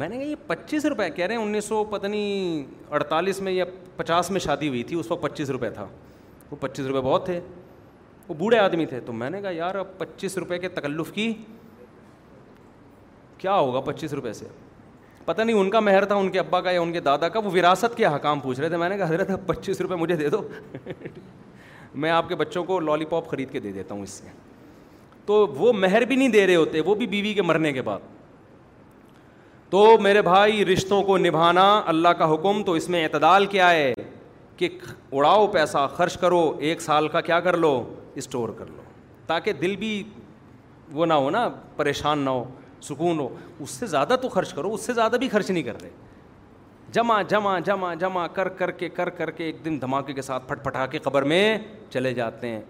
میں 0.02 0.08
نے 0.10 0.18
کہا 0.18 0.26
یہ 0.28 0.36
پچیس 0.48 0.86
روپئے 0.86 1.10
کہہ 1.10 1.26
رہے 1.26 1.36
ہیں 1.36 1.42
انیس 1.44 1.66
سو 1.66 1.84
پتہ 1.90 2.08
نہیں 2.08 2.64
اڑتالیس 2.94 3.40
میں 3.42 3.52
یا 3.52 3.66
پچاس 3.96 4.32
میں 4.32 4.40
شادی 4.40 4.68
ہوئی 4.68 4.84
تھی 4.84 5.00
اس 5.00 5.12
وقت 5.12 5.22
پچیس 5.22 5.50
روپئے 5.50 5.70
تھا 5.70 5.86
وہ 6.52 6.56
پچیس 6.60 6.86
روپئے 6.86 7.02
بہت 7.02 7.26
تھے 7.26 7.40
وہ 8.28 8.34
بوڑھے 8.34 8.58
آدمی 8.60 8.86
تھے 8.86 9.00
تو 9.06 9.14
میں 9.14 9.30
نے 9.30 9.42
کہا 9.42 9.50
یار 9.56 9.76
اب 9.76 9.98
پچیس 9.98 10.38
روپئے 10.38 10.58
کے 10.60 10.70
تکلف 10.80 11.12
کی 11.14 11.32
کیا 13.38 13.54
ہوگا 13.56 13.80
پچیس 13.92 14.14
روپئے 14.14 14.34
سے 14.34 14.46
پتہ 15.26 15.42
نہیں 15.42 15.56
ان 15.60 15.70
کا 15.70 15.80
مہر 15.80 16.06
تھا 16.06 16.16
ان 16.16 16.30
کے 16.32 16.40
ابا 16.40 16.62
کا 16.62 16.72
یا 16.72 16.82
ان 16.82 16.92
کے 16.94 17.00
دادا 17.02 17.30
کا 17.30 17.40
وہ 17.46 17.52
وراثت 17.54 17.98
کے 17.98 18.06
حکام 18.06 18.40
پوچھ 18.40 18.60
رہے 18.60 18.70
تھے 18.70 18.78
میں 18.78 18.90
نے 18.90 18.98
کہا 18.98 19.08
حضرت 19.10 19.30
اب 19.32 19.46
پچیس 19.46 19.82
روپئے 19.82 19.98
مجھے 19.98 20.16
دے 20.16 20.30
دو 20.30 20.42
میں 22.04 22.10
آپ 22.12 22.28
کے 22.30 22.36
بچوں 22.36 22.64
کو 22.64 22.80
لالی 22.80 23.06
پاپ 23.10 23.30
خرید 23.32 23.52
کے 23.52 23.60
دے 23.60 23.72
دیتا 23.72 23.96
ہوں 23.96 24.04
اس 24.04 24.10
سے 24.10 24.28
تو 25.26 25.46
وہ 25.58 25.72
مہر 25.74 26.04
بھی 26.08 26.16
نہیں 26.16 26.30
دے 26.30 26.46
رہے 26.48 26.56
ہوتے 26.56 26.82
وہ 26.86 26.96
بھی 26.96 27.06
بیوی 27.08 27.34
کے 27.34 27.42
مرنے 27.42 27.72
کے 27.74 27.82
بعد 27.82 28.00
تو 29.70 29.86
میرے 30.02 30.22
بھائی 30.22 30.66
رشتوں 30.66 31.02
کو 31.04 31.18
نبھانا 31.18 31.72
اللہ 31.94 32.08
کا 32.18 32.34
حکم 32.34 32.62
تو 32.64 32.74
اس 32.80 32.90
میں 32.90 33.04
اعتدال 33.04 33.46
کیا 33.54 33.70
ہے 33.72 33.94
کہ 34.58 34.70
اڑاؤ 35.14 35.48
پیسہ 35.54 35.88
خرچ 35.96 36.18
کرو 36.18 36.44
ایک 36.68 36.82
سال 36.82 37.08
کا 37.16 37.22
کیا 37.22 37.40
کر 37.48 37.58
لو 37.58 37.74
اسٹور 38.22 38.50
کر 38.58 38.66
لو 38.76 38.82
تاکہ 39.28 39.54
دل 39.62 39.76
بھی 39.76 40.02
وہ 40.94 41.06
نہ 41.06 41.14
ہو 41.14 41.30
نا 41.30 41.48
پریشان 41.76 42.20
نہ 42.26 42.30
ہو 42.30 42.44
سکون 42.90 43.20
ہو 43.20 43.28
اس 43.60 43.70
سے 43.70 43.86
زیادہ 43.88 44.16
تو 44.22 44.30
خرچ 44.30 44.54
کرو 44.54 44.74
اس 44.74 44.82
سے 44.86 44.94
زیادہ 44.94 45.16
بھی 45.20 45.30
خرچ 45.30 45.50
نہیں 45.52 45.64
کر 45.64 45.82
رہے 45.82 45.90
جمع 46.94 47.22
جمع 47.30 47.58
جمع 47.66 47.94
جمع 48.00 48.26
کر 48.34 48.48
کر 48.60 48.72
کے 48.72 48.90
کر 48.90 49.10
کر 49.20 49.32
کے 49.38 49.44
ایک 49.44 49.64
دن 49.66 49.80
دھماکے 49.82 50.14
کے 50.14 50.22
ساتھ 50.22 50.48
پھٹ 50.50 50.64
پھٹا 50.64 50.86
کے 50.92 50.98
قبر 51.04 51.22
میں 51.32 51.58
چلے 51.94 52.14
جاتے 52.14 52.50
ہیں 52.50 52.62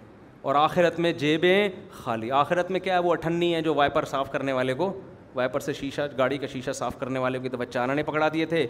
اور 0.45 0.55
آخرت 0.55 0.99
میں 0.99 1.11
جیبیں 1.19 1.69
خالی 1.91 2.29
آخرت 2.39 2.69
میں 2.71 2.79
کیا 2.79 2.93
ہے 2.93 3.01
وہ 3.03 3.11
اٹھنی 3.11 3.53
ہے 3.53 3.61
جو 3.67 3.73
وائپر 3.75 4.05
صاف 4.09 4.31
کرنے 4.31 4.51
والے 4.53 4.73
کو 4.81 4.91
وائپر 5.35 5.59
سے 5.59 5.73
شیشہ 5.73 6.01
گاڑی 6.17 6.37
کا 6.37 6.47
شیشہ 6.51 6.71
صاف 6.79 6.99
کرنے 6.99 7.19
والے 7.19 7.39
کو 7.39 7.47
دفعہ 7.55 7.65
چارہ 7.71 7.93
نے 7.95 8.03
پکڑا 8.09 8.27
دیے 8.33 8.45
تھے 8.51 8.65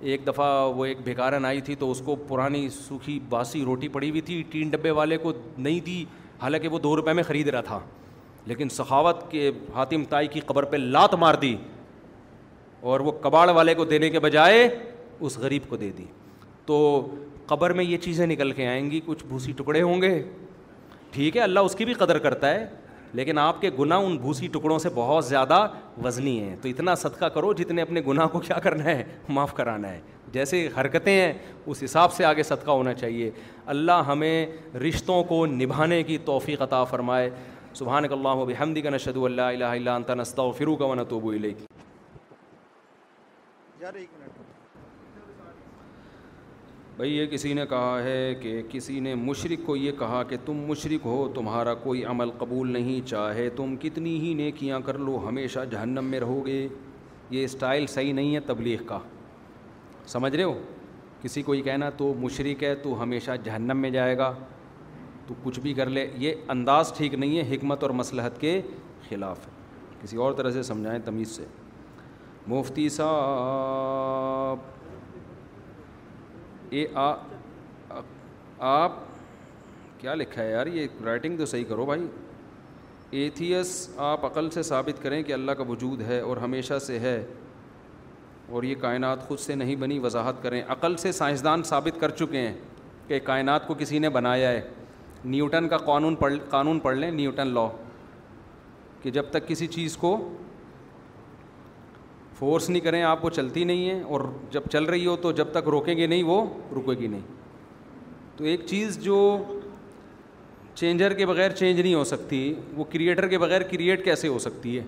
ایک 0.00 0.26
دفعہ 0.26 0.48
وہ 0.76 0.84
ایک 0.86 0.98
بھیکارن 1.04 1.44
آئی 1.46 1.60
تھی 1.68 1.74
تو 1.84 1.90
اس 1.90 2.02
کو 2.04 2.16
پرانی 2.28 2.68
سوکھی 2.74 3.18
باسی 3.28 3.62
روٹی 3.66 3.88
پڑی 3.94 4.10
ہوئی 4.10 4.20
تھی 4.26 4.42
تین 4.50 4.68
ڈبے 4.70 4.90
والے 4.98 5.16
کو 5.22 5.32
نہیں 5.58 5.80
دی 5.86 6.04
حالانکہ 6.42 6.68
وہ 6.72 6.78
دو 6.78 6.94
روپے 6.96 7.12
میں 7.12 7.22
خرید 7.28 7.48
رہا 7.54 7.60
تھا 7.70 7.78
لیکن 8.52 8.68
سخاوت 8.76 9.30
کے 9.30 9.50
حاتم 9.74 10.04
تائی 10.10 10.28
کی 10.32 10.40
قبر 10.46 10.64
پہ 10.64 10.76
لات 10.76 11.14
مار 11.24 11.34
دی 11.46 11.56
اور 12.90 13.00
وہ 13.08 13.12
کباڑ 13.22 13.48
والے 13.50 13.74
کو 13.74 13.84
دینے 13.94 14.10
کے 14.10 14.20
بجائے 14.28 14.68
اس 15.20 15.38
غریب 15.38 15.68
کو 15.68 15.76
دے 15.76 15.90
دی 15.98 16.04
تو 16.66 16.76
قبر 17.46 17.72
میں 17.80 17.84
یہ 17.84 17.96
چیزیں 18.04 18.26
نکل 18.26 18.52
کے 18.60 18.66
آئیں 18.68 18.90
گی 18.90 19.00
کچھ 19.06 19.24
بھوسی 19.30 19.52
ٹکڑے 19.56 19.82
ہوں 19.82 20.02
گے 20.02 20.18
ٹھیک 21.12 21.36
ہے 21.36 21.40
اللہ 21.42 21.60
اس 21.68 21.74
کی 21.76 21.84
بھی 21.84 21.94
قدر 21.94 22.18
کرتا 22.26 22.50
ہے 22.54 22.66
لیکن 23.18 23.38
آپ 23.38 23.60
کے 23.60 23.70
گناہ 23.78 23.98
ان 24.04 24.16
بھوسی 24.18 24.46
ٹکڑوں 24.52 24.78
سے 24.78 24.88
بہت 24.94 25.24
زیادہ 25.26 25.66
وزنی 26.04 26.38
ہیں 26.40 26.56
تو 26.62 26.68
اتنا 26.68 26.94
صدقہ 26.94 27.26
کرو 27.34 27.52
جتنے 27.58 27.82
اپنے 27.82 28.00
گناہ 28.08 28.26
کو 28.32 28.40
کیا 28.40 28.58
کرنا 28.64 28.84
ہے 28.84 29.02
معاف 29.28 29.54
کرانا 29.54 29.90
ہے 29.92 30.00
جیسے 30.32 30.66
حرکتیں 30.80 31.12
ہیں 31.12 31.32
اس 31.66 31.82
حساب 31.84 32.12
سے 32.12 32.24
آگے 32.24 32.42
صدقہ 32.42 32.70
ہونا 32.70 32.94
چاہیے 32.94 33.30
اللہ 33.74 34.02
ہمیں 34.06 34.46
رشتوں 34.88 35.22
کو 35.32 35.44
نبھانے 35.46 36.02
کی 36.10 36.18
توفیق 36.24 36.62
عطا 36.62 36.82
فرمائے 36.92 37.28
سبحان 37.78 38.08
کے 38.08 38.14
اللہ 38.14 38.60
حمدی 38.62 38.80
کا 38.82 38.90
نشد 38.90 39.16
اللہ 39.24 39.52
الہ 39.56 39.64
اللہ 39.76 39.90
انت 39.90 40.10
نستغفرک 40.18 40.80
و 40.80 40.94
یار 43.82 43.94
ایک 43.96 44.28
بھائی 47.00 47.14
یہ 47.16 47.26
کسی 47.30 47.52
نے 47.54 47.64
کہا 47.68 48.02
ہے 48.04 48.34
کہ 48.40 48.50
کسی 48.70 48.98
نے 49.00 49.14
مشرق 49.14 49.64
کو 49.66 49.74
یہ 49.76 49.92
کہا 49.98 50.22
کہ 50.28 50.36
تم 50.44 50.56
مشرق 50.68 51.04
ہو 51.06 51.28
تمہارا 51.34 51.72
کوئی 51.84 52.02
عمل 52.04 52.30
قبول 52.38 52.70
نہیں 52.72 53.06
چاہے 53.08 53.48
تم 53.56 53.74
کتنی 53.80 54.10
ہی 54.20 54.32
نیکیاں 54.40 54.80
کر 54.86 54.98
لو 55.06 55.16
ہمیشہ 55.28 55.58
جہنم 55.70 56.10
میں 56.10 56.18
رہو 56.20 56.34
گے 56.46 56.56
یہ 57.30 57.44
اسٹائل 57.44 57.86
صحیح 57.92 58.12
نہیں 58.14 58.34
ہے 58.34 58.40
تبلیغ 58.46 58.82
کا 58.86 58.98
سمجھ 60.12 60.34
رہے 60.34 60.44
ہو 60.44 60.52
کسی 61.22 61.42
کو 61.42 61.54
یہ 61.54 61.62
کہنا 61.70 61.88
تو 61.96 62.12
مشرق 62.20 62.62
ہے 62.64 62.74
تو 62.82 63.00
ہمیشہ 63.02 63.36
جہنم 63.44 63.78
میں 63.86 63.90
جائے 63.96 64.18
گا 64.18 64.32
تو 65.26 65.34
کچھ 65.44 65.60
بھی 65.60 65.72
کر 65.80 65.90
لے 65.96 66.06
یہ 66.26 66.34
انداز 66.56 66.92
ٹھیک 66.96 67.14
نہیں 67.14 67.38
ہے 67.38 67.54
حکمت 67.54 67.82
اور 67.82 67.90
مصلحت 68.02 68.40
کے 68.40 68.60
خلاف 69.08 69.46
ہے 69.46 69.52
کسی 70.02 70.16
اور 70.26 70.32
طرح 70.42 70.50
سے 70.58 70.62
سمجھائیں 70.72 70.98
تمیز 71.04 71.30
سے 71.36 71.44
مفتی 72.48 72.88
صاحب 73.00 74.68
یہ 76.70 76.86
آپ 78.62 78.92
کیا 80.00 80.14
لکھا 80.14 80.42
ہے 80.42 80.50
یار 80.50 80.66
یہ 80.66 80.86
رائٹنگ 81.04 81.36
تو 81.38 81.46
صحیح 81.46 81.64
کرو 81.68 81.86
بھائی 81.86 82.06
ایتھیس 83.22 83.68
آپ 84.10 84.24
عقل 84.26 84.50
سے 84.50 84.62
ثابت 84.62 85.02
کریں 85.02 85.22
کہ 85.22 85.32
اللہ 85.32 85.52
کا 85.58 85.64
وجود 85.68 86.00
ہے 86.08 86.20
اور 86.20 86.36
ہمیشہ 86.36 86.78
سے 86.86 86.98
ہے 86.98 87.16
اور 88.50 88.62
یہ 88.62 88.74
کائنات 88.80 89.26
خود 89.28 89.38
سے 89.38 89.54
نہیں 89.54 89.76
بنی 89.76 89.98
وضاحت 90.04 90.42
کریں 90.42 90.60
عقل 90.68 90.96
سے 90.96 91.12
سائنسدان 91.12 91.62
ثابت 91.72 92.00
کر 92.00 92.10
چکے 92.20 92.38
ہیں 92.46 92.54
کہ 93.08 93.18
کائنات 93.24 93.66
کو 93.66 93.74
کسی 93.78 93.98
نے 93.98 94.08
بنایا 94.18 94.50
ہے 94.50 94.60
نیوٹن 95.24 95.68
کا 95.68 95.76
قانون 95.90 96.14
پڑھ 96.16 96.34
قانون 96.50 96.78
پڑھ 96.80 96.96
لیں 96.96 97.10
نیوٹن 97.10 97.48
لا 97.54 97.68
کہ 99.02 99.10
جب 99.10 99.30
تک 99.32 99.46
کسی 99.48 99.66
چیز 99.76 99.96
کو 99.96 100.16
فورس 102.40 102.68
نہیں 102.70 102.80
کریں 102.82 103.02
آپ 103.02 103.24
وہ 103.24 103.30
چلتی 103.30 103.62
نہیں 103.64 103.88
ہے 103.88 104.02
اور 104.12 104.20
جب 104.50 104.68
چل 104.72 104.84
رہی 104.84 105.06
ہو 105.06 105.16
تو 105.22 105.32
جب 105.40 105.48
تک 105.52 105.68
روکیں 105.72 105.96
گے 105.96 106.06
نہیں 106.06 106.22
وہ 106.22 106.44
رکے 106.76 106.98
گی 106.98 107.06
نہیں 107.06 107.20
تو 108.36 108.44
ایک 108.52 108.60
چیز 108.66 108.98
جو 109.04 109.16
چینجر 110.74 111.12
کے 111.14 111.26
بغیر 111.26 111.50
چینج 111.58 111.80
نہیں 111.80 111.94
ہو 111.94 112.04
سکتی 112.12 112.42
وہ 112.76 112.84
کریٹر 112.92 113.26
کے 113.28 113.38
بغیر 113.38 113.62
کریٹ 113.70 114.04
کیسے 114.04 114.28
ہو 114.28 114.38
سکتی 114.46 114.76
ہے 114.78 114.84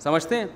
سمجھتے 0.00 0.36
ہیں 0.38 0.46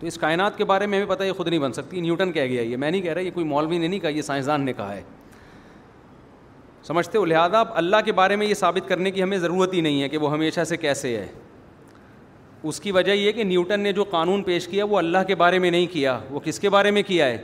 تو 0.00 0.06
اس 0.06 0.18
کائنات 0.18 0.56
کے 0.58 0.64
بارے 0.64 0.86
میں 0.86 0.98
ہمیں 1.00 1.14
پتہ 1.14 1.24
یہ 1.24 1.32
خود 1.36 1.48
نہیں 1.48 1.60
بن 1.60 1.72
سکتی 1.72 2.00
نیوٹن 2.00 2.32
کہہ 2.32 2.46
گیا 2.50 2.62
یہ 2.62 2.76
میں 2.76 2.90
نہیں 2.90 3.02
کہہ 3.02 3.12
رہا 3.12 3.22
یہ 3.22 3.30
کوئی 3.34 3.46
مولوی 3.46 3.78
نے 3.78 3.86
نہیں 3.86 4.00
کہا 4.00 4.10
یہ 4.10 4.22
سائنسدان 4.30 4.64
نے 4.64 4.72
کہا 4.72 4.94
ہے 4.94 5.02
سمجھتے 6.86 7.18
ہو 7.18 7.24
لہٰذا 7.24 7.62
اللہ 7.80 7.96
کے 8.04 8.12
بارے 8.22 8.36
میں 8.36 8.46
یہ 8.46 8.54
ثابت 8.54 8.88
کرنے 8.88 9.10
کی 9.10 9.22
ہمیں 9.22 9.38
ضرورت 9.38 9.74
ہی 9.74 9.80
نہیں 9.80 10.02
ہے 10.02 10.08
کہ 10.08 10.18
وہ 10.18 10.32
ہمیشہ 10.32 10.64
سے 10.68 10.76
کیسے 10.76 11.16
ہے 11.16 11.26
اس 12.68 12.80
کی 12.80 12.92
وجہ 12.92 13.12
یہ 13.12 13.32
کہ 13.32 13.44
نیوٹن 13.44 13.80
نے 13.80 13.92
جو 13.92 14.04
قانون 14.10 14.42
پیش 14.42 14.66
کیا 14.68 14.84
وہ 14.84 14.98
اللہ 14.98 15.18
کے 15.26 15.34
بارے 15.42 15.58
میں 15.58 15.70
نہیں 15.70 15.86
کیا 15.92 16.18
وہ 16.30 16.40
کس 16.44 16.58
کے 16.60 16.70
بارے 16.70 16.90
میں 16.90 17.02
کیا 17.06 17.26
ہے 17.26 17.38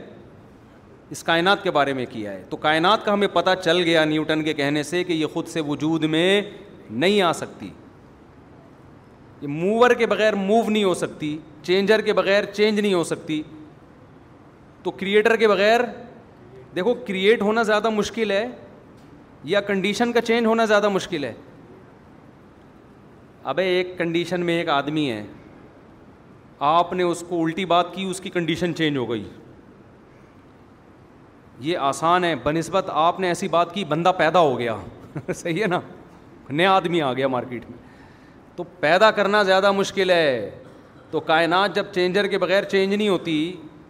اس 1.11 1.23
کائنات 1.23 1.63
کے 1.63 1.71
بارے 1.71 1.93
میں 1.93 2.05
کیا 2.09 2.31
ہے 2.31 2.43
تو 2.49 2.57
کائنات 2.67 3.05
کا 3.05 3.13
ہمیں 3.13 3.27
پتہ 3.33 3.49
چل 3.63 3.81
گیا 3.83 4.03
نیوٹن 4.05 4.43
کے 4.43 4.53
کہنے 4.53 4.83
سے 4.83 5.03
کہ 5.03 5.13
یہ 5.13 5.25
خود 5.33 5.47
سے 5.47 5.61
وجود 5.67 6.03
میں 6.15 6.41
نہیں 6.89 7.21
آ 7.21 7.31
سکتی 7.33 7.69
یہ 9.41 9.47
موور 9.47 9.91
کے 9.97 10.05
بغیر 10.07 10.35
موو 10.35 10.69
نہیں 10.69 10.83
ہو 10.83 10.93
سکتی 10.93 11.37
چینجر 11.63 12.01
کے 12.01 12.13
بغیر 12.13 12.43
چینج 12.53 12.79
نہیں 12.79 12.93
ہو 12.93 13.03
سکتی 13.03 13.41
تو 14.83 14.91
کریٹر 14.99 15.35
کے 15.35 15.47
بغیر 15.47 15.81
دیکھو 16.75 16.93
کریٹ 17.07 17.41
ہونا 17.41 17.63
زیادہ 17.63 17.89
مشکل 17.89 18.31
ہے 18.31 18.45
یا 19.53 19.61
کنڈیشن 19.61 20.11
کا 20.13 20.21
چینج 20.21 20.45
ہونا 20.45 20.65
زیادہ 20.65 20.89
مشکل 20.89 21.23
ہے 21.23 21.33
ابے 23.49 23.63
ایک 23.65 23.87
کنڈیشن 23.97 24.41
میں 24.45 24.53
ایک 24.59 24.69
آدمی 24.69 25.09
ہے 25.11 25.21
آپ 26.69 26.91
نے 26.93 27.03
اس 27.03 27.23
کو 27.27 27.43
الٹی 27.43 27.65
بات 27.73 27.93
کی 27.93 28.03
اس 28.05 28.19
کی 28.21 28.29
کنڈیشن 28.29 28.73
چینج 28.75 28.97
ہو 28.97 29.09
گئی 29.09 29.23
یہ 31.67 31.77
آسان 31.91 32.23
ہے 32.23 32.33
بہ 32.43 32.51
نسبت 32.57 32.89
آپ 33.05 33.19
نے 33.19 33.27
ایسی 33.27 33.47
بات 33.53 33.73
کی 33.73 33.83
بندہ 33.93 34.11
پیدا 34.17 34.39
ہو 34.47 34.57
گیا 34.59 34.75
صحیح 35.33 35.61
ہے 35.61 35.67
نا 35.67 35.79
نیا 36.49 36.73
آدمی 36.75 37.01
آ 37.01 37.13
گیا 37.13 37.27
مارکیٹ 37.35 37.69
میں 37.69 37.77
تو 38.55 38.63
پیدا 38.79 39.11
کرنا 39.19 39.43
زیادہ 39.51 39.71
مشکل 39.79 40.09
ہے 40.11 40.49
تو 41.11 41.19
کائنات 41.31 41.75
جب 41.75 41.85
چینجر 41.93 42.27
کے 42.27 42.37
بغیر 42.47 42.63
چینج 42.75 42.93
نہیں 42.93 43.09
ہوتی 43.09 43.37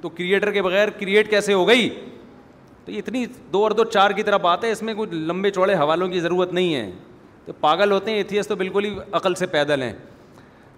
تو 0.02 0.10
کریٹر 0.10 0.52
کے 0.52 0.62
بغیر 0.62 0.90
کریٹ 1.00 1.30
کیسے 1.30 1.54
ہو 1.54 1.68
گئی 1.68 1.90
تو 2.86 2.92
اتنی 2.98 3.26
دو 3.54 3.64
اور 3.64 3.72
دو 3.72 3.84
چار 3.84 4.12
کی 4.20 4.24
طرح 4.24 4.38
بات 4.48 4.64
ہے 4.64 4.72
اس 4.72 4.82
میں 4.90 4.94
کوئی 4.96 5.20
لمبے 5.34 5.52
چوڑے 5.60 5.74
حوالوں 5.84 6.08
کی 6.08 6.20
ضرورت 6.30 6.54
نہیں 6.54 6.74
ہے 6.76 6.90
تو 7.48 7.54
پاگل 7.60 7.92
ہوتے 7.92 8.12
ہیں 8.12 8.18
ایتھیس 8.18 8.48
تو 8.48 8.56
بالکل 8.56 8.86
ہی 8.86 8.96
عقل 9.20 9.36
سے 9.42 9.46
پیدل 9.52 9.82
ہیں 9.82 9.94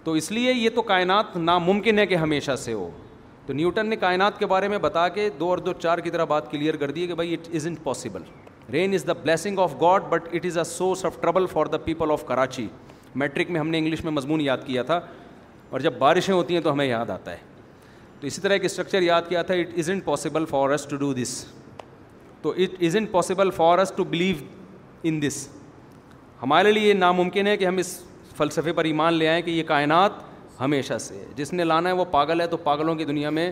تو 0.04 0.12
اس 0.20 0.30
لیے 0.32 0.52
یہ 0.52 0.70
تو 0.74 0.82
کائنات 0.90 1.36
ناممکن 1.36 1.98
ہے 1.98 2.06
کہ 2.06 2.14
ہمیشہ 2.16 2.54
سے 2.64 2.72
ہو 2.72 2.88
تو 3.46 3.52
نیوٹن 3.52 3.86
نے 3.90 3.96
کائنات 4.04 4.38
کے 4.38 4.46
بارے 4.52 4.68
میں 4.68 4.78
بتا 4.84 5.08
کے 5.16 5.28
دو 5.40 5.48
اور 5.50 5.58
دو 5.68 5.72
چار 5.80 5.98
کی 5.98 6.10
طرح 6.10 6.24
بات 6.34 6.50
کلیئر 6.50 6.76
کر 6.82 6.90
دی 6.98 7.06
کہ 7.06 7.14
بھائی 7.20 7.32
it 7.34 7.54
is 7.54 7.66
impossible 7.84 8.22
rain 8.72 8.94
is 8.94 9.06
the 9.06 9.12
blessing 9.22 9.58
of 9.58 9.74
God 9.80 10.02
but 10.08 10.28
it 10.34 10.46
is 10.46 10.58
a 10.58 10.64
source 10.76 11.04
of 11.04 11.20
trouble 11.20 11.46
for 11.52 11.66
the 11.72 11.76
people 11.84 12.10
of 12.12 12.24
Karachi 12.26 12.66
matric 13.14 13.50
میں 13.50 13.60
ہم 13.60 13.68
نے 13.68 13.78
انگلش 13.78 14.04
میں 14.04 14.12
مضمون 14.12 14.40
یاد 14.40 14.58
کیا 14.66 14.82
تھا 14.82 15.00
اور 15.70 15.80
جب 15.80 15.98
بارشیں 15.98 16.34
ہوتی 16.34 16.54
ہیں 16.54 16.60
تو 16.62 16.72
ہمیں 16.72 16.86
یاد 16.86 17.10
آتا 17.10 17.32
ہے 17.32 17.48
تو 18.20 18.26
اسی 18.26 18.40
طرح 18.42 18.52
ایک 18.52 18.64
اسٹرکچر 18.64 19.02
یاد 19.02 19.22
کیا 19.28 19.42
تھا 19.42 19.54
it 19.54 19.78
is 19.78 19.90
ain't 19.90 20.04
possible 20.04 20.44
for 20.50 20.70
us 20.70 20.86
to 20.90 20.96
do 20.96 21.12
this 21.22 21.44
تو 22.42 22.50
it 22.62 22.82
is 22.82 22.96
ain't 22.96 23.10
possible 23.10 23.50
for 23.56 23.78
us 23.78 23.92
to 23.96 24.04
believe 24.10 24.36
in 25.08 25.20
this 25.22 25.46
ہمارے 26.42 26.70
لیے 26.72 26.88
یہ 26.88 26.94
ناممکن 26.94 27.46
ہے 27.46 27.56
کہ 27.56 27.64
ہم 27.66 27.76
اس 27.78 27.98
فلسفے 28.36 28.72
پر 28.72 28.84
ایمان 28.84 29.14
لے 29.14 29.28
آئیں 29.28 29.40
کہ 29.42 29.50
یہ 29.50 29.62
کائنات 29.66 30.12
ہمیشہ 30.60 30.96
سے 31.00 31.22
جس 31.36 31.52
نے 31.52 31.64
لانا 31.64 31.88
ہے 31.88 31.94
وہ 31.94 32.04
پاگل 32.10 32.40
ہے 32.40 32.46
تو 32.46 32.56
پاگلوں 32.64 32.94
کی 32.94 33.04
دنیا 33.04 33.30
میں 33.30 33.50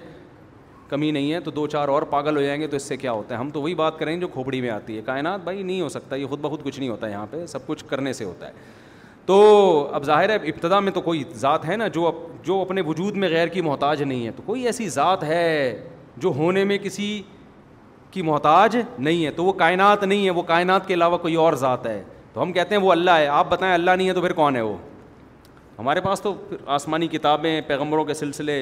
کمی 0.89 1.11
نہیں 1.11 1.33
ہے 1.33 1.41
تو 1.45 1.51
دو 1.51 1.67
چار 1.67 1.89
اور 1.89 2.03
پاگل 2.11 2.37
ہو 2.37 2.43
جائیں 2.43 2.61
گے 2.61 2.67
تو 2.67 2.77
اس 2.77 2.83
سے 2.89 2.97
کیا 2.97 3.13
ہوتا 3.13 3.35
ہے 3.35 3.41
ہم 3.41 3.51
تو 3.51 3.63
وہی 3.63 3.75
بات 3.75 3.99
کریں 3.99 4.15
گے 4.15 4.21
جو 4.21 4.29
کھوپڑی 4.29 4.61
میں 4.61 4.71
آتی 4.71 4.97
ہے 4.97 5.03
کائنات 5.07 5.41
بھائی 5.45 5.63
نہیں 5.63 5.81
ہو 5.81 5.89
سکتا 5.89 6.17
یہ 6.17 6.27
خود 6.27 6.41
بہت 6.43 6.63
کچھ 6.65 6.79
نہیں 6.79 6.89
ہوتا 6.91 7.09
یہاں 7.09 7.27
پہ 7.31 7.45
سب 7.47 7.67
کچھ 7.67 7.85
کرنے 7.89 8.13
سے 8.13 8.25
ہوتا 8.25 8.47
ہے 8.49 8.53
تو 9.27 9.89
اب 9.95 10.05
ظاہر 10.05 10.29
ہے 10.31 10.35
ابتدا 10.51 10.79
میں 10.81 10.93
تو 10.93 11.01
کوئی 11.01 11.23
ذات 11.41 11.65
ہے 11.69 11.77
نا 11.77 11.89
جو 11.95 12.11
جو 12.45 12.61
اپنے 12.61 12.81
وجود 12.87 13.17
میں 13.25 13.29
غیر 13.31 13.49
کی 13.49 13.61
محتاج 13.63 14.03
نہیں 14.03 14.27
ہے 14.27 14.31
تو 14.37 14.43
کوئی 14.47 14.67
ایسی 14.67 14.89
ذات 14.91 15.25
ہے 15.25 15.43
جو 16.17 16.29
ہونے 16.37 16.65
میں 16.65 16.79
کسی 16.83 17.21
کی 18.11 18.23
محتاج 18.23 18.77
نہیں 18.99 19.25
ہے 19.25 19.31
تو 19.37 19.45
وہ 19.45 19.53
کائنات 19.53 20.05
نہیں 20.05 20.25
ہے 20.25 20.31
وہ 20.31 20.43
کائنات 20.53 20.87
کے 20.89 20.95
علاوہ 20.95 21.19
کوئی 21.19 21.35
اور 21.45 21.53
ذات 21.67 21.87
ہے 21.87 22.03
تو 22.39 22.43
ہم 22.43 22.53
کہتے 22.53 22.75
ہیں 22.75 22.81
وہ 22.83 22.91
اللہ 22.93 23.11
ہے 23.19 23.27
آپ 23.27 23.47
بتائیں 23.51 23.73
اللہ 23.75 23.91
نہیں 23.97 24.09
ہے 24.09 24.13
تو 24.15 24.21
پھر 24.21 24.33
کون 24.33 24.57
ہے 24.57 24.61
وہ 24.63 24.77
ہمارے 25.79 26.01
پاس 26.01 26.21
تو 26.23 26.33
پھر 26.49 26.57
آسمانی 26.75 27.07
کتابیں 27.09 27.61
پیغمبروں 27.67 28.05
کے 28.05 28.15
سلسلے 28.15 28.55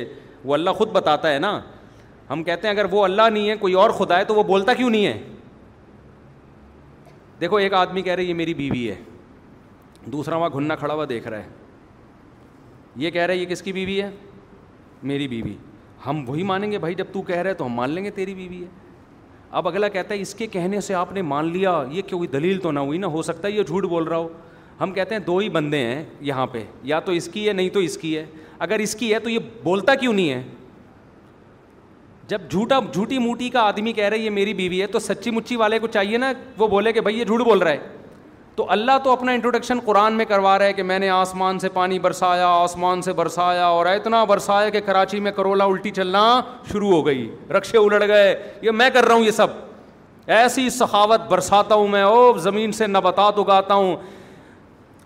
وہ 0.45 0.55
اللہ 0.55 0.71
خود 0.77 0.89
بتاتا 0.93 1.33
ہے 1.33 1.39
نا 1.39 1.59
ہم 2.31 2.43
کہتے 2.45 2.69
ہیں 2.69 2.75
اگر 2.75 2.87
وہ 2.93 3.03
اللہ 3.05 3.29
نہیں 3.33 3.49
ہے 3.49 3.57
کوئی 3.65 3.75
اور 3.83 3.91
خدا 3.99 4.19
ہے 4.19 4.25
تو 4.25 4.35
وہ 4.35 4.43
بولتا 4.51 4.75
کیوں 4.75 4.89
نہیں 4.91 5.07
ہے 5.07 5.19
دیکھو 7.41 7.57
ایک 7.57 7.75
آدمی 7.75 8.03
کہہ 8.03 8.15
رہے 8.15 8.25
یہ 8.25 8.35
میری 8.35 8.55
بیوی 8.55 8.89
ہے 8.89 8.95
دوسرا 10.13 10.37
وہاں 10.37 10.49
گھننا 10.55 10.77
کھڑا 10.77 10.95
ہوا 10.95 11.05
دیکھ 11.09 11.29
رہا 11.29 11.39
ہے 11.39 11.49
یہ 13.05 13.11
کہہ 13.11 13.23
رہا 13.23 13.35
ہے 13.35 13.39
یہ 13.39 13.47
کس 13.47 13.63
کی 13.63 13.73
بیوی 13.73 14.01
ہے 14.03 14.11
میری 15.13 15.29
بیوی 15.29 15.57
ہم 16.07 16.25
وہی 16.29 16.43
مانیں 16.55 16.71
گے 16.73 16.79
بھائی 16.79 16.95
جب 16.95 17.13
تو 17.13 17.23
کہہ 17.33 17.43
رہے 17.43 17.55
تو 17.55 17.67
ہم 17.67 17.73
مان 17.75 17.91
لیں 17.91 18.05
گے 18.05 18.11
تیری 18.21 18.35
بیوی 18.35 18.63
ہے 18.63 18.69
اب 19.55 19.69
اگلا 19.69 19.89
کہتا 19.89 20.15
ہے 20.15 20.21
اس 20.21 20.35
کے 20.35 20.47
کہنے 20.53 20.81
سے 20.81 20.95
آپ 20.95 21.13
نے 21.13 21.23
مان 21.23 21.51
لیا 21.53 21.83
یہ 21.91 22.03
کوئی 22.11 22.29
دلیل 22.29 22.59
تو 22.63 22.71
نہ 22.73 22.79
ہوئی 22.81 22.99
نا 22.99 23.07
ہو 23.07 23.23
سکتا 23.23 23.49
ہے 23.49 23.53
یہ 23.53 23.63
جھوٹ 23.63 23.85
بول 23.89 24.05
رہا 24.05 24.17
ہو 24.17 24.29
ہم 24.81 24.93
کہتے 24.93 25.15
ہیں 25.15 25.23
دو 25.27 25.37
ہی 25.39 25.49
بندے 25.51 25.79
ہیں 25.87 26.05
یہاں 26.21 26.47
پہ 26.53 26.63
یا 26.85 27.01
تو 27.01 27.13
اس 27.13 27.29
کی 27.33 27.47
ہے 27.49 27.53
نہیں 27.53 27.69
تو 27.75 27.81
اس 27.81 27.97
کی 27.99 28.17
ہے 28.17 28.25
اگر 28.67 28.79
اس 28.79 28.95
کی 28.97 29.13
ہے 29.15 29.19
تو 29.19 29.31
یہ 29.31 29.39
بولتا 29.63 29.95
کیوں 29.95 30.13
نہیں 30.13 30.31
ہے 30.31 30.43
جب 32.29 32.41
جھوٹا 32.51 32.79
جھوٹی 32.93 33.19
موٹی 33.19 33.49
کا 33.51 33.61
آدمی 33.69 33.93
کہہ 33.93 34.09
رہے 34.09 34.19
یہ 34.19 34.31
میری 34.39 34.55
بیوی 34.55 34.81
ہے 34.83 34.87
تو 34.87 34.99
سچی 34.99 35.31
مچی 35.31 35.57
والے 35.57 35.79
کو 35.79 35.87
چاہیے 35.87 36.19
نا 36.19 36.33
وہ 36.59 36.69
بولے 36.69 36.93
کہ 36.93 37.01
بھائی 37.01 37.19
یہ 37.19 37.25
جھوٹ 37.25 37.41
بول 37.47 37.59
رہا 37.59 37.71
ہے 37.71 37.95
تو 38.57 38.65
اللہ 38.75 38.99
تو 39.05 39.11
اپنا 39.13 39.33
انٹروڈکشن 39.33 39.79
قرآن 39.85 40.13
میں 40.17 40.25
کروا 40.25 40.59
رہا 40.59 40.67
ہے 40.67 40.73
کہ 40.73 40.83
میں 40.91 40.99
نے 40.99 41.09
آسمان 41.11 41.59
سے 41.59 41.69
پانی 41.73 41.99
برسایا 42.05 42.47
آسمان 42.49 43.03
سے 43.03 43.13
برسایا 43.19 43.67
اور 43.67 43.87
اتنا 43.87 44.23
برسایا 44.31 44.69
کہ 44.77 44.81
کراچی 44.87 45.21
میں 45.27 45.33
کرولا 45.37 45.65
الٹی 45.65 45.91
چلنا 46.01 46.23
شروع 46.71 46.91
ہو 46.93 47.05
گئی 47.07 47.29
رقشے 47.57 47.79
الٹ 47.79 48.07
گئے 48.09 48.35
یہ 48.63 48.71
میں 48.79 48.89
کر 48.95 49.05
رہا 49.07 49.15
ہوں 49.15 49.25
یہ 49.25 49.31
سب 49.41 49.47
ایسی 50.37 50.69
سخاوت 50.79 51.29
برساتا 51.31 51.75
ہوں 51.75 51.89
میں 51.89 52.03
او 52.03 52.33
زمین 52.49 52.73
سے 52.79 52.87
نہ 52.87 52.99
بتا 53.05 53.29
تو 53.37 53.43
گاتا 53.51 53.75
ہوں 53.75 53.97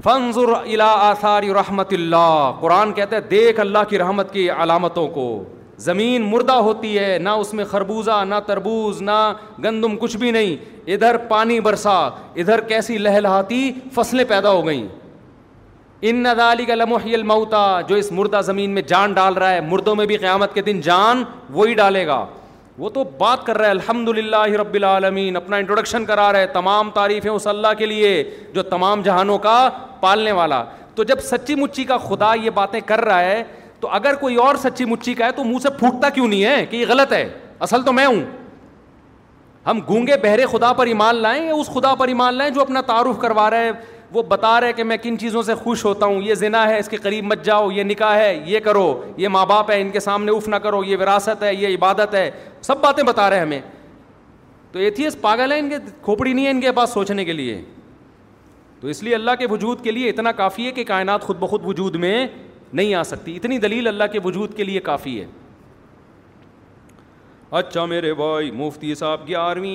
فنزر 0.05 0.53
الا 0.65 0.91
آثار 1.11 1.43
رحمت 1.59 1.93
اللہ 1.93 2.53
قرآن 2.61 2.93
کہتا 2.93 3.17
ہے 3.17 3.21
دیکھ 3.31 3.61
اللہ 3.61 3.89
کی 3.89 3.99
رحمت 3.99 4.33
کی 4.33 4.49
علامتوں 4.51 5.07
کو 5.19 5.27
زمین 5.85 6.23
مردہ 6.31 6.53
ہوتی 6.65 6.99
ہے 6.99 7.17
نہ 7.23 7.29
اس 7.43 7.53
میں 7.55 7.65
خربوزہ 7.71 8.23
نہ 8.29 8.35
تربوز 8.47 9.01
نہ 9.03 9.17
گندم 9.65 9.97
کچھ 10.01 10.17
بھی 10.17 10.31
نہیں 10.31 10.81
ادھر 10.93 11.17
پانی 11.29 11.59
برسا 11.67 11.99
ادھر 12.43 12.61
کیسی 12.69 12.97
لہلاتی 12.99 13.71
فصلیں 13.95 14.25
پیدا 14.29 14.51
ہو 14.51 14.67
گئیں 14.67 14.87
ان 16.11 16.17
ندالی 16.23 16.65
کا 16.65 16.73
المعتا 17.13 17.63
جو 17.89 17.95
اس 17.95 18.11
مردہ 18.19 18.41
زمین 18.45 18.71
میں 18.75 18.83
جان 18.89 19.13
ڈال 19.15 19.35
رہا 19.35 19.53
ہے 19.53 19.61
مردوں 19.71 19.95
میں 19.97 20.07
بھی 20.07 20.17
قیامت 20.17 20.55
کے 20.55 20.63
دن 20.69 20.81
جان 20.91 21.23
وہی 21.55 21.75
ڈالے 21.81 22.07
گا 22.07 22.25
وہ 22.79 22.91
تو 22.91 23.05
بات 23.19 23.45
کر 23.47 23.59
رہا 23.59 23.67
ہے 23.67 23.71
الحمد 23.71 24.09
للہ 24.19 24.43
رب 24.61 24.75
العالمین 24.75 25.37
اپنا 25.37 25.57
انٹروڈکشن 25.63 26.05
کرا 26.11 26.31
رہا 26.33 26.41
ہے 26.41 26.47
تمام 26.53 26.91
تعریفیں 26.91 27.31
اس 27.31 27.47
اللہ 27.47 27.73
کے 27.79 27.87
لیے 27.87 28.13
جو 28.55 28.63
تمام 28.75 29.03
جہانوں 29.05 29.39
کا 29.49 29.57
پالنے 30.01 30.33
والا 30.41 30.63
تو 30.95 31.03
جب 31.13 31.21
سچی 31.31 31.55
مچی 31.55 31.85
کا 31.93 31.99
خدا 32.09 32.33
یہ 32.45 32.51
باتیں 32.55 32.81
کر 32.87 33.05
رہا 33.05 33.21
ہے 33.25 33.43
تو 33.81 33.89
اگر 33.93 34.15
کوئی 34.21 34.37
اور 34.45 34.55
سچی 34.63 34.85
مچی 34.85 35.15
کا 35.15 35.27
ہے 35.27 35.33
تو 35.33 35.45
منہ 35.45 35.59
سے 35.63 35.71
پھوٹتا 35.79 36.09
کیوں 36.15 36.27
نہیں 36.29 36.45
ہے 36.45 36.65
کہ 36.71 36.77
یہ 36.77 36.87
غلط 36.89 37.13
ہے 37.13 37.29
اصل 37.67 37.83
تو 37.85 37.93
میں 37.93 38.07
ہوں 38.07 38.21
ہم 39.67 39.81
گونگے 39.89 40.17
بہرے 40.23 40.45
خدا 40.51 40.73
پر 40.73 40.87
ایمان 40.87 41.17
لائیں 41.23 41.45
یا 41.47 41.55
اس 41.55 41.67
خدا 41.75 41.95
پر 41.95 42.09
ایمان 42.09 42.35
لائیں 42.35 42.51
جو 42.55 42.61
اپنا 42.61 42.81
تعارف 42.87 43.19
کروا 43.21 43.49
رہا 43.51 43.59
ہے 43.61 43.71
وہ 44.13 44.23
بتا 44.29 44.61
رہا 44.61 44.67
ہے 44.67 44.73
کہ 44.73 44.85
میں 44.85 44.97
کن 45.03 45.19
چیزوں 45.19 45.43
سے 45.43 45.55
خوش 45.55 45.85
ہوتا 45.85 46.07
ہوں 46.07 46.23
یہ 46.23 46.35
زنا 46.35 46.67
ہے 46.69 46.79
اس 46.79 46.89
کے 46.89 46.97
قریب 47.03 47.25
مت 47.25 47.45
جاؤ 47.45 47.71
یہ 47.73 47.83
نکاح 47.85 48.15
ہے 48.19 48.35
یہ 48.47 48.61
کرو 48.61 48.87
یہ 49.17 49.29
ماں 49.29 49.45
باپ 49.47 49.71
ہے 49.71 49.81
ان 49.81 49.91
کے 49.91 50.01
سامنے 50.01 50.33
اف 50.37 50.49
نہ 50.49 50.57
کرو 50.65 50.83
یہ 50.85 50.97
وراثت 51.01 51.43
ہے 51.43 51.55
یہ 51.55 51.75
عبادت 51.77 52.15
ہے 52.15 52.31
سب 52.69 52.81
باتیں 52.81 53.03
بتا 53.05 53.29
رہے 53.31 53.41
ہمیں 53.41 53.61
تو 54.73 54.81
یہ 54.81 54.91
تھی 54.97 55.07
پاگل 55.21 55.53
ہے 55.53 55.59
ان 55.59 55.69
کے 55.69 55.77
کھوپڑی 56.03 56.33
نہیں 56.33 56.45
ہے 56.47 56.51
ان 56.51 56.61
کے 56.61 56.73
پاس 56.73 56.93
سوچنے 56.95 57.25
کے 57.25 57.33
لیے 57.33 57.61
تو 58.81 58.89
اس 58.89 59.03
لیے 59.03 59.15
اللہ 59.15 59.31
کے 59.39 59.47
وجود 59.51 59.83
کے 59.85 59.91
لیے 59.91 60.11
اتنا 60.11 60.33
کافی 60.33 60.67
ہے 60.67 60.73
کہ 60.73 60.85
کائنات 60.85 61.23
خود 61.23 61.39
بخود 61.39 61.65
وجود 61.65 61.97
میں 62.05 62.27
نہیں 62.73 62.95
آ 62.95 63.03
سکتی 63.03 63.35
اتنی 63.37 63.59
دلیل 63.59 63.87
اللہ 63.89 64.05
کے 64.13 64.19
وجود 64.25 64.55
کے 64.57 64.65
لیے 64.65 64.81
کافی 64.89 65.21
ہے 65.21 65.27
اچھا 67.61 67.85
میرے 67.85 68.13
بھائی 68.15 68.51
مفتی 68.57 68.95
صاحب 68.95 69.27
گیارہویں 69.29 69.67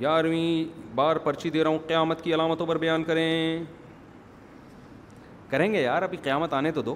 گیارہویں 0.00 0.78
بار 0.94 1.16
پرچی 1.24 1.50
دے 1.50 1.62
رہا 1.64 1.70
ہوں 1.70 1.78
قیامت 1.86 2.22
کی 2.24 2.34
علامتوں 2.34 2.66
پر 2.66 2.78
بیان 2.78 3.04
کریں 3.04 3.64
کریں 5.50 5.72
گے 5.72 5.82
یار 5.82 6.02
ابھی 6.02 6.18
قیامت 6.22 6.52
آنے 6.54 6.72
تو 6.72 6.82
دو 6.82 6.94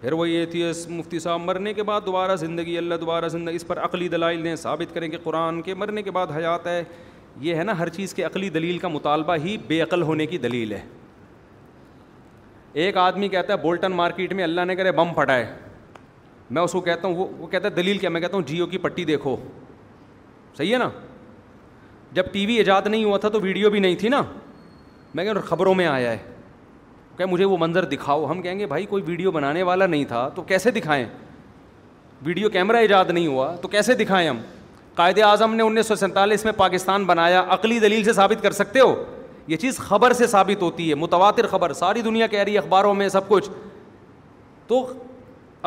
پھر 0.00 0.12
وہ 0.12 0.28
یہ 0.28 0.44
تھی 0.50 0.62
اس 0.62 0.86
مفتی 0.88 1.18
صاحب 1.18 1.40
مرنے 1.40 1.72
کے 1.74 1.82
بعد 1.82 2.00
دوبارہ 2.06 2.34
زندگی 2.36 2.76
اللہ 2.78 2.94
دوبارہ 3.00 3.28
زندگی 3.28 3.56
اس 3.56 3.66
پر 3.66 3.78
عقلی 3.84 4.08
دلائل 4.08 4.42
دیں 4.44 4.56
ثابت 4.56 4.94
کریں 4.94 5.08
کہ 5.10 5.18
قرآن 5.24 5.60
کے 5.62 5.74
مرنے 5.74 6.02
کے 6.02 6.10
بعد 6.18 6.30
حیات 6.36 6.66
ہے 6.66 6.82
یہ 7.40 7.54
ہے 7.54 7.64
نا 7.64 7.78
ہر 7.78 7.88
چیز 7.96 8.14
کے 8.14 8.22
عقلی 8.24 8.48
دلیل 8.50 8.78
کا 8.78 8.88
مطالبہ 8.88 9.36
ہی 9.44 9.56
بے 9.66 9.80
عقل 9.82 10.02
ہونے 10.02 10.26
کی 10.26 10.38
دلیل 10.38 10.72
ہے 10.72 10.80
ایک 12.84 12.96
آدمی 12.98 13.28
کہتا 13.28 13.52
ہے 13.52 13.58
بولٹن 13.58 13.92
مارکیٹ 13.96 14.32
میں 14.34 14.44
اللہ 14.44 14.64
نے 14.66 14.74
کرے 14.76 14.90
بم 14.92 15.12
پھٹائے 15.16 15.44
میں 16.50 16.62
اس 16.62 16.72
کو 16.72 16.80
کہتا 16.80 17.06
ہوں 17.08 17.14
وہ 17.16 17.26
وہ 17.38 17.46
کہتا 17.46 17.68
ہے 17.68 17.72
دلیل 17.74 17.98
کیا 17.98 18.10
میں 18.10 18.20
کہتا 18.20 18.36
ہوں 18.36 18.42
جیو 18.46 18.66
کی 18.72 18.78
پٹی 18.78 19.04
دیکھو 19.04 19.34
صحیح 20.56 20.72
ہے 20.72 20.78
نا 20.78 20.88
جب 22.14 22.24
ٹی 22.32 22.44
وی 22.46 22.54
ایجاد 22.56 22.86
نہیں 22.86 23.04
ہوا 23.04 23.18
تھا 23.18 23.28
تو 23.28 23.40
ویڈیو 23.42 23.70
بھی 23.70 23.80
نہیں 23.80 23.94
تھی 24.00 24.08
نا 24.08 24.22
میں 25.14 25.24
کہ 25.24 25.38
خبروں 25.48 25.74
میں 25.74 25.86
آیا 25.86 26.10
ہے 26.10 26.18
کہ 27.18 27.26
مجھے 27.26 27.44
وہ 27.44 27.56
منظر 27.60 27.84
دکھاؤ 27.94 28.26
ہم 28.30 28.42
کہیں 28.42 28.58
گے 28.58 28.66
بھائی 28.66 28.86
کوئی 28.86 29.02
ویڈیو 29.06 29.30
بنانے 29.32 29.62
والا 29.70 29.86
نہیں 29.86 30.04
تھا 30.08 30.28
تو 30.34 30.42
کیسے 30.52 30.70
دکھائیں 30.70 31.04
ویڈیو 32.26 32.48
کیمرہ 32.50 32.76
ایجاد 32.80 33.10
نہیں 33.10 33.26
ہوا 33.26 33.54
تو 33.62 33.68
کیسے 33.68 33.94
دکھائیں 34.04 34.28
ہم 34.28 34.38
قائد 34.94 35.18
اعظم 35.22 35.54
نے 35.54 35.62
انیس 35.62 35.86
سو 35.86 35.94
سینتالیس 35.96 36.44
میں 36.44 36.52
پاکستان 36.56 37.04
بنایا 37.06 37.44
عقلی 37.54 37.78
دلیل 37.80 38.04
سے 38.04 38.12
ثابت 38.12 38.42
کر 38.42 38.52
سکتے 38.62 38.80
ہو 38.80 38.94
یہ 39.46 39.56
چیز 39.56 39.78
خبر 39.78 40.12
سے 40.18 40.26
ثابت 40.26 40.62
ہوتی 40.62 40.88
ہے 40.90 40.94
متواتر 40.94 41.46
خبر 41.46 41.72
ساری 41.72 42.02
دنیا 42.02 42.26
کہہ 42.26 42.40
رہی 42.42 42.52
ہے 42.52 42.58
اخباروں 42.58 42.94
میں 42.94 43.08
سب 43.08 43.28
کچھ 43.28 43.50
تو 44.66 44.86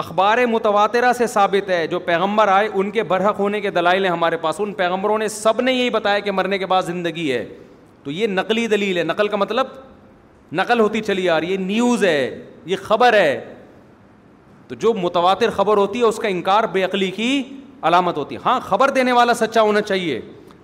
اخبار 0.03 0.37
متواترہ 0.51 1.11
سے 1.17 1.27
ثابت 1.27 1.69
ہے 1.69 1.85
جو 1.87 1.99
پیغمبر 1.99 2.47
آئے 2.47 2.67
ان 2.73 2.91
کے 2.91 3.03
برحق 3.03 3.39
ہونے 3.39 3.61
کے 3.61 3.69
دلائل 3.71 4.05
ہیں 4.05 4.11
ہمارے 4.11 4.37
پاس 4.41 4.59
ان 4.61 4.73
پیغمبروں 4.73 5.17
نے 5.17 5.27
سب 5.27 5.61
نے 5.61 5.73
یہی 5.73 5.89
بتایا 5.89 6.19
کہ 6.27 6.31
مرنے 6.31 6.57
کے 6.57 6.65
بعد 6.65 6.81
زندگی 6.83 7.31
ہے 7.31 7.43
تو 8.03 8.11
یہ 8.11 8.27
نقلی 8.27 8.65
دلیل 8.67 8.97
ہے 8.97 9.03
نقل 9.03 9.27
کا 9.27 9.37
مطلب 9.37 9.67
نقل 10.59 10.79
ہوتی 10.79 11.01
چلی 11.07 11.29
آ 11.29 11.39
رہی 11.39 11.51
ہے 11.51 11.57
نیوز 11.57 12.03
ہے 12.05 12.43
یہ 12.65 12.75
خبر 12.83 13.13
ہے 13.13 13.39
تو 14.67 14.75
جو 14.75 14.93
متواتر 14.93 15.49
خبر 15.55 15.77
ہوتی 15.77 15.99
ہے 15.99 16.05
اس 16.05 16.17
کا 16.21 16.27
انکار 16.27 16.63
بے 16.71 16.83
عقلی 16.83 17.09
کی 17.11 17.41
علامت 17.89 18.17
ہوتی 18.17 18.35
ہے 18.35 18.39
ہاں 18.45 18.59
خبر 18.65 18.89
دینے 18.95 19.11
والا 19.11 19.33
سچا 19.33 19.61
ہونا 19.61 19.81
چاہیے 19.81 20.19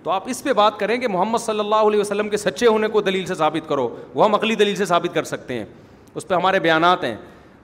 تو 0.06 0.10
آپ 0.12 0.22
اس 0.30 0.42
پہ 0.42 0.52
بات 0.52 0.78
کریں 0.78 0.96
کہ 0.98 1.08
محمد 1.08 1.38
صلی 1.42 1.60
اللہ 1.60 1.84
علیہ 1.86 2.00
وسلم 2.00 2.28
کے 2.30 2.36
سچے 2.36 2.66
ہونے 2.66 2.88
کو 2.88 3.00
دلیل 3.02 3.24
سے 3.26 3.34
ثابت 3.34 3.68
کرو 3.68 3.88
وہ 4.14 4.24
ہم 4.24 4.34
عقلی 4.34 4.54
دلیل 4.56 4.74
سے 4.76 4.84
ثابت 4.86 5.14
کر 5.14 5.24
سکتے 5.30 5.54
ہیں 5.58 5.64
اس 6.14 6.26
پہ 6.28 6.34
ہمارے 6.34 6.58
بیانات 6.66 7.04
ہیں 7.04 7.14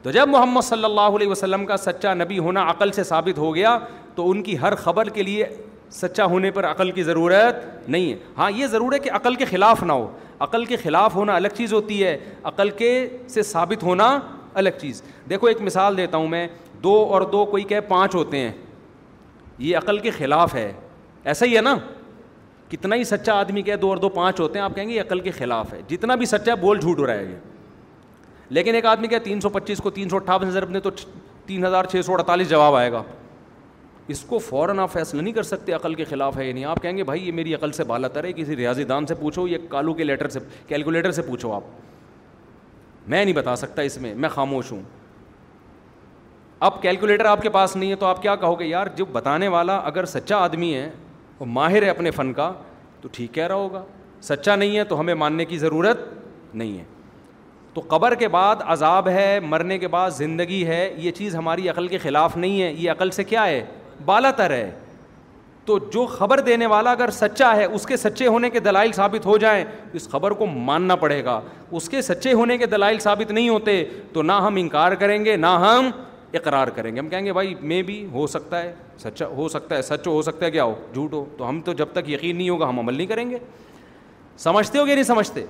تو 0.02 0.10
جب 0.16 0.28
محمد 0.28 0.64
صلی 0.66 0.85
اللہ 0.85 1.16
علیہ 1.16 1.28
وسلم 1.28 1.66
کا 1.66 1.77
سچا 1.77 2.14
نبی 2.14 2.39
ہونا 2.47 2.62
عقل 2.70 2.93
سے 2.93 3.05
ثابت 3.12 3.39
ہو 3.39 3.55
گیا 3.55 3.78
تو 4.14 4.28
ان 4.31 4.43
کی 4.43 4.59
ہر 4.60 4.74
خبر 4.82 5.09
کے 5.19 5.23
لیے 5.23 5.47
سچا 6.01 6.24
ہونے 6.35 6.51
پر 6.51 6.66
عقل 6.70 6.90
کی 6.90 7.02
ضرورت 7.02 7.64
نہیں 7.89 8.10
ہے 8.12 8.16
ہاں 8.39 8.51
یہ 8.56 8.66
ضرور 8.74 8.93
ہے 8.93 8.98
کہ 8.98 9.10
عقل 9.14 9.35
کے 9.35 9.44
خلاف 9.51 9.82
نہ 9.82 9.93
ہو 9.93 10.10
عقل 10.48 10.64
کے 10.64 10.77
خلاف 10.82 11.14
ہونا 11.14 11.36
الگ 11.36 11.56
چیز 11.56 11.73
ہوتی 11.73 12.02
ہے 12.05 12.16
عقل 12.52 12.70
کے 12.85 12.90
سے 13.35 13.43
ثابت 13.52 13.82
ہونا 13.82 14.19
الگ 14.55 14.81
چیز 14.81 15.02
دیکھو 15.31 15.47
ایک 15.47 15.60
مثال 15.70 15.97
دیتا 15.97 16.16
ہوں 16.19 16.28
میں 16.28 16.47
دو 16.85 16.98
اور 17.09 17.23
دو 17.32 17.44
کوئی 17.51 17.64
کہے 17.64 17.81
پانچ 17.97 18.14
ہوتے 18.14 18.36
ہیں 18.39 18.52
یہ 19.59 19.77
عقل 19.77 19.98
کے 19.98 20.10
خلاف 20.19 20.55
ہے 20.55 20.73
ایسا 21.24 21.47
ہی 21.47 21.56
ہے 21.56 21.60
نا 21.62 21.77
کتنا 22.73 22.97
ہی 22.97 23.03
سچا 23.05 23.32
آدمی 23.40 23.62
کہ 23.62 23.74
دو 23.77 23.89
اور 23.89 23.97
دو 24.05 24.09
پانچ 24.09 24.39
ہوتے 24.40 24.59
ہیں 24.59 24.65
آپ 24.65 24.74
کہیں 24.74 24.89
گے 24.89 24.93
یہ 24.94 25.01
عقل 25.01 25.20
کے 25.20 25.31
خلاف 25.39 25.73
ہے 25.73 25.81
جتنا 25.89 26.15
بھی 26.20 26.27
سچا 26.27 26.51
ہے 26.51 26.57
بول 26.61 26.78
جھوٹ 26.81 26.99
ہو 26.99 27.07
رہا 27.07 27.15
ہے 27.15 27.24
یہ 27.24 27.35
لیکن 28.57 28.74
ایک 28.74 28.86
آدمی 28.86 29.09
کہ 29.09 29.19
تین 29.24 29.40
سو 29.40 29.49
پچیس 29.49 29.78
کو 29.82 29.90
تین 29.97 30.09
سو 30.09 30.16
اٹھاون 30.16 30.47
ہزار 30.49 30.62
اپنے 30.62 30.81
تو 30.86 30.90
تین 31.47 31.65
ہزار 31.66 31.85
چھ 31.93 32.05
سو 32.07 32.12
اڑتالیس 32.12 32.49
جواب 32.51 32.74
آئے 32.77 32.90
گا 32.93 33.03
اس 34.12 34.20
کو 34.28 34.39
فوراً 34.49 34.78
آپ 34.81 34.93
فیصلہ 34.93 35.20
نہیں 35.20 35.32
کر 35.35 35.43
سکتے 35.49 35.73
عقل 35.73 35.94
کے 35.94 36.05
خلاف 36.11 36.36
ہے 36.36 36.47
یہ 36.47 36.53
نہیں 36.53 36.65
آپ 36.65 36.81
کہیں 36.82 36.97
گے 36.97 37.05
بھائی 37.11 37.27
یہ 37.27 37.32
میری 37.32 37.55
عقل 37.55 37.73
سے 37.73 37.85
بالا 37.93 38.09
تر 38.16 38.24
ہے 38.24 38.32
کسی 38.36 38.57
ریاضی 38.57 38.85
دان 38.85 39.07
سے 39.07 39.15
پوچھو 39.20 39.47
یا 39.49 39.59
کالو 39.70 39.93
کے 40.01 40.05
لیٹر 40.05 40.28
سے 40.28 40.40
کیلکولیٹر 40.69 41.12
سے 41.19 41.23
پوچھو 41.23 41.53
آپ 41.53 41.62
میں 43.09 43.24
نہیں 43.24 43.35
بتا 43.35 43.55
سکتا 43.57 43.82
اس 43.82 43.97
میں 44.01 44.15
میں 44.24 44.28
خاموش 44.35 44.73
ہوں 44.73 44.82
اب 46.66 46.81
کیلکولیٹر 46.82 47.24
آپ 47.24 47.43
کے 47.43 47.51
پاس 47.51 47.77
نہیں 47.77 47.90
ہے 47.90 47.97
تو 48.01 48.07
آپ 48.07 48.23
کیا 48.23 48.35
کہو 48.40 48.59
گے 48.59 48.66
یار 48.66 48.86
جو 48.97 49.05
بتانے 49.12 49.49
والا 49.57 49.77
اگر 49.85 50.05
سچا 50.16 50.36
آدمی 50.36 50.74
ہے 50.74 50.90
اور 51.43 51.48
ماہر 51.51 51.82
ہے 51.82 51.89
اپنے 51.90 52.10
فن 52.16 52.32
کا 52.32 52.51
تو 53.01 53.09
ٹھیک 53.12 53.32
کہہ 53.35 53.47
رہا 53.47 53.55
ہوگا 53.55 53.82
سچا 54.23 54.55
نہیں 54.56 54.77
ہے 54.78 54.82
تو 54.89 54.98
ہمیں 54.98 55.14
ماننے 55.23 55.44
کی 55.44 55.56
ضرورت 55.59 56.01
نہیں 56.59 56.77
ہے 56.78 56.85
تو 57.74 57.81
قبر 57.89 58.14
کے 58.19 58.28
بعد 58.35 58.56
عذاب 58.73 59.09
ہے 59.09 59.39
مرنے 59.43 59.78
کے 59.78 59.89
بعد 59.94 60.10
زندگی 60.16 60.64
ہے 60.66 60.81
یہ 61.02 61.10
چیز 61.12 61.35
ہماری 61.36 61.69
عقل 61.69 61.89
کے 61.89 61.98
خلاف 62.02 62.36
نہیں 62.36 62.62
ہے 62.62 62.70
یہ 62.77 62.90
عقل 62.90 63.10
سے 63.10 63.24
کیا 63.31 63.47
ہے 63.47 63.64
بالا 64.05 64.31
تر 64.40 64.51
ہے 64.51 64.70
تو 65.66 65.78
جو 65.93 66.05
خبر 66.19 66.40
دینے 66.51 66.66
والا 66.74 66.90
اگر 66.93 67.10
سچا 67.19 67.55
ہے 67.56 67.64
اس 67.64 67.86
کے 67.86 67.97
سچے 67.97 68.27
ہونے 68.27 68.51
کے 68.51 68.60
دلائل 68.60 68.93
ثابت 68.93 69.27
ہو 69.27 69.36
جائیں 69.44 69.64
تو 69.93 69.97
اس 69.97 70.09
خبر 70.10 70.31
کو 70.43 70.47
ماننا 70.70 70.97
پڑے 71.05 71.24
گا 71.24 71.40
اس 71.70 71.89
کے 71.89 72.02
سچے 72.02 72.32
ہونے 72.32 72.59
کے 72.59 72.66
دلائل 72.77 72.98
ثابت 73.09 73.31
نہیں 73.31 73.48
ہوتے 73.48 73.85
تو 74.12 74.23
نہ 74.23 74.32
ہم 74.47 74.56
انکار 74.60 74.93
کریں 75.02 75.24
گے 75.24 75.36
نہ 75.36 75.56
ہم 75.66 75.90
اقرار 76.36 76.68
کریں 76.74 76.94
گے 76.94 76.98
ہم 77.00 77.09
کہیں 77.09 77.24
گے 77.24 77.32
بھائی 77.32 77.54
میں 77.62 77.82
بھی 77.82 78.04
ہو 78.12 78.26
سکتا 78.26 78.60
ہے 78.62 78.74
سچا 78.98 79.26
ہو 79.36 79.48
سکتا 79.48 79.76
ہے 79.76 79.82
سچ 79.82 80.06
ہو 80.06 80.20
سکتا 80.22 80.46
ہے 80.46 80.50
کیا 80.50 80.64
ہو 80.64 80.74
جھوٹ 80.94 81.12
ہو 81.12 81.24
تو 81.38 81.48
ہم 81.48 81.60
تو 81.64 81.72
جب 81.80 81.88
تک 81.92 82.09
یقین 82.10 82.36
نہیں 82.36 82.48
ہوگا 82.48 82.68
ہم 82.68 82.78
عمل 82.78 82.94
نہیں 82.96 83.06
کریں 83.06 83.28
گے 83.30 83.38
سمجھتے 84.38 84.78
ہو 84.78 84.84
کہ 84.86 84.92
نہیں 84.94 85.04
سمجھتے 85.04 85.44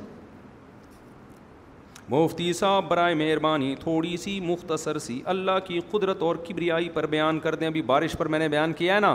مفتی 2.08 2.52
صاحب 2.52 2.88
برائے 2.88 3.14
مہربانی 3.14 3.74
تھوڑی 3.80 4.16
سی 4.22 4.38
مختصر 4.44 4.98
سی 4.98 5.20
اللہ 5.34 5.58
کی 5.66 5.80
قدرت 5.90 6.22
اور 6.22 6.36
کبریائی 6.48 6.88
پر 6.94 7.06
بیان 7.14 7.38
کر 7.40 7.54
دیں 7.54 7.66
ابھی 7.66 7.82
بارش 7.92 8.12
پر 8.18 8.28
میں 8.34 8.38
نے 8.38 8.48
بیان 8.48 8.72
کیا 8.78 8.94
ہے 8.94 9.00
نا 9.00 9.14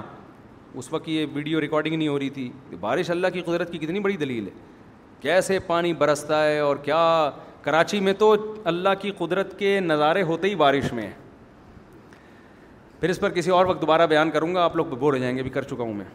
اس 0.73 0.91
وقت 0.93 1.09
یہ 1.09 1.25
ویڈیو 1.33 1.61
ریکارڈنگ 1.61 1.95
نہیں 1.97 2.07
ہو 2.07 2.17
رہی 2.19 2.29
تھی 2.29 2.49
بارش 2.79 3.09
اللہ 3.11 3.27
کی 3.33 3.41
قدرت 3.45 3.71
کی 3.71 3.77
کتنی 3.77 3.99
بڑی 3.99 4.17
دلیل 4.17 4.47
ہے 4.47 4.51
کیسے 5.21 5.59
پانی 5.67 5.93
برستا 5.99 6.43
ہے 6.45 6.57
اور 6.59 6.77
کیا 6.85 7.03
کراچی 7.61 7.99
میں 7.99 8.13
تو 8.17 8.35
اللہ 8.73 8.89
کی 9.01 9.11
قدرت 9.17 9.57
کے 9.59 9.79
نظارے 9.79 10.21
ہوتے 10.23 10.49
ہی 10.49 10.55
بارش 10.55 10.91
میں 10.93 11.03
ہیں 11.07 11.11
پھر 12.99 13.09
اس 13.09 13.19
پر 13.19 13.29
کسی 13.29 13.51
اور 13.51 13.65
وقت 13.65 13.81
دوبارہ 13.81 14.05
بیان 14.09 14.29
کروں 14.31 14.53
گا 14.53 14.63
آپ 14.65 14.75
لوگ 14.75 14.85
بور 14.99 15.13
ہو 15.13 15.17
جائیں 15.19 15.35
گے 15.37 15.41
بھی 15.43 15.49
کر 15.57 15.61
چکا 15.63 15.83
ہوں 15.83 15.93
میں 15.93 16.05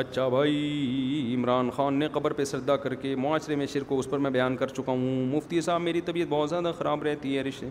اچھا 0.00 0.26
بھائی 0.28 1.34
عمران 1.36 1.70
خان 1.76 1.94
نے 1.98 2.08
قبر 2.12 2.32
پہ 2.40 2.44
سردہ 2.44 2.72
کر 2.82 2.94
کے 3.04 3.14
معاشرے 3.18 3.54
میں 3.56 3.66
شرک 3.72 3.88
کو 3.88 3.98
اس 3.98 4.08
پر 4.10 4.18
میں 4.26 4.30
بیان 4.30 4.56
کر 4.56 4.66
چکا 4.76 4.92
ہوں 4.92 5.24
مفتی 5.34 5.60
صاحب 5.60 5.80
میری 5.82 6.00
طبیعت 6.10 6.28
بہت 6.30 6.50
زیادہ 6.50 6.72
خراب 6.78 7.02
رہتی 7.02 7.36
ہے 7.36 7.42
رشتے 7.44 7.68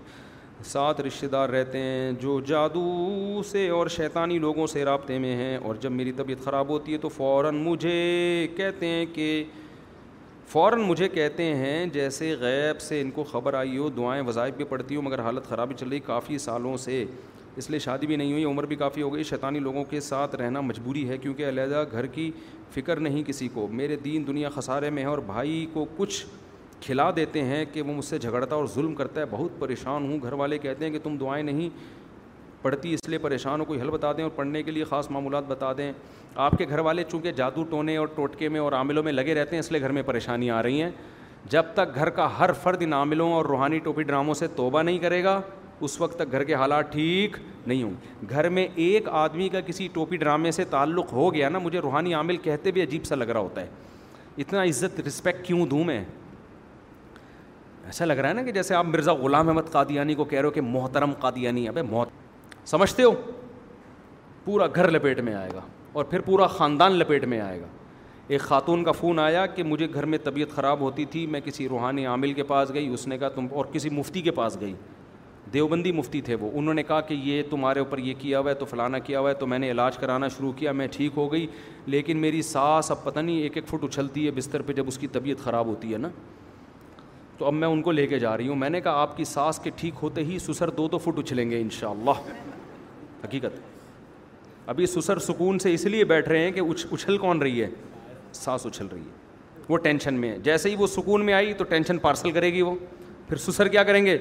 سات 0.71 0.99
رشتے 1.01 1.27
دار 1.31 1.49
رہتے 1.49 1.77
ہیں 1.81 2.11
جو 2.21 2.39
جادو 2.47 3.41
سے 3.51 3.67
اور 3.69 3.87
شیطانی 3.95 4.37
لوگوں 4.39 4.67
سے 4.67 4.83
رابطے 4.85 5.17
میں 5.25 5.35
ہیں 5.43 5.55
اور 5.57 5.75
جب 5.81 5.91
میری 5.91 6.11
طبیعت 6.17 6.43
خراب 6.45 6.69
ہوتی 6.69 6.93
ہے 6.93 6.97
تو 7.01 7.09
فوراً 7.17 7.57
مجھے 7.63 7.97
کہتے 8.55 8.87
ہیں 8.87 9.05
کہ 9.13 9.43
فوراً 10.51 10.81
مجھے 10.87 11.09
کہتے 11.09 11.43
ہیں 11.55 11.85
جیسے 11.93 12.35
غیب 12.39 12.81
سے 12.81 13.01
ان 13.01 13.11
کو 13.11 13.23
خبر 13.31 13.53
آئی 13.63 13.77
ہو 13.77 13.89
دعائیں 13.97 14.21
وظائف 14.27 14.53
بھی 14.57 14.65
پڑتی 14.69 14.95
ہوں 14.95 15.01
مگر 15.03 15.19
حالت 15.23 15.51
ہی 15.51 15.73
چل 15.77 15.87
رہی 15.89 15.99
کافی 16.05 16.37
سالوں 16.47 16.75
سے 16.87 17.03
اس 17.59 17.69
لیے 17.69 17.79
شادی 17.79 18.07
بھی 18.07 18.15
نہیں 18.15 18.31
ہوئی 18.31 18.43
عمر 18.45 18.63
بھی 18.71 18.75
کافی 18.75 19.01
ہو 19.01 19.13
گئی 19.13 19.23
شیطانی 19.29 19.59
لوگوں 19.59 19.83
کے 19.89 19.99
ساتھ 20.07 20.35
رہنا 20.41 20.61
مجبوری 20.61 21.07
ہے 21.09 21.17
کیونکہ 21.17 21.47
علیحدہ 21.49 21.83
گھر 21.91 22.05
کی 22.17 22.29
فکر 22.73 22.99
نہیں 22.99 23.23
کسی 23.27 23.47
کو 23.53 23.67
میرے 23.71 23.95
دین 24.03 24.27
دنیا 24.27 24.49
خسارے 24.55 24.89
میں 24.97 25.03
ہے 25.03 25.07
اور 25.09 25.17
بھائی 25.27 25.65
کو 25.73 25.85
کچھ 25.97 26.25
کھلا 26.81 27.09
دیتے 27.15 27.43
ہیں 27.43 27.63
کہ 27.73 27.81
وہ 27.81 27.93
مجھ 27.93 28.05
سے 28.05 28.17
جھگڑتا 28.17 28.55
اور 28.55 28.65
ظلم 28.75 28.93
کرتا 28.95 29.21
ہے 29.21 29.25
بہت 29.29 29.59
پریشان 29.59 30.09
ہوں 30.11 30.19
گھر 30.23 30.33
والے 30.41 30.57
کہتے 30.67 30.85
ہیں 30.85 30.91
کہ 30.91 30.99
تم 31.03 31.17
دعائیں 31.19 31.43
نہیں 31.43 31.69
پڑھتی 32.61 32.93
اس 32.93 33.07
لیے 33.09 33.19
ہو 33.47 33.63
کوئی 33.67 33.81
حل 33.81 33.89
بتا 33.91 34.11
دیں 34.17 34.23
اور 34.23 34.31
پڑھنے 34.35 34.61
کے 34.63 34.71
لیے 34.71 34.83
خاص 34.89 35.09
معمولات 35.11 35.43
بتا 35.47 35.71
دیں 35.77 35.91
آپ 36.45 36.57
کے 36.57 36.65
گھر 36.69 36.79
والے 36.87 37.03
چونکہ 37.11 37.31
جادو 37.41 37.63
ٹونے 37.69 37.97
اور 37.97 38.07
ٹوٹکے 38.15 38.49
میں 38.55 38.59
اور 38.59 38.71
عاملوں 38.81 39.03
میں 39.03 39.11
لگے 39.11 39.33
رہتے 39.35 39.55
ہیں 39.55 39.59
اس 39.59 39.71
لیے 39.71 39.81
گھر 39.81 39.91
میں 39.97 40.01
پریشانیاں 40.05 40.55
آ 40.57 40.63
رہی 40.63 40.81
ہیں 40.81 40.89
جب 41.49 41.63
تک 41.73 41.95
گھر 41.95 42.09
کا 42.19 42.27
ہر 42.39 42.51
فرد 42.63 42.81
ان 42.85 42.93
عاملوں 42.93 43.31
اور 43.33 43.45
روحانی 43.45 43.79
ٹوپی 43.83 44.03
ڈراموں 44.11 44.33
سے 44.43 44.47
توبہ 44.55 44.81
نہیں 44.83 44.97
کرے 44.99 45.23
گا 45.23 45.39
اس 45.85 45.99
وقت 46.01 46.15
تک 46.19 46.31
گھر 46.31 46.43
کے 46.43 46.53
حالات 46.55 46.91
ٹھیک 46.91 47.35
نہیں 47.67 47.81
ہوں 47.83 47.93
گھر 48.29 48.49
میں 48.49 48.67
ایک 48.85 49.07
آدمی 49.09 49.49
کا 49.49 49.59
کسی 49.65 49.87
ٹوپی 49.93 50.17
ڈرامے 50.17 50.51
سے 50.51 50.63
تعلق 50.69 51.11
ہو 51.13 51.33
گیا 51.33 51.49
نا 51.49 51.59
مجھے 51.63 51.79
روحانی 51.81 52.13
عامل 52.13 52.37
کہتے 52.45 52.71
بھی 52.71 52.83
عجیب 52.83 53.05
سا 53.05 53.15
لگ 53.15 53.29
رہا 53.31 53.39
ہوتا 53.39 53.61
ہے 53.61 53.67
اتنا 54.41 54.63
عزت 54.63 54.99
رسپیکٹ 55.07 55.45
کیوں 55.47 55.65
دوں 55.67 55.83
میں 55.83 56.03
ایسا 57.85 58.05
لگ 58.05 58.13
رہا 58.15 58.29
ہے 58.29 58.33
نا 58.33 58.43
کہ 58.43 58.51
جیسے 58.51 58.75
آپ 58.75 58.85
مرزا 58.85 59.13
غلام 59.21 59.49
احمد 59.49 59.71
قادیانی 59.71 60.15
کو 60.15 60.25
کہہ 60.25 60.37
رہے 60.39 60.45
ہو 60.47 60.51
کہ 60.53 60.61
محترم 60.61 61.13
قادیانی 61.19 61.67
ابے 61.67 61.81
موت 61.89 62.09
سمجھتے 62.69 63.03
ہو 63.03 63.11
پورا 64.45 64.67
گھر 64.75 64.91
لپیٹ 64.91 65.19
میں 65.19 65.33
آئے 65.33 65.49
گا 65.53 65.61
اور 65.93 66.05
پھر 66.05 66.19
پورا 66.25 66.47
خاندان 66.47 66.91
لپیٹ 66.99 67.25
میں 67.25 67.39
آئے 67.41 67.59
گا 67.61 67.65
ایک 68.27 68.41
خاتون 68.41 68.83
کا 68.83 68.91
فون 68.91 69.19
آیا 69.19 69.45
کہ 69.45 69.63
مجھے 69.63 69.87
گھر 69.93 70.05
میں 70.05 70.17
طبیعت 70.23 70.49
خراب 70.55 70.79
ہوتی 70.81 71.05
تھی 71.11 71.25
میں 71.27 71.39
کسی 71.45 71.67
روحانی 71.69 72.05
عامل 72.05 72.33
کے 72.33 72.43
پاس 72.43 72.71
گئی 72.73 72.87
اس 72.93 73.07
نے 73.07 73.17
کہا 73.17 73.29
تم 73.35 73.45
اور 73.51 73.65
کسی 73.73 73.89
مفتی 73.89 74.21
کے 74.21 74.31
پاس 74.39 74.57
گئی 74.61 74.73
دیوبندی 75.53 75.91
مفتی 75.91 76.21
تھے 76.21 76.35
وہ 76.39 76.49
انہوں 76.59 76.73
نے 76.73 76.83
کہا 76.83 76.99
کہ 77.09 77.13
یہ 77.23 77.41
تمہارے 77.49 77.79
اوپر 77.79 77.97
یہ 77.97 78.13
کیا 78.19 78.39
ہوا 78.39 78.49
ہے 78.49 78.55
تو 78.55 78.65
فلانا 78.65 78.99
کیا 78.99 79.19
ہوا 79.19 79.29
ہے 79.29 79.35
تو 79.35 79.47
میں 79.47 79.59
نے 79.59 79.69
علاج 79.71 79.97
کرانا 79.97 80.27
شروع 80.37 80.51
کیا 80.55 80.71
میں 80.79 80.87
ٹھیک 80.91 81.11
ہو 81.17 81.31
گئی 81.31 81.45
لیکن 81.95 82.17
میری 82.21 82.41
سانس 82.41 82.91
اب 82.91 83.03
پتہ 83.03 83.19
نہیں 83.19 83.37
ایک 83.41 83.57
ایک 83.57 83.67
فٹ 83.67 83.83
اچھلتی 83.83 84.25
ہے 84.25 84.31
بستر 84.35 84.61
پہ 84.67 84.73
جب 84.79 84.87
اس 84.87 84.97
کی 84.97 85.07
طبیعت 85.13 85.43
خراب 85.43 85.67
ہوتی 85.67 85.91
ہے 85.93 85.97
نا 85.97 86.09
تو 87.37 87.45
اب 87.45 87.53
میں 87.53 87.67
ان 87.67 87.81
کو 87.81 87.91
لے 87.91 88.05
کے 88.07 88.19
جا 88.19 88.35
رہی 88.37 88.47
ہوں 88.47 88.55
میں 88.55 88.69
نے 88.69 88.81
کہا 88.81 89.01
آپ 89.01 89.15
کی 89.17 89.23
سانس 89.31 89.59
کے 89.63 89.69
ٹھیک 89.77 89.95
ہوتے 90.03 90.23
ہی 90.25 90.39
سسر 90.47 90.69
دو 90.77 90.87
دو 90.91 90.97
فٹ 90.97 91.19
اچھلیں 91.19 91.49
گے 91.51 91.59
انشاءاللہ 91.61 92.11
حقیقت 93.23 93.59
ابھی 94.69 94.85
سسر 94.85 95.19
سکون 95.27 95.59
سے 95.59 95.73
اس 95.73 95.85
لیے 95.85 96.03
بیٹھ 96.05 96.29
رہے 96.29 96.39
ہیں 96.43 96.51
کہ 96.51 96.59
اچھ 96.69 96.85
اچھل 96.91 97.17
کون 97.17 97.41
رہی 97.41 97.61
ہے 97.61 97.67
سانس 98.33 98.65
اچھل 98.65 98.87
رہی 98.91 98.99
ہے 99.01 99.25
وہ 99.69 99.77
ٹینشن 99.83 100.13
میں 100.19 100.31
ہے 100.31 100.37
جیسے 100.43 100.69
ہی 100.69 100.75
وہ 100.79 100.87
سکون 100.87 101.25
میں 101.25 101.33
آئی 101.33 101.53
تو 101.57 101.63
ٹینشن 101.69 101.97
پارسل 101.99 102.31
کرے 102.31 102.51
گی 102.53 102.61
وہ 102.61 102.75
پھر 103.29 103.37
سسر 103.45 103.67
کیا 103.67 103.83
کریں 103.83 104.05
گے 104.05 104.17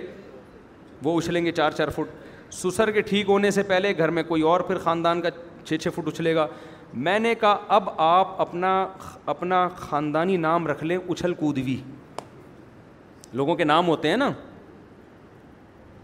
وہ 1.02 1.16
اچھلیں 1.18 1.44
گے 1.44 1.52
چار 1.52 1.70
چار 1.76 1.88
فٹ 1.94 2.54
سسر 2.54 2.90
کے 2.90 3.00
ٹھیک 3.06 3.28
ہونے 3.28 3.50
سے 3.50 3.62
پہلے 3.68 3.96
گھر 3.98 4.10
میں 4.16 4.22
کوئی 4.22 4.42
اور 4.50 4.60
پھر 4.66 4.78
خاندان 4.82 5.20
کا 5.22 5.30
چھ 5.64 5.76
چھ 5.82 5.88
فٹ 5.94 6.08
اچھلے 6.08 6.34
گا 6.34 6.46
میں 6.94 7.18
نے 7.18 7.34
کہا 7.40 7.56
اب 7.76 7.88
آپ 8.00 8.40
اپنا 8.40 8.86
اپنا 9.28 9.66
خاندانی 9.76 10.36
نام 10.36 10.66
رکھ 10.66 10.84
لیں 10.84 10.96
اچھل 11.08 11.34
کودوی 11.34 11.76
لوگوں 13.32 13.54
کے 13.56 13.64
نام 13.64 13.88
ہوتے 13.88 14.08
ہیں 14.08 14.16
نا 14.16 14.30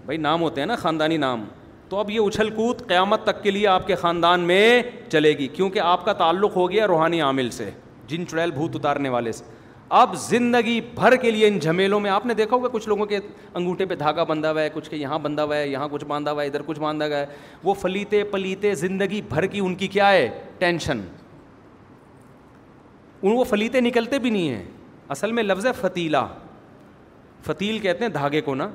بھائی 0.06 0.18
نام 0.18 0.40
ہوتے 0.42 0.60
ہیں 0.60 0.66
نا 0.68 0.76
خاندانی 0.76 1.16
نام 1.16 1.44
تو 1.88 1.98
اب 1.98 2.10
یہ 2.10 2.20
اچھل 2.20 2.50
کود 2.54 2.86
قیامت 2.88 3.24
تک 3.24 3.42
کے 3.42 3.50
لیے 3.50 3.66
آپ 3.68 3.86
کے 3.86 3.94
خاندان 3.96 4.40
میں 4.46 4.82
چلے 5.12 5.32
گی 5.38 5.46
کیونکہ 5.54 5.78
آپ 5.80 6.04
کا 6.04 6.12
تعلق 6.20 6.56
ہو 6.56 6.70
گیا 6.70 6.86
روحانی 6.86 7.20
عامل 7.22 7.50
سے 7.50 7.70
جن 8.08 8.26
چڑیل 8.26 8.50
بھوت 8.50 8.76
اتارنے 8.76 9.08
والے 9.08 9.32
سے 9.32 9.44
اب 10.00 10.14
زندگی 10.18 10.80
بھر 10.94 11.14
کے 11.22 11.30
لیے 11.30 11.46
ان 11.46 11.58
جھمیلوں 11.60 11.98
میں 12.00 12.10
آپ 12.10 12.26
نے 12.26 12.34
دیکھا 12.34 12.56
ہوگا 12.56 12.68
کچھ 12.72 12.88
لوگوں 12.88 13.06
کے 13.06 13.16
انگوٹھے 13.54 13.84
پہ 13.86 13.94
دھاگا 13.94 14.22
بندھا 14.28 14.50
ہوا 14.50 14.60
ہے 14.62 14.68
کچھ 14.74 14.88
کے 14.90 14.96
یہاں 14.96 15.18
بندھا 15.22 15.44
ہوا 15.44 15.56
ہے 15.56 15.66
یہاں 15.68 15.88
کچھ 15.92 16.04
باندھا 16.08 16.32
ہوا 16.32 16.42
ہے 16.42 16.46
ادھر 16.48 16.60
کچھ 16.66 16.78
باندھا 16.80 17.08
گیا 17.08 17.18
ہے 17.18 17.26
وہ 17.62 17.72
فلیتے 17.80 18.22
پلیتے 18.30 18.74
زندگی 18.74 19.20
بھر 19.28 19.46
کی 19.52 19.58
ان 19.64 19.74
کی 19.74 19.86
کیا 19.94 20.10
ہے 20.12 20.28
ٹینشن 20.58 21.00
ان 23.22 23.32
وہ 23.32 23.42
فلیتے 23.50 23.80
نکلتے 23.80 24.18
بھی 24.18 24.30
نہیں 24.30 24.48
ہیں 24.50 24.62
اصل 25.16 25.32
میں 25.32 25.42
لفظ 25.42 25.66
ہے 25.66 25.72
فتیلا 25.80 26.26
فتیل 27.46 27.78
کہتے 27.78 28.04
ہیں 28.04 28.12
دھاگے 28.12 28.40
کو 28.46 28.54
نا 28.54 28.68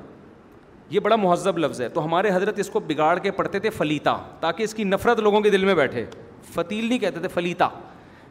یہ 0.90 1.00
بڑا 1.00 1.16
مہذب 1.16 1.58
لفظ 1.58 1.80
ہے 1.80 1.88
تو 1.94 2.04
ہمارے 2.04 2.30
حضرت 2.34 2.58
اس 2.58 2.70
کو 2.70 2.80
بگاڑ 2.86 3.16
کے 3.22 3.30
پڑھتے 3.40 3.58
تھے 3.58 3.70
فلیتا 3.70 4.16
تاکہ 4.40 4.62
اس 4.62 4.74
کی 4.74 4.84
نفرت 4.92 5.18
لوگوں 5.26 5.40
کے 5.40 5.50
دل 5.50 5.64
میں 5.64 5.74
بیٹھے 5.74 6.04
فتیل 6.54 6.86
نہیں 6.88 6.98
کہتے 6.98 7.20
تھے 7.20 7.28
فلیتا 7.34 7.68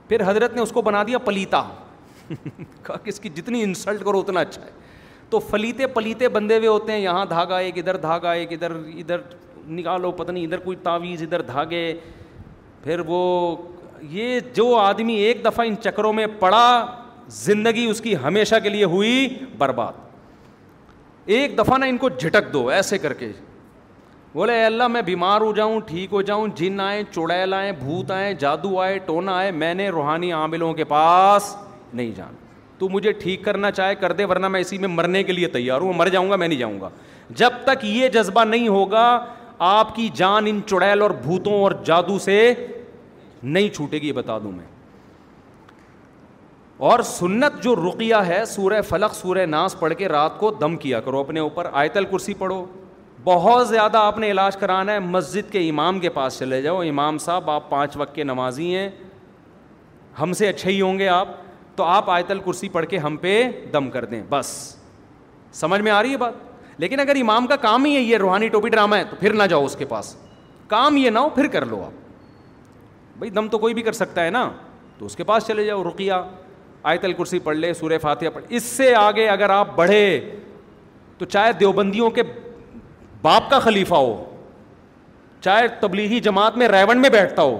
پھر 0.10 0.22
حضرت 0.30 0.56
نے 0.56 0.62
اس 0.62 0.72
کو 0.72 0.82
بنا 0.82 1.04
دیا 1.08 1.18
پلیتا 1.26 1.64
کہا 2.84 2.98
کہ 3.04 3.10
اس 3.10 3.20
کی 3.20 3.30
جتنی 3.36 3.62
انسلٹ 3.64 4.04
کرو 4.06 4.20
اتنا 4.20 4.40
اچھا 4.40 4.62
ہے 4.66 4.72
تو 5.30 5.40
فلیتے 5.49 5.88
پلیتے 5.94 6.28
بندے 6.36 6.58
ہوئے 6.58 6.68
ہوتے 6.68 6.91
ہیں 6.91 6.99
یہاں 6.99 7.26
دھاگا 7.30 7.58
ایک 7.60 7.78
ادھر 7.78 7.98
دھاگا 8.08 8.32
ایک 8.41 8.52
ادھر 8.54 8.72
ادھر 8.98 9.22
نکالو 9.80 10.12
پتہ 10.20 10.32
نہیں 10.32 10.45
ادھر 10.45 10.58
کوئی 10.68 10.78
تعویذ 10.84 11.22
ادھر 11.24 11.41
دھاگے 11.48 11.94
پھر 12.84 12.99
وہ 13.08 13.24
یہ 14.10 14.40
جو 14.54 14.76
آدمی 14.78 15.16
ایک 15.22 15.44
دفعہ 15.45 15.66
ان 15.68 15.76
چکروں 15.84 16.14
میں 16.14 16.28
پڑا 16.40 16.64
زندگی 17.44 17.86
اس 17.90 18.02
کی 18.02 18.16
ہمیشہ 18.24 18.56
کے 18.64 18.70
لیے 18.70 18.84
ہوئی 18.95 19.28
برباد 19.58 19.94
ایک 21.36 21.58
دفعہ 21.58 21.78
نا 21.78 21.86
ان 21.86 21.98
کو 22.04 22.10
جھٹک 22.10 22.52
دو 22.54 22.68
ایسے 22.76 22.98
کر 23.06 23.14
کے 23.22 23.32
بولے 24.34 24.54
اے 24.54 24.66
اللہ 24.66 24.88
میں 24.88 25.02
بیمار 25.02 25.41
ہو 25.41 25.52
جاؤں 25.56 25.80
ٹھیک 25.88 26.14
ہو 26.14 26.22
جاؤں 26.22 26.48
جن 26.56 26.80
آئیں 26.80 27.02
چڑیل 27.12 27.54
آئیں 27.54 27.72
بھوت 27.80 28.12
آئیں 28.12 28.34
جادو 28.40 28.80
آئے 28.80 28.98
ٹونا 29.06 29.36
آئے 29.38 29.52
میں 29.52 29.74
نے 29.74 29.88
روحانی 29.90 30.32
عاملوں 30.40 30.74
کے 30.74 30.84
پاس 30.94 31.56
نہیں 31.94 32.12
تو 32.80 32.88
مجھے 32.90 33.12
ٹھیک 33.22 33.44
کرنا 33.44 33.70
چاہے 33.72 33.94
کر 34.00 34.12
دے 34.14 34.26
ورنہ 34.26 34.48
میں 34.48 34.60
اسی 34.62 34.78
میں 34.78 34.88
مرنے 34.88 35.22
کے 35.24 35.34
لیے 35.34 35.48
تیار 35.54 35.82
ہوں 35.82 35.94
مر 35.98 36.08
جاؤں 36.10 36.30
گا 36.30 36.36
میں 36.36 36.48
نہیں 36.48 36.60
جاؤں 36.60 36.80
گا 36.82 36.90
جب 37.36 37.54
تک 37.66 37.86
یہ 37.86 38.10
جذبہ 38.14 38.44
نہیں 38.46 38.68
ہوگا 38.68 39.08
آپ 39.70 39.96
کی 39.96 40.08
جان 40.16 40.48
ان 40.48 40.60
چڑیل 40.68 41.02
اور 41.02 41.12
بھوتوں 41.24 41.54
اور 41.64 41.72
جادو 41.86 42.18
سے 42.26 42.36
نہیں 43.44 43.70
چھوٹے 43.76 43.98
گی 44.02 44.12
بتا 44.14 44.38
دوں 44.44 44.52
میں 44.52 44.66
اور 46.90 47.00
سنت 47.04 47.62
جو 47.64 47.76
رقیہ 47.76 48.16
ہے 48.28 48.44
سورہ 48.48 48.82
فلق 48.90 49.16
سورہ 49.16 49.46
ناس 49.46 49.80
پڑھ 49.80 49.94
کے 49.98 50.08
رات 50.10 50.38
کو 50.40 50.52
دم 50.62 50.76
کیا 50.86 51.00
کرو 51.02 51.20
اپنے 51.20 51.40
اوپر 51.40 51.70
آیت 51.72 51.98
الکرسی 51.98 52.34
پڑھو 52.40 52.64
بہت 53.24 53.68
زیادہ 53.68 53.98
آپ 53.98 54.18
نے 54.20 54.32
علاج 54.32 54.58
کرانا 54.58 54.94
ہے 54.94 55.00
مسجد 55.00 55.52
کے 55.52 55.68
امام 55.70 56.00
کے 56.00 56.10
پاس 56.20 56.38
چلے 56.40 56.62
جاؤ 56.62 56.82
امام 56.90 57.18
صاحب 57.26 57.50
آپ 57.52 57.70
پانچ 57.70 57.96
وقت 57.98 58.16
کے 58.16 58.24
نمازی 58.24 58.74
ہیں 58.76 58.90
ہم 60.22 60.34
سے 60.34 60.48
اچھے 60.48 60.72
ہی 60.72 60.80
ہوں 60.82 61.00
گے 61.00 61.08
آپ 61.08 61.28
تو 61.78 61.84
آپ 61.84 62.10
آیت 62.10 62.30
الکرسی 62.32 62.68
پڑھ 62.70 62.86
کے 62.90 62.98
ہم 62.99 63.18
پہ 63.22 63.32
دم 63.74 63.90
کر 63.90 64.06
دیں 64.12 64.22
بس 64.30 64.48
سمجھ 65.54 65.80
میں 65.82 65.91
آ 65.91 66.02
رہی 66.04 66.12
ہے 66.12 66.18
بات 66.18 66.80
لیکن 66.82 66.99
اگر 66.99 67.16
امام 67.22 67.48
کا 67.48 67.56
کام 67.66 67.86
ہی 67.86 67.95
ہے 67.95 67.99
یہ 68.02 68.18
روحانی 68.18 68.48
ٹوپی 68.56 68.70
ڈرامہ 68.70 68.95
ہے 68.95 69.04
تو 69.10 69.16
پھر 69.20 69.34
نہ 69.34 69.44
جاؤ 69.49 69.66
اس 69.66 69.76
کے 69.80 69.86
پاس 69.90 70.16
کام 70.68 70.98
یہ 70.98 71.10
نہ 71.10 71.20
ہو 71.20 71.30
پھر 71.36 71.48
کر 71.56 71.66
لو 71.66 71.82
آپ 71.86 73.18
بھائی 73.18 73.30
دم 73.32 73.48
تو 73.48 73.58
کوئی 73.58 73.74
بھی 73.74 73.82
کر 73.84 73.91
سکتا 73.99 74.26
ہے 74.26 74.30
نا 74.30 74.49
تو 74.98 75.06
اس 75.06 75.16
کے 75.16 75.24
پاس 75.24 75.48
چلے 75.48 75.66
جاؤ 75.66 75.84
رقیہ 75.84 76.14
آیت 76.91 77.06
الکرسی 77.06 77.40
پڑھ 77.48 77.58
لے 77.58 77.74
سورہ 77.74 77.98
فاتحہ 78.02 78.30
پڑھ 78.34 78.44
اس 78.49 78.64
سے 78.64 78.94
آگے 78.95 79.28
اگر 79.30 79.49
آپ 79.49 79.76
بڑھے 79.76 80.02
تو 81.18 81.26
چاہے 81.26 81.54
دیوبندیوں 81.60 82.10
کے 82.18 82.24
باپ 83.22 83.49
کا 83.49 83.60
خلیفہ 83.60 83.95
ہو 83.95 84.14
چاہے 85.44 85.68
تبلیغی 85.80 86.20
جماعت 86.30 86.58
میں 86.58 86.68
ریون 86.68 87.02
میں 87.02 87.10
بیٹھتا 87.10 87.41
ہو 87.41 87.58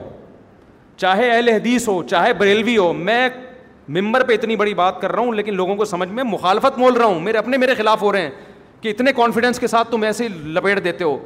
چاہے 1.04 1.30
اہل 1.32 1.50
حدیث 1.50 1.88
ہو 1.88 2.02
چاہے 2.10 2.34
بریلوی 2.34 2.78
ہو 2.78 2.92
میں 2.94 3.28
ممبر 3.90 4.24
پہ 4.28 4.34
اتنی 4.34 4.56
بڑی 4.56 4.74
بات 4.74 5.00
کر 5.02 5.12
رہا 5.12 5.22
ہوں 5.22 5.34
لیکن 5.34 5.56
لوگوں 5.56 5.76
کو 5.76 5.86
سمجھ 5.86 6.08
میں 6.10 6.24
مخالفت 6.24 6.78
مول 6.80 6.94
رہا 6.94 7.06
ہوں 7.06 7.20
میرے 7.22 7.38
اپنے 7.38 7.58
میرے 7.58 7.76
خلاف 7.76 8.02
ہو 8.02 8.12
رہے 8.12 8.22
ہیں 8.22 8.30
کہ 8.82 8.90
اتنے 8.90 9.12
کانفیڈنس 9.16 9.60
کے 9.60 9.68
ساتھ 9.68 9.92
تم 9.92 10.04
ایسے 10.04 10.24
ہی 10.24 10.30
لپیٹ 10.54 10.84
دیتے 10.84 11.04
ہو 11.04 11.18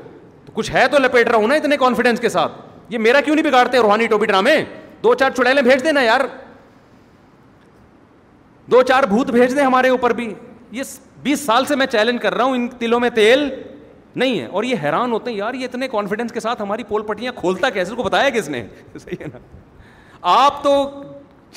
تو 0.45 0.51
کچھ 0.55 0.71
ہے 0.71 0.87
تو 0.91 0.97
لپیٹ 0.99 1.27
رہا 1.29 1.37
ہوں 1.37 1.47
نا 1.47 1.55
اتنے 1.55 1.77
کانفیڈنس 1.77 2.19
کے 2.19 2.29
ساتھ 2.29 2.51
یہ 2.93 2.97
میرا 2.97 3.21
کیوں 3.25 3.35
نہیں 3.35 3.45
بگاڑتے 3.45 3.77
روحانی 3.81 4.07
ٹوپی 4.07 4.25
ڈرامے 4.25 4.55
دو 5.03 5.13
چار 5.13 5.31
چڑیلیں 5.37 5.61
بھیج 5.63 5.83
دیں 5.83 5.91
نا 5.91 6.01
یار 6.01 6.21
دو 8.71 8.81
چار 8.87 9.03
بھوت 9.09 9.31
بھیج 9.31 9.55
دیں 9.55 9.63
ہمارے 9.63 9.89
اوپر 9.89 10.13
بھی 10.13 10.33
یہ 10.71 10.83
بیس 11.23 11.39
سال 11.45 11.65
سے 11.65 11.75
میں 11.75 11.85
چیلنج 11.91 12.21
کر 12.21 12.33
رہا 12.35 12.43
ہوں 12.43 12.55
ان 12.55 12.67
تلوں 12.79 12.99
میں 12.99 13.09
تیل 13.15 13.49
نہیں 14.15 14.39
ہے 14.39 14.45
اور 14.51 14.63
یہ 14.63 14.75
حیران 14.83 15.11
ہوتے 15.11 15.31
ہیں 15.31 15.37
یار 15.37 15.53
یہ 15.53 15.65
اتنے 15.65 15.87
کانفیڈنس 15.87 16.31
کے 16.33 16.39
ساتھ 16.39 16.61
ہماری 16.61 16.83
پول 16.87 17.03
پٹیاں 17.07 17.31
کھولتا 17.35 17.69
کیسے 17.69 17.95
کو 17.95 18.03
بتایا 18.03 18.29
کس 18.39 18.49
نے 18.49 18.63
صحیح 18.97 19.21
ہے 19.23 19.27
نا 19.33 19.39
آپ 20.45 20.61
تو 20.63 20.73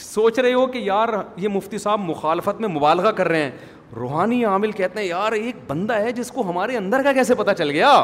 سوچ 0.03 0.39
رہے 0.39 0.53
ہو 0.53 0.67
کہ 0.67 0.79
یار 0.79 1.09
یہ 1.37 1.49
مفتی 1.55 1.79
صاحب 1.79 2.01
مخالفت 2.05 2.61
میں 2.61 2.69
مبالغہ 2.69 3.11
کر 3.17 3.29
رہے 3.29 3.43
ہیں 3.43 3.51
روحانی 3.97 4.45
عامل 4.45 4.73
کہتے 4.73 5.01
ہیں 5.01 5.07
یار 5.07 5.33
ایک 5.33 5.57
بندہ 5.67 5.95
ہے 6.03 6.13
جس 6.13 6.31
کو 6.33 6.49
ہمارے 6.51 6.77
اندر 6.77 7.03
کا 7.05 7.13
کیسے 7.13 7.35
پتا 7.35 7.55
چل 7.55 7.71
گیا 7.71 7.95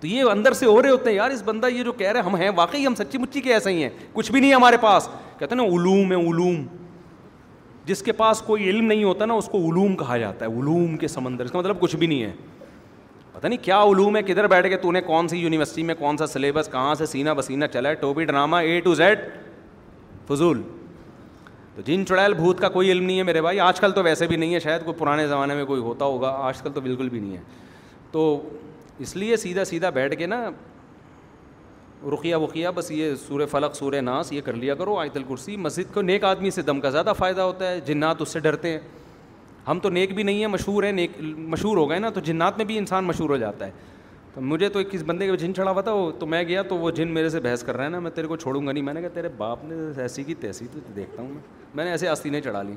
تو 0.00 0.06
یہ 0.06 0.30
اندر 0.30 0.52
سے 0.52 0.66
ہو 0.66 0.80
رہے 0.82 0.90
ہوتے 0.90 1.10
ہیں 1.10 1.16
یار 1.16 1.30
اس 1.30 1.42
بندہ 1.44 1.66
یہ 1.72 1.82
جو 1.84 1.92
کہہ 1.92 2.08
رہے 2.12 2.20
ہیں 2.20 2.26
ہم 2.26 2.36
ہیں 2.36 2.50
واقعی 2.56 2.86
ہم 2.86 2.94
سچی 2.94 3.18
مچی 3.18 3.40
کے 3.40 3.52
ایسے 3.54 3.70
ہی 3.72 3.82
ہیں 3.82 3.90
کچھ 4.12 4.30
بھی 4.32 4.40
نہیں 4.40 4.50
ہے 4.50 4.54
ہمارے 4.56 4.76
پاس 4.80 5.08
کہتے 5.38 5.54
ہیں 5.54 5.62
نا 5.62 5.68
علوم 5.76 6.12
ہے 6.12 6.16
علوم 6.30 6.64
جس 7.84 8.02
کے 8.02 8.12
پاس 8.18 8.40
کوئی 8.42 8.68
علم 8.70 8.84
نہیں 8.86 9.04
ہوتا 9.04 9.24
نا 9.26 9.34
اس 9.34 9.48
کو 9.52 9.58
علوم 9.68 9.96
کہا 9.96 10.16
جاتا 10.18 10.46
ہے 10.46 10.50
علوم 10.60 10.96
کے 10.96 11.08
سمندر 11.08 11.44
اس 11.44 11.50
کا 11.52 11.58
مطلب 11.58 11.80
کچھ 11.80 11.96
بھی 11.96 12.06
نہیں 12.06 12.22
ہے 12.22 12.32
پتہ 13.32 13.46
نہیں 13.46 13.64
کیا 13.64 13.82
علوم 13.82 14.16
ہے 14.16 14.22
کدھر 14.22 14.46
بیٹھ 14.48 14.68
کے 14.68 14.76
تو 14.82 14.92
نے 14.92 15.00
کون 15.06 15.28
سی 15.28 15.38
یونیورسٹی 15.38 15.82
میں 15.82 15.94
کون 15.98 16.16
سا 16.16 16.26
سلیبس 16.26 16.68
کہاں 16.72 16.94
سے 16.98 17.06
سینا 17.06 17.32
بسینا 17.40 17.66
چلا 17.68 17.88
ہے 17.94 18.24
ڈرامہ 18.24 18.56
اے 18.56 18.78
ٹو 18.84 18.94
زیڈ 18.94 19.18
فضول 20.28 20.62
تو 21.76 21.82
جن 21.86 22.04
چڑیل 22.08 22.32
بھوت 22.34 22.58
کا 22.60 22.68
کوئی 22.78 22.90
علم 22.92 23.04
نہیں 23.04 23.18
ہے 23.18 23.22
میرے 23.22 23.40
بھائی 23.42 23.60
آج 23.60 23.80
کل 23.80 23.92
تو 23.92 24.02
ویسے 24.04 24.26
بھی 24.26 24.36
نہیں 24.36 24.54
ہے 24.54 24.58
شاید 24.60 24.84
کوئی 24.84 24.98
پرانے 24.98 25.26
زمانے 25.28 25.54
میں 25.54 25.64
کوئی 25.64 25.80
ہوتا 25.82 26.04
ہوگا 26.04 26.28
آج 26.48 26.60
کل 26.62 26.72
تو 26.72 26.80
بالکل 26.80 27.08
بھی 27.08 27.20
نہیں 27.20 27.36
ہے 27.36 27.42
تو 28.12 28.22
اس 29.04 29.16
لیے 29.16 29.36
سیدھا 29.36 29.64
سیدھا 29.64 29.90
بیٹھ 29.90 30.14
کے 30.18 30.26
نا 30.26 30.42
رقیہ 32.12 32.36
وقیہ 32.36 32.68
بس 32.74 32.90
یہ 32.90 33.14
سورہ 33.26 33.46
فلق 33.50 33.74
سور 33.76 33.92
ناس 34.02 34.32
یہ 34.32 34.40
کر 34.44 34.52
لیا 34.52 34.74
کرو 34.74 34.96
آیت 34.98 35.16
الکرسی 35.16 35.56
مسجد 35.56 35.92
کو 35.94 36.02
نیک 36.02 36.24
آدمی 36.24 36.50
سے 36.50 36.62
دم 36.62 36.80
کا 36.80 36.90
زیادہ 36.90 37.12
فائدہ 37.18 37.40
ہوتا 37.40 37.70
ہے 37.70 37.80
جنات 37.86 38.20
اس 38.22 38.28
سے 38.32 38.40
ڈرتے 38.40 38.70
ہیں 38.72 38.78
ہم 39.68 39.78
تو 39.82 39.88
نیک 39.90 40.14
بھی 40.14 40.22
نہیں 40.22 40.40
ہیں 40.40 40.46
مشہور 40.46 40.82
ہیں 40.82 40.92
نیک 40.92 41.10
مشہور 41.36 41.76
ہو 41.76 41.88
گئے 41.90 41.98
نا 41.98 42.10
تو 42.14 42.20
جنات 42.24 42.56
میں 42.56 42.64
بھی 42.66 42.78
انسان 42.78 43.04
مشہور 43.04 43.30
ہو 43.30 43.36
جاتا 43.36 43.66
ہے 43.66 43.70
تو 44.34 44.40
مجھے 44.40 44.68
تو 44.68 44.78
ایک 44.78 44.90
کس 44.90 45.02
بندے 45.06 45.26
کا 45.26 45.34
جن 45.40 45.54
چڑھا 45.54 45.80
تھا 45.80 45.92
وہ 45.94 46.10
تو 46.18 46.26
میں 46.26 46.42
گیا 46.44 46.62
تو 46.68 46.76
وہ 46.76 46.90
جن 46.90 47.08
میرے 47.14 47.28
سے 47.30 47.40
بحث 47.40 47.62
کر 47.64 47.76
رہا 47.76 47.84
ہے 47.84 47.88
نا 47.90 47.98
میں 48.00 48.10
تیرے 48.14 48.26
کو 48.28 48.36
چھوڑوں 48.36 48.66
گا 48.66 48.70
نہیں 48.72 48.84
میں 48.84 48.94
نے 48.94 49.00
کہا 49.00 49.08
تیرے 49.14 49.28
باپ 49.36 49.64
نے 49.64 49.74
ایسی 50.02 50.22
کی 50.24 50.34
تیسی 50.40 50.66
تو 50.72 50.78
دیکھتا 50.96 51.22
ہوں 51.22 51.28
میں 51.32 51.40
میں 51.74 51.84
نے 51.84 51.90
ایسے 51.90 52.08
آستینیں 52.08 52.32
نہیں 52.38 52.48
چڑھا 52.50 52.62
لی 52.62 52.74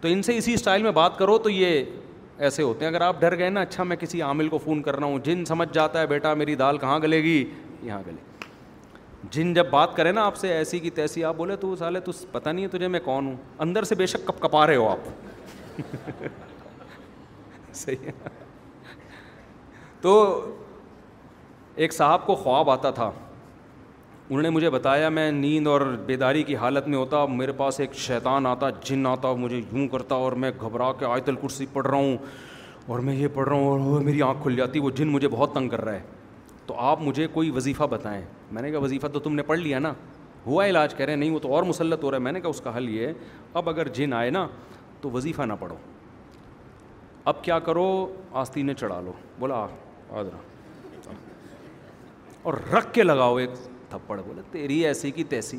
تو 0.00 0.08
ان 0.08 0.22
سے 0.22 0.36
اسی 0.36 0.54
اسٹائل 0.54 0.82
میں 0.82 0.90
بات 1.00 1.18
کرو 1.18 1.36
تو 1.44 1.50
یہ 1.50 1.82
ایسے 2.46 2.62
ہوتے 2.62 2.84
ہیں 2.84 2.90
اگر 2.92 3.00
آپ 3.04 3.20
ڈر 3.20 3.36
گئے 3.38 3.48
نا 3.50 3.60
اچھا 3.60 3.84
میں 3.84 3.96
کسی 4.00 4.22
عامل 4.22 4.48
کو 4.48 4.58
فون 4.64 4.82
کر 4.82 4.96
رہا 4.96 5.06
ہوں 5.06 5.18
جن 5.24 5.44
سمجھ 5.44 5.68
جاتا 5.72 6.00
ہے 6.00 6.06
بیٹا 6.06 6.32
میری 6.42 6.54
دال 6.62 6.78
کہاں 6.78 6.98
گلے 7.02 7.22
گی 7.22 7.44
یہاں 7.82 8.02
گلے 8.06 9.26
جن 9.32 9.52
جب 9.54 9.66
بات 9.70 9.96
کرے 9.96 10.12
نا 10.12 10.24
آپ 10.26 10.36
سے 10.36 10.52
ایسی 10.52 10.78
کی 10.78 10.90
تیسی 11.00 11.24
آپ 11.24 11.36
بولے 11.36 11.56
تو 11.60 11.74
سالے 11.76 12.00
تو 12.04 12.12
پتہ 12.32 12.48
نہیں 12.48 12.64
ہے 12.64 12.68
تجھے 12.76 12.88
میں 12.88 13.00
کون 13.04 13.26
ہوں 13.26 13.36
اندر 13.66 13.84
سے 13.90 13.94
بے 13.94 14.06
شک 14.14 14.26
کپ 14.28 14.40
کپا 14.42 14.66
رہے 14.66 14.76
ہو 14.76 14.88
آپ 14.88 16.24
صحیح 17.74 18.06
ہے 18.06 18.12
تو 20.00 20.12
ایک 21.84 21.92
صاحب 21.92 22.24
کو 22.26 22.34
خواب 22.34 22.68
آتا 22.70 22.90
تھا 22.90 23.04
انہوں 23.10 24.42
نے 24.42 24.50
مجھے 24.50 24.70
بتایا 24.70 25.08
میں 25.08 25.30
نیند 25.32 25.66
اور 25.66 25.80
بیداری 26.06 26.42
کی 26.44 26.56
حالت 26.56 26.86
میں 26.88 26.96
ہوتا 26.98 27.24
میرے 27.30 27.52
پاس 27.56 27.78
ایک 27.80 27.92
شیطان 28.06 28.46
آتا 28.46 28.70
جن 28.84 29.06
آتا 29.06 29.32
مجھے 29.38 29.56
یوں 29.72 29.86
کرتا 29.88 30.14
اور 30.24 30.32
میں 30.44 30.50
گھبرا 30.60 30.90
کے 30.98 31.06
آیت 31.06 31.28
الکرسی 31.28 31.66
پڑھ 31.72 31.86
رہا 31.86 31.98
ہوں 31.98 32.16
اور 32.88 32.98
میں 33.06 33.14
یہ 33.16 33.28
پڑھ 33.34 33.48
رہا 33.48 33.56
ہوں 33.56 33.92
اور 33.92 34.00
میری 34.08 34.22
آنکھ 34.22 34.42
کھل 34.42 34.56
جاتی 34.56 34.80
وہ 34.80 34.90
جن 34.98 35.08
مجھے 35.08 35.28
بہت 35.36 35.52
تنگ 35.54 35.68
کر 35.68 35.84
رہا 35.84 35.92
ہے 35.94 36.00
تو 36.66 36.76
آپ 36.90 37.02
مجھے 37.02 37.26
کوئی 37.32 37.50
وظیفہ 37.50 37.84
بتائیں 37.90 38.20
میں 38.50 38.62
نے 38.62 38.70
کہا 38.70 38.78
وظیفہ 38.86 39.06
تو 39.12 39.20
تم 39.28 39.34
نے 39.34 39.42
پڑھ 39.52 39.58
لیا 39.58 39.78
نا 39.78 39.92
ہوا 40.46 40.66
علاج 40.66 40.94
کہہ 40.96 41.04
رہے 41.04 41.12
ہیں 41.12 41.20
نہیں 41.20 41.30
وہ 41.30 41.38
تو 41.42 41.54
اور 41.54 41.62
مسلط 41.70 42.04
ہو 42.04 42.10
رہا 42.10 42.18
ہے 42.18 42.22
میں 42.22 42.32
نے 42.32 42.40
کہا 42.40 42.50
اس 42.50 42.60
کا 42.64 42.76
حل 42.76 42.88
یہ 42.94 43.06
ہے 43.06 43.12
اب 43.62 43.68
اگر 43.68 43.88
جن 44.00 44.12
آئے 44.18 44.30
نا 44.30 44.46
تو 45.00 45.10
وظیفہ 45.10 45.42
نہ 45.42 45.52
پڑھو 45.60 45.76
اب 47.32 47.42
کیا 47.44 47.58
کرو 47.70 47.86
آستینیں 48.42 48.74
چڑھا 48.74 49.00
لو 49.04 49.12
بولا 49.40 49.66
آدرا 50.18 50.47
اور 52.48 52.56
رکھ 52.72 52.86
کے 52.92 53.02
لگاؤ 53.02 53.36
ایک 53.36 53.50
تھپڑ 53.90 54.16
بولے 54.26 54.40
تیری 54.50 54.76
ایسی 54.86 55.10
کی 55.16 55.24
تیسی 55.30 55.58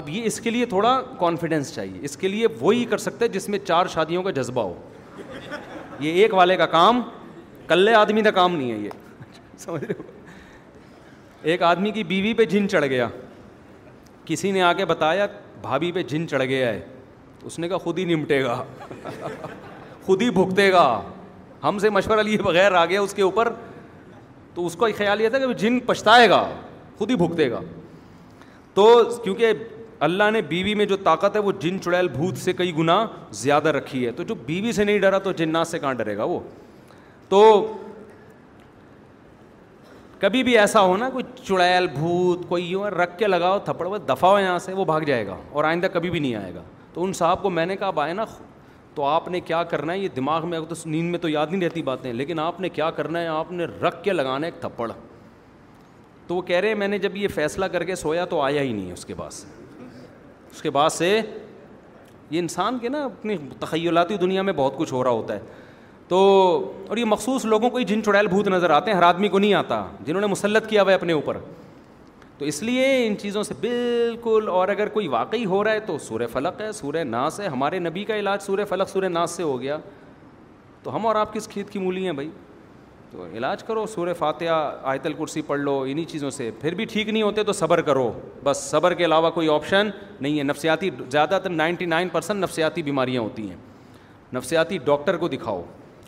اب 0.00 0.08
یہ 0.08 0.24
اس 0.26 0.40
کے 0.40 0.50
لیے 0.50 0.66
تھوڑا 0.72 0.92
کانفیڈینس 1.20 1.72
چاہیے 1.74 1.98
اس 2.04 2.16
کے 2.16 2.28
لیے 2.28 2.46
وہی 2.60 2.84
کر 2.90 2.98
سکتے 3.06 3.28
جس 3.28 3.48
میں 3.54 3.58
چار 3.58 3.86
شادیوں 3.94 4.22
کا 4.22 4.30
جذبہ 4.36 4.62
ہو 4.62 5.22
یہ 6.00 6.20
ایک 6.22 6.34
والے 6.34 6.56
کا 6.56 6.66
کام 6.76 7.00
کلے 7.68 7.94
آدمی 7.94 8.22
کا 8.22 8.30
کام 8.38 8.54
نہیں 8.56 8.70
ہے 8.72 8.76
یہ 8.76 9.58
سمجھ 9.58 9.82
ایک 11.52 11.62
آدمی 11.72 11.90
کی 11.98 12.04
بیوی 12.12 12.32
پہ 12.34 12.44
جن 12.54 12.68
چڑھ 12.68 12.86
گیا 12.90 13.08
کسی 14.26 14.50
نے 14.56 14.62
آ 14.62 14.72
کے 14.72 14.84
بتایا 14.94 15.26
بھابھی 15.62 15.90
پہ 15.92 16.02
جن 16.12 16.28
چڑھ 16.28 16.42
گیا 16.48 16.68
ہے 16.72 16.80
اس 17.42 17.58
نے 17.58 17.68
کہا 17.68 17.78
خود 17.88 17.98
ہی 17.98 18.04
نمٹے 18.14 18.42
گا 18.44 18.62
خود 20.06 20.22
ہی 20.22 20.30
بھگتے 20.40 20.70
گا 20.72 20.86
ہم 21.64 21.78
سے 21.78 21.90
مشورہ 21.98 22.22
لیے 22.30 22.38
بغیر 22.44 22.72
آ 22.72 22.84
گیا 22.84 23.00
اس 23.00 23.14
کے 23.14 23.22
اوپر 23.22 23.52
تو 24.54 24.66
اس 24.66 24.76
کا 24.76 24.86
خیال 24.96 25.20
یہ 25.20 25.28
تھا 25.28 25.38
کہ 25.38 25.52
جن 25.58 25.78
پچھتائے 25.86 26.28
گا 26.30 26.46
خود 26.98 27.10
ہی 27.10 27.16
بھگتے 27.16 27.50
گا 27.50 27.60
تو 28.74 28.92
کیونکہ 29.24 29.52
اللہ 30.06 30.30
نے 30.32 30.40
بیوی 30.42 30.74
میں 30.74 30.84
جو 30.86 30.96
طاقت 31.04 31.36
ہے 31.36 31.40
وہ 31.40 31.52
جن 31.60 31.80
چڑیل 31.82 32.08
بھوت 32.08 32.36
سے 32.38 32.52
کئی 32.60 32.74
گنا 32.78 33.04
زیادہ 33.40 33.68
رکھی 33.72 34.04
ہے 34.06 34.10
تو 34.12 34.22
جو 34.30 34.34
بیوی 34.46 34.72
سے 34.72 34.84
نہیں 34.84 34.98
ڈرا 34.98 35.18
تو 35.26 35.32
جنات 35.40 35.68
سے 35.68 35.78
کہاں 35.78 35.92
ڈرے 35.94 36.16
گا 36.16 36.24
وہ 36.24 36.38
تو 37.28 37.40
کبھی 40.20 40.42
بھی 40.44 40.56
ایسا 40.58 40.80
ہو 40.82 40.96
نا 40.96 41.08
کوئی 41.10 41.24
چڑیل 41.44 41.86
بھوت 41.94 42.48
کوئی 42.48 42.66
یوں 42.70 42.84
رکھ 42.90 43.16
کے 43.18 43.26
لگاؤ 43.26 43.58
تھپڑ 43.64 43.86
ہوا 43.86 43.98
دفاع 44.08 44.38
یہاں 44.40 44.58
سے 44.64 44.72
وہ 44.72 44.84
بھاگ 44.84 45.00
جائے 45.06 45.26
گا 45.26 45.36
اور 45.52 45.64
آئندہ 45.64 45.86
کبھی 45.92 46.10
بھی 46.10 46.18
نہیں 46.18 46.34
آئے 46.34 46.54
گا 46.54 46.62
تو 46.94 47.04
ان 47.04 47.12
صاحب 47.18 47.42
کو 47.42 47.50
میں 47.50 47.66
نے 47.66 47.76
کہا 47.76 47.86
اب 47.86 48.00
آئے 48.00 48.12
نا 48.12 48.24
تو 48.94 49.02
آپ 49.08 49.28
نے 49.30 49.40
کیا 49.40 49.62
کرنا 49.64 49.92
ہے 49.92 49.98
یہ 49.98 50.08
دماغ 50.16 50.48
میں 50.48 50.58
تو 50.68 50.74
نیند 50.86 51.10
میں 51.10 51.18
تو 51.18 51.28
یاد 51.28 51.46
نہیں 51.50 51.60
رہتی 51.60 51.82
باتیں 51.82 52.12
لیکن 52.12 52.38
آپ 52.38 52.60
نے 52.60 52.68
کیا 52.68 52.90
کرنا 52.96 53.20
ہے 53.20 53.26
آپ 53.36 53.52
نے 53.52 53.64
رکھ 53.82 54.02
کے 54.04 54.12
لگانا 54.12 54.46
ہے 54.46 54.52
ایک 54.52 54.60
تھپڑ 54.60 54.90
تو 56.26 56.34
وہ 56.36 56.42
کہہ 56.48 56.56
رہے 56.60 56.68
ہیں 56.68 56.74
میں 56.78 56.88
نے 56.88 56.98
جب 56.98 57.16
یہ 57.16 57.28
فیصلہ 57.34 57.64
کر 57.72 57.84
کے 57.84 57.94
سویا 57.96 58.24
تو 58.34 58.40
آیا 58.40 58.62
ہی 58.62 58.72
نہیں 58.72 58.86
ہے 58.88 58.92
اس 58.92 59.04
کے 59.06 59.14
بعد 59.14 59.30
سے 59.30 59.44
اس 60.52 60.62
کے 60.62 60.70
بعد 60.70 60.90
سے 60.90 61.08
یہ 62.30 62.38
انسان 62.38 62.78
کے 62.78 62.88
نا 62.88 63.04
اپنی 63.04 63.36
تخیلاتی 63.60 64.16
دنیا 64.16 64.42
میں 64.42 64.52
بہت 64.56 64.76
کچھ 64.76 64.92
ہو 64.92 65.02
رہا 65.04 65.10
ہوتا 65.10 65.34
ہے 65.34 65.40
تو 66.08 66.18
اور 66.88 66.96
یہ 66.96 67.04
مخصوص 67.08 67.44
لوگوں 67.44 67.70
کو 67.70 67.76
ہی 67.78 67.84
جن 67.84 68.02
چڑیل 68.04 68.26
بھوت 68.26 68.48
نظر 68.48 68.70
آتے 68.70 68.90
ہیں 68.90 68.96
ہر 68.98 69.02
آدمی 69.02 69.28
کو 69.28 69.38
نہیں 69.38 69.54
آتا 69.54 69.84
جنہوں 70.06 70.20
نے 70.20 70.26
مسلط 70.26 70.66
کیا 70.68 70.82
ہوا 70.82 70.90
ہے 70.90 70.94
اپنے 70.96 71.12
اوپر 71.12 71.36
تو 72.38 72.44
اس 72.44 72.62
لیے 72.62 73.06
ان 73.06 73.16
چیزوں 73.18 73.42
سے 73.42 73.54
بالکل 73.60 74.44
اور 74.50 74.68
اگر 74.68 74.88
کوئی 74.92 75.08
واقعی 75.08 75.44
ہو 75.46 75.62
رہا 75.64 75.72
ہے 75.72 75.80
تو 75.86 75.96
سورہ 76.06 76.26
فلق 76.32 76.60
ہے 76.60 76.70
سورہ 76.72 77.02
ناس 77.04 77.40
ہے 77.40 77.48
ہمارے 77.48 77.78
نبی 77.78 78.04
کا 78.04 78.16
علاج 78.18 78.42
سورہ 78.42 78.64
فلق 78.68 78.88
سورہ 78.88 79.08
ناس 79.08 79.30
سے 79.36 79.42
ہو 79.42 79.60
گیا 79.60 79.76
تو 80.82 80.94
ہم 80.96 81.06
اور 81.06 81.16
آپ 81.16 81.34
کس 81.34 81.48
کھیت 81.48 81.70
کی 81.70 81.78
مولی 81.78 82.04
ہیں 82.04 82.12
بھائی 82.12 82.30
تو 83.10 83.24
علاج 83.36 83.62
کرو 83.64 83.84
سورہ 83.94 84.12
فاتحہ 84.18 84.52
آیت 84.92 85.06
الکرسی 85.06 85.42
پڑھ 85.46 85.60
لو 85.60 85.78
انہی 85.88 86.04
چیزوں 86.08 86.30
سے 86.30 86.50
پھر 86.60 86.74
بھی 86.74 86.84
ٹھیک 86.92 87.08
نہیں 87.08 87.22
ہوتے 87.22 87.42
تو 87.44 87.52
صبر 87.52 87.80
کرو 87.88 88.10
بس 88.44 88.62
صبر 88.70 88.94
کے 89.00 89.04
علاوہ 89.04 89.30
کوئی 89.30 89.48
آپشن 89.54 89.90
نہیں 90.20 90.38
ہے 90.38 90.42
نفسیاتی 90.42 90.90
زیادہ 91.10 91.38
تر 91.42 91.50
نائنٹی 91.50 91.86
نائن 91.86 92.08
پرسینٹ 92.12 92.42
نفسیاتی 92.44 92.82
بیماریاں 92.82 93.22
ہوتی 93.22 93.48
ہیں 93.48 93.56
نفسیاتی 94.34 94.78
ڈاکٹر 94.84 95.16
کو 95.16 95.28
دکھاؤ 95.28 95.62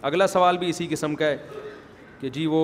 اگلا 0.09 0.27
سوال 0.27 0.59
بھی 0.59 0.69
اسی 0.71 0.87
قسم 0.91 1.15
کا 1.15 1.27
ہے 1.27 1.37
کہ 2.21 2.29
جی 2.33 2.47
وہ 2.51 2.63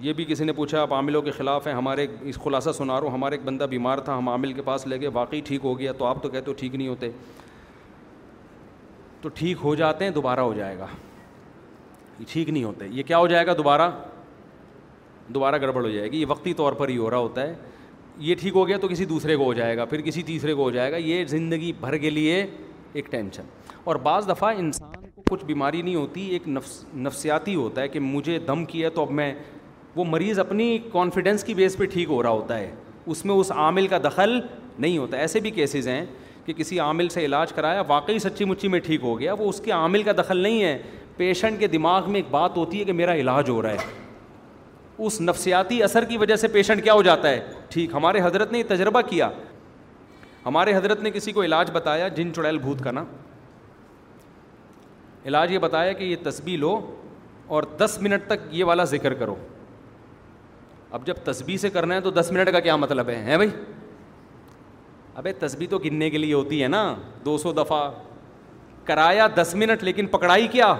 یہ 0.00 0.12
بھی 0.16 0.24
کسی 0.28 0.44
نے 0.44 0.52
پوچھا 0.52 0.80
آپ 0.82 0.92
عاملوں 0.94 1.20
کے 1.22 1.30
خلاف 1.30 1.66
ہیں 1.66 1.72
ہمارے 1.74 2.06
اس 2.30 2.38
خلاصہ 2.44 2.70
سنا 2.76 2.92
رہا 2.94 3.06
ہوں 3.06 3.12
ہمارا 3.12 3.34
ایک 3.34 3.42
بندہ 3.44 3.64
بیمار 3.70 3.98
تھا 4.04 4.16
ہم 4.18 4.28
عامل 4.28 4.52
کے 4.52 4.62
پاس 4.64 4.86
لے 4.86 5.00
گئے 5.00 5.08
واقعی 5.12 5.40
ٹھیک 5.44 5.64
ہو 5.64 5.78
گیا 5.78 5.92
تو 5.98 6.04
آپ 6.06 6.22
تو 6.22 6.28
کہتے 6.28 6.50
ہو 6.50 6.54
ٹھیک 6.58 6.74
نہیں 6.74 6.88
ہوتے 6.88 7.10
تو 9.22 9.28
ٹھیک 9.34 9.58
ہو 9.64 9.74
جاتے 9.74 10.04
ہیں 10.04 10.12
دوبارہ 10.12 10.40
ہو 10.40 10.54
جائے 10.54 10.78
گا 10.78 10.86
یہ 12.18 12.24
ٹھیک 12.30 12.48
نہیں 12.48 12.64
ہوتے 12.64 12.86
یہ 12.90 13.02
کیا 13.06 13.18
ہو 13.18 13.26
جائے 13.26 13.46
گا 13.46 13.52
دوبارہ 13.58 13.90
دوبارہ 15.34 15.58
گڑبڑ 15.60 15.84
ہو 15.84 15.90
جائے 15.90 16.10
گی 16.12 16.20
یہ 16.20 16.26
وقتی 16.28 16.54
طور 16.54 16.72
پر 16.78 16.88
ہی 16.88 16.96
ہو 16.98 17.10
رہا 17.10 17.18
ہوتا 17.18 17.42
ہے 17.42 17.54
یہ 18.20 18.34
ٹھیک 18.40 18.56
ہو 18.56 18.66
گیا 18.68 18.76
تو 18.78 18.88
کسی 18.88 19.04
دوسرے 19.12 19.36
کو 19.36 19.44
ہو 19.44 19.52
جائے 19.54 19.76
گا 19.76 19.84
پھر 19.84 20.00
کسی 20.00 20.22
تیسرے 20.22 20.54
کو 20.54 20.62
ہو 20.62 20.70
جائے 20.70 20.90
گا 20.92 20.96
یہ 20.96 21.24
زندگی 21.28 21.72
بھر 21.80 21.96
کے 21.98 22.10
لیے 22.10 22.44
ایک 22.92 23.06
ٹینشن 23.10 23.42
اور 23.84 23.96
بعض 24.02 24.28
دفعہ 24.28 24.52
انسان 24.58 25.08
کو 25.14 25.22
کچھ 25.30 25.44
بیماری 25.44 25.82
نہیں 25.82 25.94
ہوتی 25.94 26.26
ایک 26.32 26.48
نفس 26.48 26.84
نفسیاتی 26.94 27.54
ہوتا 27.54 27.80
ہے 27.82 27.88
کہ 27.88 28.00
مجھے 28.00 28.38
دم 28.48 28.64
کیا 28.64 28.88
تو 28.94 29.02
اب 29.02 29.10
میں 29.10 29.32
وہ 29.96 30.04
مریض 30.08 30.38
اپنی 30.38 30.78
کانفیڈنس 30.92 31.44
کی 31.44 31.54
بیس 31.54 31.76
پہ 31.78 31.84
ٹھیک 31.92 32.08
ہو 32.08 32.22
رہا 32.22 32.30
ہوتا 32.30 32.58
ہے 32.58 32.70
اس 33.06 33.24
میں 33.24 33.34
اس 33.34 33.50
عامل 33.52 33.86
کا 33.88 33.98
دخل 34.04 34.38
نہیں 34.78 34.96
ہوتا 34.98 35.16
ایسے 35.20 35.40
بھی 35.40 35.50
کیسز 35.50 35.88
ہیں 35.88 36.04
کہ 36.44 36.52
کسی 36.56 36.78
عامل 36.80 37.08
سے 37.08 37.24
علاج 37.24 37.52
کرایا 37.52 37.82
واقعی 37.86 38.18
سچی 38.18 38.44
مچی 38.44 38.68
میں 38.68 38.78
ٹھیک 38.84 39.02
ہو 39.02 39.18
گیا 39.20 39.32
وہ 39.38 39.48
اس 39.48 39.60
کے 39.64 39.70
عامل 39.72 40.02
کا 40.02 40.12
دخل 40.18 40.36
نہیں 40.36 40.62
ہے 40.62 40.78
پیشنٹ 41.16 41.60
کے 41.60 41.66
دماغ 41.68 42.10
میں 42.10 42.20
ایک 42.20 42.30
بات 42.30 42.56
ہوتی 42.56 42.78
ہے 42.80 42.84
کہ 42.84 42.92
میرا 42.92 43.14
علاج 43.14 43.48
ہو 43.50 43.60
رہا 43.62 43.70
ہے 43.70 44.00
اس 45.06 45.20
نفسیاتی 45.20 45.82
اثر 45.82 46.04
کی 46.04 46.16
وجہ 46.18 46.36
سے 46.36 46.48
پیشنٹ 46.48 46.84
کیا 46.84 46.92
ہو 46.94 47.02
جاتا 47.02 47.28
ہے 47.28 47.40
ٹھیک 47.70 47.90
ہمارے 47.94 48.20
حضرت 48.24 48.52
نے 48.52 48.58
یہ 48.58 48.62
تجربہ 48.68 49.00
کیا 49.08 49.28
ہمارے 50.46 50.74
حضرت 50.76 51.00
نے 51.02 51.10
کسی 51.10 51.32
کو 51.32 51.42
علاج 51.42 51.70
بتایا 51.72 52.08
جن 52.16 52.32
چڑیل 52.34 52.58
بھوت 52.58 52.82
کا 52.84 52.90
نا 52.90 53.04
علاج 55.26 55.52
یہ 55.52 55.58
بتایا 55.58 55.92
کہ 55.92 56.04
یہ 56.04 56.16
تصویر 56.22 56.58
لو 56.58 56.80
اور 57.54 57.62
دس 57.80 57.98
منٹ 58.02 58.26
تک 58.30 58.46
یہ 58.54 58.64
والا 58.64 58.84
ذکر 58.92 59.14
کرو 59.14 59.34
اب 60.94 61.06
جب 61.06 61.14
تسبیح 61.24 61.56
سے 61.56 61.68
کرنا 61.74 61.94
ہے 61.94 62.00
تو 62.00 62.10
دس 62.10 62.30
منٹ 62.32 62.50
کا 62.52 62.60
کیا 62.60 62.74
مطلب 62.76 63.08
ہے 63.08 63.14
ہیں 63.26 63.36
بھائی 63.36 63.48
ابے 65.20 65.32
تصبیح 65.38 65.66
تو 65.70 65.78
گننے 65.84 66.08
کے 66.10 66.18
لیے 66.18 66.34
ہوتی 66.34 66.62
ہے 66.62 66.66
نا 66.68 66.82
دو 67.24 67.36
سو 67.38 67.52
دفعہ 67.52 67.80
کرایا 68.84 69.26
دس 69.36 69.54
منٹ 69.58 69.82
لیکن 69.84 70.06
پکڑائی 70.16 70.46
کیا 70.52 70.74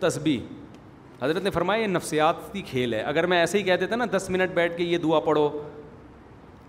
تسبیح 0.00 1.20
حضرت 1.22 1.42
نے 1.42 1.50
فرمایا 1.50 1.82
یہ 1.82 1.86
نفسیاتی 1.86 2.62
کھیل 2.70 2.94
ہے 2.94 3.00
اگر 3.12 3.26
میں 3.32 3.38
ایسے 3.40 3.58
ہی 3.58 3.62
کہہ 3.62 3.76
دیتا 3.80 3.96
نا 3.96 4.04
دس 4.16 4.28
منٹ 4.30 4.54
بیٹھ 4.54 4.76
کے 4.76 4.84
یہ 4.84 4.98
دعا 5.02 5.20
پڑھو 5.28 5.48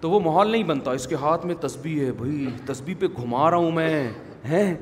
تو 0.01 0.09
وہ 0.09 0.19
ماحول 0.25 0.49
نہیں 0.51 0.63
بنتا 0.73 0.91
اس 0.99 1.07
کے 1.07 1.15
ہاتھ 1.21 1.45
میں 1.45 1.55
تصبیح 1.61 2.05
ہے 2.05 2.11
بھائی 2.17 2.45
تسبیح 2.65 2.95
پہ 2.99 3.05
گھما 3.17 3.49
رہا 3.49 3.57
ہوں 3.57 3.71
میں 3.79 3.89
ہیں 4.49 4.73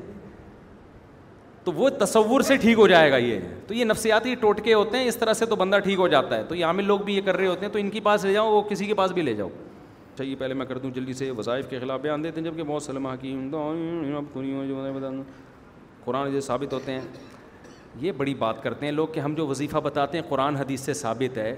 تو 1.66 1.72
وہ 1.76 1.88
تصور 2.00 2.40
سے 2.46 2.56
ٹھیک 2.62 2.78
ہو 2.78 2.86
جائے 2.88 3.10
گا 3.10 3.16
یہ 3.16 3.38
تو 3.66 3.74
یہ 3.74 3.84
نفسیاتی 3.84 4.34
ٹوٹکے 4.40 4.74
ہوتے 4.74 4.98
ہیں 4.98 5.06
اس 5.08 5.16
طرح 5.16 5.32
سے 5.34 5.46
تو 5.52 5.56
بندہ 5.62 5.78
ٹھیک 5.84 5.98
ہو 5.98 6.06
جاتا 6.08 6.36
ہے 6.36 6.42
تو 6.48 6.54
یہ 6.54 6.64
عامل 6.64 6.84
لوگ 6.86 6.98
بھی 7.04 7.16
یہ 7.16 7.20
کر 7.26 7.36
رہے 7.36 7.46
ہوتے 7.46 7.66
ہیں 7.66 7.72
تو 7.72 7.78
ان 7.78 7.88
کے 7.90 8.00
پاس 8.00 8.24
لے 8.24 8.32
جاؤ 8.32 8.52
وہ 8.54 8.60
کسی 8.68 8.86
کے 8.86 8.94
پاس 9.00 9.12
بھی 9.12 9.22
لے 9.22 9.34
جاؤ 9.36 9.48
اچھا 10.12 10.24
یہ 10.24 10.34
پہلے 10.38 10.54
میں 10.54 10.66
کر 10.66 10.78
دوں 10.82 10.90
جلدی 10.94 11.12
سے 11.12 11.30
وظائف 11.38 11.68
کے 11.70 11.78
خلاف 11.78 12.00
بیان 12.02 12.24
دیتے 12.24 12.40
ہیں 12.40 12.48
جبکہ 12.50 12.62
بہت 12.66 12.82
سلم 12.82 13.06
حکیم 13.06 13.50
قرآن 16.04 16.30
جو 16.32 16.40
ثابت 16.40 16.72
ہوتے 16.72 16.92
ہیں 16.92 17.00
یہ 18.00 18.12
بڑی 18.16 18.34
بات 18.38 18.62
کرتے 18.62 18.86
ہیں 18.86 18.92
لوگ 18.92 19.06
کہ 19.12 19.20
ہم 19.20 19.34
جو 19.34 19.46
وظیفہ 19.48 19.78
بتاتے 19.84 20.18
ہیں 20.18 20.24
قرآن 20.28 20.56
حدیث 20.56 20.80
سے 20.84 20.94
ثابت 20.94 21.38
ہے 21.38 21.54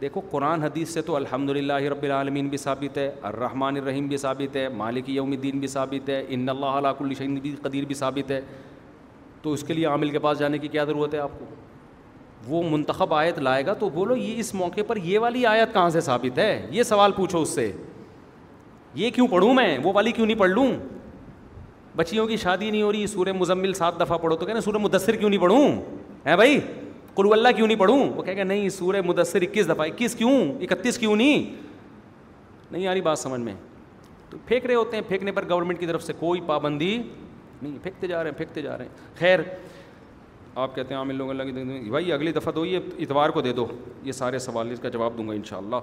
دیکھو 0.00 0.20
قرآن 0.30 0.62
حدیث 0.62 0.92
سے 0.94 1.02
تو 1.02 1.16
الحمد 1.16 1.50
للہ 1.56 1.72
رب 1.92 2.02
العالمین 2.02 2.48
بھی 2.48 2.56
ثابت 2.68 2.98
ہے 2.98 3.10
الرحمٰن 3.32 3.76
الرحیم 3.80 4.06
بھی 4.08 4.16
ثابت 4.26 4.56
ہے 4.56 4.68
مالک 4.82 5.08
یوم 5.10 5.30
الدین 5.32 5.58
بھی 5.60 5.68
ثابت 5.68 6.08
ہے 6.10 6.22
ان 6.28 6.48
اللہ 6.48 6.76
علاق 6.82 7.02
الشین 7.02 7.34
بھی 7.42 7.54
قدیر 7.62 7.84
بھی 7.84 7.94
ثابت 8.04 8.30
ہے 8.30 8.40
تو 9.42 9.52
اس 9.52 9.62
کے 9.64 9.74
لیے 9.74 9.86
عامل 9.86 10.10
کے 10.10 10.18
پاس 10.18 10.38
جانے 10.38 10.58
کی 10.58 10.68
کیا 10.68 10.84
ضرورت 10.84 11.14
ہے 11.14 11.18
آپ 11.18 11.38
کو 11.38 11.44
وہ 12.48 12.62
منتخب 12.70 13.14
آیت 13.14 13.38
لائے 13.38 13.64
گا 13.66 13.72
تو 13.78 13.88
بولو 13.94 14.16
یہ 14.16 14.38
اس 14.40 14.52
موقع 14.54 14.80
پر 14.86 14.96
یہ 15.02 15.18
والی 15.18 15.44
آیت 15.46 15.72
کہاں 15.72 15.90
سے 15.90 16.00
ثابت 16.00 16.38
ہے 16.38 16.66
یہ 16.72 16.82
سوال 16.82 17.12
پوچھو 17.16 17.42
اس 17.42 17.48
سے 17.54 17.70
یہ 18.94 19.10
کیوں 19.14 19.26
پڑھوں 19.30 19.52
میں 19.54 19.76
وہ 19.82 19.92
والی 19.94 20.12
کیوں 20.12 20.26
نہیں 20.26 20.38
پڑھ 20.38 20.50
لوں 20.50 20.66
بچیوں 21.96 22.26
کی 22.26 22.36
شادی 22.36 22.70
نہیں 22.70 22.82
ہو 22.82 22.90
رہی 22.92 23.06
سورہ 23.06 23.32
مزمل 23.38 23.72
سات 23.74 24.00
دفعہ 24.00 24.18
پڑھو 24.18 24.36
تو 24.36 24.46
کہنا 24.46 24.60
سورہ 24.60 24.78
مدثر 24.80 25.16
کیوں 25.16 25.30
نہیں 25.30 25.40
پڑھوں 25.40 25.68
ہے 26.26 26.36
بھائی 26.36 26.58
قلو 27.14 27.32
اللہ 27.32 27.48
کیوں 27.56 27.66
نہیں 27.66 27.78
پڑھوں 27.78 27.98
وہ 28.16 28.22
کہہ 28.22 28.34
گے 28.36 28.44
نہیں 28.44 28.68
سورہ 28.78 29.00
مدثر 29.06 29.42
اکیس 29.42 29.68
دفعہ 29.68 29.86
اکیس 29.86 30.14
کیوں 30.16 30.32
اکتیس 30.70 30.98
کیوں 30.98 31.16
نہیں 31.16 31.50
نہیں 32.70 32.86
آ 32.86 32.92
رہی 32.94 33.00
بات 33.00 33.18
سمجھ 33.18 33.40
میں 33.40 33.54
تو 34.30 34.38
پھینک 34.46 34.66
رہے 34.66 34.74
ہوتے 34.74 34.96
ہیں 34.96 35.04
پھینکنے 35.08 35.32
پر 35.32 35.48
گورنمنٹ 35.50 35.80
کی 35.80 35.86
طرف 35.86 36.02
سے 36.02 36.12
کوئی 36.18 36.40
پابندی 36.46 36.96
نہیں 37.62 37.78
پھینکتے 37.82 38.06
جا 38.06 38.22
رہے 38.22 38.30
ہیں 38.30 38.36
پھینکتے 38.38 38.62
جا 38.62 38.76
رہے 38.78 38.84
ہیں 38.84 39.14
خیر 39.18 39.40
آپ 40.64 40.74
کہتے 40.74 40.94
ہیں 40.94 40.98
عام 40.98 41.08
اللہ 41.08 41.32
لگے 41.42 41.64
بھائی 41.90 42.12
اگلی 42.12 42.32
دفعہ 42.32 42.52
تو 42.52 42.64
یہ 42.66 42.78
اتوار 42.98 43.30
کو 43.30 43.40
دے 43.40 43.52
دو 43.52 43.66
یہ 44.02 44.12
سارے 44.12 44.38
سوال 44.48 44.70
اس 44.72 44.80
کا 44.82 44.88
جواب 44.98 45.16
دوں 45.18 45.28
گا 45.28 45.32
انشاءاللہ 45.32 45.76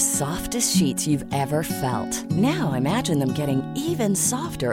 سافٹ 0.00 0.54
شیٹ 0.62 1.00
فیلٹ 1.68 2.32
نو 2.40 2.72
ایم 2.74 2.88
کی 3.36 4.14
softer 4.16 4.72